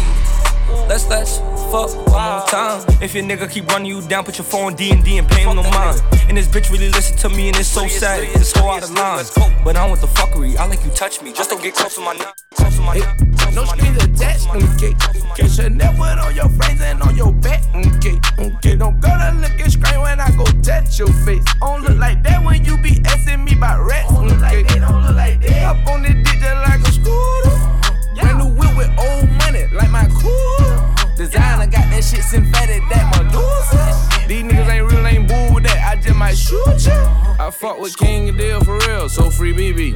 let's 0.89 1.07
let's 1.09 1.39
fuck 1.71 1.91
one 2.09 2.23
more 2.23 2.47
time. 2.47 2.85
If 3.03 3.15
your 3.15 3.25
nigga 3.25 3.51
keep 3.51 3.67
running 3.69 3.87
you 3.87 4.01
down, 4.09 4.25
put 4.25 4.39
your 4.39 4.45
phone 4.45 4.75
D 4.75 4.91
and 4.91 5.05
D 5.05 5.19
and 5.19 5.29
pay 5.29 5.43
him 5.43 5.57
no 5.57 5.63
mind. 5.63 6.01
And 6.29 6.37
this 6.37 6.49
bitch 6.49 6.71
really 6.71 6.89
listen 6.91 7.17
to 7.19 7.29
me 7.29 7.49
and 7.49 7.57
it's 7.57 7.69
so 7.69 7.87
sad. 7.87 8.23
This 8.35 8.53
whole 8.53 8.71
out 8.71 8.83
of 8.83 8.91
line. 8.93 9.25
But 9.65 9.77
I 9.77 9.81
don't 9.81 9.91
want 9.91 10.01
the 10.01 10.07
fuckery. 10.09 10.57
I 10.57 10.67
like 10.67 10.85
you 10.85 10.91
touch 10.93 11.21
me. 11.23 11.33
Just 11.33 11.51
don't 11.51 11.63
get 11.63 11.75
close 11.75 11.95
to 11.97 12.01
my 12.01 12.15
nine. 12.15 12.33
Close 12.55 12.77
to 12.77 12.83
my 12.83 12.97
nine. 12.97 13.33
No 13.55 13.65
strings 13.67 14.03
attached, 14.03 14.49
okay. 14.49 14.95
Catch 15.37 15.59
a 15.59 15.69
net 15.69 15.95
put 15.97 16.19
on 16.19 16.35
your 16.35 16.49
frames 16.49 16.81
and 16.81 17.03
on 17.03 17.15
your 17.15 17.33
back, 17.33 17.63
okay. 17.75 18.19
Okay, 18.39 18.77
don't 18.77 18.99
go 18.99 19.09
to 19.09 19.37
look 19.41 19.61
and 19.61 19.71
scream 19.71 20.01
when 20.01 20.21
I 20.21 20.31
go 20.31 20.45
touch 20.63 20.99
your 20.99 21.13
face. 21.25 21.45
Don't 21.61 21.83
look 21.83 21.99
like 21.99 22.23
that 22.23 22.43
when 22.43 22.65
you 22.65 22.79
be 22.79 23.03
asking 23.05 23.45
me 23.45 23.53
about 23.53 23.85
rats, 23.87 24.11
okay. 24.11 24.63
Don't 24.79 25.03
look 25.03 25.17
like 25.17 25.41
that. 25.43 25.63
Up 25.65 25.87
on 25.87 26.03
the 26.03 26.15
dick 26.15 26.41
just 26.41 26.57
like 26.67 26.81
a 26.81 26.93
scooter. 26.93 27.92
Brand 28.15 28.39
new 28.39 28.55
whip 28.55 28.77
with 28.77 28.91
old 28.99 29.29
money, 29.41 29.67
like 29.73 29.91
my 29.91 30.07
cool. 30.21 30.93
Designer 31.17 31.67
got 31.67 31.91
that 31.91 32.03
shit 32.05 32.23
synthetic, 32.25 32.83
that 32.91 33.05
Medusa. 33.17 34.29
These 34.29 34.45
niggas 34.45 34.69
ain't 34.69 34.91
real, 34.91 35.07
ain't 35.07 35.29
boo 35.29 35.55
with 35.55 35.65
that. 35.65 35.97
I 35.97 36.01
just 36.01 36.17
might 36.17 36.37
shoot 36.37 36.87
ya. 36.87 37.37
I 37.39 37.51
fuck 37.51 37.79
with 37.79 37.97
King 37.97 38.29
and 38.29 38.39
Deal 38.39 38.61
for 38.63 38.79
real, 38.87 39.09
so 39.09 39.31
free 39.31 39.53
BB. 39.53 39.95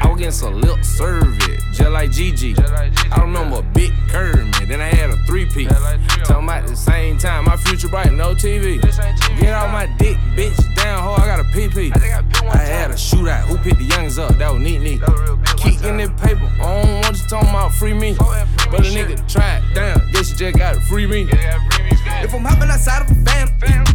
I 0.00 0.08
was 0.08 0.18
getting 0.18 0.32
some 0.32 0.60
lip 0.60 0.84
service, 0.84 1.62
just 1.72 1.90
like 1.90 2.10
Gigi. 2.10 2.54
I 2.58 3.20
remember 3.20 3.58
a 3.58 3.62
big 3.62 3.92
Kermit, 4.08 4.68
then 4.68 4.80
I 4.80 4.88
had 4.88 5.10
a 5.10 5.16
three 5.26 5.46
P. 5.46 5.66
Talking 5.66 6.44
about 6.44 6.66
the 6.66 6.76
same 6.76 7.18
time, 7.18 7.44
my 7.44 7.56
future 7.56 7.88
bright, 7.88 8.12
no 8.12 8.34
TV. 8.34 8.80
Get 9.38 9.52
out 9.52 9.70
my 9.70 9.86
dick, 9.98 10.16
bitch, 10.34 10.74
down, 10.74 11.02
ho, 11.02 11.12
I 11.12 11.26
got 11.26 11.40
a 11.40 11.44
PP. 11.44 11.94
I 12.50 12.56
had 12.56 12.90
a 12.90 12.94
shootout, 12.94 13.42
who 13.42 13.56
picked 13.58 13.78
the 13.78 13.84
youngest 13.84 14.18
up? 14.18 14.36
That 14.38 14.52
was 14.52 14.62
neat, 14.62 14.80
neat. 14.80 15.00
Keep 15.56 15.84
in 15.84 15.98
that 15.98 16.16
paper, 16.18 16.50
I 16.60 16.82
don't 16.82 17.00
want 17.02 17.16
you 17.16 17.28
talking 17.28 17.48
about 17.50 17.72
free 17.72 17.94
me. 17.94 18.14
But 18.70 18.80
a 18.80 18.90
nigga 18.90 19.30
tried, 19.30 19.62
damn, 19.74 20.10
guess 20.12 20.30
you 20.30 20.36
just 20.36 20.56
got 20.56 20.74
to 20.74 20.80
free 20.82 21.06
me. 21.06 21.28
If 22.22 22.34
I'm 22.34 22.44
hopping 22.44 22.70
outside 22.70 23.02
of 23.02 23.10
a 23.10 23.14
fan, 23.24 23.48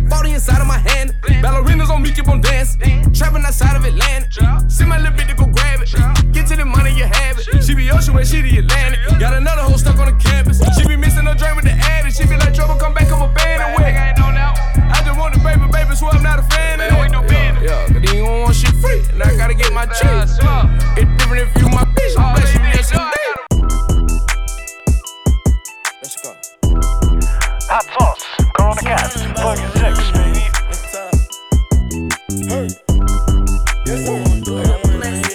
40 0.10 0.32
inside 0.32 0.62
of 0.62 0.68
my 0.68 0.78
hand. 0.78 1.14
Ballerinas 1.44 1.90
on 1.90 2.02
me, 2.02 2.12
keep 2.12 2.28
on 2.28 2.42
dancing. 2.42 3.12
Trapping 3.14 3.44
outside 3.46 3.76
of 3.76 3.86
Atlanta. 3.86 4.66
See 4.70 4.86
my 4.86 4.98
little 4.98 5.14
bitch 5.14 5.28
to 5.30 5.36
go 5.36 5.46
grab 5.46 5.82
it. 5.82 5.92
Get 6.34 6.48
to 6.48 6.56
the 6.56 6.66
money, 6.66 6.92
you 6.96 7.06
have 7.06 7.40
it. 7.40 7.64
She 7.64 7.76
be 7.76 7.90
ocean 7.92 8.14
when 8.14 8.26
she 8.26 8.42
the 8.42 8.58
Atlantic. 8.60 9.00
Got 9.20 9.34
another 9.36 9.62
hoe 9.62 9.78
stuck 9.78 10.00
on 10.00 10.08
the 10.08 10.18
campus. 10.24 10.60
She 10.78 10.88
be 10.88 10.96
missing 10.96 11.26
her 11.26 11.36
dream 11.36 11.56
with 11.56 11.66
the 11.66 11.72
addict. 11.72 12.18
She 12.18 12.26
be 12.26 12.38
like, 12.38 12.54
trouble, 12.54 12.76
come 12.76 12.94
back, 12.94 13.12
I'm 13.12 13.22
a 13.22 13.34
band 13.34 13.62
away. 13.76 13.94
I 13.96 15.04
just 15.06 15.18
want 15.18 15.34
the 15.34 15.40
baby, 15.40 15.68
baby, 15.72 15.96
so 15.96 16.08
I'm 16.08 16.24
not 16.24 16.40
a 16.40 16.44
fan 16.44 16.80
of 16.82 16.92
it. 16.92 17.66
Yeah, 17.66 17.88
cause 17.88 17.94
then 17.94 18.16
you 18.16 18.26
don't 18.26 18.42
want 18.42 18.56
shit 18.56 18.76
free. 18.76 19.02
And 19.10 19.24
I 19.24 19.36
gotta 19.38 19.56
get 19.56 19.74
my 19.74 19.86
check. 19.88 20.30
It's 20.98 21.10
different 21.18 21.50
if 21.50 21.62
you 21.62 21.70
my 21.70 21.84
bitch. 21.84 22.18
I'm 22.18 22.36
blessed 22.36 22.54
you 22.54 22.62
yesterday. 22.62 23.25
Hot 27.76 27.84
sauce, 28.00 28.24
Corona 28.56 28.80
Cast, 28.80 29.20
volume 29.36 29.68
6, 29.76 30.12
baby. 30.16 30.48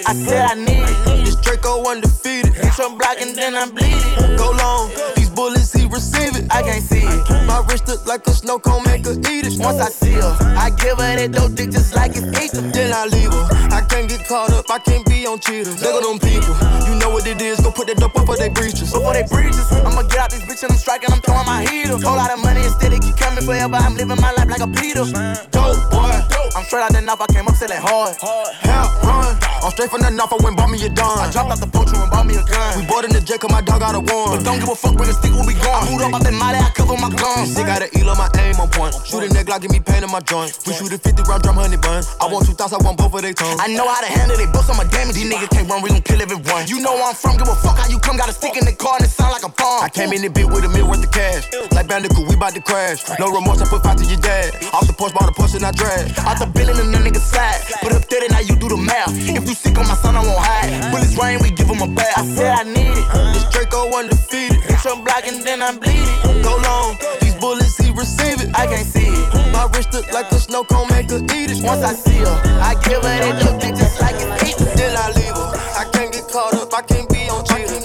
I 0.07 0.13
said 0.15 0.49
I 0.49 0.55
need 0.55 0.81
it. 0.81 1.23
This 1.23 1.35
Draco 1.35 1.87
undefeated. 1.87 2.55
Hit 2.55 2.75
your 2.79 2.97
block 2.97 3.21
and 3.21 3.37
then 3.37 3.53
I 3.53 3.69
bleed 3.69 3.93
it. 3.93 4.39
Go 4.39 4.49
long. 4.57 4.89
These 5.15 5.29
bullets 5.29 5.71
he 5.71 5.85
receive 5.85 6.35
it. 6.35 6.47
I 6.49 6.63
can't 6.63 6.81
see 6.81 7.05
it. 7.05 7.45
My 7.45 7.63
wrist 7.69 7.87
look 7.87 8.07
like 8.07 8.25
a 8.25 8.31
snow 8.31 8.57
cone, 8.57 8.81
make 8.85 9.05
her 9.05 9.13
eat 9.13 9.45
it. 9.45 9.59
Once 9.59 9.79
I 9.79 9.89
see 9.89 10.13
her, 10.13 10.35
I 10.57 10.71
give 10.71 10.97
her 10.97 11.15
that 11.15 11.31
dope 11.33 11.53
dick 11.53 11.69
just 11.69 11.93
like 11.95 12.13
it's 12.15 12.25
ether. 12.25 12.61
Then 12.71 12.91
I 12.91 13.05
leave 13.05 13.31
her. 13.31 13.47
I 13.69 13.85
can't 13.87 14.09
get 14.09 14.27
caught 14.27 14.49
up. 14.49 14.65
I 14.67 14.79
can't 14.79 15.05
on 15.25 15.39
cheaters. 15.39 15.81
Look 15.81 15.95
at 15.95 16.03
them 16.03 16.19
people. 16.19 16.55
You 16.87 16.95
know 16.99 17.09
what 17.09 17.25
it 17.27 17.41
is. 17.41 17.59
Go 17.59 17.71
put 17.71 17.87
that 17.87 17.97
dope 17.97 18.15
up 18.15 18.25
for 18.25 18.37
they 18.37 18.49
breaches. 18.49 18.91
Before 18.93 19.13
they 19.13 19.23
breaches, 19.23 19.71
I'ma 19.71 20.03
get 20.03 20.19
out 20.19 20.31
this 20.31 20.41
bitch 20.43 20.63
and 20.63 20.71
I'm 20.71 20.77
striking. 20.77 21.11
I'm 21.11 21.21
throwing 21.21 21.45
my 21.45 21.65
heater. 21.65 21.97
Whole 21.97 22.17
lot 22.17 22.31
of 22.31 22.41
money 22.43 22.61
instead 22.63 22.93
it 22.93 23.01
keep 23.01 23.17
coming 23.17 23.43
forever. 23.43 23.75
I'm 23.75 23.95
living 23.95 24.19
my 24.19 24.31
life 24.33 24.49
like 24.49 24.61
a 24.61 24.67
Peter. 24.67 25.05
Dope 25.51 25.81
boy. 25.91 26.13
I'm 26.55 26.63
straight 26.65 26.83
out 26.83 26.91
the 26.91 27.01
knife. 27.01 27.21
I 27.21 27.27
came 27.31 27.47
up 27.47 27.55
selling 27.55 27.79
hard. 27.79 28.15
Hell 28.19 28.87
run. 29.03 29.37
I'm 29.63 29.71
straight 29.71 29.89
from 29.89 30.01
the 30.01 30.09
knife. 30.09 30.33
I 30.33 30.37
went 30.43 30.57
bought 30.57 30.69
me 30.69 30.81
a 30.83 30.89
dime. 30.89 31.19
I 31.19 31.31
dropped 31.31 31.51
out 31.51 31.59
the 31.59 31.67
poacher 31.67 31.95
and 31.95 32.11
bought 32.11 32.25
me 32.25 32.35
a 32.35 32.43
gun. 32.43 32.79
We 32.79 32.85
bought 32.85 33.05
in 33.05 33.13
the 33.13 33.21
jet 33.21 33.39
'cause 33.39 33.51
my 33.51 33.61
dog 33.61 33.79
got 33.79 33.95
a 33.95 34.01
one. 34.01 34.37
But 34.37 34.43
don't 34.43 34.59
give 34.59 34.69
a 34.69 34.75
fuck 34.75 34.97
when 34.99 35.07
the 35.07 35.15
stick 35.15 35.31
will 35.31 35.47
be 35.47 35.55
gone. 35.55 35.87
I 35.87 35.91
moved 35.91 36.03
up 36.03 36.13
out 36.13 36.23
that 36.23 36.33
molly. 36.33 36.59
I 36.59 36.69
cover 36.75 36.97
my 36.97 37.09
guns. 37.09 37.55
Sick 37.55 37.67
out 37.67 37.81
of 37.81 37.89
Elo, 37.95 38.15
my 38.15 38.29
aim 38.39 38.59
on 38.59 38.69
point. 38.69 38.93
Shoot 39.05 39.23
a 39.23 39.27
nigga, 39.31 39.45
Glock, 39.47 39.61
give 39.61 39.71
me 39.71 39.79
pain 39.79 40.03
in 40.03 40.11
my 40.11 40.19
joint. 40.21 40.51
We 40.67 40.73
shoot 40.73 40.91
a 40.91 40.97
50 40.97 41.23
round 41.23 41.43
drum, 41.43 41.55
honey 41.55 41.77
bun. 41.77 42.03
I 42.19 42.25
want 42.27 42.45
two 42.45 42.53
thoughts, 42.53 42.73
I 42.73 42.77
want 42.83 42.97
both 42.97 43.13
of 43.13 43.21
they 43.21 43.33
tongues. 43.33 43.59
I 43.59 43.67
know 43.67 43.87
how 43.87 44.01
to 44.01 44.07
handle 44.07 44.39
it, 44.39 44.51
bust 44.51 44.69
on 44.69 44.77
These 45.13 45.27
niggas 45.27 45.51
can't 45.51 45.67
run, 45.69 45.81
we 45.81 45.89
gon' 45.89 46.01
kill 46.01 46.21
everyone. 46.21 46.67
You 46.67 46.79
know 46.79 46.95
I'm 47.03 47.13
from, 47.13 47.35
give 47.35 47.47
a 47.47 47.55
fuck 47.55 47.77
how 47.77 47.87
you 47.89 47.99
come. 47.99 48.15
Got 48.15 48.29
a 48.29 48.33
stick 48.33 48.55
in 48.55 48.63
the 48.63 48.71
car 48.71 48.95
and 48.95 49.05
it 49.05 49.11
sound 49.11 49.31
like 49.31 49.43
a 49.43 49.51
bomb. 49.51 49.83
I 49.83 49.89
came 49.89 50.13
in 50.13 50.21
the 50.21 50.29
bit 50.29 50.47
with 50.47 50.63
a 50.63 50.69
meal 50.69 50.87
worth 50.87 51.03
of 51.03 51.11
cash. 51.11 51.51
Like 51.71 51.87
Bandicoot, 51.87 52.27
we 52.29 52.35
bout 52.35 52.53
to 52.55 52.61
crash. 52.61 53.03
No 53.19 53.27
remorse, 53.27 53.59
I 53.61 53.65
put 53.67 53.83
five 53.83 53.97
to 53.97 54.05
your 54.05 54.19
dad. 54.23 54.55
Off 54.71 54.87
the 54.87 54.93
porch, 54.93 55.13
bought 55.13 55.27
a 55.27 55.33
Porsche 55.35 55.59
and 55.59 55.65
I 55.67 55.71
drag. 55.71 56.15
Out 56.23 56.39
the 56.39 56.47
billing 56.47 56.79
and 56.79 56.93
the 56.93 56.99
nigga 57.03 57.19
side. 57.19 57.59
Put 57.83 57.91
up 57.91 58.03
30, 58.07 58.27
now 58.31 58.39
you 58.39 58.55
do 58.55 58.69
the 58.69 58.77
math. 58.77 59.11
If 59.11 59.43
you 59.47 59.55
sick 59.55 59.77
on 59.77 59.87
my 59.87 59.95
son, 59.99 60.15
I 60.15 60.23
won't 60.23 60.39
hide. 60.39 60.71
Bullets 60.95 61.17
rain, 61.19 61.39
we 61.43 61.51
give 61.51 61.67
him 61.67 61.81
a 61.83 61.91
bath. 61.91 62.15
I 62.17 62.25
said 62.25 62.51
I 62.51 62.63
need 62.63 62.95
it. 62.95 63.05
This 63.35 63.43
Draco 63.51 63.91
undefeated. 63.91 64.63
Hit 64.63 64.79
your 64.85 64.95
block 65.03 65.27
and 65.27 65.43
then 65.43 65.61
I'm 65.61 65.75
bleeding. 65.75 66.07
Go 66.39 66.55
long, 66.55 66.95
bullets 67.41 67.75
he 67.77 67.89
receive 67.91 68.39
it. 68.39 68.49
I 68.55 68.67
can't 68.67 68.87
see 68.87 69.07
it. 69.09 69.51
My 69.51 69.67
wrist 69.73 69.91
look 69.93 70.09
like 70.13 70.31
a 70.31 70.39
snow 70.39 70.63
cone, 70.63 70.87
make 70.89 71.09
her 71.09 71.17
eat 71.17 71.49
it. 71.51 71.63
Once 71.63 71.83
I 71.83 71.93
see 71.93 72.19
her, 72.19 72.37
I 72.61 72.75
give 72.85 73.01
her 73.01 73.17
that 73.23 73.43
look 73.43 73.59
dick 73.59 73.75
just 73.75 73.99
like 73.99 74.15
it's 74.15 74.49
eat. 74.49 74.57
Then 74.77 74.95
I 74.95 75.07
leave 75.17 75.35
her. 75.35 75.51
I 75.81 75.85
can't 75.91 76.13
get 76.13 76.27
caught 76.29 76.53
up, 76.53 76.71
I 76.73 76.81
can't 76.83 77.09
be 77.09 77.27
on 77.29 77.43
cheaters. 77.43 77.81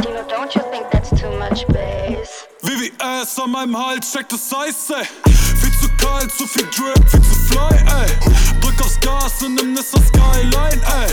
Nigga 0.00 0.28
don't 0.28 0.50
cheat. 0.50 0.54
You 0.54 0.62
think 0.70 0.90
that's 0.90 1.10
too 1.10 1.30
much 1.38 1.66
bass? 1.68 2.46
VVS 2.62 3.38
an 3.42 3.50
meinem 3.50 3.76
Hals, 3.76 4.12
check 4.12 4.28
das 4.28 4.52
Eis, 4.54 4.90
ey. 4.90 5.04
Viel 5.60 5.72
zu 5.80 5.88
kalt, 5.98 6.30
zu 6.32 6.46
viel 6.46 6.66
Drip, 6.70 7.08
viel 7.10 7.20
zu 7.20 7.34
fly, 7.48 7.76
ey. 8.00 8.60
Drück 8.60 8.80
aufs 8.80 8.98
Gas 9.00 9.42
in 9.42 9.54
nem 9.54 9.72
Nissan 9.74 10.02
Skyline, 10.02 10.80
ey. 11.00 11.10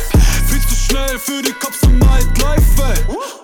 Schnell 0.94 1.18
für 1.18 1.42
die 1.42 1.52
Cops 1.54 1.82
im 1.82 1.98
Nightlife, 1.98 2.84
ey. 2.84 2.98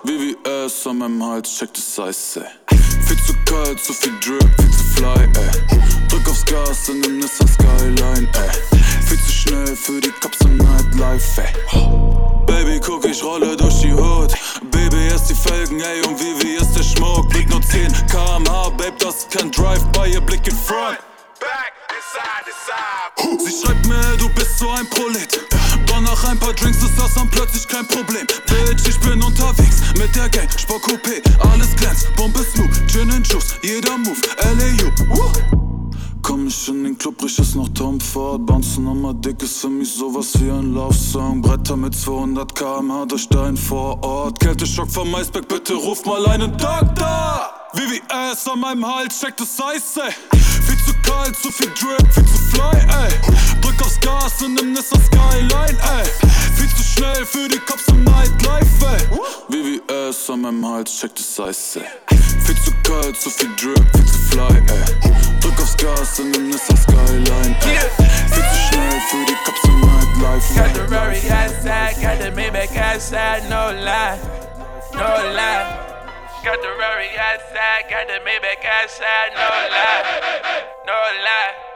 VVS 0.04 0.86
an 0.86 0.98
meinem 0.98 1.20
Hals, 1.20 1.58
check 1.58 1.74
das 1.74 1.98
Eis, 1.98 2.36
ey. 2.36 2.76
Viel 3.04 3.16
zu 3.24 3.32
kalt, 3.44 3.80
zu 3.80 3.92
viel 3.92 4.12
Drip, 4.20 4.48
viel 4.56 4.70
zu 4.70 4.84
fly, 4.94 5.18
ey. 5.18 6.08
Drück 6.08 6.28
aufs 6.28 6.44
Gas 6.44 6.88
in 6.90 7.00
nem 7.00 7.18
Nissan 7.18 7.48
Skyline, 7.48 8.28
ey. 8.34 8.78
Viel 9.04 9.18
zu 9.18 9.32
schnell 9.32 9.74
für 9.74 10.00
die 10.00 10.12
Cops 10.20 10.38
im 10.42 10.58
Nightlife, 10.58 11.42
ey. 11.42 11.52
Baby, 12.46 12.78
guck, 12.78 13.04
ich 13.04 13.20
rolle 13.20 13.56
durch 13.56 13.80
die 13.80 13.94
Hood. 13.94 14.32
Ist 15.12 15.28
die 15.28 15.34
Felgen, 15.34 15.80
ey, 15.80 16.02
und 16.06 16.20
Vivi 16.20 16.54
ist 16.54 16.72
der 16.76 16.84
Schmuck. 16.84 17.34
Mit 17.34 17.50
nur 17.50 17.60
10 17.60 17.90
kmh, 18.06 18.68
Babe, 18.76 18.94
das 19.00 19.26
kein 19.28 19.50
Drive-by, 19.50 20.12
ihr 20.12 20.20
Blick 20.20 20.46
in 20.46 20.54
Front. 20.54 20.98
Sie 23.38 23.62
schreibt 23.62 23.86
mir, 23.86 24.16
du 24.16 24.28
bist 24.30 24.58
so 24.58 24.70
ein 24.70 24.88
Prolet. 24.88 25.40
Doch 25.86 26.00
nach 26.00 26.24
ein 26.24 26.38
paar 26.38 26.52
Drinks 26.52 26.82
ist 26.82 26.98
das 26.98 27.14
dann 27.14 27.28
plötzlich 27.30 27.66
kein 27.68 27.86
Problem. 27.86 28.26
Bitch, 28.46 28.88
ich 28.88 28.98
bin 29.00 29.22
unterwegs 29.22 29.80
mit 29.98 30.14
der 30.14 30.28
Gang, 30.28 30.48
Sport 30.58 30.82
Coupé, 30.84 31.22
alles 31.40 31.74
glänzt, 31.76 32.14
Bombe 32.16 32.40
smooth, 32.40 32.88
Gin 32.90 33.10
and 33.10 33.26
Juice, 33.26 33.56
jeder 33.62 33.98
Move, 33.98 34.20
LAU. 34.42 34.90
Woo. 35.08 35.79
Komm 36.22 36.46
ich 36.48 36.68
in 36.68 36.84
den 36.84 36.98
Club, 36.98 37.16
brich 37.18 37.38
es 37.38 37.54
noch 37.54 37.68
Tom 37.70 37.98
Ford. 38.00 38.44
Bouncen 38.44 38.84
nochmal 38.84 39.14
dick 39.14 39.42
ist 39.42 39.60
für 39.60 39.68
mich 39.68 39.92
sowas 39.92 40.32
wie 40.40 40.50
ein 40.50 40.74
Love-Song. 40.74 41.40
Bretter 41.40 41.76
mit 41.76 41.94
200 41.94 42.54
km/h 42.54 43.06
durch 43.06 43.28
dein 43.28 43.56
Vorort. 43.56 44.38
Kälteschock 44.38 44.90
vom 44.90 45.10
Maisberg, 45.10 45.48
bitte 45.48 45.74
ruf 45.74 46.04
mal 46.04 46.24
einen 46.26 46.50
Doktor. 46.52 47.50
VVS 47.72 48.48
an 48.48 48.60
meinem 48.60 48.86
Hals, 48.86 49.20
check 49.20 49.36
das 49.36 49.60
Eis, 49.60 49.96
ey. 49.96 50.12
Viel 50.66 50.78
zu 50.84 50.92
kalt, 51.02 51.36
zu 51.36 51.50
viel 51.50 51.68
Drip, 51.68 52.12
viel 52.12 52.24
zu 52.24 52.38
fly, 52.50 52.78
ey. 52.78 53.60
Drück 53.60 53.80
aufs 53.80 54.00
Gas 54.00 54.42
in 54.42 54.54
nem 54.54 54.72
Nissan 54.72 55.00
Skyline, 55.06 55.78
ey. 55.98 56.28
Viel 56.56 56.68
zu 56.76 56.82
schnell 56.82 57.24
für 57.24 57.48
die 57.48 57.58
Cops 57.58 57.88
im 57.88 58.04
Nightlife, 58.04 58.86
ey. 58.86 59.08
VVS 59.48 60.30
an 60.30 60.40
meinem 60.42 60.66
Hals, 60.66 60.98
check 60.98 61.14
das 61.14 61.40
Eis, 61.40 61.76
ey. 61.76 61.84
Viel 62.50 62.62
zu 62.64 62.72
kalt, 62.82 63.16
zu 63.16 63.30
viel 63.30 63.54
Drip, 63.54 63.78
viel 63.94 64.06
zu 64.06 64.18
fly, 64.28 64.56
ey. 64.74 65.38
Drück 65.38 65.60
aufs 65.60 65.76
Gas 65.76 66.18
in 66.18 66.32
nem 66.32 66.48
Nissan 66.48 66.76
Skyline, 66.76 67.56
ey. 67.62 67.78
Viel 68.26 68.42
zu 68.42 68.58
schnell 68.66 69.00
für 69.08 69.24
die 69.24 69.36
Cops 69.44 69.62
im 69.66 69.80
Nightlife, 69.80 70.54
Got 70.56 70.74
the. 70.74 70.92
Rari 70.92 71.20
outside, 71.30 71.94
got 72.02 72.18
the 72.18 72.32
Maybach 72.32 72.76
outside, 72.76 73.44
no 73.48 73.70
lie, 73.70 74.18
no 74.94 75.30
lie. 75.30 75.78
Got 76.42 76.60
the 76.60 76.72
Rari 76.76 77.10
outside, 77.20 77.86
got 77.88 78.08
the 78.08 78.18
Maybach 78.26 78.64
outside, 78.66 79.30
no 79.32 79.46
lie, 79.70 80.02
no 80.86 80.98
lie. 81.22 81.69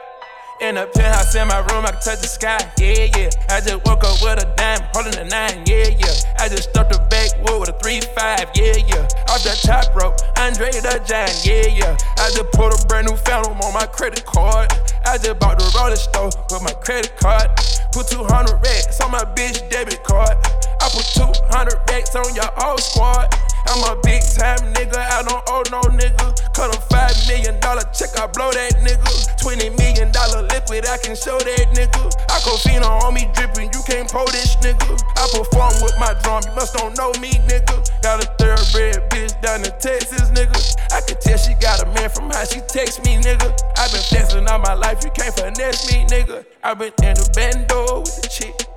In 0.61 0.77
a 0.77 0.87
penthouse 0.87 1.35
in 1.35 1.49
my 1.49 1.59
room, 1.67 1.83
I 1.83 1.91
can 1.91 1.99
touch 1.99 2.23
the 2.23 2.31
sky, 2.31 2.55
yeah, 2.79 3.11
yeah. 3.11 3.29
I 3.51 3.59
just 3.59 3.83
woke 3.83 4.07
up 4.07 4.15
with 4.23 4.39
a 4.39 4.47
dime, 4.55 4.87
holding 4.95 5.19
a 5.19 5.27
nine, 5.27 5.67
yeah, 5.67 5.91
yeah. 5.91 6.15
I 6.39 6.47
just 6.47 6.71
stuffed 6.71 6.95
the 6.95 6.99
backwood 7.11 7.59
with 7.59 7.75
a 7.75 7.77
three 7.83 7.99
five, 8.15 8.47
yeah, 8.55 8.79
yeah. 8.87 9.03
Off 9.35 9.43
the 9.43 9.51
top 9.67 9.91
rope, 9.91 10.15
Andre 10.39 10.71
the 10.71 11.03
Giant, 11.03 11.43
yeah, 11.43 11.67
yeah. 11.67 11.97
I 12.23 12.31
just 12.31 12.55
put 12.55 12.71
a 12.71 12.79
brand 12.87 13.11
new 13.11 13.17
Phantom 13.27 13.59
on 13.59 13.73
my 13.73 13.85
credit 13.85 14.23
card. 14.23 14.71
I 15.03 15.19
just 15.19 15.37
bought 15.43 15.59
the 15.59 15.67
roller 15.75 15.99
store 15.99 16.31
with 16.47 16.63
my 16.63 16.71
credit 16.79 17.11
card. 17.19 17.51
Put 17.91 18.07
200 18.07 18.55
racks 18.63 19.01
on 19.03 19.11
my 19.11 19.27
bitch 19.35 19.59
debit 19.69 20.03
card. 20.07 20.39
I 20.85 20.89
put 20.93 21.09
200 21.17 21.81
racks 21.89 22.13
on 22.13 22.29
your 22.37 22.45
old 22.61 22.77
squad. 22.77 23.33
I'm 23.73 23.81
a 23.89 23.97
big 24.05 24.21
time 24.21 24.61
nigga, 24.77 25.01
I 25.01 25.25
don't 25.25 25.41
owe 25.49 25.65
no 25.73 25.81
nigga. 25.97 26.29
Cut 26.53 26.69
a 26.69 26.79
five 26.93 27.17
million 27.25 27.57
dollar 27.59 27.81
check, 27.89 28.13
I 28.13 28.29
blow 28.29 28.53
that 28.53 28.77
nigga. 28.85 29.09
Twenty 29.41 29.73
million 29.81 30.13
dollar 30.13 30.45
liquid, 30.45 30.85
I 30.85 31.01
can 31.01 31.17
show 31.17 31.41
that 31.41 31.73
nigga. 31.73 32.13
I 32.29 32.37
Aquafina 32.37 32.85
on 33.01 33.17
me 33.17 33.25
dripping, 33.33 33.73
you 33.73 33.81
can't 33.89 34.05
pull 34.05 34.29
this 34.29 34.61
nigga. 34.61 34.93
I 35.17 35.25
perform 35.33 35.73
with 35.81 35.97
my 35.97 36.13
drum, 36.21 36.45
you 36.45 36.53
must 36.53 36.77
don't 36.77 36.93
know 36.93 37.09
me, 37.17 37.33
nigga. 37.49 37.81
Got 38.05 38.21
a 38.21 38.29
thoroughbred 38.37 39.09
bitch 39.09 39.33
down 39.41 39.65
in 39.65 39.73
Texas, 39.81 40.29
nigga. 40.37 40.53
I 40.93 41.01
can 41.01 41.17
tell 41.17 41.41
she 41.41 41.57
got 41.57 41.81
a 41.81 41.89
man 41.97 42.13
from 42.13 42.29
how 42.29 42.45
she 42.45 42.61
text 42.69 43.01
me, 43.01 43.17
nigga. 43.25 43.49
i 43.81 43.89
been 43.89 44.05
flexing 44.05 44.45
all 44.45 44.61
my 44.61 44.77
life, 44.77 45.01
you 45.01 45.09
can't 45.17 45.33
finesse 45.33 45.89
me, 45.89 46.05
nigga. 46.13 46.45
i 46.61 46.77
been 46.77 46.93
in 47.01 47.17
the 47.17 47.25
bando 47.33 48.05
with 48.05 48.21
the 48.21 48.29
chick. 48.29 48.74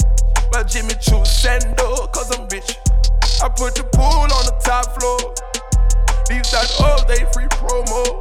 My 0.53 0.63
Jimmy 0.63 0.95
Choo 1.01 1.25
sandal, 1.25 2.09
cause 2.09 2.31
I'm 2.37 2.49
rich. 2.49 2.79
I 3.43 3.49
put 3.49 3.75
the 3.75 3.85
pool 3.93 4.27
on 4.27 4.45
the 4.49 4.57
top 4.65 4.89
floor. 4.97 5.21
These 6.29 6.51
that 6.53 6.69
oh, 6.81 7.05
they 7.07 7.25
free 7.33 7.49
promo. 7.61 8.19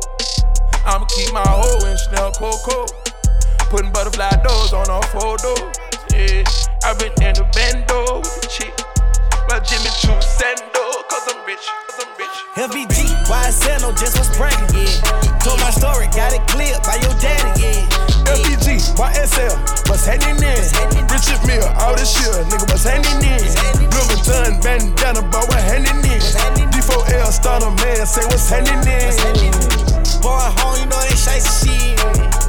I'ma 0.86 1.06
keep 1.16 1.34
my 1.34 1.44
hoe 1.48 1.88
in 1.88 1.98
Chanel 1.98 2.32
Coco. 2.36 2.86
Putting 3.72 3.92
butterfly 3.92 4.30
doors 4.44 4.74
on 4.74 4.88
her 4.88 5.04
photo. 5.12 5.56
Yeah, 6.12 6.44
I've 6.84 7.00
been 7.00 7.16
in 7.24 7.36
the 7.36 7.48
bando 7.56 8.20
with 8.20 8.42
the 8.42 8.48
chick. 8.48 8.76
My 9.48 9.60
Jimmy 9.60 9.92
Choo 10.04 10.16
Sando, 10.20 11.08
cause 11.08 11.26
I'm 11.32 11.40
rich, 11.48 11.64
cause 11.88 12.04
I'm 12.04 12.12
rich. 12.20 12.38
LVG, 12.60 13.08
YSL, 13.32 13.82
no 13.82 13.92
just 13.96 14.18
was 14.20 14.30
bragging, 14.36 14.68
yeah. 14.76 15.40
Told 15.40 15.60
my 15.60 15.72
story, 15.72 16.08
got 16.12 16.36
it 16.36 16.44
cleared 16.48 16.84
by 16.84 16.96
your 17.00 17.16
daddy, 17.20 17.62
yeah. 17.62 18.17
LBG, 18.28 18.96
YSL, 19.00 19.56
what's 19.88 20.06
happening 20.06 20.44
in? 20.44 20.62
Richard 21.08 21.40
Mill, 21.48 21.64
all 21.80 21.96
this 21.96 22.12
shit, 22.12 22.28
nigga, 22.52 22.68
what's 22.68 22.84
happening 22.84 23.24
in? 23.24 23.40
Louis 23.88 24.08
Vuitton, 24.12 24.62
bandana, 24.62 25.22
but 25.32 25.48
what 25.48 25.64
happening 25.64 26.04
in? 26.12 26.20
D4L, 26.72 27.32
starter 27.32 27.72
man, 27.84 28.06
say 28.06 28.26
what's 28.28 28.50
happening 28.50 28.84
in? 28.84 29.16
Going 30.22 30.52
home, 30.60 30.80
you 30.80 30.86
know 30.92 31.00
they 31.08 31.16
shite 31.16 31.46
shit. 31.46 32.00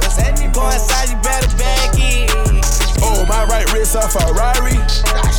What's 0.03 0.17
happening? 0.17 0.51
Go 0.51 0.67
inside, 0.69 1.09
you 1.09 1.17
better 1.23 1.47
back 1.57 1.95
in. 1.95 2.27
Oh, 3.01 3.25
my 3.27 3.45
right 3.45 3.71
wrist 3.71 3.95
a 3.95 4.01
Ferrari. 4.07 4.75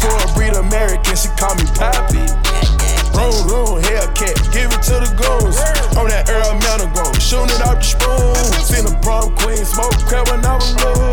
For 0.01 0.16
a 0.16 0.34
breed 0.34 0.55
American, 0.55 1.16
she 1.16 1.28
call 1.36 1.55
me 1.57 1.64
Pappy. 1.76 2.80
Room, 3.16 3.48
room, 3.50 3.82
Hellcat, 3.82 4.38
give 4.52 4.70
it 4.70 4.82
to 4.86 5.00
the 5.02 5.11
goons. 5.18 5.58
On 5.98 6.06
that 6.08 6.30
Earl 6.30 6.54
Mountain 6.62 6.92
Grove, 6.94 7.18
shooting 7.20 7.50
it 7.50 7.61
out 7.62 7.82
the 7.82 7.86
spoon. 7.86 8.36
Seen 8.62 8.86
a 8.86 8.94
prom 9.02 9.34
queen, 9.36 9.64
smoke 9.64 9.92
crap 10.06 10.28
when 10.30 10.44
I 10.44 10.54
was 10.56 10.74
little. 10.78 11.11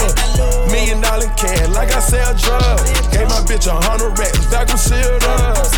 Million 0.70 1.02
dollar 1.02 1.30
can, 1.36 1.74
like 1.74 1.92
I 1.92 2.00
sell 2.00 2.34
drugs. 2.38 2.92
Gave 3.10 3.28
my 3.30 3.42
bitch 3.46 3.68
a 3.68 3.76
hundred 3.76 4.18
racks, 4.18 4.46
back 4.48 4.70
was 4.70 4.82
sealed 4.82 5.24
up. 5.26 5.58
Was 5.58 5.72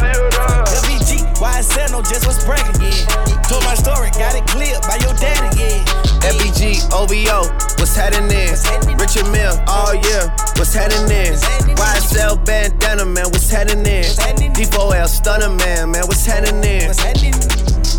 sealed 0.00 0.34
up. 0.40 0.68
LVG, 0.82 1.26
YSL, 1.36 1.90
no 1.92 2.00
just 2.02 2.26
was 2.26 2.42
bragging, 2.44 2.80
yeah. 2.80 3.04
Told 3.46 3.62
my 3.64 3.74
story, 3.74 4.10
got 4.16 4.34
it 4.34 4.46
cleared 4.46 4.80
by 4.82 4.96
your 5.02 5.14
daddy, 5.14 5.48
yeah. 5.58 6.09
FBG, 6.22 6.92
OVO, 6.92 7.48
what's 7.78 7.96
happening 7.96 8.30
in? 8.30 8.52
Richard 8.98 9.28
Mill, 9.32 9.54
oh 9.68 9.90
all 9.90 9.94
year, 9.94 10.28
what's 10.56 10.74
happening 10.74 11.10
in? 11.10 11.34
YSL 11.76 12.44
bandana, 12.44 13.04
man, 13.04 13.24
what's 13.30 13.50
happening 13.50 13.86
in? 13.86 14.04
D4L 14.04 15.08
stunner, 15.08 15.48
man, 15.48 15.90
man, 15.92 16.06
what's 16.06 16.26
happening 16.26 16.62
in? 16.64 16.92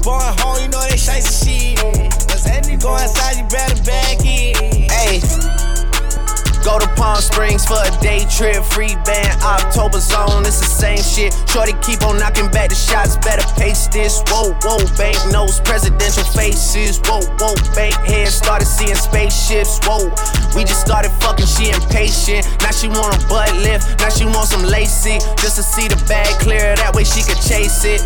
Going 0.03 0.33
home, 0.39 0.61
you 0.61 0.69
know 0.69 0.81
they 0.89 0.97
shite 0.97 1.23
shit. 1.23 1.77
Go 2.81 2.93
outside, 2.93 3.37
you 3.37 3.47
better 3.47 3.83
back 3.83 4.25
in. 4.25 4.55
Hey. 4.89 5.60
Go 6.63 6.77
to 6.77 6.87
Palm 6.93 7.17
Springs 7.17 7.65
for 7.65 7.81
a 7.81 7.91
day 8.01 8.25
trip, 8.29 8.63
free 8.63 8.95
band, 9.03 9.41
October 9.41 9.99
zone, 9.99 10.45
it's 10.45 10.61
the 10.61 10.69
same 10.69 11.01
shit. 11.01 11.33
Shorty 11.49 11.73
keep 11.81 12.05
on 12.05 12.19
knocking 12.19 12.49
back 12.49 12.69
the 12.69 12.75
shots, 12.75 13.17
better 13.17 13.43
pace 13.59 13.87
this. 13.87 14.21
Whoa, 14.29 14.53
whoa, 14.61 14.77
bank 14.95 15.17
notes, 15.31 15.59
presidential 15.59 16.23
faces. 16.23 17.01
Whoa, 17.05 17.25
whoa, 17.41 17.55
bank 17.73 17.95
heads, 18.05 18.35
started 18.35 18.67
seeing 18.67 18.95
spaceships. 18.95 19.79
Whoa, 19.83 20.13
we 20.55 20.63
just 20.63 20.81
started 20.81 21.09
fucking, 21.17 21.49
she 21.49 21.73
impatient. 21.73 22.45
Now 22.61 22.71
she 22.71 22.87
want 22.87 23.17
a 23.17 23.19
butt 23.27 23.53
lift, 23.57 23.99
now 23.99 24.09
she 24.09 24.25
want 24.25 24.47
some 24.47 24.63
lacy. 24.63 25.17
Just 25.41 25.57
to 25.57 25.63
see 25.63 25.87
the 25.87 25.97
bag 26.07 26.29
clear, 26.39 26.75
that 26.75 26.93
way 26.93 27.03
she 27.03 27.25
could 27.25 27.41
chase 27.41 27.85
it. 27.85 28.05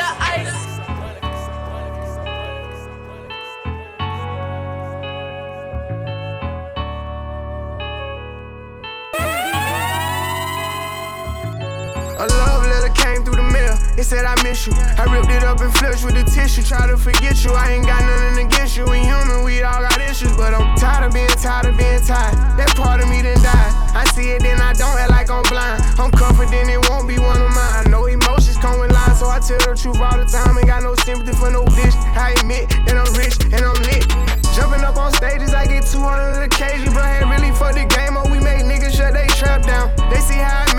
A 12.21 12.29
love 12.37 12.61
letter 12.69 12.93
came 12.93 13.25
through 13.25 13.41
the 13.41 13.49
mail. 13.49 13.73
It 13.97 14.05
said 14.05 14.29
I 14.29 14.37
miss 14.45 14.69
you. 14.69 14.77
I 14.77 15.09
ripped 15.09 15.33
it 15.33 15.41
up 15.41 15.57
and 15.57 15.73
flushed 15.73 16.05
with 16.05 16.13
the 16.13 16.21
tissue. 16.21 16.61
Try 16.61 16.85
to 16.85 16.93
forget 16.93 17.41
you. 17.41 17.49
I 17.49 17.73
ain't 17.73 17.89
got 17.89 17.97
nothing 17.97 18.45
against 18.45 18.77
you. 18.77 18.85
We 18.85 19.01
human, 19.01 19.41
we 19.41 19.65
all 19.65 19.81
got 19.81 19.97
issues, 19.97 20.29
but 20.37 20.53
I'm 20.53 20.77
tired 20.77 21.09
of 21.09 21.17
being 21.17 21.33
tired 21.41 21.65
of 21.65 21.73
being 21.81 21.97
tired. 22.05 22.37
That 22.61 22.77
part 22.77 23.01
of 23.01 23.09
me 23.09 23.25
done 23.25 23.41
died. 23.41 23.73
I 23.97 24.05
see 24.13 24.37
it, 24.37 24.45
then 24.45 24.61
I 24.61 24.77
don't 24.77 24.93
act 25.01 25.09
like 25.09 25.33
I'm 25.33 25.41
blind. 25.49 25.81
I'm 25.97 26.13
confident 26.13 26.69
it 26.69 26.77
won't 26.93 27.09
be 27.09 27.17
one 27.17 27.41
of 27.41 27.49
mine. 27.57 27.73
I 27.81 27.89
know 27.89 28.05
emotions 28.05 28.61
come 28.61 28.77
with 28.77 28.93
lies, 28.93 29.17
so 29.17 29.25
I 29.25 29.41
tell 29.41 29.57
the 29.57 29.73
truth 29.73 29.97
all 29.97 30.13
the 30.13 30.29
time. 30.29 30.61
Ain't 30.61 30.69
got 30.69 30.85
no 30.85 30.93
sympathy 31.01 31.33
for 31.33 31.49
no 31.49 31.65
bitch. 31.73 31.97
I 32.13 32.37
admit 32.37 32.69
that 32.85 33.01
I'm 33.01 33.09
rich 33.17 33.41
and 33.49 33.65
I'm 33.65 33.81
lit. 33.89 34.05
Jumping 34.53 34.85
up 34.85 34.93
on 34.93 35.09
stages, 35.17 35.57
I 35.57 35.65
get 35.65 35.89
200 35.89 36.37
occasions, 36.45 36.93
but 36.93 37.01
I 37.01 37.17
ain't 37.17 37.33
really 37.33 37.49
fucked 37.57 37.81
the 37.81 37.89
game 37.89 38.13
up. 38.13 38.29
We 38.29 38.37
make 38.37 38.61
niggas 38.61 38.93
shut 38.93 39.17
they 39.17 39.25
trap 39.41 39.65
down. 39.65 39.89
They 40.13 40.21
see 40.21 40.37
how 40.37 40.69
I 40.69 40.70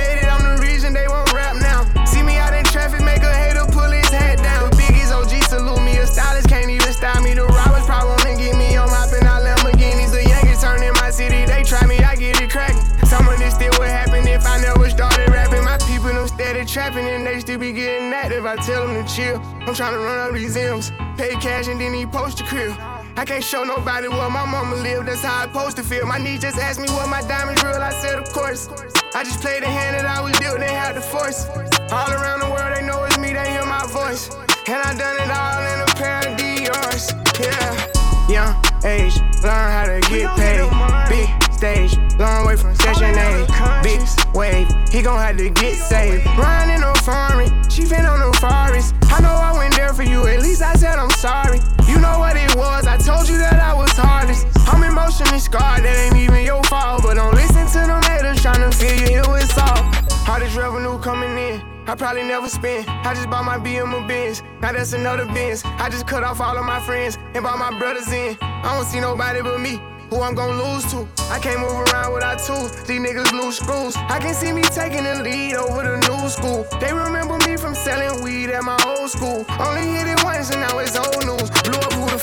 still 17.53 17.61
be 17.61 17.73
getting 17.73 18.13
active. 18.15 18.47
I 18.47 18.57
tell 18.57 18.87
them 18.87 19.05
to 19.05 19.15
chill. 19.15 19.37
I'm 19.37 19.75
trying 19.75 19.93
to 19.93 19.99
run 19.99 20.29
up 20.29 20.33
these 20.35 20.57
M's, 20.57 20.91
pay 21.19 21.33
cash 21.37 21.69
and 21.69 21.79
then 21.79 21.93
he 21.93 22.07
post 22.07 22.41
a 22.41 22.45
crib. 22.45 22.73
I 23.17 23.25
can't 23.27 23.45
show 23.45 23.63
nobody 23.63 24.09
where 24.09 24.31
my 24.31 24.47
mama 24.47 24.77
live, 24.77 25.05
that's 25.05 25.21
how 25.21 25.43
I 25.43 25.47
supposed 25.47 25.77
to 25.77 25.83
feel. 25.83 26.07
My 26.07 26.17
niece 26.17 26.41
just 26.41 26.57
asked 26.57 26.81
me 26.81 26.89
what 26.89 27.09
my 27.11 27.21
diamonds 27.23 27.63
real, 27.63 27.77
I 27.77 27.93
said 28.01 28.19
of 28.19 28.33
course. 28.33 28.69
I 29.15 29.23
just 29.25 29.41
played 29.41 29.63
the 29.63 29.67
hand 29.67 29.97
that 29.97 30.07
I 30.07 30.23
was 30.23 30.33
dealt, 30.39 30.61
they 30.61 30.73
had 30.73 30.97
the 30.97 31.03
force. 31.03 31.47
All 31.93 32.11
around 32.11 32.41
the 32.41 32.49
world, 32.49 32.75
they 32.75 32.87
know 32.87 33.05
it's 33.05 33.19
me, 33.19 33.35
they 33.35 33.51
hear 33.51 33.67
my 33.67 33.85
voice. 33.87 34.31
And 34.67 34.81
I 34.81 34.97
done 34.97 35.17
it 35.21 35.31
all 35.31 35.61
in 35.73 35.79
a 35.85 35.91
pair 36.01 36.21
of 36.25 36.39
Dior's, 36.39 37.13
yeah. 37.39 38.33
Young 38.33 38.57
age, 38.87 39.21
learn 39.43 39.69
how 39.77 39.85
to 39.93 40.01
get 40.09 40.25
paid. 40.37 40.65
Big 41.11 41.42
stage, 41.63 41.97
long 42.19 42.45
way 42.45 42.57
from 42.57 42.75
session 42.75 43.15
A. 43.15 43.47
Big 43.85 44.03
wave, 44.35 44.67
he 44.91 45.01
gon' 45.01 45.17
have 45.17 45.37
to 45.37 45.49
get 45.49 45.77
saved. 45.77 46.27
Riding 46.37 46.81
no 46.81 46.93
foreign, 47.07 47.51
chiefin' 47.71 48.05
on 48.05 48.19
no 48.19 48.33
forest. 48.43 48.97
I 49.15 49.21
know 49.21 49.31
I 49.31 49.57
went 49.57 49.77
there 49.77 49.95
for 49.95 50.03
you, 50.03 50.27
at 50.27 50.43
least 50.43 50.61
I 50.61 50.75
said 50.75 50.99
I'm 50.99 51.11
sorry. 51.11 51.61
You 51.87 52.01
know 52.01 52.19
what 52.19 52.37
it 52.37 52.57
was, 52.57 52.89
I 52.89 52.97
told 52.97 53.29
you 53.29 53.39
that 53.39 53.61
I 53.63 53.75
was 53.75 53.93
hardest. 53.93 54.45
I'm 54.67 54.83
emotionally 54.83 55.39
scarred, 55.39 55.85
that 55.85 55.97
ain't 56.05 56.17
even 56.17 56.45
your 56.45 56.65
fault. 56.65 57.05
But 57.05 57.15
don't 57.15 57.35
listen 57.37 57.65
to 57.79 57.87
them 57.87 58.03
haters 58.11 58.43
tryna 58.43 58.75
fill 58.75 58.99
you 58.99 59.07
here 59.07 59.29
with 59.31 59.47
salt. 59.53 59.87
Hardest 60.27 60.57
revenue 60.57 60.99
coming 60.99 61.39
in. 61.39 61.63
I 61.87 61.95
probably 61.95 62.25
never 62.25 62.49
spend. 62.49 62.89
I 62.89 63.15
just 63.15 63.31
bought 63.31 63.45
my 63.45 63.59
BM 63.59 63.95
a 63.95 64.07
Benz. 64.09 64.43
Now 64.61 64.73
that's 64.73 64.95
another 64.95 65.27
Benz. 65.27 65.63
I 65.65 65.89
just 65.91 66.09
cut 66.09 66.25
off 66.25 66.41
all 66.41 66.59
of 66.59 66.65
my 66.65 66.81
friends 66.81 67.19
and 67.35 67.45
bought 67.45 67.59
my 67.59 67.79
brothers 67.79 68.11
in. 68.11 68.37
I 68.41 68.75
don't 68.75 68.85
see 68.85 68.99
nobody 68.99 69.43
but 69.43 69.61
me. 69.61 69.79
Who 70.13 70.21
I'm 70.21 70.35
gon' 70.35 70.59
lose 70.59 70.85
to? 70.93 71.09
I 71.33 71.39
can't 71.39 71.59
move 71.61 71.89
around 71.89 72.13
without 72.13 72.39
tools. 72.39 72.85
These 72.85 73.01
niggas 73.01 73.33
lose 73.33 73.57
screws. 73.57 73.97
I 73.97 74.19
can 74.19 74.35
see 74.35 74.53
me 74.53 74.61
taking 74.61 75.05
the 75.05 75.23
lead 75.23 75.55
over 75.55 75.83
the 75.83 75.97
new 76.05 76.29
school. 76.29 76.67
They 76.81 76.93
remember 76.93 77.39
me 77.49 77.57
from 77.57 77.75
selling 77.75 78.23
weed 78.23 78.51
at 78.51 78.63
my 78.63 78.77
old 78.85 79.09
school. 79.09 79.47
Only 79.59 79.89
hit 79.89 80.09
it 80.09 80.23
once 80.23 80.51
and 80.51 80.61
now 80.61 80.77
it's 80.81 80.97
old 80.99 81.25
news. 81.25 81.49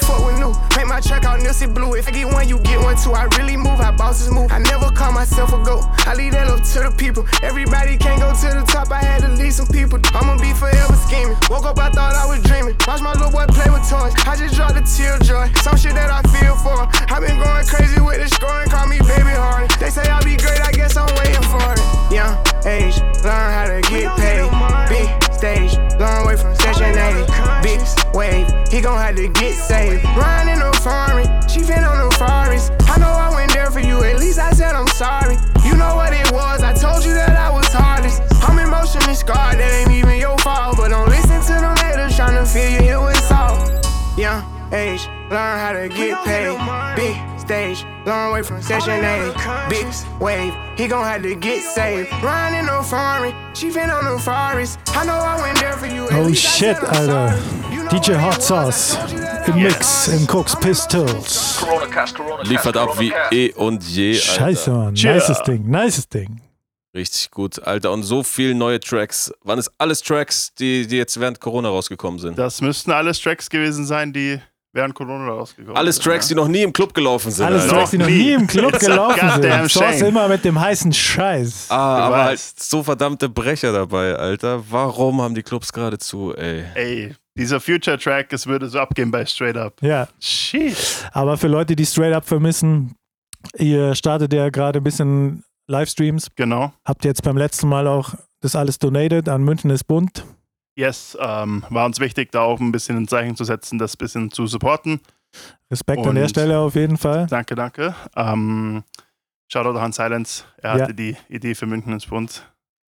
Fuck 0.10 0.26
we 0.26 0.34
knew. 0.42 0.54
Make 0.76 0.88
my 0.90 1.00
track 1.00 1.24
out 1.26 1.40
Nipsey 1.40 1.70
Blue. 1.70 1.94
If 1.94 2.08
I 2.08 2.12
get 2.12 2.26
one, 2.26 2.50
you 2.50 2.58
get 2.66 2.82
one 2.82 2.98
too. 2.98 3.14
I 3.14 3.30
really 3.38 3.56
move 3.56 3.78
how 3.78 3.94
bosses 3.94 4.32
move. 4.32 4.52
I 4.52 4.58
never 4.58 4.90
call 4.90 5.12
myself 5.14 5.54
a 5.54 5.62
goat. 5.62 5.86
I 6.10 6.16
leave 6.16 6.34
that 6.34 6.48
up 6.48 6.66
to 6.74 6.78
the 6.90 6.92
people. 6.98 7.24
Everybody 7.44 7.98
can't 7.98 8.20
go 8.20 8.34
to 8.34 8.48
the 8.58 8.66
top. 8.66 8.92
I 8.92 9.02
had 9.06 9.22
to 9.22 9.30
lead 9.30 9.54
some 9.54 9.68
people. 9.68 10.00
I'ma 10.18 10.42
be 10.42 10.52
forever 10.54 10.98
scheming. 11.06 11.38
Woke 11.50 11.66
up, 11.70 11.78
I 11.78 11.90
thought 11.94 12.16
I 12.18 12.26
was 12.26 12.42
dreaming. 12.42 12.76
Watch 12.88 13.02
my 13.02 13.14
little 13.14 13.30
boy 13.30 13.46
play 13.54 13.70
with 13.70 13.86
toys. 13.86 14.14
I 14.26 14.34
just 14.36 14.56
dropped 14.56 14.78
a 14.82 14.84
tear 14.84 15.20
joy. 15.20 15.46
Some 15.62 15.78
shit 15.78 15.94
that 15.94 16.10
I 16.10 16.26
feel 16.34 16.58
for. 16.58 16.90
I've 17.14 17.22
been 17.22 17.38
going 17.38 17.66
crazy 17.70 18.02
with 18.02 18.18
the 18.18 18.28
scoring. 18.28 18.70
Call 18.70 18.88
me 18.88 18.98
baby 19.06 19.36
Hardy. 19.38 19.70
They 19.78 19.90
say 19.94 20.10
I'll 20.10 20.26
be 20.26 20.36
great. 20.38 20.62
I 20.62 20.72
guess 20.72 20.98
I'm 20.98 21.10
waiting 21.22 21.46
for 21.54 21.62
it. 21.78 21.82
Young 22.10 22.34
age, 22.66 22.98
learn 23.22 23.50
how 23.54 23.66
to 23.70 23.80
get 23.90 24.10
paid. 24.18 25.29
Stage, 25.40 25.78
long 25.98 26.28
way 26.28 26.36
from 26.36 26.54
session 26.54 26.92
A. 27.00 27.62
Big 27.64 27.80
wave, 28.14 28.46
he 28.70 28.82
gon' 28.82 29.00
have 29.00 29.16
to 29.16 29.30
get 29.30 29.54
saved. 29.56 30.04
Riding 30.18 30.60
no 30.60 30.70
foreign, 30.84 31.28
chiefin' 31.48 31.82
on 31.88 31.98
no 31.98 32.12
forest. 32.20 32.74
I 32.92 33.00
know 33.00 33.08
I 33.08 33.32
went 33.34 33.54
there 33.54 33.72
for 33.72 33.80
you, 33.80 34.04
at 34.04 34.20
least 34.20 34.38
I 34.38 34.52
said 34.52 34.76
I'm 34.76 34.88
sorry. 34.88 35.38
You 35.64 35.78
know 35.78 35.96
what 35.96 36.12
it 36.12 36.30
was, 36.34 36.62
I 36.62 36.74
told 36.74 37.06
you 37.06 37.14
that 37.14 37.38
I 37.38 37.50
was 37.52 37.66
hardest. 37.72 38.22
I'm 38.44 38.60
emotionally 38.60 39.16
scarred, 39.16 39.60
that 39.60 39.72
ain't 39.80 39.92
even 39.92 40.20
your 40.20 40.38
fault. 40.40 40.76
But 40.76 40.90
don't 40.90 41.08
listen 41.08 41.40
to 41.40 41.56
them 41.64 41.78
haters 41.78 42.20
tryna 42.20 42.46
fill 42.46 42.72
you 42.72 42.82
here 42.82 43.02
with 43.02 43.24
salt. 43.24 43.64
Young 44.18 44.44
age, 44.74 45.08
learn 45.32 45.56
how 45.64 45.72
to 45.72 45.88
get 45.88 46.20
paid. 46.26 46.52
Big 47.00 47.39
stage, 47.50 47.84
long 48.06 48.32
way 48.32 48.44
from 48.44 48.62
session 48.62 49.04
A. 49.04 49.34
Big 49.70 49.88
wave, 50.22 50.54
he 50.78 50.88
gon' 50.88 51.04
have 51.04 51.24
to 51.24 51.34
get 51.34 51.64
saved. 51.64 52.08
Riding 52.22 52.68
no 52.68 52.84
foreign, 52.84 53.34
she 53.56 53.72
been 53.72 53.90
on 53.90 54.06
the 54.06 54.20
forest. 54.22 54.78
I 54.90 55.04
know 55.04 55.16
I 55.16 55.42
went 55.42 55.60
there 55.60 55.74
for 55.74 55.88
you. 55.88 56.08
Oh 56.12 56.32
shit, 56.32 56.78
Alter. 56.78 57.36
DJ 57.90 58.20
Hot 58.20 58.44
Sauce 58.44 58.98
im 59.48 59.64
Mix 59.64 60.10
im 60.10 60.28
Cooks 60.28 60.56
Pistols. 60.60 61.66
Liefert 62.44 62.78
ab 62.78 63.00
wie 63.00 63.12
eh 63.32 63.52
und 63.54 63.84
je. 63.84 64.12
Alter. 64.12 64.34
Scheiße, 64.34 64.70
Mann. 64.70 64.94
Nices 64.94 65.42
Ding, 65.42 65.68
nices 65.68 66.08
Ding. 66.08 66.42
Richtig 66.94 67.32
gut, 67.32 67.60
Alter. 67.64 67.92
Und 67.92 68.04
so 68.04 68.22
viele 68.22 68.54
neue 68.54 68.80
Tracks. 68.80 69.34
Waren 69.44 69.58
es 69.58 69.72
alles 69.80 70.04
Tracks, 70.04 70.54
die, 70.54 70.86
die 70.86 70.98
jetzt 70.98 71.20
während 71.20 71.40
Corona 71.40 71.70
rausgekommen 71.70 72.20
sind? 72.20 72.38
Das 72.38 72.62
müssten 72.62 72.92
alles 72.92 73.20
Tracks 73.20 73.50
gewesen 73.50 73.88
sein, 73.88 74.14
die 74.14 74.40
während 74.74 74.94
Corona 74.94 75.30
rausgekommen 75.30 75.78
Alles 75.78 75.96
sind. 75.96 76.06
Tracks, 76.06 76.28
die 76.28 76.36
noch 76.36 76.48
nie 76.48 76.62
im 76.62 76.74
Club 76.74 76.94
gelaufen 76.94 77.32
sind. 77.32 77.46
Alles 77.46 77.64
Alter. 77.64 77.76
Tracks, 77.76 77.92
die 77.92 77.98
noch 77.98 78.08
nie 78.08 78.32
im 78.34 78.48
Club 78.48 78.80
gelaufen 78.80 79.42
sind. 79.42 79.72
Shame. 79.72 80.06
immer 80.06 80.28
mit 80.28 80.46
dem 80.46 80.60
heißen 80.60 80.94
Scheiß. 80.94 81.68
Ah, 81.70 81.98
Du 81.98 82.04
aber 82.04 82.24
halt 82.26 82.40
so 82.40 82.84
verdammte 82.84 83.30
Brecher 83.30 83.72
dabei, 83.72 84.16
Alter. 84.16 84.64
Warum 84.70 85.22
haben 85.22 85.36
die 85.36 85.44
Clubs 85.44 85.72
gerade 85.74 85.98
zu, 85.98 86.36
ey? 86.36 86.64
Ey, 86.76 87.16
dieser 87.38 87.60
Future-Track, 87.60 88.34
es 88.34 88.48
würde 88.48 88.68
so 88.70 88.80
abgehen 88.80 89.12
bei 89.12 89.26
Straight 89.26 89.58
Up. 89.58 89.74
Ja. 89.82 90.08
Shit. 90.20 90.76
Aber 91.14 91.38
für 91.38 91.48
Leute, 91.48 91.76
die 91.76 91.86
straight 91.86 92.14
up 92.14 92.26
vermissen, 92.26 92.96
ihr 93.58 93.96
startet 93.96 94.34
ja 94.34 94.50
gerade 94.50 94.80
ein 94.80 94.84
bisschen 94.84 95.44
Livestreams. 95.68 96.28
Genau. 96.36 96.74
Habt 96.86 97.06
jetzt 97.06 97.24
beim 97.24 97.38
letzten 97.38 97.70
Mal 97.70 97.88
auch 97.88 98.14
das 98.42 98.56
alles 98.56 98.80
donated 98.80 99.30
an 99.30 99.44
München 99.44 99.70
ist 99.70 99.86
bunt. 99.86 100.26
Yes, 100.80 101.18
ähm, 101.20 101.64
war 101.70 101.86
uns 101.86 102.00
wichtig, 102.00 102.32
da 102.32 102.42
auch 102.42 102.60
ein 102.60 102.72
bisschen 102.72 102.96
ein 102.98 103.08
Zeichen 103.08 103.36
zu 103.36 103.44
setzen, 103.44 103.78
das 103.78 103.96
ein 103.96 103.98
bisschen 103.98 104.32
zu 104.32 104.48
supporten. 104.48 105.02
Respekt 105.70 106.06
an 106.08 106.16
der 106.16 106.24
Und- 106.24 106.30
Stelle 106.30 106.58
auf 106.60 106.76
jeden 106.76 106.98
Fall. 106.98 107.28
Danke, 107.28 107.56
danke. 107.56 107.94
Ähm, 108.16 108.84
Shoutout 109.52 109.78
an 109.78 109.92
Silence. 109.92 110.46
Er 110.58 110.78
Ja. 110.78 110.84
hatte 110.84 110.94
die 110.94 111.18
Idee 111.28 111.54
für 111.56 111.66
München 111.66 111.92
ins 111.92 112.06
Bund. 112.06 112.44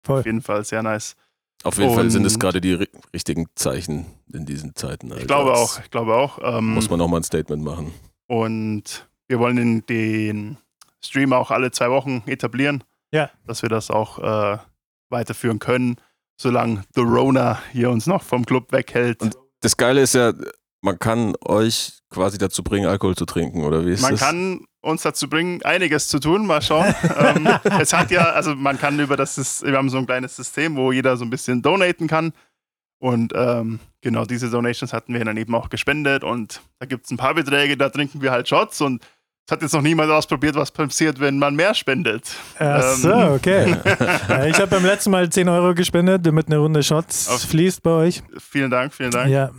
Voll. 0.04 0.20
Auf 0.20 0.26
jeden 0.26 0.42
Fall 0.42 0.66
sehr 0.66 0.84
nice. 0.84 1.16
Auf 1.64 1.78
jeden 1.78 1.94
Fall 1.96 2.10
sind 2.12 2.26
es 2.26 2.34
Und- 2.34 2.40
gerade 2.40 2.60
die 2.62 2.76
ri- 2.76 2.90
richtigen 3.14 3.48
Zeichen 3.56 4.06
in 4.34 4.46
diesen 4.46 4.76
Zeiten. 4.76 5.08
Alter. 5.12 5.22
Ich 5.22 5.28
glaube 5.28 5.50
Das 5.52 5.60
auch, 5.60 5.80
ich 5.84 5.90
glaube 5.90 6.16
auch. 6.16 6.40
Ähm, 6.58 6.74
Muss 6.74 6.90
man 6.90 7.00
nochmal 7.00 7.22
ein 7.22 7.24
Statement 7.24 7.64
machen. 7.64 7.94
Und 8.28 9.08
wir 9.28 9.40
wollen 9.40 9.56
den, 9.56 9.86
den 9.86 10.58
Stream 11.04 11.32
auch 11.34 11.52
alle 11.52 11.72
zwei 11.72 11.90
Wochen 11.90 12.22
etablieren. 12.28 12.84
Ja. 13.12 13.30
Dass 13.46 13.62
wir 13.62 13.70
das 13.70 13.90
auch 13.90 14.20
äh, 14.20 14.58
weiterführen 15.10 15.60
können, 15.60 15.96
solange 16.38 16.84
The 16.96 17.02
Rona 17.02 17.60
hier 17.72 17.90
uns 17.90 18.08
noch 18.08 18.24
vom 18.24 18.46
Club 18.46 18.72
weghält. 18.72 19.20
Das 19.62 19.76
Geile 19.76 20.02
ist 20.02 20.14
ja, 20.14 20.34
man 20.82 21.00
kann 21.00 21.36
euch 21.44 22.00
quasi 22.10 22.38
dazu 22.38 22.64
bringen, 22.64 22.88
Alkohol 22.88 23.16
zu 23.16 23.26
trinken, 23.26 23.64
oder 23.64 23.86
wie 23.86 23.92
ist 23.92 24.02
man 24.02 24.12
das? 24.12 24.20
kann 24.22 24.66
uns 24.82 25.02
dazu 25.02 25.30
bringen, 25.30 25.62
einiges 25.64 26.08
zu 26.08 26.20
tun. 26.20 26.46
Mal 26.46 26.62
schauen. 26.62 26.96
ähm, 27.20 27.48
es 27.80 27.94
hat 27.94 28.12
ja, 28.12 28.30
also 28.32 28.56
man 28.56 28.80
kann 28.80 29.00
über 29.00 29.18
das, 29.18 29.64
wir 29.64 29.76
haben 29.78 29.90
so 29.90 29.98
ein 29.98 30.06
kleines 30.06 30.36
System, 30.36 30.76
wo 30.76 30.92
jeder 30.92 31.18
so 31.18 31.26
ein 31.26 31.30
bisschen 31.30 31.62
donaten 31.62 32.08
kann. 32.08 32.34
Und 33.00 33.34
ähm, 33.36 33.80
genau 34.02 34.26
diese 34.26 34.50
Donations 34.50 34.94
hatten 34.94 35.14
wir 35.14 35.24
dann 35.24 35.38
eben 35.38 35.54
auch 35.54 35.70
gespendet. 35.70 36.24
Und 36.24 36.62
da 36.80 36.86
gibt 36.86 37.06
es 37.06 37.12
ein 37.12 37.18
paar 37.18 37.36
Beträge, 37.36 37.78
da 37.78 37.90
trinken 37.90 38.22
wir 38.22 38.32
halt 38.32 38.48
Shots. 38.48 38.82
Und 38.82 39.04
es 39.48 39.52
hat 39.54 39.62
jetzt 39.62 39.74
noch 39.74 39.82
niemand 39.82 40.12
ausprobiert, 40.12 40.56
was 40.56 40.70
passiert, 40.70 41.20
wenn 41.22 41.40
man 41.40 41.56
mehr 41.56 41.74
spendet. 41.74 42.24
Ach 42.60 42.82
so, 42.96 43.10
Ähm, 43.12 43.32
okay. 43.34 43.76
Ja, 44.28 44.46
ich 44.46 44.56
habe 44.58 44.68
beim 44.68 44.84
letzten 44.86 45.10
Mal 45.12 45.30
10 45.30 45.48
Euro 45.48 45.74
gespendet, 45.74 46.26
damit 46.28 46.48
eine 46.48 46.58
Runde 46.58 46.84
Shots 46.84 47.30
Auf- 47.30 47.42
fließt 47.50 47.82
bei 47.82 47.92
euch. 47.92 48.22
Vielen 48.38 48.70
Dank, 48.70 48.94
vielen 48.94 49.12
Dank. 49.12 49.30
Ja. 49.30 49.50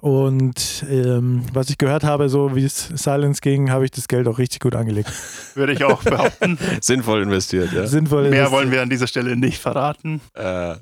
Und 0.00 0.84
ähm, 0.90 1.42
was 1.52 1.70
ich 1.70 1.78
gehört 1.78 2.04
habe, 2.04 2.28
so 2.28 2.54
wie 2.54 2.64
es 2.64 2.88
Silence 2.94 3.40
ging, 3.40 3.70
habe 3.70 3.84
ich 3.84 3.90
das 3.90 4.08
Geld 4.08 4.26
auch 4.28 4.38
richtig 4.38 4.60
gut 4.60 4.74
angelegt. 4.74 5.10
Würde 5.54 5.72
ich 5.72 5.84
auch 5.84 6.02
behaupten. 6.02 6.58
Sinnvoll 6.80 7.22
investiert, 7.22 7.72
ja. 7.72 7.86
Sinnvoll 7.86 8.22
Mehr 8.22 8.28
investiert. 8.30 8.52
wollen 8.52 8.70
wir 8.70 8.82
an 8.82 8.90
dieser 8.90 9.06
Stelle 9.06 9.36
nicht 9.36 9.58
verraten. 9.58 10.20
Äh, 10.34 10.74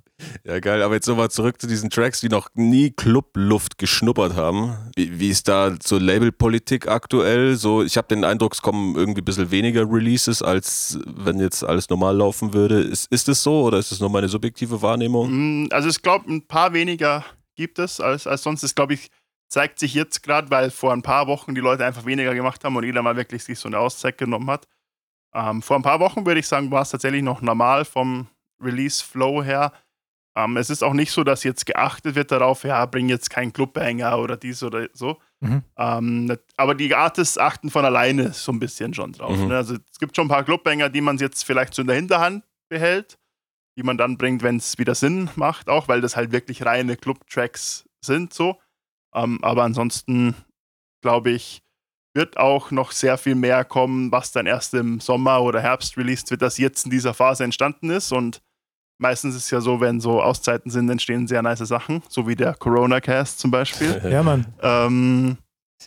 ja, 0.45 0.61
geil. 0.61 0.83
Aber 0.83 0.95
jetzt 0.95 1.07
nochmal 1.07 1.31
zurück 1.31 1.61
zu 1.61 1.67
diesen 1.67 1.91
Tracks, 1.91 2.21
die 2.21 2.29
noch 2.29 2.49
nie 2.55 2.91
Clubluft 2.91 3.79
geschnuppert 3.79 4.35
haben. 4.35 4.75
Wie, 4.97 5.19
wie 5.21 5.29
ist 5.29 5.49
da 5.49 5.75
so 5.83 5.99
Labelpolitik 5.99 6.89
aktuell? 6.89 7.57
So, 7.57 7.83
ich 7.83 7.97
habe 7.97 8.09
den 8.09 8.25
Eindruck, 8.25 8.55
es 8.55 8.63
kommen 8.63 8.97
irgendwie 8.97 9.21
ein 9.21 9.25
bisschen 9.25 9.51
weniger 9.51 9.83
Releases, 9.91 10.43
als 10.43 10.99
wenn 11.07 11.39
jetzt 11.39 11.63
alles 11.65 11.89
normal 11.89 12.17
laufen 12.17 12.53
würde. 12.53 12.81
Ist, 12.81 13.11
ist 13.13 13.29
es 13.29 13.43
so 13.43 13.63
oder 13.63 13.79
ist 13.79 13.93
es 13.93 14.01
nur 14.01 14.11
meine 14.11 14.29
subjektive 14.29 14.83
Wahrnehmung? 14.83 15.65
Mm, 15.65 15.69
Also 15.71 15.89
ich 15.89 16.03
glaube, 16.03 16.31
ein 16.31 16.43
paar 16.47 16.73
weniger 16.73 17.25
gibt 17.59 17.79
es 17.79 18.01
als, 18.01 18.27
als 18.27 18.43
sonst. 18.43 18.63
Das, 18.63 18.75
glaube 18.75 18.95
ich, 18.95 19.11
zeigt 19.49 19.79
sich 19.79 19.93
jetzt 19.93 20.23
gerade, 20.23 20.51
weil 20.51 20.71
vor 20.71 20.93
ein 20.93 21.03
paar 21.03 21.27
Wochen 21.27 21.55
die 21.55 21.61
Leute 21.61 21.85
einfach 21.85 22.07
weniger 22.07 22.35
gemacht 22.35 22.65
haben 22.65 22.77
und 22.77 22.85
jeder 22.85 23.03
mal 23.03 23.17
wirklich 23.17 23.45
sich 23.45 23.59
so 23.59 23.69
eine 23.69 23.79
Auszeit 23.79 24.17
genommen 24.17 24.49
hat. 24.49 24.67
Ähm, 25.35 25.61
vor 25.61 25.77
ein 25.77 25.83
paar 25.83 26.01
Wochen 26.01 26.25
würde 26.25 26.41
ich 26.41 26.47
sagen, 26.47 26.71
war 26.71 26.83
es 26.83 26.91
tatsächlich 26.91 27.23
noch 27.23 27.43
normal 27.43 27.85
vom 27.85 28.29
Release-Flow 28.63 29.43
her. 29.43 29.73
Ähm, 30.37 30.57
es 30.57 30.71
ist 30.71 30.85
auch 30.85 30.93
nicht 30.93 31.11
so, 31.11 31.25
dass 31.25 31.43
jetzt 31.43 31.67
geachtet 31.67 32.15
wird 32.15 32.31
darauf, 32.31 32.63
ja, 32.63 32.87
bring 32.87 33.09
jetzt 33.09 33.29
keinen 33.29 33.53
Clubbanger 33.53 34.19
oder 34.19 34.37
dies 34.37 34.63
oder 34.63 34.89
so. 34.93 35.19
Mhm. 35.41 35.63
Ähm, 35.77 36.37
aber 36.57 36.75
die 36.77 36.95
Artists 36.95 37.39
achten 37.39 37.71
von 37.71 37.85
alleine 37.85 38.33
so 38.33 38.53
ein 38.53 38.61
bisschen 38.61 38.95
schon 38.95 39.13
drauf. 39.13 39.37
Mhm. 39.37 39.49
Ne? 39.49 39.57
Also 39.57 39.75
es 39.75 39.99
gibt 39.99 40.15
schon 40.15 40.27
ein 40.27 40.31
paar 40.31 40.45
Clubbanger, 40.45 40.91
die 40.91 41.01
man 41.01 41.19
jetzt 41.19 41.45
vielleicht 41.45 41.75
so 41.75 41.83
in 41.83 41.89
der 41.89 41.97
Hinterhand 41.97 42.45
behält, 42.69 43.19
die 43.79 43.85
man 43.85 43.97
dann 43.97 44.19
bringt, 44.19 44.43
wenn 44.43 44.57
es 44.57 44.77
wieder 44.77 44.97
Sinn 44.97 45.31
macht, 45.37 45.69
auch 45.69 45.87
weil 45.87 46.01
das 46.01 46.17
halt 46.17 46.33
wirklich 46.33 46.67
reine 46.67 46.97
Club-Tracks 46.97 47.89
sind 48.05 48.35
so. 48.35 48.59
Ähm, 49.15 49.39
aber 49.43 49.63
ansonsten 49.63 50.35
glaube 51.01 51.31
ich, 51.31 51.63
wird 52.13 52.37
auch 52.37 52.73
noch 52.73 52.91
sehr 52.91 53.17
viel 53.19 53.37
mehr 53.37 53.65
kommen, 53.65 54.11
was 54.11 54.33
dann 54.33 54.47
erst 54.47 54.75
im 54.75 54.99
Sommer 54.99 55.43
oder 55.43 55.61
Herbst 55.61 55.97
released 55.97 56.29
wird, 56.31 56.43
das 56.43 56.59
jetzt 56.59 56.85
in 56.87 56.91
dieser 56.91 57.15
Phase 57.15 57.45
entstanden 57.45 57.91
ist. 57.91 58.13
Und 58.13 58.43
meistens 58.99 59.37
ist 59.37 59.45
es 59.45 59.51
ja 59.51 59.61
so, 59.61 59.81
wenn 59.81 60.01
so 60.01 60.21
Auszeiten 60.21 60.73
sind, 60.73 60.91
entstehen 60.91 61.29
sehr 61.29 61.43
nice 61.43 61.61
Sachen, 61.61 62.03
so 62.09 62.27
wie 62.27 62.35
der 62.35 62.55
Corona-Cast 62.55 63.39
zum 63.39 63.53
Beispiel. 63.53 64.01
Ja, 64.11 64.25
Mann. 64.25 64.47
Ähm, 64.61 65.39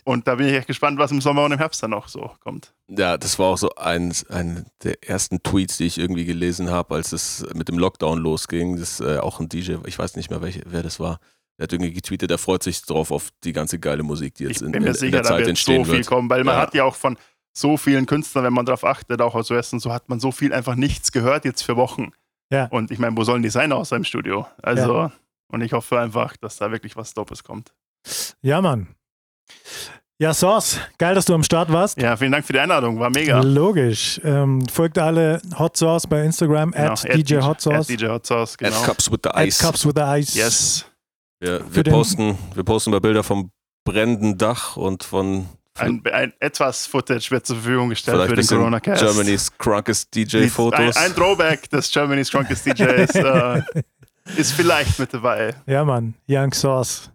und 0.04 0.26
da 0.26 0.36
bin 0.36 0.46
ich 0.48 0.54
echt 0.54 0.66
gespannt, 0.66 0.98
was 0.98 1.10
im 1.10 1.20
Sommer 1.20 1.44
und 1.44 1.52
im 1.52 1.58
Herbst 1.58 1.82
dann 1.82 1.90
noch 1.90 2.08
so 2.08 2.30
kommt. 2.40 2.72
Ja, 2.88 3.16
das 3.18 3.38
war 3.38 3.46
auch 3.46 3.58
so 3.58 3.74
ein, 3.76 4.12
ein 4.28 4.66
der 4.82 5.02
ersten 5.08 5.42
Tweets, 5.42 5.76
die 5.76 5.84
ich 5.86 5.98
irgendwie 5.98 6.24
gelesen 6.24 6.70
habe, 6.70 6.94
als 6.94 7.12
es 7.12 7.44
mit 7.54 7.68
dem 7.68 7.78
Lockdown 7.78 8.18
losging. 8.18 8.76
Das 8.78 9.00
ist 9.00 9.00
äh, 9.00 9.18
auch 9.18 9.40
ein 9.40 9.48
DJ, 9.48 9.76
ich 9.86 9.98
weiß 9.98 10.16
nicht 10.16 10.30
mehr, 10.30 10.40
welche, 10.42 10.62
wer 10.66 10.82
das 10.82 10.98
war. 11.00 11.18
Der 11.58 11.64
hat 11.64 11.72
irgendwie 11.72 11.92
getweetet, 11.92 12.30
er 12.30 12.38
freut 12.38 12.62
sich 12.62 12.82
drauf 12.82 13.10
auf 13.10 13.28
die 13.44 13.52
ganze 13.52 13.78
geile 13.78 14.02
Musik, 14.02 14.34
die 14.36 14.44
jetzt 14.44 14.62
in, 14.62 14.72
bin 14.72 14.78
in, 14.80 14.82
mir 14.84 14.88
in 14.90 14.94
sicher, 14.94 15.10
der 15.12 15.22
da 15.22 15.28
Zeit 15.28 15.38
wird 15.40 15.48
entstehen 15.50 15.84
so 15.84 15.90
viel 15.90 15.98
wird. 15.98 16.06
kommen, 16.06 16.30
weil 16.30 16.42
man 16.44 16.54
Ja. 16.56 16.60
hat 16.62 16.74
ja 16.74 16.84
auch 16.84 16.94
von 16.96 17.18
so 17.54 17.76
vielen 17.76 18.06
Künstlern, 18.06 18.44
wenn 18.44 18.54
man 18.54 18.64
darauf 18.64 18.84
achtet, 18.84 19.20
auch 19.20 19.34
aus 19.34 19.50
US 19.50 19.72
und 19.74 19.80
so, 19.80 19.92
hat 19.92 20.08
man 20.08 20.18
so 20.20 20.32
viel 20.32 20.54
einfach 20.54 20.74
nichts 20.74 21.12
gehört 21.12 21.44
jetzt 21.44 21.62
für 21.62 21.76
Wochen. 21.76 22.12
Ja. 22.50 22.66
Und 22.66 22.90
ich 22.90 22.98
meine, 22.98 23.14
wo 23.16 23.24
sollen 23.24 23.42
die 23.42 23.50
sein 23.50 23.72
außer 23.72 23.96
im 23.96 24.04
Studio? 24.04 24.46
Also, 24.62 25.12
und 25.48 25.60
ich 25.60 25.74
hoffe 25.74 26.00
einfach, 26.00 26.36
dass 26.38 26.56
da 26.56 26.70
wirklich 26.72 26.96
was 26.96 27.12
Dopes 27.12 27.44
kommt. 27.44 27.74
Ja, 28.40 28.62
Mann. 28.62 28.88
Ja, 30.18 30.32
Sauce, 30.32 30.78
geil, 30.98 31.16
dass 31.16 31.24
du 31.24 31.34
am 31.34 31.42
Start 31.42 31.72
warst. 31.72 32.00
Ja, 32.00 32.16
vielen 32.16 32.30
Dank 32.30 32.46
für 32.46 32.52
die 32.52 32.60
Einladung, 32.60 33.00
war 33.00 33.10
mega. 33.10 33.40
Logisch. 33.40 34.20
Ähm, 34.22 34.66
folgt 34.68 34.96
alle 34.98 35.42
Hot 35.58 35.76
Sauce 35.76 36.06
bei 36.06 36.22
Instagram, 36.24 36.70
Genau, 36.70 36.92
at 36.92 37.14
DJ 37.14 37.38
Hot 37.40 37.60
Sauce. 37.60 37.90
At 37.90 38.00
DJ 38.00 38.06
Hot 38.06 38.24
Sauce, 38.26 38.56
genau. 38.56 38.76
At 38.76 38.84
Cups 38.84 39.10
with 39.10 39.18
the 39.24 39.30
At 39.30 39.46
Ice. 39.48 39.58
Cups 39.64 39.84
with 39.84 39.94
the 39.96 40.02
Ice. 40.02 40.38
Yes. 40.38 40.84
Wir, 41.40 41.58
Für 41.68 41.84
wir, 41.84 41.92
posten, 41.92 42.38
wir 42.54 42.62
posten 42.62 42.92
mal 42.92 43.00
Bilder 43.00 43.24
vom 43.24 43.50
brennenden 43.84 44.38
Dach 44.38 44.76
und 44.76 45.02
von 45.02 45.48
Ein, 45.76 46.00
ein, 46.12 46.32
etwas 46.38 46.86
Footage 46.86 47.32
wird 47.32 47.44
zur 47.44 47.56
Verfügung 47.56 47.88
gestellt 47.88 48.16
vielleicht 48.16 48.28
für 48.28 48.32
ein 48.32 48.36
den 48.36 48.42
bisschen 48.42 48.58
Corona-Cast. 48.58 49.02
Germany's 49.02 49.58
Crunkest 49.58 50.14
Ein, 50.14 50.24
DJ-Fotos. 50.26 50.96
ein 50.98 51.14
Throwback 51.16 51.68
des 51.68 51.90
Germany's 51.90 52.30
Drunkest 52.30 52.64
DJs 52.64 53.14
äh, 53.16 53.62
ist 54.36 54.52
vielleicht 54.52 55.00
mit 55.00 55.12
dabei. 55.12 55.52
Ja, 55.66 55.84
Mann. 55.84 56.14
Young 56.28 56.52
Sauce. 56.54 57.10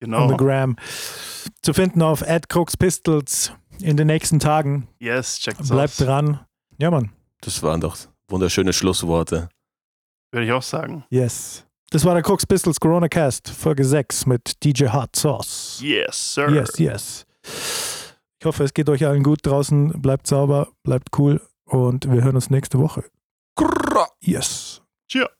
Genau. 0.00 0.24
On 0.24 0.28
the 0.30 0.36
gram. 0.36 0.76
Zu 1.62 1.72
finden 1.72 2.02
auf 2.02 2.22
at 2.26 2.48
Crooks 2.48 2.76
Pistols 2.76 3.52
in 3.80 3.96
den 3.96 4.06
nächsten 4.06 4.38
Tagen. 4.38 4.88
Yes, 4.98 5.38
check 5.38 5.56
das 5.58 5.68
Bleibt 5.68 5.92
aus. 5.92 5.96
dran. 6.06 6.40
Ja, 6.78 6.90
Mann. 6.90 7.10
Das 7.40 7.62
waren 7.62 7.80
doch 7.80 7.96
wunderschöne 8.28 8.72
Schlussworte. 8.72 9.48
Würde 10.32 10.46
ich 10.46 10.52
auch 10.52 10.62
sagen. 10.62 11.04
Yes. 11.10 11.64
Das 11.90 12.04
war 12.04 12.14
der 12.14 12.22
Crooks 12.22 12.44
Pistols 12.46 12.80
Corona 12.80 13.08
Cast, 13.08 13.48
Folge 13.48 13.84
6 13.84 14.26
mit 14.26 14.62
DJ 14.64 14.88
Hot 14.88 15.14
Sauce. 15.14 15.78
Yes, 15.82 16.34
sir. 16.34 16.50
Yes, 16.50 16.78
yes. 16.78 17.26
Ich 18.40 18.44
hoffe, 18.44 18.64
es 18.64 18.74
geht 18.74 18.88
euch 18.88 19.06
allen 19.06 19.22
gut 19.22 19.38
draußen. 19.46 20.00
Bleibt 20.02 20.26
sauber, 20.26 20.68
bleibt 20.82 21.08
cool 21.18 21.40
und 21.64 22.10
wir 22.10 22.22
hören 22.24 22.34
uns 22.34 22.50
nächste 22.50 22.78
Woche. 22.80 23.04
Yes. 24.20 24.82
Cheers. 25.08 25.30